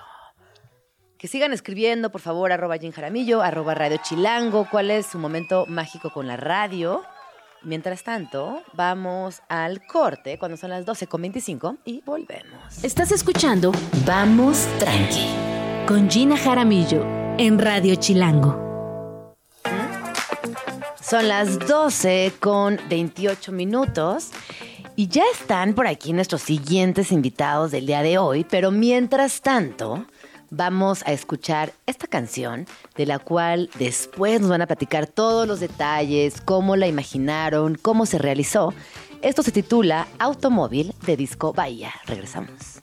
Que 1.18 1.26
sigan 1.26 1.52
escribiendo, 1.52 2.12
por 2.12 2.20
favor, 2.20 2.52
arroba 2.52 2.78
Jim 2.78 2.92
Jaramillo, 2.92 3.42
arroba 3.42 3.74
Radio 3.74 3.98
Chilango, 4.00 4.68
cuál 4.70 4.92
es 4.92 5.06
su 5.06 5.18
momento 5.18 5.66
mágico 5.66 6.10
con 6.10 6.28
la 6.28 6.36
radio. 6.36 7.02
Mientras 7.64 8.04
tanto, 8.04 8.62
vamos 8.72 9.42
al 9.48 9.84
corte 9.84 10.38
cuando 10.38 10.56
son 10.56 10.70
las 10.70 10.86
12.25 10.86 11.78
y 11.84 12.02
volvemos. 12.06 12.84
Estás 12.84 13.10
escuchando 13.10 13.72
Vamos 14.06 14.68
Tranqui 14.78 15.26
con 15.88 16.08
Gina 16.08 16.36
Jaramillo 16.36 17.04
en 17.36 17.58
Radio 17.58 17.96
Chilango. 17.96 19.34
Son 21.02 21.26
las 21.26 21.58
12 21.58 22.34
con 22.38 22.78
28 22.88 23.50
minutos 23.50 24.30
y 25.00 25.08
ya 25.08 25.24
están 25.32 25.72
por 25.72 25.86
aquí 25.86 26.12
nuestros 26.12 26.42
siguientes 26.42 27.10
invitados 27.10 27.70
del 27.70 27.86
día 27.86 28.02
de 28.02 28.18
hoy, 28.18 28.44
pero 28.44 28.70
mientras 28.70 29.40
tanto 29.40 30.04
vamos 30.50 31.02
a 31.06 31.12
escuchar 31.12 31.72
esta 31.86 32.06
canción 32.06 32.66
de 32.96 33.06
la 33.06 33.18
cual 33.18 33.70
después 33.78 34.42
nos 34.42 34.50
van 34.50 34.60
a 34.60 34.66
platicar 34.66 35.06
todos 35.06 35.48
los 35.48 35.58
detalles, 35.58 36.42
cómo 36.42 36.76
la 36.76 36.86
imaginaron, 36.86 37.78
cómo 37.80 38.04
se 38.04 38.18
realizó. 38.18 38.74
Esto 39.22 39.42
se 39.42 39.52
titula 39.52 40.06
Automóvil 40.18 40.92
de 41.06 41.16
Disco 41.16 41.54
Bahía. 41.54 41.94
Regresamos. 42.04 42.79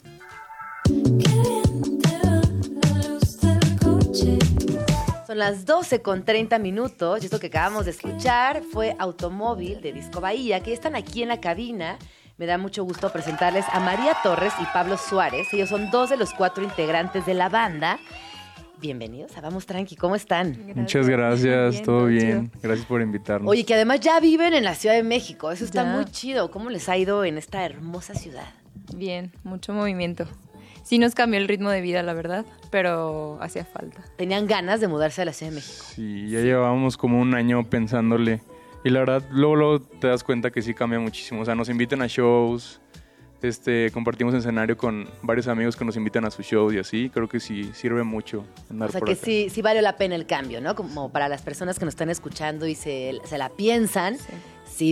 Son 5.28 5.36
las 5.36 5.66
12 5.66 6.00
con 6.00 6.24
30 6.24 6.58
minutos 6.58 7.20
y 7.20 7.26
esto 7.26 7.38
que 7.38 7.48
acabamos 7.48 7.84
de 7.84 7.90
escuchar 7.90 8.62
fue 8.62 8.96
Automóvil 8.98 9.82
de 9.82 9.92
Disco 9.92 10.22
Bahía, 10.22 10.60
que 10.60 10.72
están 10.72 10.96
aquí 10.96 11.22
en 11.22 11.28
la 11.28 11.38
cabina. 11.38 11.98
Me 12.38 12.46
da 12.46 12.56
mucho 12.56 12.82
gusto 12.82 13.12
presentarles 13.12 13.66
a 13.70 13.78
María 13.78 14.16
Torres 14.22 14.54
y 14.58 14.64
Pablo 14.72 14.96
Suárez. 14.96 15.52
Ellos 15.52 15.68
son 15.68 15.90
dos 15.90 16.08
de 16.08 16.16
los 16.16 16.32
cuatro 16.32 16.64
integrantes 16.64 17.26
de 17.26 17.34
la 17.34 17.50
banda. 17.50 17.98
bienvenidos 18.80 19.36
a 19.36 19.42
Vamos 19.42 19.66
Tranqui, 19.66 19.96
¿cómo 19.96 20.14
están? 20.14 20.72
Muchas 20.74 21.06
gracias, 21.06 21.82
todo 21.82 22.06
bien. 22.06 22.50
Gracias 22.62 22.86
por 22.86 23.02
invitarnos. 23.02 23.50
Oye, 23.50 23.66
que 23.66 23.74
además 23.74 24.00
ya 24.00 24.18
viven 24.20 24.54
en 24.54 24.64
la 24.64 24.74
Ciudad 24.74 24.94
de 24.94 25.02
México, 25.02 25.52
eso 25.52 25.66
está 25.66 25.84
Ya. 25.84 25.92
muy 25.92 26.06
chido. 26.06 26.50
¿Cómo 26.50 26.70
les 26.70 26.88
ha 26.88 26.96
ido 26.96 27.22
en 27.26 27.36
esta 27.36 27.66
hermosa 27.66 28.14
ciudad? 28.14 28.48
Bien, 28.94 29.30
mucho 29.44 29.74
movimiento. 29.74 30.26
Sí 30.88 30.98
nos 30.98 31.14
cambió 31.14 31.38
el 31.38 31.48
ritmo 31.48 31.68
de 31.68 31.82
vida, 31.82 32.02
la 32.02 32.14
verdad, 32.14 32.46
pero 32.70 33.36
hacía 33.42 33.66
falta. 33.66 34.02
Tenían 34.16 34.46
ganas 34.46 34.80
de 34.80 34.88
mudarse 34.88 35.20
a 35.20 35.26
la 35.26 35.34
Ciudad 35.34 35.52
de 35.52 35.56
México. 35.56 35.84
Sí, 35.86 36.30
ya 36.30 36.40
llevábamos 36.40 36.96
como 36.96 37.20
un 37.20 37.34
año 37.34 37.62
pensándole. 37.68 38.40
Y 38.84 38.88
la 38.88 39.00
verdad, 39.00 39.22
luego, 39.30 39.54
luego 39.56 39.80
te 39.80 40.06
das 40.06 40.24
cuenta 40.24 40.50
que 40.50 40.62
sí 40.62 40.72
cambia 40.72 40.98
muchísimo. 40.98 41.42
O 41.42 41.44
sea, 41.44 41.54
nos 41.54 41.68
invitan 41.68 42.00
a 42.00 42.06
shows, 42.06 42.80
este, 43.42 43.90
compartimos 43.90 44.32
escenario 44.32 44.78
con 44.78 45.06
varios 45.20 45.46
amigos 45.48 45.76
que 45.76 45.84
nos 45.84 45.94
invitan 45.98 46.24
a 46.24 46.30
sus 46.30 46.46
shows 46.46 46.72
y 46.72 46.78
así. 46.78 47.10
Creo 47.10 47.28
que 47.28 47.38
sí 47.38 47.70
sirve 47.74 48.02
mucho 48.02 48.46
andar 48.70 48.88
O 48.88 48.92
sea 48.92 49.00
por 49.00 49.08
que 49.08 49.12
acá. 49.12 49.24
sí, 49.26 49.50
sí 49.50 49.60
valió 49.60 49.82
la 49.82 49.98
pena 49.98 50.14
el 50.14 50.24
cambio, 50.24 50.62
¿no? 50.62 50.74
Como 50.74 51.12
para 51.12 51.28
las 51.28 51.42
personas 51.42 51.78
que 51.78 51.84
nos 51.84 51.92
están 51.92 52.08
escuchando 52.08 52.66
y 52.66 52.74
se, 52.74 53.20
se 53.24 53.36
la 53.36 53.50
piensan, 53.50 54.16
sí. 54.16 54.24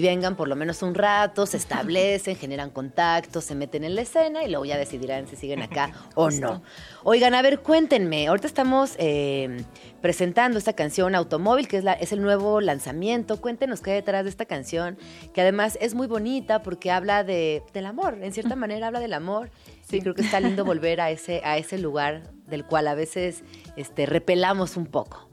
Vengan 0.00 0.36
por 0.36 0.48
lo 0.48 0.56
menos 0.56 0.82
un 0.82 0.94
rato, 0.94 1.46
se 1.46 1.56
establecen, 1.56 2.36
generan 2.36 2.70
contactos, 2.70 3.44
se 3.44 3.54
meten 3.54 3.84
en 3.84 3.94
la 3.94 4.02
escena 4.02 4.44
y 4.44 4.48
luego 4.48 4.64
ya 4.64 4.76
decidirán 4.76 5.26
si 5.26 5.36
siguen 5.36 5.62
acá 5.62 5.92
o 6.14 6.30
no. 6.30 6.62
Oigan, 7.04 7.34
a 7.34 7.42
ver, 7.42 7.60
cuéntenme. 7.60 8.26
Ahorita 8.28 8.46
estamos 8.46 8.94
eh, 8.98 9.64
presentando 10.00 10.58
esta 10.58 10.72
canción 10.74 11.14
Automóvil, 11.14 11.68
que 11.68 11.78
es, 11.78 11.84
la, 11.84 11.92
es 11.92 12.12
el 12.12 12.22
nuevo 12.22 12.60
lanzamiento. 12.60 13.40
Cuéntenos 13.40 13.80
qué 13.80 13.92
hay 13.92 13.96
detrás 13.96 14.24
de 14.24 14.30
esta 14.30 14.44
canción, 14.44 14.98
que 15.32 15.40
además 15.40 15.78
es 15.80 15.94
muy 15.94 16.06
bonita 16.06 16.62
porque 16.62 16.90
habla 16.90 17.24
de, 17.24 17.62
del 17.72 17.86
amor, 17.86 18.18
en 18.22 18.32
cierta 18.32 18.56
manera 18.56 18.88
habla 18.88 19.00
del 19.00 19.12
amor. 19.12 19.50
Sí, 19.88 20.00
creo 20.00 20.14
que 20.14 20.22
está 20.22 20.40
lindo 20.40 20.64
volver 20.64 21.00
a 21.00 21.10
ese, 21.10 21.40
a 21.44 21.58
ese 21.58 21.78
lugar 21.78 22.22
del 22.46 22.64
cual 22.64 22.88
a 22.88 22.94
veces 22.94 23.44
este, 23.76 24.06
repelamos 24.06 24.76
un 24.76 24.86
poco. 24.86 25.25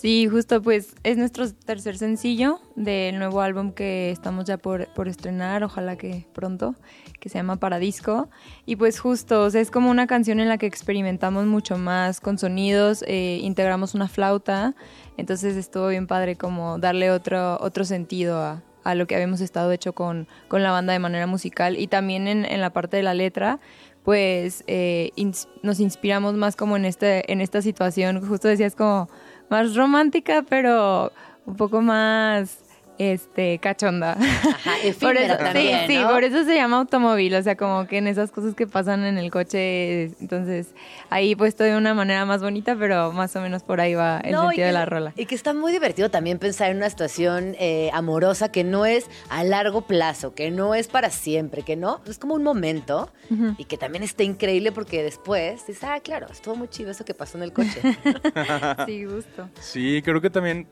Sí, 0.00 0.26
justo 0.28 0.62
pues 0.62 0.94
es 1.02 1.18
nuestro 1.18 1.52
tercer 1.52 1.98
sencillo 1.98 2.58
del 2.74 3.18
nuevo 3.18 3.42
álbum 3.42 3.72
que 3.72 4.10
estamos 4.10 4.46
ya 4.46 4.56
por, 4.56 4.86
por 4.94 5.08
estrenar, 5.08 5.62
ojalá 5.62 5.96
que 5.96 6.26
pronto, 6.32 6.74
que 7.20 7.28
se 7.28 7.36
llama 7.36 7.56
Paradisco. 7.56 8.30
Y 8.64 8.76
pues 8.76 8.98
justo, 8.98 9.48
es 9.48 9.70
como 9.70 9.90
una 9.90 10.06
canción 10.06 10.40
en 10.40 10.48
la 10.48 10.56
que 10.56 10.64
experimentamos 10.64 11.44
mucho 11.44 11.76
más 11.76 12.22
con 12.22 12.38
sonidos, 12.38 13.04
eh, 13.06 13.40
integramos 13.42 13.94
una 13.94 14.08
flauta, 14.08 14.74
entonces 15.18 15.54
estuvo 15.54 15.88
bien 15.88 16.06
padre 16.06 16.34
como 16.34 16.78
darle 16.78 17.10
otro, 17.10 17.58
otro 17.60 17.84
sentido 17.84 18.38
a, 18.38 18.62
a 18.84 18.94
lo 18.94 19.06
que 19.06 19.16
habíamos 19.16 19.42
estado 19.42 19.70
hecho 19.70 19.92
con, 19.92 20.28
con 20.48 20.62
la 20.62 20.70
banda 20.70 20.94
de 20.94 20.98
manera 20.98 21.26
musical 21.26 21.78
y 21.78 21.88
también 21.88 22.26
en, 22.26 22.46
en 22.46 22.62
la 22.62 22.72
parte 22.72 22.96
de 22.96 23.02
la 23.02 23.12
letra 23.12 23.60
pues 24.02 24.64
eh, 24.66 25.10
nos 25.62 25.78
inspiramos 25.78 26.34
más 26.34 26.56
como 26.56 26.76
en 26.76 26.86
este 26.86 27.30
en 27.30 27.42
esta 27.42 27.60
situación 27.60 28.26
justo 28.26 28.48
decías 28.48 28.74
como 28.74 29.10
más 29.50 29.74
romántica 29.74 30.42
pero 30.48 31.12
un 31.44 31.56
poco 31.56 31.82
más 31.82 32.69
este 33.00 33.58
cachonda 33.58 34.12
Ajá, 34.12 34.74
por 35.00 35.16
eso, 35.16 35.36
también, 35.38 35.86
sí, 35.86 35.98
por 36.04 36.22
eso 36.22 36.44
se 36.44 36.54
llama 36.54 36.76
automóvil, 36.78 37.34
o 37.34 37.42
sea, 37.42 37.56
como 37.56 37.86
que 37.86 37.96
en 37.98 38.06
esas 38.06 38.30
cosas 38.30 38.54
que 38.54 38.66
pasan 38.66 39.04
en 39.04 39.16
el 39.16 39.30
coche, 39.30 40.04
entonces 40.20 40.74
ahí 41.08 41.34
puesto 41.34 41.64
de 41.64 41.76
una 41.76 41.94
manera 41.94 42.26
más 42.26 42.42
bonita, 42.42 42.76
pero 42.76 43.10
más 43.12 43.34
o 43.36 43.40
menos 43.40 43.62
por 43.62 43.80
ahí 43.80 43.94
va 43.94 44.20
el 44.20 44.32
No, 44.32 44.42
sentido 44.42 44.56
que- 44.56 44.64
de 44.66 44.72
la 44.72 44.84
rola. 44.84 45.12
Y 45.16 45.24
que 45.26 45.34
está 45.34 45.54
muy 45.54 45.72
divertido 45.72 46.10
también 46.10 46.38
pensar 46.38 46.70
en 46.70 46.76
una 46.76 46.90
situación 46.90 47.56
eh, 47.58 47.90
amorosa 47.94 48.52
que 48.52 48.64
no 48.64 48.84
es 48.84 49.06
a 49.30 49.44
largo 49.44 49.82
plazo, 49.82 50.34
que 50.34 50.50
no 50.50 50.74
es 50.74 50.88
para 50.88 51.08
siempre, 51.10 51.62
que 51.62 51.76
no, 51.76 52.00
es 52.06 52.18
como 52.18 52.34
un 52.34 52.42
momento 52.42 53.10
y 53.58 53.64
que 53.64 53.78
también 53.78 54.02
está 54.04 54.24
increíble 54.24 54.72
porque 54.72 55.02
después 55.02 55.66
dices, 55.66 55.84
ah, 55.84 56.00
claro, 56.00 56.26
estuvo 56.30 56.54
muy 56.56 56.68
chido 56.68 56.90
eso 56.90 57.04
que 57.04 57.14
pasó 57.14 57.38
en 57.38 57.44
el 57.44 57.52
coche. 57.54 57.80
sí, 58.86 59.04
gusto. 59.04 59.48
Sí, 59.60 60.02
creo 60.04 60.20
que 60.20 60.28
también. 60.30 60.66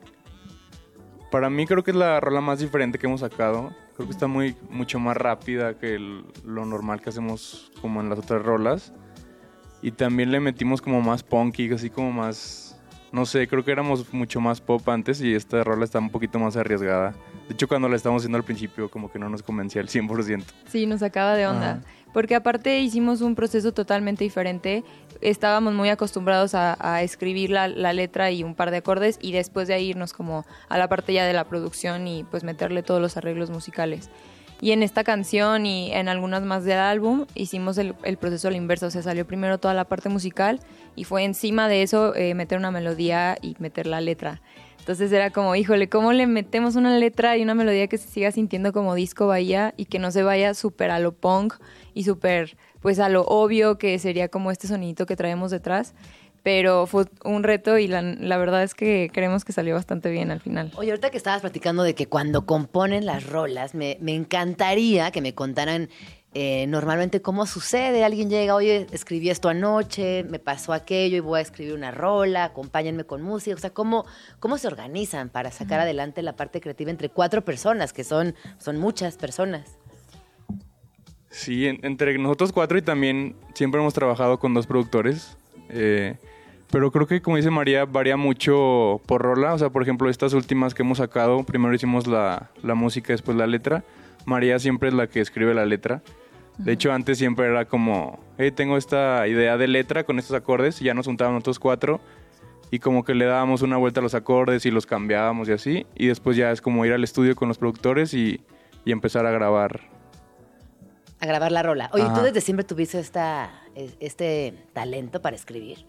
Para 1.31 1.49
mí, 1.49 1.67
creo 1.67 1.83
que 1.83 1.91
es 1.91 1.97
la 1.97 2.19
rola 2.19 2.41
más 2.41 2.59
diferente 2.59 2.97
que 2.97 3.05
hemos 3.05 3.19
sacado. 3.21 3.71
Creo 3.95 4.07
que 4.07 4.13
está 4.13 4.27
muy, 4.27 4.55
mucho 4.69 4.99
más 4.99 5.15
rápida 5.15 5.77
que 5.77 5.99
lo 5.99 6.65
normal 6.65 7.01
que 7.01 7.09
hacemos 7.09 7.71
como 7.81 8.01
en 8.01 8.09
las 8.09 8.19
otras 8.19 8.41
rolas. 8.41 8.93
Y 9.81 9.91
también 9.91 10.31
le 10.31 10.39
metimos 10.39 10.81
como 10.81 11.01
más 11.01 11.23
punky, 11.23 11.71
así 11.71 11.89
como 11.89 12.11
más. 12.11 12.68
No 13.11 13.25
sé, 13.25 13.47
creo 13.47 13.63
que 13.65 13.71
éramos 13.71 14.13
mucho 14.13 14.39
más 14.39 14.61
pop 14.61 14.87
antes 14.89 15.21
y 15.21 15.33
esta 15.33 15.63
rola 15.63 15.83
está 15.83 15.99
un 15.99 16.09
poquito 16.09 16.37
más 16.39 16.55
arriesgada. 16.55 17.15
De 17.47 17.53
hecho, 17.53 17.67
cuando 17.67 17.89
la 17.89 17.95
estábamos 17.95 18.21
haciendo 18.21 18.37
al 18.37 18.43
principio, 18.43 18.89
como 18.89 19.11
que 19.11 19.17
no 19.17 19.29
nos 19.29 19.41
convencía 19.41 19.81
al 19.81 19.87
100%. 19.87 20.43
Sí, 20.67 20.85
nos 20.85 20.99
sacaba 20.99 21.35
de 21.35 21.47
onda. 21.47 21.71
Ajá. 21.71 21.81
Porque 22.13 22.35
aparte 22.35 22.79
hicimos 22.79 23.21
un 23.21 23.35
proceso 23.35 23.71
totalmente 23.71 24.23
diferente. 24.23 24.83
Estábamos 25.21 25.73
muy 25.73 25.89
acostumbrados 25.89 26.55
a, 26.55 26.75
a 26.79 27.03
escribir 27.03 27.51
la, 27.51 27.67
la 27.67 27.93
letra 27.93 28.31
y 28.31 28.43
un 28.43 28.55
par 28.55 28.71
de 28.71 28.77
acordes 28.77 29.19
y 29.21 29.31
después 29.31 29.67
de 29.67 29.75
ahí 29.75 29.89
irnos 29.89 30.13
como 30.13 30.45
a 30.69 30.77
la 30.77 30.87
parte 30.87 31.13
ya 31.13 31.25
de 31.25 31.33
la 31.33 31.43
producción 31.43 32.07
y 32.07 32.23
pues 32.23 32.43
meterle 32.43 32.81
todos 32.83 33.01
los 33.01 33.15
arreglos 33.17 33.49
musicales. 33.51 34.09
Y 34.61 34.71
en 34.71 34.83
esta 34.83 35.03
canción 35.03 35.65
y 35.65 35.91
en 35.93 36.09
algunas 36.09 36.43
más 36.43 36.65
del 36.65 36.79
álbum 36.79 37.25
hicimos 37.33 37.77
el, 37.77 37.95
proceso 38.17 38.49
al 38.49 38.55
inverso. 38.55 38.87
O 38.87 38.91
sea, 38.91 39.01
salió 39.01 39.25
primero 39.25 39.57
toda 39.57 39.73
la 39.73 39.85
parte 39.85 40.09
musical 40.09 40.59
y 40.95 41.05
fue 41.05 41.23
encima 41.23 41.69
de 41.69 41.81
eso 41.81 42.13
eh, 42.15 42.33
meter 42.33 42.57
una 42.57 42.71
melodía 42.71 43.37
y 43.41 43.55
meter 43.59 43.87
la 43.87 44.01
letra. 44.01 44.41
Entonces 44.79 45.11
era 45.11 45.29
como, 45.29 45.55
híjole, 45.55 45.87
¿cómo 45.87 46.13
le 46.13 46.25
metemos 46.25 46.75
una 46.75 46.97
letra 46.97 47.37
y 47.37 47.43
una 47.43 47.53
melodía 47.53 47.87
que 47.87 47.97
se 47.97 48.09
siga 48.09 48.31
sintiendo 48.31 48.73
como 48.73 48.95
disco 48.95 49.27
bahía 49.27 49.73
y 49.77 49.85
que 49.85 49.99
no 49.99 50.09
se 50.09 50.23
vaya 50.23 50.53
súper 50.53 50.89
a 50.89 50.99
lo 50.99 51.13
punk 51.13 51.53
y 51.93 52.05
súper, 52.05 52.57
pues 52.81 52.99
a 52.99 53.07
lo 53.07 53.23
obvio 53.25 53.77
que 53.77 53.99
sería 53.99 54.29
como 54.29 54.51
este 54.51 54.67
sonidito 54.67 55.05
que 55.05 55.15
traemos 55.15 55.51
detrás? 55.51 55.93
Pero 56.43 56.87
fue 56.87 57.05
un 57.25 57.43
reto 57.43 57.77
y 57.77 57.87
la, 57.87 58.01
la 58.01 58.37
verdad 58.37 58.63
es 58.63 58.73
que 58.73 59.09
creemos 59.13 59.43
que 59.45 59.51
salió 59.51 59.75
bastante 59.75 60.09
bien 60.09 60.31
al 60.31 60.39
final. 60.39 60.71
Oye, 60.77 60.91
ahorita 60.91 61.09
que 61.09 61.17
estabas 61.17 61.41
platicando 61.41 61.83
de 61.83 61.95
que 61.95 62.07
cuando 62.07 62.45
componen 62.45 63.05
las 63.05 63.25
rolas, 63.27 63.75
me, 63.75 63.97
me 63.99 64.15
encantaría 64.15 65.11
que 65.11 65.21
me 65.21 65.33
contaran 65.35 65.89
eh, 66.33 66.65
normalmente 66.67 67.21
cómo 67.21 67.45
sucede. 67.45 68.03
Alguien 68.05 68.29
llega, 68.29 68.55
oye, 68.55 68.87
escribí 68.91 69.29
esto 69.29 69.49
anoche, 69.49 70.23
me 70.29 70.39
pasó 70.39 70.71
aquello 70.73 71.17
y 71.17 71.19
voy 71.19 71.39
a 71.39 71.41
escribir 71.41 71.73
una 71.73 71.91
rola, 71.91 72.45
acompáñenme 72.45 73.03
con 73.03 73.21
música. 73.21 73.55
O 73.55 73.59
sea, 73.59 73.71
¿cómo, 73.71 74.05
cómo 74.39 74.57
se 74.57 74.67
organizan 74.67 75.29
para 75.29 75.51
sacar 75.51 75.79
adelante 75.81 76.21
la 76.21 76.33
parte 76.37 76.61
creativa 76.61 76.89
entre 76.91 77.09
cuatro 77.09 77.43
personas, 77.43 77.91
que 77.93 78.03
son, 78.03 78.33
son 78.59 78.77
muchas 78.77 79.17
personas? 79.17 79.75
Sí, 81.29 81.67
en- 81.67 81.79
entre 81.83 82.17
nosotros 82.17 82.51
cuatro 82.51 82.77
y 82.77 82.81
también 82.81 83.35
siempre 83.53 83.81
hemos 83.81 83.93
trabajado 83.93 84.39
con 84.39 84.53
dos 84.53 84.65
productores. 84.67 85.35
Eh, 85.69 86.17
pero 86.71 86.91
creo 86.91 87.07
que, 87.07 87.21
como 87.21 87.37
dice 87.37 87.49
María, 87.49 87.85
varía 87.85 88.17
mucho 88.17 89.01
por 89.05 89.21
rola. 89.21 89.53
O 89.53 89.57
sea, 89.57 89.69
por 89.69 89.81
ejemplo, 89.81 90.09
estas 90.09 90.33
últimas 90.33 90.73
que 90.73 90.83
hemos 90.83 90.99
sacado, 90.99 91.43
primero 91.43 91.73
hicimos 91.73 92.05
la, 92.05 92.51
la 92.61 92.75
música, 92.75 93.13
después 93.13 93.37
la 93.37 93.47
letra. 93.47 93.83
María 94.25 94.59
siempre 94.59 94.89
es 94.89 94.95
la 94.95 95.07
que 95.07 95.21
escribe 95.21 95.53
la 95.53 95.65
letra. 95.65 96.01
De 96.57 96.73
hecho, 96.73 96.91
antes 96.91 97.17
siempre 97.17 97.47
era 97.47 97.65
como, 97.65 98.19
hey, 98.37 98.51
tengo 98.51 98.75
esta 98.77 99.25
idea 99.27 99.57
de 99.57 99.67
letra 99.67 100.03
con 100.03 100.19
estos 100.19 100.35
acordes, 100.35 100.81
y 100.81 100.85
ya 100.85 100.93
nos 100.93 101.05
juntábamos 101.05 101.37
nosotros 101.37 101.57
cuatro, 101.57 102.01
y 102.69 102.79
como 102.79 103.05
que 103.05 103.15
le 103.15 103.25
dábamos 103.25 103.61
una 103.61 103.77
vuelta 103.77 104.01
a 104.01 104.03
los 104.03 104.13
acordes 104.13 104.65
y 104.65 104.69
los 104.69 104.85
cambiábamos 104.85 105.47
y 105.47 105.53
así. 105.53 105.85
Y 105.95 106.07
después 106.07 106.35
ya 106.35 106.51
es 106.51 106.61
como 106.61 106.85
ir 106.85 106.91
al 106.93 107.03
estudio 107.03 107.35
con 107.35 107.47
los 107.47 107.57
productores 107.57 108.13
y, 108.13 108.41
y 108.85 108.91
empezar 108.91 109.25
a 109.25 109.31
grabar 109.31 109.79
A 111.19 111.25
grabar 111.25 111.51
la 111.51 111.63
rola. 111.63 111.89
Oye, 111.93 112.05
¿tú 112.13 112.21
desde 112.21 112.41
siempre 112.41 112.65
tuviste 112.65 112.99
esta, 112.99 113.49
este 113.75 114.53
talento 114.73 115.21
para 115.21 115.35
escribir? 115.35 115.85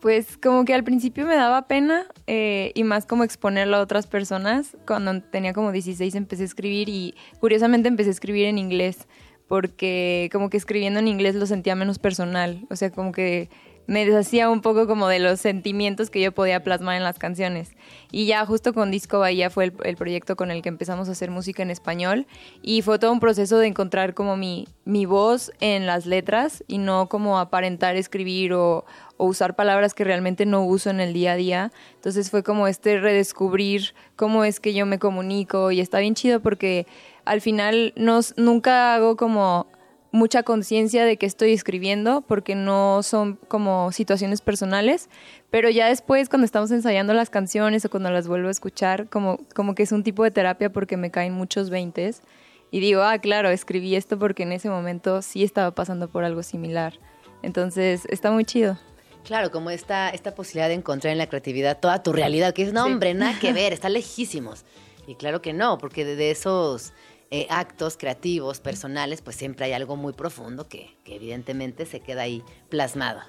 Pues 0.00 0.36
como 0.36 0.64
que 0.64 0.74
al 0.74 0.84
principio 0.84 1.26
me 1.26 1.34
daba 1.34 1.66
pena 1.66 2.06
eh, 2.28 2.70
y 2.74 2.84
más 2.84 3.04
como 3.04 3.24
exponerlo 3.24 3.78
a 3.78 3.80
otras 3.80 4.06
personas. 4.06 4.76
Cuando 4.86 5.20
tenía 5.22 5.52
como 5.52 5.72
16 5.72 6.14
empecé 6.14 6.42
a 6.42 6.46
escribir 6.46 6.88
y 6.88 7.14
curiosamente 7.40 7.88
empecé 7.88 8.10
a 8.10 8.12
escribir 8.12 8.46
en 8.46 8.58
inglés 8.58 9.08
porque 9.48 10.28
como 10.30 10.50
que 10.50 10.56
escribiendo 10.58 11.00
en 11.00 11.08
inglés 11.08 11.34
lo 11.34 11.46
sentía 11.46 11.74
menos 11.74 11.98
personal. 11.98 12.66
O 12.70 12.76
sea, 12.76 12.90
como 12.90 13.10
que 13.10 13.48
me 13.88 14.04
deshacía 14.04 14.50
un 14.50 14.60
poco 14.60 14.86
como 14.86 15.08
de 15.08 15.18
los 15.18 15.40
sentimientos 15.40 16.10
que 16.10 16.20
yo 16.20 16.30
podía 16.30 16.62
plasmar 16.62 16.96
en 16.96 17.02
las 17.02 17.18
canciones. 17.18 17.72
Y 18.10 18.26
ya 18.26 18.46
justo 18.46 18.72
con 18.72 18.90
Disco 18.90 19.18
Bahía 19.18 19.50
fue 19.50 19.72
el, 19.84 19.96
proyecto 19.96 20.34
con 20.34 20.50
el 20.50 20.62
que 20.62 20.70
empezamos 20.70 21.08
a 21.08 21.12
hacer 21.12 21.30
música 21.30 21.62
en 21.62 21.70
español 21.70 22.26
y 22.62 22.80
fue 22.82 22.98
todo 22.98 23.12
un 23.12 23.20
proceso 23.20 23.58
de 23.58 23.66
encontrar 23.66 24.14
como 24.14 24.36
mi, 24.36 24.66
mi 24.84 25.04
voz 25.04 25.52
en 25.60 25.86
las 25.86 26.06
letras 26.06 26.64
y 26.68 26.78
no 26.78 27.08
como 27.08 27.38
aparentar 27.38 27.96
escribir 27.96 28.54
o, 28.54 28.86
o 29.18 29.26
usar 29.26 29.56
palabras 29.56 29.92
que 29.92 30.04
realmente 30.04 30.46
no 30.46 30.64
uso 30.64 30.88
en 30.88 31.00
el 31.00 31.12
día 31.12 31.32
a 31.32 31.36
día. 31.36 31.72
Entonces 31.96 32.30
fue 32.30 32.42
como 32.42 32.66
este 32.66 32.98
redescubrir 32.98 33.94
cómo 34.16 34.44
es 34.44 34.58
que 34.58 34.72
yo 34.72 34.86
me 34.86 34.98
comunico 34.98 35.70
y 35.70 35.80
está 35.80 35.98
bien 35.98 36.14
chido 36.14 36.40
porque 36.40 36.86
al 37.26 37.42
final 37.42 37.92
no, 37.94 38.20
nunca 38.36 38.94
hago 38.94 39.16
como 39.16 39.66
mucha 40.10 40.42
conciencia 40.42 41.04
de 41.04 41.16
que 41.18 41.26
estoy 41.26 41.52
escribiendo 41.52 42.22
porque 42.22 42.54
no 42.54 43.02
son 43.02 43.36
como 43.48 43.92
situaciones 43.92 44.40
personales, 44.40 45.08
pero 45.50 45.68
ya 45.70 45.88
después 45.88 46.28
cuando 46.28 46.44
estamos 46.46 46.70
ensayando 46.70 47.12
las 47.12 47.28
canciones 47.30 47.84
o 47.84 47.90
cuando 47.90 48.10
las 48.10 48.26
vuelvo 48.26 48.48
a 48.48 48.50
escuchar, 48.50 49.08
como, 49.10 49.38
como 49.54 49.74
que 49.74 49.82
es 49.82 49.92
un 49.92 50.02
tipo 50.02 50.24
de 50.24 50.30
terapia 50.30 50.70
porque 50.72 50.96
me 50.96 51.10
caen 51.10 51.34
muchos 51.34 51.68
veintes 51.70 52.22
y 52.70 52.80
digo, 52.80 53.02
ah, 53.02 53.18
claro, 53.18 53.50
escribí 53.50 53.94
esto 53.96 54.18
porque 54.18 54.42
en 54.44 54.52
ese 54.52 54.68
momento 54.70 55.20
sí 55.22 55.44
estaba 55.44 55.70
pasando 55.74 56.08
por 56.08 56.24
algo 56.24 56.42
similar. 56.42 56.98
Entonces 57.42 58.02
está 58.10 58.30
muy 58.30 58.44
chido. 58.44 58.78
Claro, 59.24 59.50
como 59.50 59.70
esta, 59.70 60.08
esta 60.10 60.34
posibilidad 60.34 60.68
de 60.68 60.74
encontrar 60.74 61.12
en 61.12 61.18
la 61.18 61.26
creatividad 61.28 61.78
toda 61.80 62.02
tu 62.02 62.12
realidad, 62.12 62.54
que 62.54 62.62
es, 62.62 62.72
no, 62.72 62.86
Sí. 62.86 62.92
hombre, 62.92 63.12
nada 63.14 63.38
que 63.38 63.52
ver, 63.52 63.72
está 63.72 63.88
lejísimos. 63.90 64.64
Y 65.06 65.14
claro 65.16 65.40
que 65.42 65.52
no, 65.52 65.78
porque 65.78 66.04
de, 66.04 66.16
de 66.16 66.30
esos 66.30 66.92
eh, 67.30 67.46
actos 67.50 67.96
creativos, 67.98 68.60
personales, 68.60 69.20
pues 69.22 69.36
siempre 69.36 69.66
hay 69.66 69.72
algo 69.72 69.96
muy 69.96 70.12
profundo 70.12 70.68
que, 70.68 70.96
que 71.04 71.16
evidentemente 71.16 71.84
se 71.86 72.00
queda 72.00 72.22
ahí 72.22 72.42
plasmado. 72.70 73.20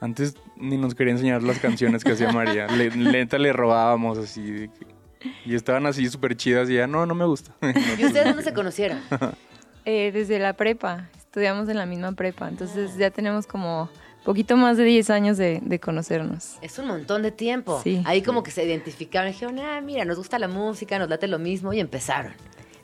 Antes 0.00 0.34
ni 0.56 0.76
nos 0.76 0.94
quería 0.94 1.12
enseñar 1.12 1.42
las 1.44 1.58
canciones 1.60 2.02
que 2.02 2.12
hacía 2.12 2.32
María. 2.32 2.66
Le, 2.66 2.90
neta 2.90 3.38
le 3.38 3.52
robábamos 3.52 4.18
así. 4.18 4.42
de 4.50 4.68
que- 4.68 4.86
y 5.46 5.54
estaban 5.54 5.86
así 5.86 6.08
súper 6.08 6.36
chidas 6.36 6.68
y 6.68 6.74
ya, 6.74 6.88
no, 6.88 7.06
no 7.06 7.14
me 7.14 7.24
gusta. 7.24 7.54
¿Y 7.98 8.04
ustedes 8.04 8.24
dónde 8.24 8.42
se 8.42 8.52
conocieron? 8.52 8.98
Eh, 9.84 10.10
desde 10.12 10.40
la 10.40 10.54
prepa, 10.54 11.08
estudiamos 11.16 11.68
en 11.68 11.76
la 11.76 11.86
misma 11.86 12.10
prepa, 12.12 12.48
entonces 12.48 12.96
ya 12.96 13.12
tenemos 13.12 13.46
como 13.46 13.88
poquito 14.24 14.56
más 14.56 14.76
de 14.76 14.82
10 14.84 15.10
años 15.10 15.36
de, 15.38 15.60
de 15.62 15.78
conocernos. 15.78 16.56
Es 16.60 16.76
un 16.80 16.88
montón 16.88 17.22
de 17.22 17.30
tiempo. 17.30 17.80
Sí. 17.84 18.02
Ahí 18.04 18.22
como 18.22 18.42
que 18.42 18.50
se 18.50 18.64
identificaron 18.64 19.30
dijeron, 19.30 19.60
ah, 19.60 19.80
mira, 19.80 20.04
nos 20.04 20.16
gusta 20.18 20.40
la 20.40 20.48
música, 20.48 20.98
nos 20.98 21.08
late 21.08 21.28
lo 21.28 21.38
mismo 21.38 21.72
y 21.72 21.78
empezaron. 21.78 22.32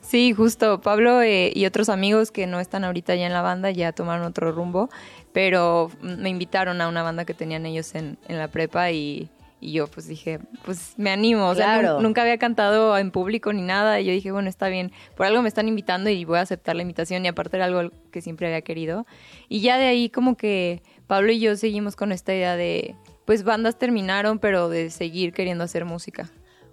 Sí, 0.08 0.32
justo. 0.32 0.80
Pablo 0.80 1.20
eh, 1.20 1.52
y 1.54 1.66
otros 1.66 1.90
amigos 1.90 2.30
que 2.32 2.46
no 2.46 2.60
están 2.60 2.82
ahorita 2.84 3.14
ya 3.14 3.26
en 3.26 3.32
la 3.34 3.42
banda 3.42 3.70
ya 3.70 3.92
tomaron 3.92 4.24
otro 4.24 4.52
rumbo, 4.52 4.88
pero 5.34 5.90
me 6.00 6.30
invitaron 6.30 6.80
a 6.80 6.88
una 6.88 7.02
banda 7.02 7.26
que 7.26 7.34
tenían 7.34 7.66
ellos 7.66 7.94
en, 7.94 8.16
en 8.26 8.38
la 8.38 8.48
prepa 8.48 8.90
y, 8.90 9.28
y 9.60 9.72
yo 9.72 9.86
pues 9.86 10.06
dije, 10.08 10.38
pues 10.64 10.94
me 10.96 11.10
animo. 11.10 11.46
O 11.50 11.54
sea, 11.54 11.78
Claro. 11.78 12.00
nunca 12.00 12.22
había 12.22 12.38
cantado 12.38 12.96
en 12.96 13.10
público 13.10 13.52
ni 13.52 13.60
nada 13.60 14.00
y 14.00 14.06
yo 14.06 14.12
dije, 14.12 14.32
bueno, 14.32 14.48
está 14.48 14.68
bien. 14.68 14.92
Por 15.14 15.26
algo 15.26 15.42
me 15.42 15.48
están 15.48 15.68
invitando 15.68 16.08
y 16.08 16.24
voy 16.24 16.38
a 16.38 16.40
aceptar 16.40 16.74
la 16.74 16.80
invitación 16.80 17.22
y 17.26 17.28
aparte 17.28 17.56
era 17.58 17.66
algo 17.66 17.90
que 18.10 18.22
siempre 18.22 18.46
había 18.46 18.62
querido. 18.62 19.06
Y 19.50 19.60
ya 19.60 19.76
de 19.76 19.88
ahí 19.88 20.08
como 20.08 20.38
que 20.38 20.82
Pablo 21.06 21.32
y 21.32 21.38
yo 21.38 21.54
seguimos 21.56 21.96
con 21.96 22.12
esta 22.12 22.32
idea 22.34 22.56
de, 22.56 22.94
pues 23.26 23.44
bandas 23.44 23.78
terminaron, 23.78 24.38
pero 24.38 24.70
de 24.70 24.88
seguir 24.88 25.34
queriendo 25.34 25.64
hacer 25.64 25.84
música. 25.84 26.30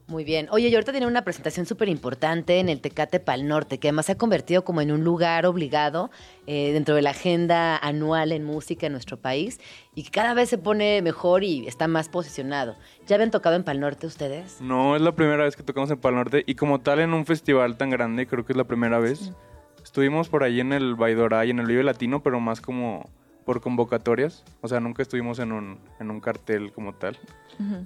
Muy 0.07 0.23
bien. 0.23 0.47
Oye, 0.51 0.67
y 0.67 0.75
ahorita 0.75 0.91
tienen 0.91 1.09
una 1.09 1.23
presentación 1.23 1.65
súper 1.65 1.89
importante 1.89 2.59
en 2.59 2.69
el 2.69 2.79
Tecate 2.79 3.19
Pal 3.19 3.47
Norte, 3.47 3.79
que 3.79 3.87
además 3.87 4.05
se 4.05 4.11
ha 4.11 4.17
convertido 4.17 4.63
como 4.63 4.81
en 4.81 4.91
un 4.91 5.03
lugar 5.03 5.47
obligado 5.47 6.11
eh, 6.45 6.73
dentro 6.73 6.93
de 6.93 7.01
la 7.01 7.09
agenda 7.09 7.75
anual 7.75 8.31
en 8.31 8.43
música 8.43 8.85
en 8.85 8.91
nuestro 8.91 9.17
país 9.17 9.59
y 9.95 10.03
que 10.03 10.11
cada 10.11 10.35
vez 10.35 10.49
se 10.49 10.59
pone 10.59 11.01
mejor 11.01 11.43
y 11.43 11.65
está 11.67 11.87
más 11.87 12.07
posicionado. 12.07 12.75
¿Ya 13.07 13.15
habían 13.15 13.31
tocado 13.31 13.55
en 13.55 13.63
Pal 13.63 13.79
Norte 13.79 14.05
ustedes? 14.05 14.61
No, 14.61 14.95
es 14.95 15.01
la 15.01 15.13
primera 15.13 15.43
vez 15.43 15.55
que 15.55 15.63
tocamos 15.63 15.89
en 15.89 15.97
Pal 15.97 16.13
Norte 16.13 16.43
y 16.45 16.53
como 16.53 16.81
tal 16.81 16.99
en 16.99 17.11
un 17.11 17.25
festival 17.25 17.75
tan 17.75 17.89
grande, 17.89 18.27
creo 18.27 18.45
que 18.45 18.53
es 18.53 18.57
la 18.57 18.65
primera 18.65 18.99
vez. 18.99 19.31
Estuvimos 19.83 20.29
por 20.29 20.43
ahí 20.43 20.59
en 20.59 20.71
el 20.71 20.93
Baidorá 20.93 21.45
y 21.45 21.49
en 21.49 21.57
el 21.57 21.65
Vive 21.65 21.83
Latino, 21.83 22.21
pero 22.21 22.39
más 22.39 22.61
como 22.61 23.09
por 23.45 23.61
convocatorias. 23.61 24.43
O 24.61 24.67
sea, 24.67 24.79
nunca 24.79 25.01
estuvimos 25.01 25.39
en 25.39 25.51
un, 25.51 25.77
en 25.99 26.11
un 26.11 26.19
cartel 26.19 26.71
como 26.73 26.93
tal. 26.93 27.17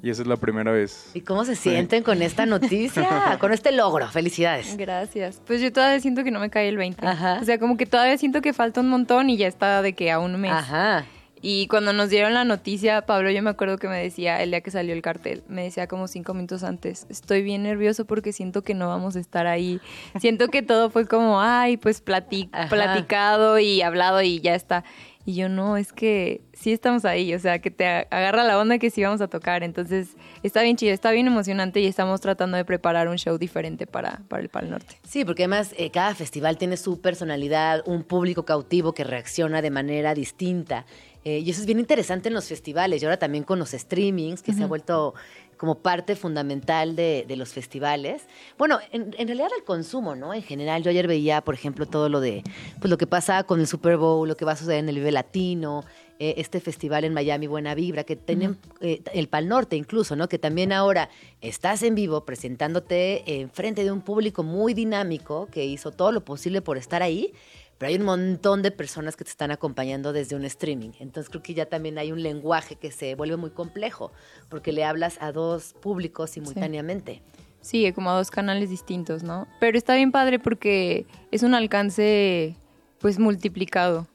Y 0.02 0.10
esa 0.10 0.24
es 0.24 0.28
la 0.28 0.38
primera 0.38 0.72
vez. 0.72 1.12
¿Y 1.14 1.22
cómo 1.22 1.46
se 1.46 1.56
sienten 1.56 2.02
con 2.02 2.24
esta 2.24 2.48
noticia? 2.48 3.38
con 3.40 3.54
este 3.54 3.72
logro. 3.72 4.08
Felicidades. 4.08 4.76
Gracias. 4.78 5.42
Pues 5.46 5.62
yo 5.62 5.72
todavía 5.72 6.00
siento 6.00 6.24
que 6.24 6.32
no 6.32 6.40
me 6.40 6.50
cae 6.50 6.70
el 6.70 6.78
20. 6.78 7.06
Ajá. 7.06 7.38
O 7.40 7.46
sea, 7.46 7.60
como 7.60 7.78
que 7.78 7.86
todavía 7.86 8.18
siento 8.18 8.42
que 8.42 8.54
falta 8.54 8.82
un 8.82 8.90
montón 8.90 9.30
y 9.30 9.38
ya 9.38 9.48
está 9.48 9.84
de 9.84 9.94
que 9.94 10.12
a 10.12 10.18
un 10.18 10.42
mes. 10.42 10.54
Ajá. 10.54 11.06
Y 11.42 11.68
cuando 11.68 11.94
nos 11.94 12.10
dieron 12.10 12.34
la 12.34 12.44
noticia, 12.44 13.06
Pablo, 13.06 13.32
yo 13.32 13.42
me 13.42 13.50
acuerdo 13.50 13.78
que 13.78 13.88
me 13.88 13.98
decía, 14.02 14.42
el 14.44 14.52
día 14.52 14.60
que 14.60 14.72
salió 14.72 14.94
el 14.94 15.02
cartel, 15.02 15.44
me 15.48 15.64
decía 15.64 15.88
como 15.88 16.08
cinco 16.10 16.34
minutos 16.34 16.64
antes, 16.64 17.06
estoy 17.10 17.44
bien 17.44 17.64
nervioso 17.64 18.04
porque 18.04 18.34
siento 18.34 18.62
que 18.62 18.74
no 18.74 18.90
vamos 18.90 19.16
a 19.16 19.20
estar 19.22 19.48
ahí. 19.48 19.80
Siento 20.20 20.50
que 20.50 20.64
todo 20.64 20.90
fue 20.90 21.08
como, 21.08 21.40
ay, 21.42 21.78
pues 21.78 22.04
Ajá. 22.06 22.68
platicado 22.68 23.58
y 23.58 23.82
hablado 23.82 24.22
y 24.22 24.42
ya 24.42 24.54
está. 24.54 24.84
Y 25.30 25.36
yo 25.36 25.48
no, 25.48 25.78
es 25.78 25.94
que 25.94 26.42
sí 26.54 26.72
estamos 26.72 27.06
ahí, 27.06 27.36
o 27.36 27.40
sea, 27.40 27.60
que 27.60 27.70
te 27.70 27.86
agarra 27.86 28.44
la 28.44 28.58
onda 28.58 28.80
que 28.80 28.90
sí 28.90 29.04
vamos 29.04 29.22
a 29.22 29.28
tocar. 29.28 29.62
Entonces, 29.62 30.18
está 30.42 30.64
bien 30.64 30.76
chido, 30.76 30.92
está 30.92 31.12
bien 31.12 31.28
emocionante 31.28 31.82
y 31.82 31.86
estamos 31.86 32.20
tratando 32.20 32.58
de 32.58 32.66
preparar 32.66 33.08
un 33.08 33.20
show 33.20 33.38
diferente 33.38 33.86
para, 33.86 34.24
para 34.28 34.42
el 34.42 34.50
Pal 34.50 34.72
Norte. 34.72 34.98
Sí, 35.08 35.26
porque 35.26 35.44
además 35.44 35.76
eh, 35.78 35.92
cada 35.92 36.16
festival 36.16 36.58
tiene 36.58 36.78
su 36.78 37.00
personalidad, 37.00 37.84
un 37.86 38.02
público 38.02 38.44
cautivo 38.44 38.94
que 38.94 39.04
reacciona 39.04 39.62
de 39.62 39.70
manera 39.70 40.16
distinta. 40.16 40.88
Eh, 41.24 41.38
y 41.46 41.52
eso 41.52 41.62
es 41.62 41.68
bien 41.68 41.78
interesante 41.78 42.30
en 42.30 42.34
los 42.34 42.48
festivales 42.48 43.00
y 43.00 43.06
ahora 43.06 43.18
también 43.18 43.44
con 43.44 43.60
los 43.60 43.70
streamings, 43.70 44.42
que 44.42 44.54
se 44.54 44.64
ha 44.64 44.68
vuelto 44.68 45.14
como 45.60 45.76
parte 45.76 46.16
fundamental 46.16 46.96
de, 46.96 47.26
de 47.28 47.36
los 47.36 47.50
festivales. 47.50 48.24
Bueno, 48.58 48.80
en, 48.94 49.14
en 49.18 49.28
realidad 49.28 49.50
el 49.58 49.66
consumo, 49.66 50.16
¿no? 50.16 50.34
En 50.34 50.42
general, 50.42 50.84
yo 50.84 50.90
ayer 50.90 51.06
veía, 51.06 51.42
por 51.42 51.54
ejemplo, 51.54 51.86
todo 51.86 52.08
lo 52.08 52.22
de, 52.22 52.44
pues 52.80 52.90
lo 52.90 52.98
que 52.98 53.06
pasa 53.06 53.44
con 53.44 53.60
el 53.60 53.68
Super 53.68 53.98
Bowl, 53.98 54.26
lo 54.26 54.38
que 54.38 54.46
va 54.46 54.54
a 54.54 54.56
suceder 54.56 54.80
en 54.80 54.88
el 54.88 54.96
Vive 54.96 55.12
Latino, 55.12 55.84
eh, 56.18 56.36
este 56.38 56.62
festival 56.62 57.04
en 57.04 57.14
Miami, 57.14 57.48
Buena 57.48 57.76
Vibra, 57.76 58.06
que 58.06 58.16
tienen 58.16 58.58
eh, 58.80 59.02
el 59.14 59.28
Pal 59.28 59.50
Norte 59.50 59.76
incluso, 59.76 60.16
¿no? 60.16 60.30
Que 60.30 60.40
también 60.40 60.72
ahora 60.72 61.10
estás 61.42 61.84
en 61.84 61.94
vivo 61.94 62.24
presentándote 62.24 63.42
en 63.42 63.50
frente 63.50 63.84
de 63.84 63.92
un 63.92 64.02
público 64.02 64.44
muy 64.44 64.74
dinámico 64.74 65.48
que 65.52 65.66
hizo 65.66 65.92
todo 65.92 66.14
lo 66.14 66.24
posible 66.24 66.62
por 66.62 66.78
estar 66.78 67.04
ahí, 67.04 67.34
pero 67.80 67.90
hay 67.90 67.96
un 67.96 68.04
montón 68.04 68.62
de 68.62 68.72
personas 68.72 69.16
que 69.16 69.24
te 69.24 69.30
están 69.32 69.52
acompañando 69.52 70.12
desde 70.12 70.36
un 70.36 70.44
streaming. 70.44 70.92
Entonces 71.00 71.30
creo 71.30 71.42
que 71.42 71.54
ya 71.54 71.66
también 71.66 71.98
hay 71.98 72.12
un 72.12 72.22
lenguaje 72.22 72.76
que 72.76 72.92
se 72.92 73.16
vuelve 73.16 73.38
muy 73.38 73.52
complejo, 73.52 74.12
porque 74.50 74.74
le 74.74 74.84
hablas 74.84 75.18
a 75.22 75.32
dos 75.32 75.74
públicos 75.82 76.30
simultáneamente. 76.30 77.24
Sí, 77.62 77.92
como 77.94 78.12
a 78.12 78.18
dos 78.18 78.32
canales 78.32 78.70
distintos, 78.70 79.24
¿no? 79.24 79.48
Pero 79.62 79.78
está 79.78 79.96
bien 79.96 80.12
padre 80.12 80.40
porque 80.40 81.06
es 81.32 81.42
un 81.42 81.56
alcance 81.56 82.56
pues 83.00 83.18
multiplicado. 83.18 84.08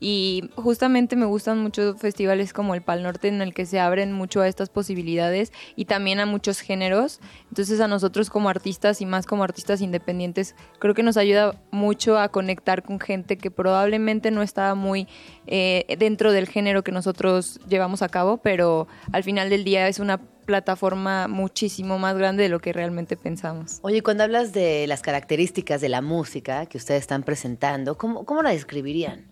Y 0.00 0.50
justamente 0.54 1.16
me 1.16 1.26
gustan 1.26 1.58
mucho 1.58 1.96
festivales 1.96 2.52
como 2.52 2.74
el 2.74 2.82
Pal 2.82 3.02
Norte 3.02 3.28
en 3.28 3.42
el 3.42 3.52
que 3.52 3.66
se 3.66 3.80
abren 3.80 4.12
mucho 4.12 4.40
a 4.40 4.48
estas 4.48 4.68
posibilidades 4.68 5.52
y 5.74 5.86
también 5.86 6.20
a 6.20 6.26
muchos 6.26 6.60
géneros. 6.60 7.20
Entonces 7.48 7.80
a 7.80 7.88
nosotros 7.88 8.30
como 8.30 8.48
artistas 8.48 9.00
y 9.00 9.06
más 9.06 9.26
como 9.26 9.42
artistas 9.42 9.80
independientes 9.80 10.54
creo 10.78 10.94
que 10.94 11.02
nos 11.02 11.16
ayuda 11.16 11.60
mucho 11.70 12.18
a 12.18 12.28
conectar 12.28 12.82
con 12.82 13.00
gente 13.00 13.36
que 13.36 13.50
probablemente 13.50 14.30
no 14.30 14.42
estaba 14.42 14.74
muy 14.74 15.08
eh, 15.46 15.96
dentro 15.98 16.32
del 16.32 16.48
género 16.48 16.84
que 16.84 16.92
nosotros 16.92 17.60
llevamos 17.68 18.02
a 18.02 18.08
cabo, 18.08 18.38
pero 18.38 18.86
al 19.12 19.24
final 19.24 19.50
del 19.50 19.64
día 19.64 19.88
es 19.88 19.98
una 19.98 20.20
plataforma 20.48 21.28
muchísimo 21.28 21.98
más 21.98 22.16
grande 22.16 22.44
de 22.44 22.48
lo 22.48 22.58
que 22.58 22.72
realmente 22.72 23.18
pensamos. 23.18 23.80
Oye, 23.82 24.02
cuando 24.02 24.24
hablas 24.24 24.54
de 24.54 24.86
las 24.86 25.02
características 25.02 25.82
de 25.82 25.90
la 25.90 26.00
música 26.00 26.64
que 26.64 26.78
ustedes 26.78 27.02
están 27.02 27.22
presentando, 27.22 27.98
¿cómo, 27.98 28.24
cómo 28.24 28.42
la 28.42 28.50
describirían? 28.50 29.26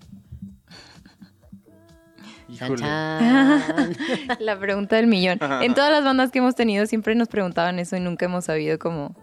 Híjole. 2.48 2.82
La 4.38 4.58
pregunta 4.58 4.96
del 4.96 5.06
millón. 5.06 5.38
En 5.62 5.74
todas 5.74 5.90
las 5.90 6.04
bandas 6.04 6.30
que 6.30 6.38
hemos 6.38 6.54
tenido 6.54 6.86
siempre 6.86 7.14
nos 7.14 7.28
preguntaban 7.28 7.78
eso 7.78 7.96
y 7.96 8.00
nunca 8.00 8.26
hemos 8.26 8.44
sabido 8.44 8.78
cómo 8.78 9.14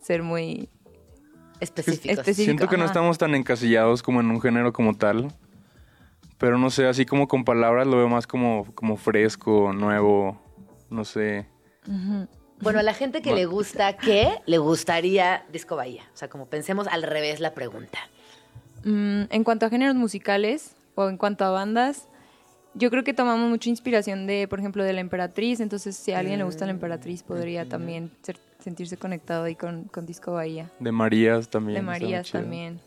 ser 0.00 0.22
muy... 0.22 0.68
Específicos. 1.60 2.18
Específico, 2.18 2.44
Siento 2.44 2.68
que 2.68 2.76
no 2.76 2.84
estamos 2.84 3.16
tan 3.16 3.34
encasillados 3.34 4.02
como 4.02 4.20
en 4.20 4.30
un 4.30 4.40
género 4.40 4.72
como 4.72 4.94
tal. 4.94 5.32
Pero 6.38 6.58
no 6.58 6.68
sé, 6.70 6.86
así 6.86 7.06
como 7.06 7.28
con 7.28 7.44
palabras 7.44 7.86
lo 7.86 7.96
veo 7.96 8.08
más 8.08 8.26
como, 8.26 8.66
como 8.74 8.96
fresco, 8.96 9.72
nuevo, 9.72 10.38
no 10.90 11.04
sé. 11.04 11.46
Bueno, 12.60 12.80
a 12.80 12.82
la 12.82 12.92
gente 12.92 13.22
que 13.22 13.32
le 13.32 13.46
gusta, 13.46 13.96
¿qué 13.96 14.40
le 14.46 14.58
gustaría 14.58 15.46
Disco 15.52 15.76
Bahía? 15.76 16.02
O 16.12 16.16
sea, 16.16 16.28
como 16.28 16.46
pensemos 16.46 16.86
al 16.88 17.02
revés 17.02 17.40
la 17.40 17.54
pregunta. 17.54 17.98
Mm, 18.84 19.22
en 19.30 19.44
cuanto 19.44 19.66
a 19.66 19.70
géneros 19.70 19.94
musicales 19.94 20.74
o 20.96 21.08
en 21.08 21.16
cuanto 21.16 21.44
a 21.44 21.50
bandas, 21.50 22.08
yo 22.74 22.90
creo 22.90 23.04
que 23.04 23.14
tomamos 23.14 23.48
mucha 23.48 23.68
inspiración 23.70 24.26
de, 24.26 24.48
por 24.48 24.58
ejemplo, 24.58 24.82
de 24.84 24.92
La 24.92 25.00
Emperatriz. 25.00 25.60
Entonces, 25.60 25.96
si 25.96 26.12
a 26.12 26.18
alguien 26.18 26.38
le 26.38 26.44
gusta 26.44 26.64
La 26.66 26.72
Emperatriz, 26.72 27.22
podría 27.22 27.68
también 27.68 28.10
ser- 28.22 28.38
sentirse 28.58 28.96
conectado 28.96 29.44
ahí 29.44 29.54
con, 29.54 29.84
con 29.84 30.06
Disco 30.06 30.32
Bahía. 30.32 30.70
De 30.80 30.90
Marías 30.92 31.48
también. 31.48 31.76
De 31.76 31.82
Marías 31.82 32.30
también. 32.30 32.80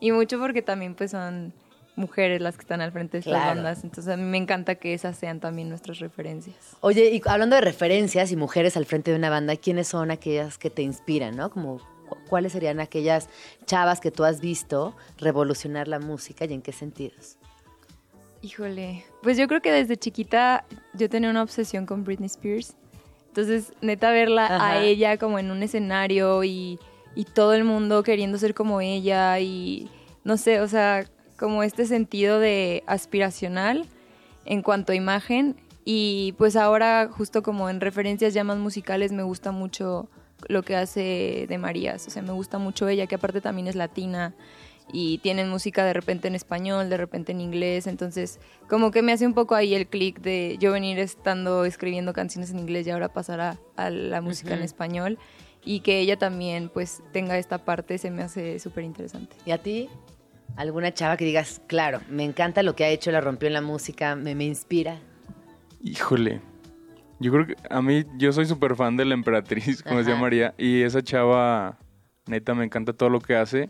Y 0.00 0.12
mucho 0.12 0.38
porque 0.38 0.62
también 0.62 0.94
pues 0.94 1.10
son 1.12 1.52
mujeres 1.96 2.40
las 2.40 2.56
que 2.56 2.62
están 2.62 2.80
al 2.80 2.92
frente 2.92 3.12
de 3.12 3.18
estas 3.20 3.32
Claro. 3.34 3.56
bandas. 3.56 3.84
Entonces 3.84 4.12
a 4.12 4.16
mí 4.16 4.22
me 4.22 4.38
encanta 4.38 4.74
que 4.76 4.94
esas 4.94 5.16
sean 5.18 5.40
también 5.40 5.68
nuestras 5.68 5.98
referencias. 5.98 6.56
Oye, 6.80 7.10
y 7.14 7.20
hablando 7.26 7.56
de 7.56 7.60
referencias 7.62 8.32
y 8.32 8.36
mujeres 8.36 8.76
al 8.76 8.86
frente 8.86 9.10
de 9.10 9.16
una 9.18 9.28
banda, 9.30 9.56
¿quiénes 9.56 9.88
son 9.88 10.10
aquellas 10.10 10.56
que 10.56 10.70
te 10.70 10.80
inspiran, 10.82 11.36
no? 11.36 11.50
Como, 11.50 11.78
cu- 12.08 12.16
¿cuáles 12.28 12.52
serían 12.52 12.80
aquellas 12.80 13.28
chavas 13.66 14.00
que 14.00 14.10
tú 14.10 14.24
has 14.24 14.40
visto 14.40 14.94
revolucionar 15.18 15.88
la 15.88 15.98
música 15.98 16.46
y 16.46 16.54
en 16.54 16.62
qué 16.62 16.72
sentidos? 16.72 17.36
Híjole, 18.42 19.04
pues 19.22 19.36
yo 19.36 19.46
creo 19.48 19.60
que 19.60 19.70
desde 19.70 19.96
chiquita 19.96 20.64
yo 20.94 21.08
tenía 21.10 21.30
una 21.30 21.42
obsesión 21.42 21.84
con 21.84 22.04
Britney 22.04 22.26
Spears. 22.26 22.74
Entonces, 23.28 23.72
neta, 23.80 24.10
verla 24.10 24.46
Ajá. 24.46 24.70
a 24.70 24.82
ella 24.82 25.16
como 25.18 25.38
en 25.38 25.50
un 25.50 25.62
escenario 25.62 26.42
y, 26.42 26.78
y 27.14 27.24
todo 27.24 27.54
el 27.54 27.64
mundo 27.64 28.02
queriendo 28.02 28.38
ser 28.38 28.54
como 28.54 28.80
ella 28.80 29.38
y 29.38 29.88
no 30.24 30.36
sé, 30.36 30.60
o 30.60 30.68
sea, 30.68 31.04
como 31.38 31.62
este 31.62 31.86
sentido 31.86 32.40
de 32.40 32.82
aspiracional 32.86 33.86
en 34.44 34.62
cuanto 34.62 34.92
a 34.92 34.94
imagen. 34.94 35.56
Y 35.84 36.34
pues 36.38 36.56
ahora, 36.56 37.08
justo 37.10 37.42
como 37.42 37.70
en 37.70 37.80
referencias 37.80 38.34
ya 38.34 38.44
más 38.44 38.58
musicales, 38.58 39.12
me 39.12 39.22
gusta 39.22 39.52
mucho 39.52 40.08
lo 40.48 40.62
que 40.62 40.76
hace 40.76 41.46
de 41.48 41.58
Marías. 41.58 42.06
O 42.06 42.10
sea, 42.10 42.22
me 42.22 42.32
gusta 42.32 42.58
mucho 42.58 42.88
ella, 42.88 43.06
que 43.06 43.14
aparte 43.14 43.40
también 43.40 43.68
es 43.68 43.76
latina. 43.76 44.34
Y 44.92 45.18
tienen 45.18 45.48
música 45.48 45.84
de 45.84 45.92
repente 45.92 46.28
en 46.28 46.34
español, 46.34 46.90
de 46.90 46.96
repente 46.96 47.32
en 47.32 47.40
inglés, 47.40 47.86
entonces 47.86 48.40
como 48.68 48.90
que 48.90 49.02
me 49.02 49.12
hace 49.12 49.26
un 49.26 49.34
poco 49.34 49.54
ahí 49.54 49.74
el 49.74 49.86
clic 49.86 50.20
de 50.20 50.56
yo 50.60 50.72
venir 50.72 50.98
estando 50.98 51.64
escribiendo 51.64 52.12
canciones 52.12 52.50
en 52.50 52.58
inglés 52.58 52.86
y 52.86 52.90
ahora 52.90 53.12
pasar 53.12 53.40
a, 53.40 53.58
a 53.76 53.90
la 53.90 54.20
música 54.20 54.54
en 54.54 54.62
español 54.62 55.18
y 55.64 55.80
que 55.80 56.00
ella 56.00 56.16
también 56.16 56.70
pues 56.72 57.02
tenga 57.12 57.38
esta 57.38 57.64
parte 57.64 57.98
se 57.98 58.10
me 58.10 58.22
hace 58.22 58.58
súper 58.58 58.84
interesante. 58.84 59.36
¿Y 59.44 59.50
a 59.50 59.58
ti? 59.58 59.88
¿Alguna 60.56 60.92
chava 60.92 61.16
que 61.16 61.24
digas, 61.24 61.62
claro, 61.66 62.00
me 62.08 62.24
encanta 62.24 62.62
lo 62.62 62.74
que 62.74 62.84
ha 62.84 62.88
hecho, 62.88 63.10
la 63.10 63.20
rompió 63.20 63.46
en 63.46 63.54
la 63.54 63.60
música, 63.60 64.16
me, 64.16 64.34
me 64.34 64.44
inspira? 64.44 64.98
Híjole. 65.82 66.40
Yo 67.20 67.30
creo 67.32 67.46
que 67.46 67.56
a 67.68 67.82
mí, 67.82 68.04
yo 68.16 68.32
soy 68.32 68.46
súper 68.46 68.74
fan 68.76 68.96
de 68.96 69.04
la 69.04 69.12
emperatriz, 69.12 69.82
como 69.82 69.98
decía. 69.98 70.16
María, 70.16 70.54
y 70.56 70.82
esa 70.82 71.02
chava, 71.02 71.78
neta, 72.26 72.54
me 72.54 72.64
encanta 72.64 72.94
todo 72.94 73.10
lo 73.10 73.20
que 73.20 73.36
hace. 73.36 73.68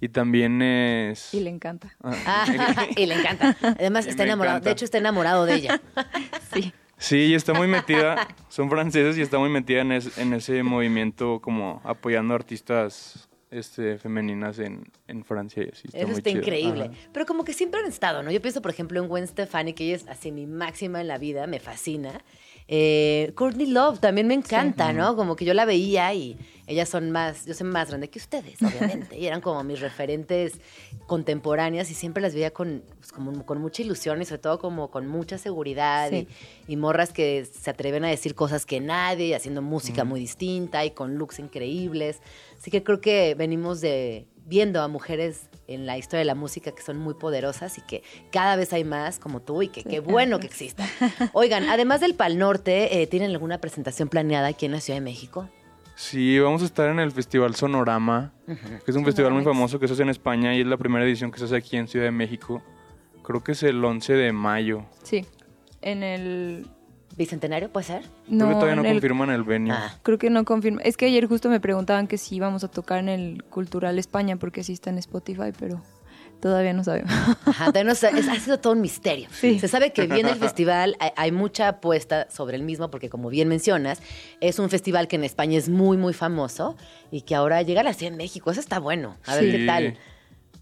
Y 0.00 0.08
también 0.08 0.62
es... 0.62 1.34
Y 1.34 1.40
le 1.40 1.50
encanta. 1.50 1.94
Ah, 2.02 2.46
y 2.96 3.06
le 3.06 3.14
encanta. 3.16 3.56
Además, 3.62 4.06
Y 4.06 4.10
está 4.10 4.24
enamorado. 4.24 4.56
encanta. 4.56 4.68
De 4.70 4.72
hecho, 4.72 4.84
está 4.84 4.98
enamorado 4.98 5.44
de 5.46 5.54
ella. 5.54 5.80
Sí. 6.54 6.72
Sí, 6.96 7.16
y 7.16 7.34
está 7.34 7.54
muy 7.54 7.66
metida, 7.66 8.28
son 8.50 8.68
franceses 8.68 9.16
y 9.16 9.22
está 9.22 9.38
muy 9.38 9.48
metida 9.48 9.80
en, 9.80 9.92
es- 9.92 10.18
en 10.18 10.34
ese 10.34 10.62
movimiento 10.62 11.40
como 11.40 11.80
apoyando 11.84 12.34
artistas 12.34 13.26
este, 13.50 13.96
femeninas 13.98 14.58
en, 14.58 14.84
en 15.08 15.24
Francia 15.24 15.62
y 15.62 15.68
así. 15.72 15.82
Está 15.86 15.98
Eso 15.98 16.08
muy 16.08 16.16
está 16.18 16.30
chido. 16.30 16.42
increíble. 16.42 16.84
Ajá. 16.84 17.08
Pero 17.12 17.24
como 17.26 17.44
que 17.44 17.52
siempre 17.54 17.80
han 17.80 17.86
estado, 17.86 18.22
¿no? 18.22 18.30
Yo 18.30 18.42
pienso, 18.42 18.60
por 18.60 18.70
ejemplo, 18.70 19.00
en 19.02 19.08
Gwen 19.08 19.26
Stefani, 19.26 19.72
que 19.72 19.84
ella 19.86 19.96
es 19.96 20.08
así 20.08 20.30
mi 20.30 20.46
máxima 20.46 21.00
en 21.00 21.08
la 21.08 21.16
vida, 21.18 21.46
me 21.46 21.58
fascina. 21.58 22.20
Eh, 22.68 23.32
Courtney 23.34 23.66
Love 23.66 23.98
también 24.00 24.26
me 24.26 24.34
encanta, 24.34 24.92
¿no? 24.92 25.16
Como 25.16 25.36
que 25.36 25.44
yo 25.44 25.54
la 25.54 25.64
veía 25.64 26.12
y 26.14 26.36
ellas 26.70 26.88
son 26.88 27.10
más, 27.10 27.46
yo 27.46 27.54
soy 27.54 27.66
más 27.66 27.88
grande 27.88 28.08
que 28.08 28.18
ustedes, 28.18 28.62
obviamente. 28.62 29.16
y 29.18 29.26
eran 29.26 29.40
como 29.40 29.62
mis 29.64 29.80
referentes 29.80 30.54
contemporáneas 31.06 31.90
y 31.90 31.94
siempre 31.94 32.22
las 32.22 32.34
veía 32.34 32.52
con, 32.52 32.84
pues, 32.98 33.12
como- 33.12 33.44
con 33.44 33.60
mucha 33.60 33.82
ilusión 33.82 34.22
y 34.22 34.24
sobre 34.24 34.38
todo 34.40 34.58
como 34.58 34.90
con 34.90 35.06
mucha 35.06 35.38
seguridad 35.38 36.08
Sí. 36.10 36.28
y, 36.68 36.72
y 36.72 36.76
morras 36.76 37.12
que 37.12 37.44
se 37.44 37.70
atreven 37.70 38.04
a 38.04 38.08
decir 38.08 38.34
cosas 38.34 38.66
que 38.66 38.80
nadie, 38.80 39.34
haciendo 39.34 39.62
música 39.62 40.04
muy 40.04 40.20
distinta 40.20 40.84
y 40.84 40.92
con 40.92 41.16
looks 41.16 41.38
increíbles. 41.40 42.20
Así 42.58 42.70
que 42.70 42.82
creo 42.82 43.00
que 43.00 43.34
venimos 43.34 43.80
de 43.80 44.26
viendo 44.46 44.80
a 44.82 44.88
mujeres 44.88 45.42
en 45.68 45.86
la 45.86 45.96
historia 45.98 46.20
de 46.20 46.24
la 46.24 46.34
música 46.34 46.72
que 46.72 46.82
son 46.82 46.96
muy 46.98 47.14
poderosas 47.14 47.78
y 47.78 47.82
que 47.82 48.02
cada 48.32 48.56
vez 48.56 48.72
hay 48.72 48.82
más 48.84 49.18
como 49.20 49.40
tú 49.40 49.62
y 49.62 49.68
que 49.68 49.84
qué 49.84 50.00
bueno 50.00 50.40
que 50.40 50.46
existan. 50.46 50.88
Oigan, 51.32 51.68
además 51.68 52.00
del 52.00 52.14
Pal 52.14 52.38
Norte, 52.38 53.00
eh, 53.02 53.06
¿tienen 53.06 53.30
alguna 53.30 53.58
presentación 53.60 54.08
planeada 54.08 54.48
aquí 54.48 54.66
en 54.66 54.72
la 54.72 54.80
Ciudad 54.80 54.96
de 54.98 55.04
México? 55.04 55.48
Sí, 56.00 56.38
vamos 56.38 56.62
a 56.62 56.64
estar 56.64 56.88
en 56.88 56.98
el 56.98 57.12
Festival 57.12 57.54
Sonorama, 57.54 58.32
que 58.46 58.90
es 58.90 58.96
un 58.96 59.04
festival 59.04 59.34
muy 59.34 59.44
famoso 59.44 59.78
que 59.78 59.86
se 59.86 59.92
hace 59.92 60.02
en 60.02 60.08
España 60.08 60.54
y 60.56 60.62
es 60.62 60.66
la 60.66 60.78
primera 60.78 61.04
edición 61.04 61.30
que 61.30 61.38
se 61.38 61.44
hace 61.44 61.56
aquí 61.56 61.76
en 61.76 61.88
Ciudad 61.88 62.06
de 62.06 62.10
México. 62.10 62.62
Creo 63.22 63.44
que 63.44 63.52
es 63.52 63.62
el 63.62 63.84
11 63.84 64.14
de 64.14 64.32
mayo. 64.32 64.86
Sí. 65.02 65.26
En 65.82 66.02
el 66.02 66.66
¿Bicentenario 67.18 67.70
puede 67.70 67.84
ser? 67.84 68.02
Creo 68.26 68.48
que 68.48 68.54
todavía 68.54 68.76
no 68.76 68.82
el- 68.82 68.92
confirman 68.94 69.28
el 69.28 69.42
venue. 69.44 69.72
Ah, 69.72 69.94
Creo 70.02 70.16
que 70.16 70.30
no 70.30 70.42
confirma. 70.46 70.80
Es 70.82 70.96
que 70.96 71.04
ayer 71.04 71.26
justo 71.26 71.50
me 71.50 71.60
preguntaban 71.60 72.06
que 72.06 72.16
si 72.16 72.36
íbamos 72.36 72.64
a 72.64 72.68
tocar 72.68 72.98
en 73.00 73.10
el 73.10 73.44
Cultural 73.44 73.98
España, 73.98 74.36
porque 74.36 74.64
sí 74.64 74.72
está 74.72 74.88
en 74.88 74.96
Spotify, 74.98 75.52
pero 75.58 75.82
todavía 76.40 76.72
no 76.72 76.82
sabemos. 76.84 77.10
Ajá, 77.46 77.66
todavía 77.66 77.84
no 77.84 77.94
sé, 77.94 78.08
es- 78.16 78.28
ha 78.28 78.36
sido 78.36 78.58
todo 78.58 78.72
un 78.72 78.80
misterio. 78.80 79.28
Sí. 79.32 79.58
Se 79.60 79.68
sabe 79.68 79.92
que 79.92 80.06
viene 80.06 80.30
el 80.30 80.36
festival, 80.38 80.96
hay, 81.00 81.10
hay 81.16 81.32
mucha 81.32 81.68
apuesta 81.68 82.26
sobre 82.30 82.56
el 82.56 82.62
mismo, 82.62 82.90
porque 82.90 83.08
como 83.10 83.28
bien 83.28 83.48
mencionas, 83.48 84.00
es 84.40 84.58
un 84.58 84.70
festival 84.70 85.08
que 85.08 85.16
en 85.16 85.24
España 85.24 85.58
es 85.58 85.68
muy, 85.68 85.96
muy 85.96 86.12
famoso 86.14 86.76
y 87.10 87.22
que 87.22 87.34
ahora 87.34 87.62
llega 87.62 87.80
a 87.82 87.84
la 87.84 87.92
Ciudad 87.94 88.12
de 88.12 88.18
México. 88.18 88.50
Eso 88.50 88.60
está 88.60 88.78
bueno. 88.78 89.16
A 89.26 89.36
ver 89.36 89.44
Sí. 89.44 89.50
qué 89.58 89.66
tal. 89.66 89.98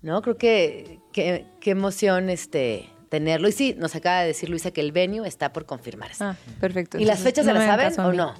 ¿No? 0.02 0.22
Creo 0.22 0.36
que 0.36 0.98
que- 1.12 1.46
qué 1.60 1.70
emoción 1.70 2.30
este 2.30 2.88
tenerlo. 3.08 3.48
Y 3.48 3.52
sí, 3.52 3.74
nos 3.78 3.96
acaba 3.96 4.20
de 4.20 4.28
decir 4.28 4.48
Luisa 4.50 4.70
que 4.70 4.80
el 4.80 4.92
venue 4.92 5.26
está 5.26 5.52
por 5.52 5.64
confirmarse. 5.66 6.22
Ah, 6.22 6.36
perfecto. 6.60 6.98
¿Y 6.98 7.04
las 7.04 7.20
fechas 7.20 7.46
no 7.46 7.52
se 7.52 7.58
las 7.58 7.66
saben 7.66 8.00
o 8.00 8.12
no? 8.12 8.34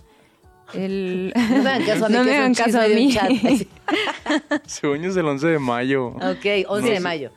El... 0.75 1.33
No 1.37 1.63
me 1.63 1.71
hagan 1.71 1.85
caso 1.85 2.07
a 2.07 2.09
mí, 2.09 2.15
No 2.15 2.25
me 2.25 2.31
es 2.31 2.37
un 2.37 2.43
hagan 2.43 2.55
caso 2.55 2.81
a 2.81 2.89
mí. 2.89 3.17
Según 4.67 5.05
es 5.05 5.17
el 5.17 5.27
11 5.27 5.47
de 5.47 5.59
mayo. 5.59 6.09
Ok, 6.09 6.67
11 6.69 6.91
de 6.91 7.01
mayo. 7.01 7.31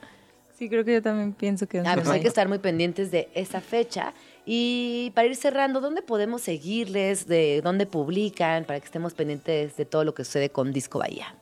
Sí, 0.58 0.68
creo 0.68 0.84
que 0.84 0.94
yo 0.94 1.02
también 1.02 1.32
pienso 1.32 1.66
que... 1.66 1.80
Ah, 1.80 1.94
pues 1.94 2.08
hay 2.08 2.20
que 2.20 2.28
estar 2.28 2.48
muy 2.48 2.58
pendientes 2.58 3.10
de 3.10 3.28
esa 3.34 3.60
fecha. 3.60 4.12
Y 4.44 5.10
para 5.14 5.26
ir 5.28 5.36
cerrando, 5.36 5.80
¿dónde 5.80 6.02
podemos 6.02 6.42
seguirles? 6.42 7.26
¿De 7.26 7.60
dónde 7.62 7.86
publican? 7.86 8.64
Para 8.64 8.78
que 8.78 8.86
estemos 8.86 9.14
pendientes 9.14 9.76
de 9.76 9.84
todo 9.84 10.04
lo 10.04 10.14
que 10.14 10.24
sucede 10.24 10.50
con 10.50 10.72
Disco 10.72 10.98
Bahía. 10.98 11.34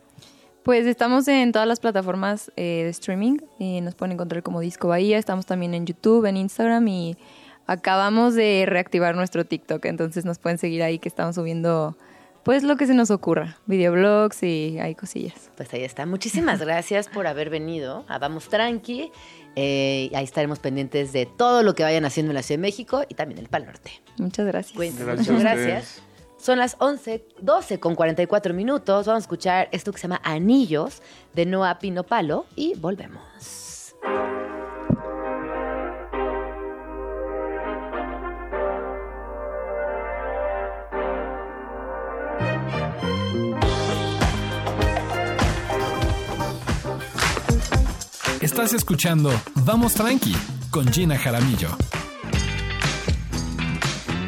Pues 0.63 0.87
estamos 0.87 1.27
en 1.29 1.53
todas 1.53 1.67
las 1.67 1.81
plataformas 1.81 2.53
eh, 2.57 2.83
de 2.85 2.91
streaming. 2.91 3.39
y 3.59 3.81
nos 3.81 3.95
pueden 3.95 4.13
encontrar 4.13 4.43
como 4.43 4.61
Disco 4.61 4.89
Bahía. 4.89 5.19
Estamos 5.19 5.47
también 5.47 5.75
en 5.75 5.87
YouTube, 5.87 6.27
en 6.27 6.37
Instagram 6.37 6.87
y 6.89 7.17
acabamos 7.67 8.35
de 8.35 8.65
reactivar 8.67 9.15
nuestro 9.17 9.45
TikTok. 9.45 9.85
Entonces 9.87 10.25
nos 10.25 10.39
pueden 10.39 10.59
seguir 10.59 10.83
ahí 10.83 10.99
que 10.99 11.09
estamos 11.09 11.35
subiendo 11.35 11.97
pues 12.43 12.63
lo 12.63 12.77
que 12.77 12.87
se 12.87 12.95
nos 12.95 13.11
ocurra. 13.11 13.59
Videoblogs 13.67 14.43
y 14.43 14.79
hay 14.79 14.95
cosillas. 14.95 15.51
Pues 15.57 15.73
ahí 15.75 15.85
está. 15.85 16.07
Muchísimas 16.07 16.61
gracias 16.65 17.09
por 17.09 17.27
haber 17.27 17.51
venido 17.51 18.05
a 18.09 18.19
Vamos 18.19 18.49
Tranqui. 18.49 19.13
Eh, 19.57 20.11
ahí 20.15 20.25
estaremos 20.25 20.59
pendientes 20.59 21.13
de 21.13 21.27
todo 21.27 21.63
lo 21.63 21.75
que 21.75 21.83
vayan 21.83 22.05
haciendo 22.05 22.31
en 22.31 22.37
la 22.37 22.43
Ciudad 22.43 22.59
de 22.59 22.63
México 22.63 23.03
y 23.09 23.15
también 23.15 23.39
en 23.39 23.45
el 23.45 23.51
Pal 23.51 23.67
Norte. 23.67 23.91
Muchas 24.19 24.47
gracias. 24.47 24.77
Gracias 24.79 25.29
ustedes. 25.29 25.41
gracias. 25.41 26.03
Son 26.39 26.59
las 26.59 26.77
11, 26.79 27.23
12 27.43 27.81
con 27.81 27.95
44 27.95 28.55
minutos. 28.55 29.07
Vamos 29.07 29.23
a 29.23 29.25
escuchar 29.25 29.69
esto 29.73 29.93
que 29.93 29.99
se 29.99 30.05
llama 30.05 30.21
Anillos 30.25 31.03
de 31.35 31.45
Noah 31.45 31.79
Pino 31.79 32.05
Palo 32.05 32.47
y 32.57 32.75
volvemos. 32.77 33.95
Estás 48.51 48.73
escuchando 48.75 49.31
Vamos 49.65 49.95
Tranqui 49.95 50.35
con 50.73 50.93
Gina 50.93 51.17
Jaramillo. 51.17 51.69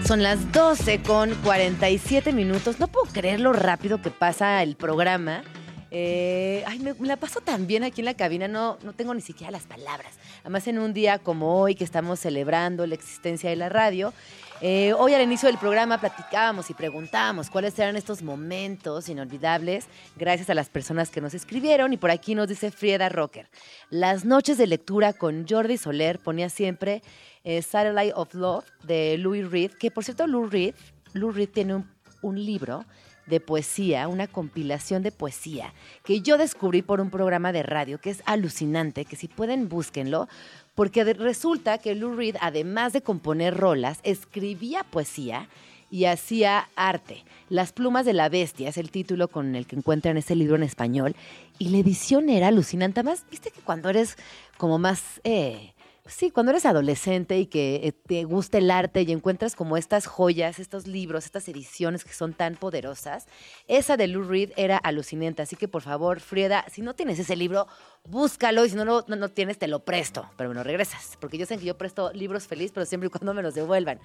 Son 0.06 0.22
las 0.22 0.52
12 0.52 1.02
con 1.02 1.34
47 1.42 2.32
minutos. 2.32 2.78
No 2.78 2.86
puedo 2.86 3.12
creer 3.12 3.40
lo 3.40 3.52
rápido 3.52 4.00
que 4.00 4.10
pasa 4.10 4.62
el 4.62 4.76
programa. 4.76 5.42
Eh, 5.90 6.62
ay, 6.68 6.78
me, 6.78 6.94
la 7.04 7.16
paso 7.16 7.40
tan 7.40 7.66
bien 7.66 7.82
aquí 7.82 8.00
en 8.00 8.04
la 8.04 8.14
cabina, 8.14 8.46
no, 8.46 8.78
no 8.84 8.92
tengo 8.92 9.12
ni 9.12 9.20
siquiera 9.22 9.50
las 9.50 9.64
palabras. 9.64 10.12
Además, 10.42 10.68
en 10.68 10.78
un 10.78 10.94
día 10.94 11.18
como 11.18 11.60
hoy, 11.60 11.74
que 11.74 11.82
estamos 11.82 12.20
celebrando 12.20 12.86
la 12.86 12.94
existencia 12.94 13.50
de 13.50 13.56
la 13.56 13.70
radio, 13.70 14.14
eh, 14.64 14.92
hoy 14.92 15.12
al 15.12 15.22
inicio 15.22 15.48
del 15.48 15.58
programa 15.58 15.98
platicábamos 15.98 16.70
y 16.70 16.74
preguntábamos 16.74 17.50
cuáles 17.50 17.76
eran 17.80 17.96
estos 17.96 18.22
momentos 18.22 19.08
inolvidables, 19.08 19.88
gracias 20.14 20.50
a 20.50 20.54
las 20.54 20.68
personas 20.68 21.10
que 21.10 21.20
nos 21.20 21.34
escribieron. 21.34 21.92
Y 21.92 21.96
por 21.96 22.12
aquí 22.12 22.36
nos 22.36 22.46
dice 22.46 22.70
Frieda 22.70 23.08
Rocker. 23.08 23.50
Las 23.90 24.24
noches 24.24 24.58
de 24.58 24.68
lectura 24.68 25.14
con 25.14 25.48
Jordi 25.48 25.78
Soler 25.78 26.20
ponía 26.20 26.48
siempre 26.48 27.02
eh, 27.42 27.60
Satellite 27.60 28.12
of 28.14 28.32
Love 28.34 28.64
de 28.84 29.18
Louis 29.18 29.50
Reed, 29.50 29.72
que 29.72 29.90
por 29.90 30.04
cierto, 30.04 30.28
Lou 30.28 30.46
Reed, 30.46 30.76
Lou 31.12 31.32
Reed 31.32 31.48
tiene 31.48 31.74
un, 31.74 31.90
un 32.20 32.36
libro 32.36 32.84
de 33.26 33.40
poesía, 33.40 34.08
una 34.08 34.26
compilación 34.26 35.02
de 35.02 35.12
poesía 35.12 35.74
que 36.04 36.20
yo 36.20 36.38
descubrí 36.38 36.82
por 36.82 37.00
un 37.00 37.10
programa 37.10 37.52
de 37.52 37.62
radio 37.62 37.98
que 37.98 38.10
es 38.10 38.22
alucinante, 38.26 39.04
que 39.04 39.16
si 39.16 39.28
pueden 39.28 39.68
búsquenlo, 39.68 40.28
porque 40.74 41.04
resulta 41.04 41.78
que 41.78 41.94
Lou 41.94 42.14
Reed, 42.14 42.36
además 42.40 42.92
de 42.92 43.02
componer 43.02 43.56
rolas, 43.56 44.00
escribía 44.02 44.84
poesía 44.84 45.48
y 45.90 46.06
hacía 46.06 46.70
arte. 46.74 47.24
Las 47.50 47.72
plumas 47.72 48.06
de 48.06 48.14
la 48.14 48.30
bestia 48.30 48.70
es 48.70 48.78
el 48.78 48.90
título 48.90 49.28
con 49.28 49.54
el 49.54 49.66
que 49.66 49.76
encuentran 49.76 50.16
ese 50.16 50.34
libro 50.34 50.56
en 50.56 50.62
español 50.62 51.14
y 51.58 51.68
la 51.68 51.78
edición 51.78 52.30
era 52.30 52.48
alucinante. 52.48 53.00
Además, 53.00 53.26
viste 53.30 53.50
que 53.50 53.60
cuando 53.60 53.90
eres 53.90 54.16
como 54.56 54.78
más... 54.78 55.20
eh, 55.24 55.71
Sí, 56.04 56.32
cuando 56.32 56.50
eres 56.50 56.66
adolescente 56.66 57.38
y 57.38 57.46
que 57.46 57.76
eh, 57.76 57.92
te 57.92 58.24
gusta 58.24 58.58
el 58.58 58.72
arte 58.72 59.02
y 59.02 59.12
encuentras 59.12 59.54
como 59.54 59.76
estas 59.76 60.06
joyas, 60.06 60.58
estos 60.58 60.88
libros, 60.88 61.26
estas 61.26 61.46
ediciones 61.46 62.02
que 62.02 62.12
son 62.12 62.34
tan 62.34 62.56
poderosas, 62.56 63.28
esa 63.68 63.96
de 63.96 64.08
Lou 64.08 64.24
Reed 64.24 64.50
era 64.56 64.76
alucinante. 64.78 65.42
Así 65.42 65.54
que 65.54 65.68
por 65.68 65.82
favor, 65.82 66.18
Frieda, 66.18 66.64
si 66.68 66.82
no 66.82 66.94
tienes 66.94 67.20
ese 67.20 67.36
libro, 67.36 67.68
búscalo 68.04 68.64
y 68.64 68.70
si 68.70 68.74
no 68.74 68.84
lo 68.84 69.04
no, 69.06 69.14
no 69.14 69.28
tienes, 69.28 69.58
te 69.60 69.68
lo 69.68 69.84
presto, 69.84 70.28
pero 70.36 70.52
lo 70.52 70.64
regresas. 70.64 71.16
Porque 71.20 71.38
yo 71.38 71.46
sé 71.46 71.56
que 71.56 71.66
yo 71.66 71.78
presto 71.78 72.12
libros 72.12 72.48
feliz, 72.48 72.72
pero 72.74 72.84
siempre 72.84 73.06
y 73.06 73.10
cuando 73.10 73.32
me 73.32 73.42
los 73.42 73.54
devuelvan. 73.54 74.00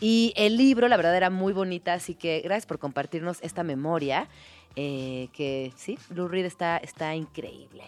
Y 0.00 0.32
el 0.36 0.56
libro, 0.56 0.88
la 0.88 0.96
verdad, 0.96 1.14
era 1.14 1.28
muy 1.28 1.52
bonita, 1.52 1.92
así 1.92 2.14
que 2.14 2.40
gracias 2.40 2.64
por 2.64 2.78
compartirnos 2.78 3.38
esta 3.42 3.62
memoria. 3.62 4.28
eh, 4.76 5.28
que 5.34 5.72
sí, 5.76 5.98
Lou 6.08 6.26
Reed 6.26 6.46
está, 6.46 6.78
está 6.78 7.14
increíble. 7.14 7.84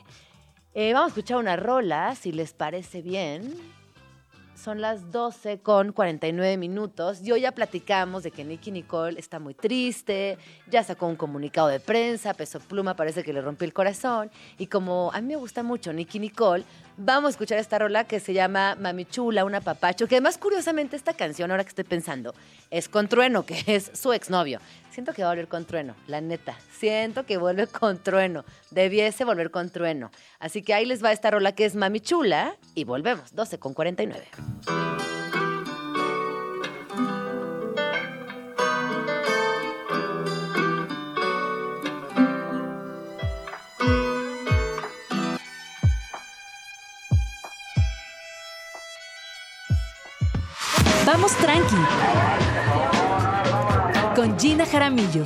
Eh, 0.78 0.92
vamos 0.92 1.06
a 1.06 1.08
escuchar 1.08 1.38
una 1.38 1.56
rola, 1.56 2.14
si 2.16 2.32
les 2.32 2.52
parece 2.52 3.00
bien. 3.00 3.54
Son 4.54 4.82
las 4.82 5.10
12 5.10 5.60
con 5.60 5.92
49 5.92 6.58
minutos 6.58 7.22
y 7.22 7.32
hoy 7.32 7.40
ya 7.40 7.52
platicamos 7.52 8.22
de 8.22 8.30
que 8.30 8.44
Nicky 8.44 8.72
Nicole 8.72 9.18
está 9.18 9.38
muy 9.38 9.54
triste, 9.54 10.36
ya 10.70 10.84
sacó 10.84 11.06
un 11.06 11.16
comunicado 11.16 11.68
de 11.68 11.80
prensa, 11.80 12.34
Peso 12.34 12.60
Pluma 12.60 12.94
parece 12.94 13.24
que 13.24 13.32
le 13.32 13.40
rompió 13.40 13.64
el 13.64 13.72
corazón 13.72 14.30
y 14.58 14.66
como 14.66 15.10
a 15.14 15.22
mí 15.22 15.28
me 15.28 15.36
gusta 15.36 15.62
mucho 15.62 15.94
Nicky 15.94 16.18
Nicole, 16.18 16.64
vamos 16.96 17.28
a 17.28 17.30
escuchar 17.30 17.58
esta 17.58 17.78
rola 17.78 18.04
que 18.04 18.20
se 18.20 18.32
llama 18.32 18.76
Mami 18.78 19.04
Chula, 19.04 19.44
una 19.44 19.60
papacho, 19.60 20.06
que 20.06 20.16
además 20.16 20.38
curiosamente 20.38 20.96
esta 20.96 21.14
canción, 21.14 21.50
ahora 21.50 21.64
que 21.64 21.70
estoy 21.70 21.84
pensando, 21.84 22.34
es 22.70 22.88
con 22.88 23.08
Trueno, 23.08 23.44
que 23.44 23.62
es 23.66 23.90
su 23.94 24.12
exnovio. 24.12 24.60
Siento 24.90 25.12
que 25.12 25.22
va 25.22 25.28
a 25.28 25.32
volver 25.32 25.48
con 25.48 25.66
Trueno, 25.66 25.94
la 26.06 26.20
neta. 26.20 26.56
Siento 26.78 27.26
que 27.26 27.36
vuelve 27.36 27.66
con 27.66 27.98
Trueno. 27.98 28.44
Debiese 28.70 29.24
volver 29.24 29.50
con 29.50 29.68
Trueno. 29.68 30.10
Así 30.38 30.62
que 30.62 30.72
ahí 30.72 30.86
les 30.86 31.04
va 31.04 31.12
esta 31.12 31.30
rola 31.30 31.52
que 31.52 31.66
es 31.66 31.74
Mami 31.74 32.00
Chula 32.00 32.56
y 32.74 32.84
volvemos, 32.84 33.34
12 33.34 33.58
con 33.58 33.74
49. 33.74 35.15
Gina 54.38 54.66
Jaramillo. 54.66 55.24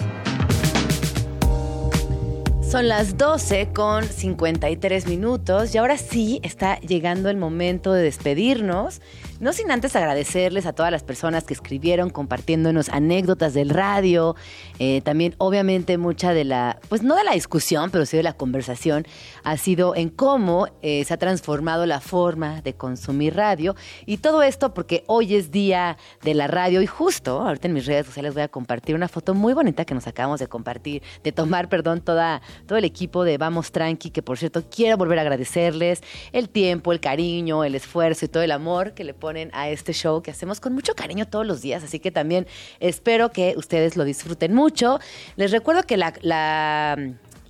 Son 2.63 2.87
las 2.87 3.17
12 3.17 3.71
con 3.75 4.05
53 4.05 5.09
minutos 5.09 5.75
y 5.75 5.79
ahora 5.79 5.99
sí 5.99 6.39
está 6.45 6.79
llegando 6.79 7.29
el 7.29 7.37
momento 7.37 7.93
de 7.93 8.05
despedirnos. 8.05 9.01
No 9.41 9.55
sin 9.55 9.71
antes 9.71 9.97
agradecerles 9.97 10.67
a 10.67 10.75
todas 10.75 10.93
las 10.93 11.03
personas 11.03 11.45
que 11.45 11.55
escribieron 11.55 12.11
compartiéndonos 12.11 12.91
anécdotas 12.91 13.55
del 13.55 13.71
radio. 13.71 14.37
Eh, 14.79 15.01
también, 15.01 15.35
obviamente, 15.39 15.97
mucha 15.97 16.35
de 16.35 16.45
la, 16.45 16.79
pues 16.91 17.03
no 17.03 17.17
de 17.17 17.25
la 17.25 17.33
discusión, 17.33 17.91
pero 17.91 18.05
sí 18.05 18.19
de 18.19 18.23
la 18.23 18.35
conversación, 18.35 19.07
ha 19.43 19.57
sido 19.57 19.97
en 19.97 20.11
cómo 20.11 20.69
eh, 20.83 21.05
se 21.07 21.15
ha 21.15 21.17
transformado 21.17 21.87
la 21.87 22.01
forma 22.01 22.61
de 22.61 22.75
consumir 22.75 23.35
radio. 23.35 23.75
Y 24.05 24.19
todo 24.19 24.43
esto 24.43 24.75
porque 24.75 25.05
hoy 25.07 25.35
es 25.35 25.51
día 25.51 25.97
de 26.23 26.35
la 26.35 26.47
radio 26.47 26.83
y 26.83 26.87
justo 26.87 27.41
ahorita 27.41 27.67
en 27.67 27.73
mis 27.73 27.87
redes 27.87 28.05
sociales 28.05 28.35
voy 28.35 28.43
a 28.43 28.49
compartir 28.49 28.95
una 28.95 29.09
foto 29.09 29.33
muy 29.33 29.55
bonita 29.55 29.87
que 29.87 29.95
nos 29.95 30.07
acabamos 30.07 30.41
de 30.41 30.49
compartir, 30.49 31.03
de 31.25 31.33
tomar, 31.33 31.71
perdón, 31.71 32.03
toda, 32.03 32.43
todo 32.67 32.77
el 32.77 32.85
equipo 32.85 33.25
de 33.25 33.39
Vamos 33.39 33.73
Tranqui, 33.73 34.11
que 34.11 34.21
por 34.21 34.37
cierto 34.37 34.65
quiero 34.71 34.99
volver 34.99 35.19
a 35.19 35.23
agradecerles 35.23 36.03
el 36.33 36.51
tiempo, 36.51 36.93
el 36.93 37.01
cariño, 37.01 37.65
el 37.65 37.75
esfuerzo 37.75 38.27
y 38.27 38.29
todo 38.29 38.43
el 38.43 38.51
amor 38.51 38.93
que 38.93 39.05
le 39.05 39.15
a 39.53 39.69
este 39.69 39.93
show 39.93 40.23
que 40.23 40.31
hacemos 40.31 40.61
con 40.61 40.73
mucho 40.73 40.95
cariño 40.95 41.27
todos 41.27 41.47
los 41.47 41.63
días. 41.63 41.83
Así 41.83 41.99
que 41.99 42.11
también 42.11 42.47
espero 42.81 43.31
que 43.31 43.55
ustedes 43.57 43.97
lo 43.97 44.05
disfruten 44.05 44.55
mucho. 44.55 44.99
Les 45.37 45.51
recuerdo 45.51 45.83
que 45.85 45.97
la 45.97 46.15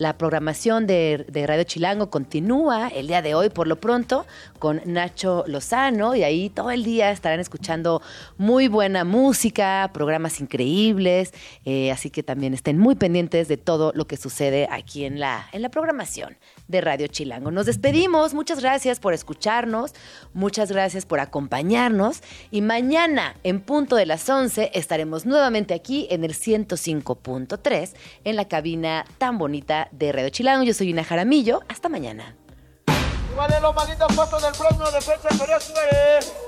la 0.01 0.17
programación 0.17 0.87
de, 0.87 1.27
Radio 1.47 1.65
Chilango 1.65 2.09
continúa 2.09 2.89
el 2.89 3.07
día 3.07 3.21
de 3.21 3.35
hoy, 3.35 3.51
por 3.51 3.67
lo 3.67 3.77
pronto, 3.77 4.25
con 4.59 4.81
Nacho 4.87 5.45
Lozano, 5.47 6.15
y 6.15 6.23
ahí 6.23 6.49
todo 6.49 6.71
el 6.71 6.85
día 6.85 7.11
estarán 7.11 7.39
escuchando 7.39 8.01
muy 8.39 8.69
buena 8.69 9.05
música, 9.05 9.91
programas 9.93 10.41
increíbles, 10.41 11.35
eh, 11.67 11.93
así 11.93 12.09
que 12.09 12.23
también 12.23 12.55
estén 12.55 12.79
muy 12.79 12.95
pendientes 12.95 13.47
de 13.47 13.59
todo 13.59 13.93
lo 13.95 14.07
que 14.07 14.17
sucede 14.17 14.67
aquí 14.71 15.05
en 15.05 15.21
la, 15.21 15.47
en 15.53 15.61
la 15.61 15.69
programación 15.69 16.39
de 16.67 16.81
Radio 16.81 17.07
Chilango. 17.09 17.51
Nos 17.51 17.67
despedimos, 17.67 18.33
muchas 18.33 18.61
gracias 18.61 19.01
por 19.01 19.13
escucharnos, 19.13 19.93
muchas 20.33 20.73
gracias 20.73 21.05
por 21.05 21.21
acompañarnos, 21.21 22.23
y 22.51 22.63
mañana, 22.63 23.37
en 23.43 23.61
punto 23.61 23.97
de 23.97 24.07
las 24.07 24.27
11, 24.27 24.71
estaremos 24.73 25.27
nuevamente 25.27 25.75
aquí 25.75 26.07
en 26.09 26.25
el 26.25 26.33
105.3, 26.33 27.93
en 28.25 28.37
la 28.37 28.49
cabina 28.49 29.05
tan 29.19 29.37
bonita 29.37 29.90
de 29.93 30.13
Radio 30.13 30.31
Chilango. 30.31 30.65
Yo 30.65 30.75
soy 30.75 30.91
Ina 30.91 31.05
Jaramillo. 31.05 31.63
Hasta 31.69 31.89
mañana. 31.89 32.37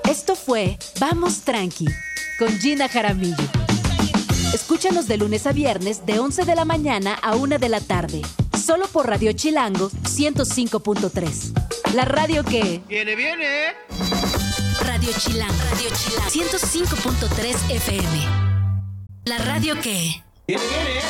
Esto 0.09 0.35
fue 0.35 0.77
Vamos 0.99 1.41
Tranqui 1.41 1.87
con 2.37 2.49
Gina 2.59 2.87
Jaramillo. 2.87 3.43
Escúchanos 4.53 5.07
de 5.07 5.17
lunes 5.17 5.47
a 5.47 5.51
viernes 5.51 6.05
de 6.05 6.19
11 6.19 6.45
de 6.45 6.55
la 6.55 6.65
mañana 6.65 7.15
a 7.15 7.35
1 7.35 7.57
de 7.57 7.69
la 7.69 7.81
tarde. 7.81 8.21
Solo 8.63 8.87
por 8.87 9.07
Radio 9.07 9.31
Chilango 9.33 9.89
105.3. 9.89 11.93
La 11.95 12.05
radio 12.05 12.43
que... 12.43 12.83
¡Viene, 12.87 13.15
viene! 13.15 13.73
Radio 14.85 15.09
Chilango. 15.17 15.55
Radio 15.71 15.89
Chilango. 15.95 16.29
105.3 16.29 17.71
FM. 17.71 18.27
La 19.25 19.39
radio 19.39 19.81
que... 19.81 20.23
¡Viene, 20.47 20.63
viene! 20.67 21.01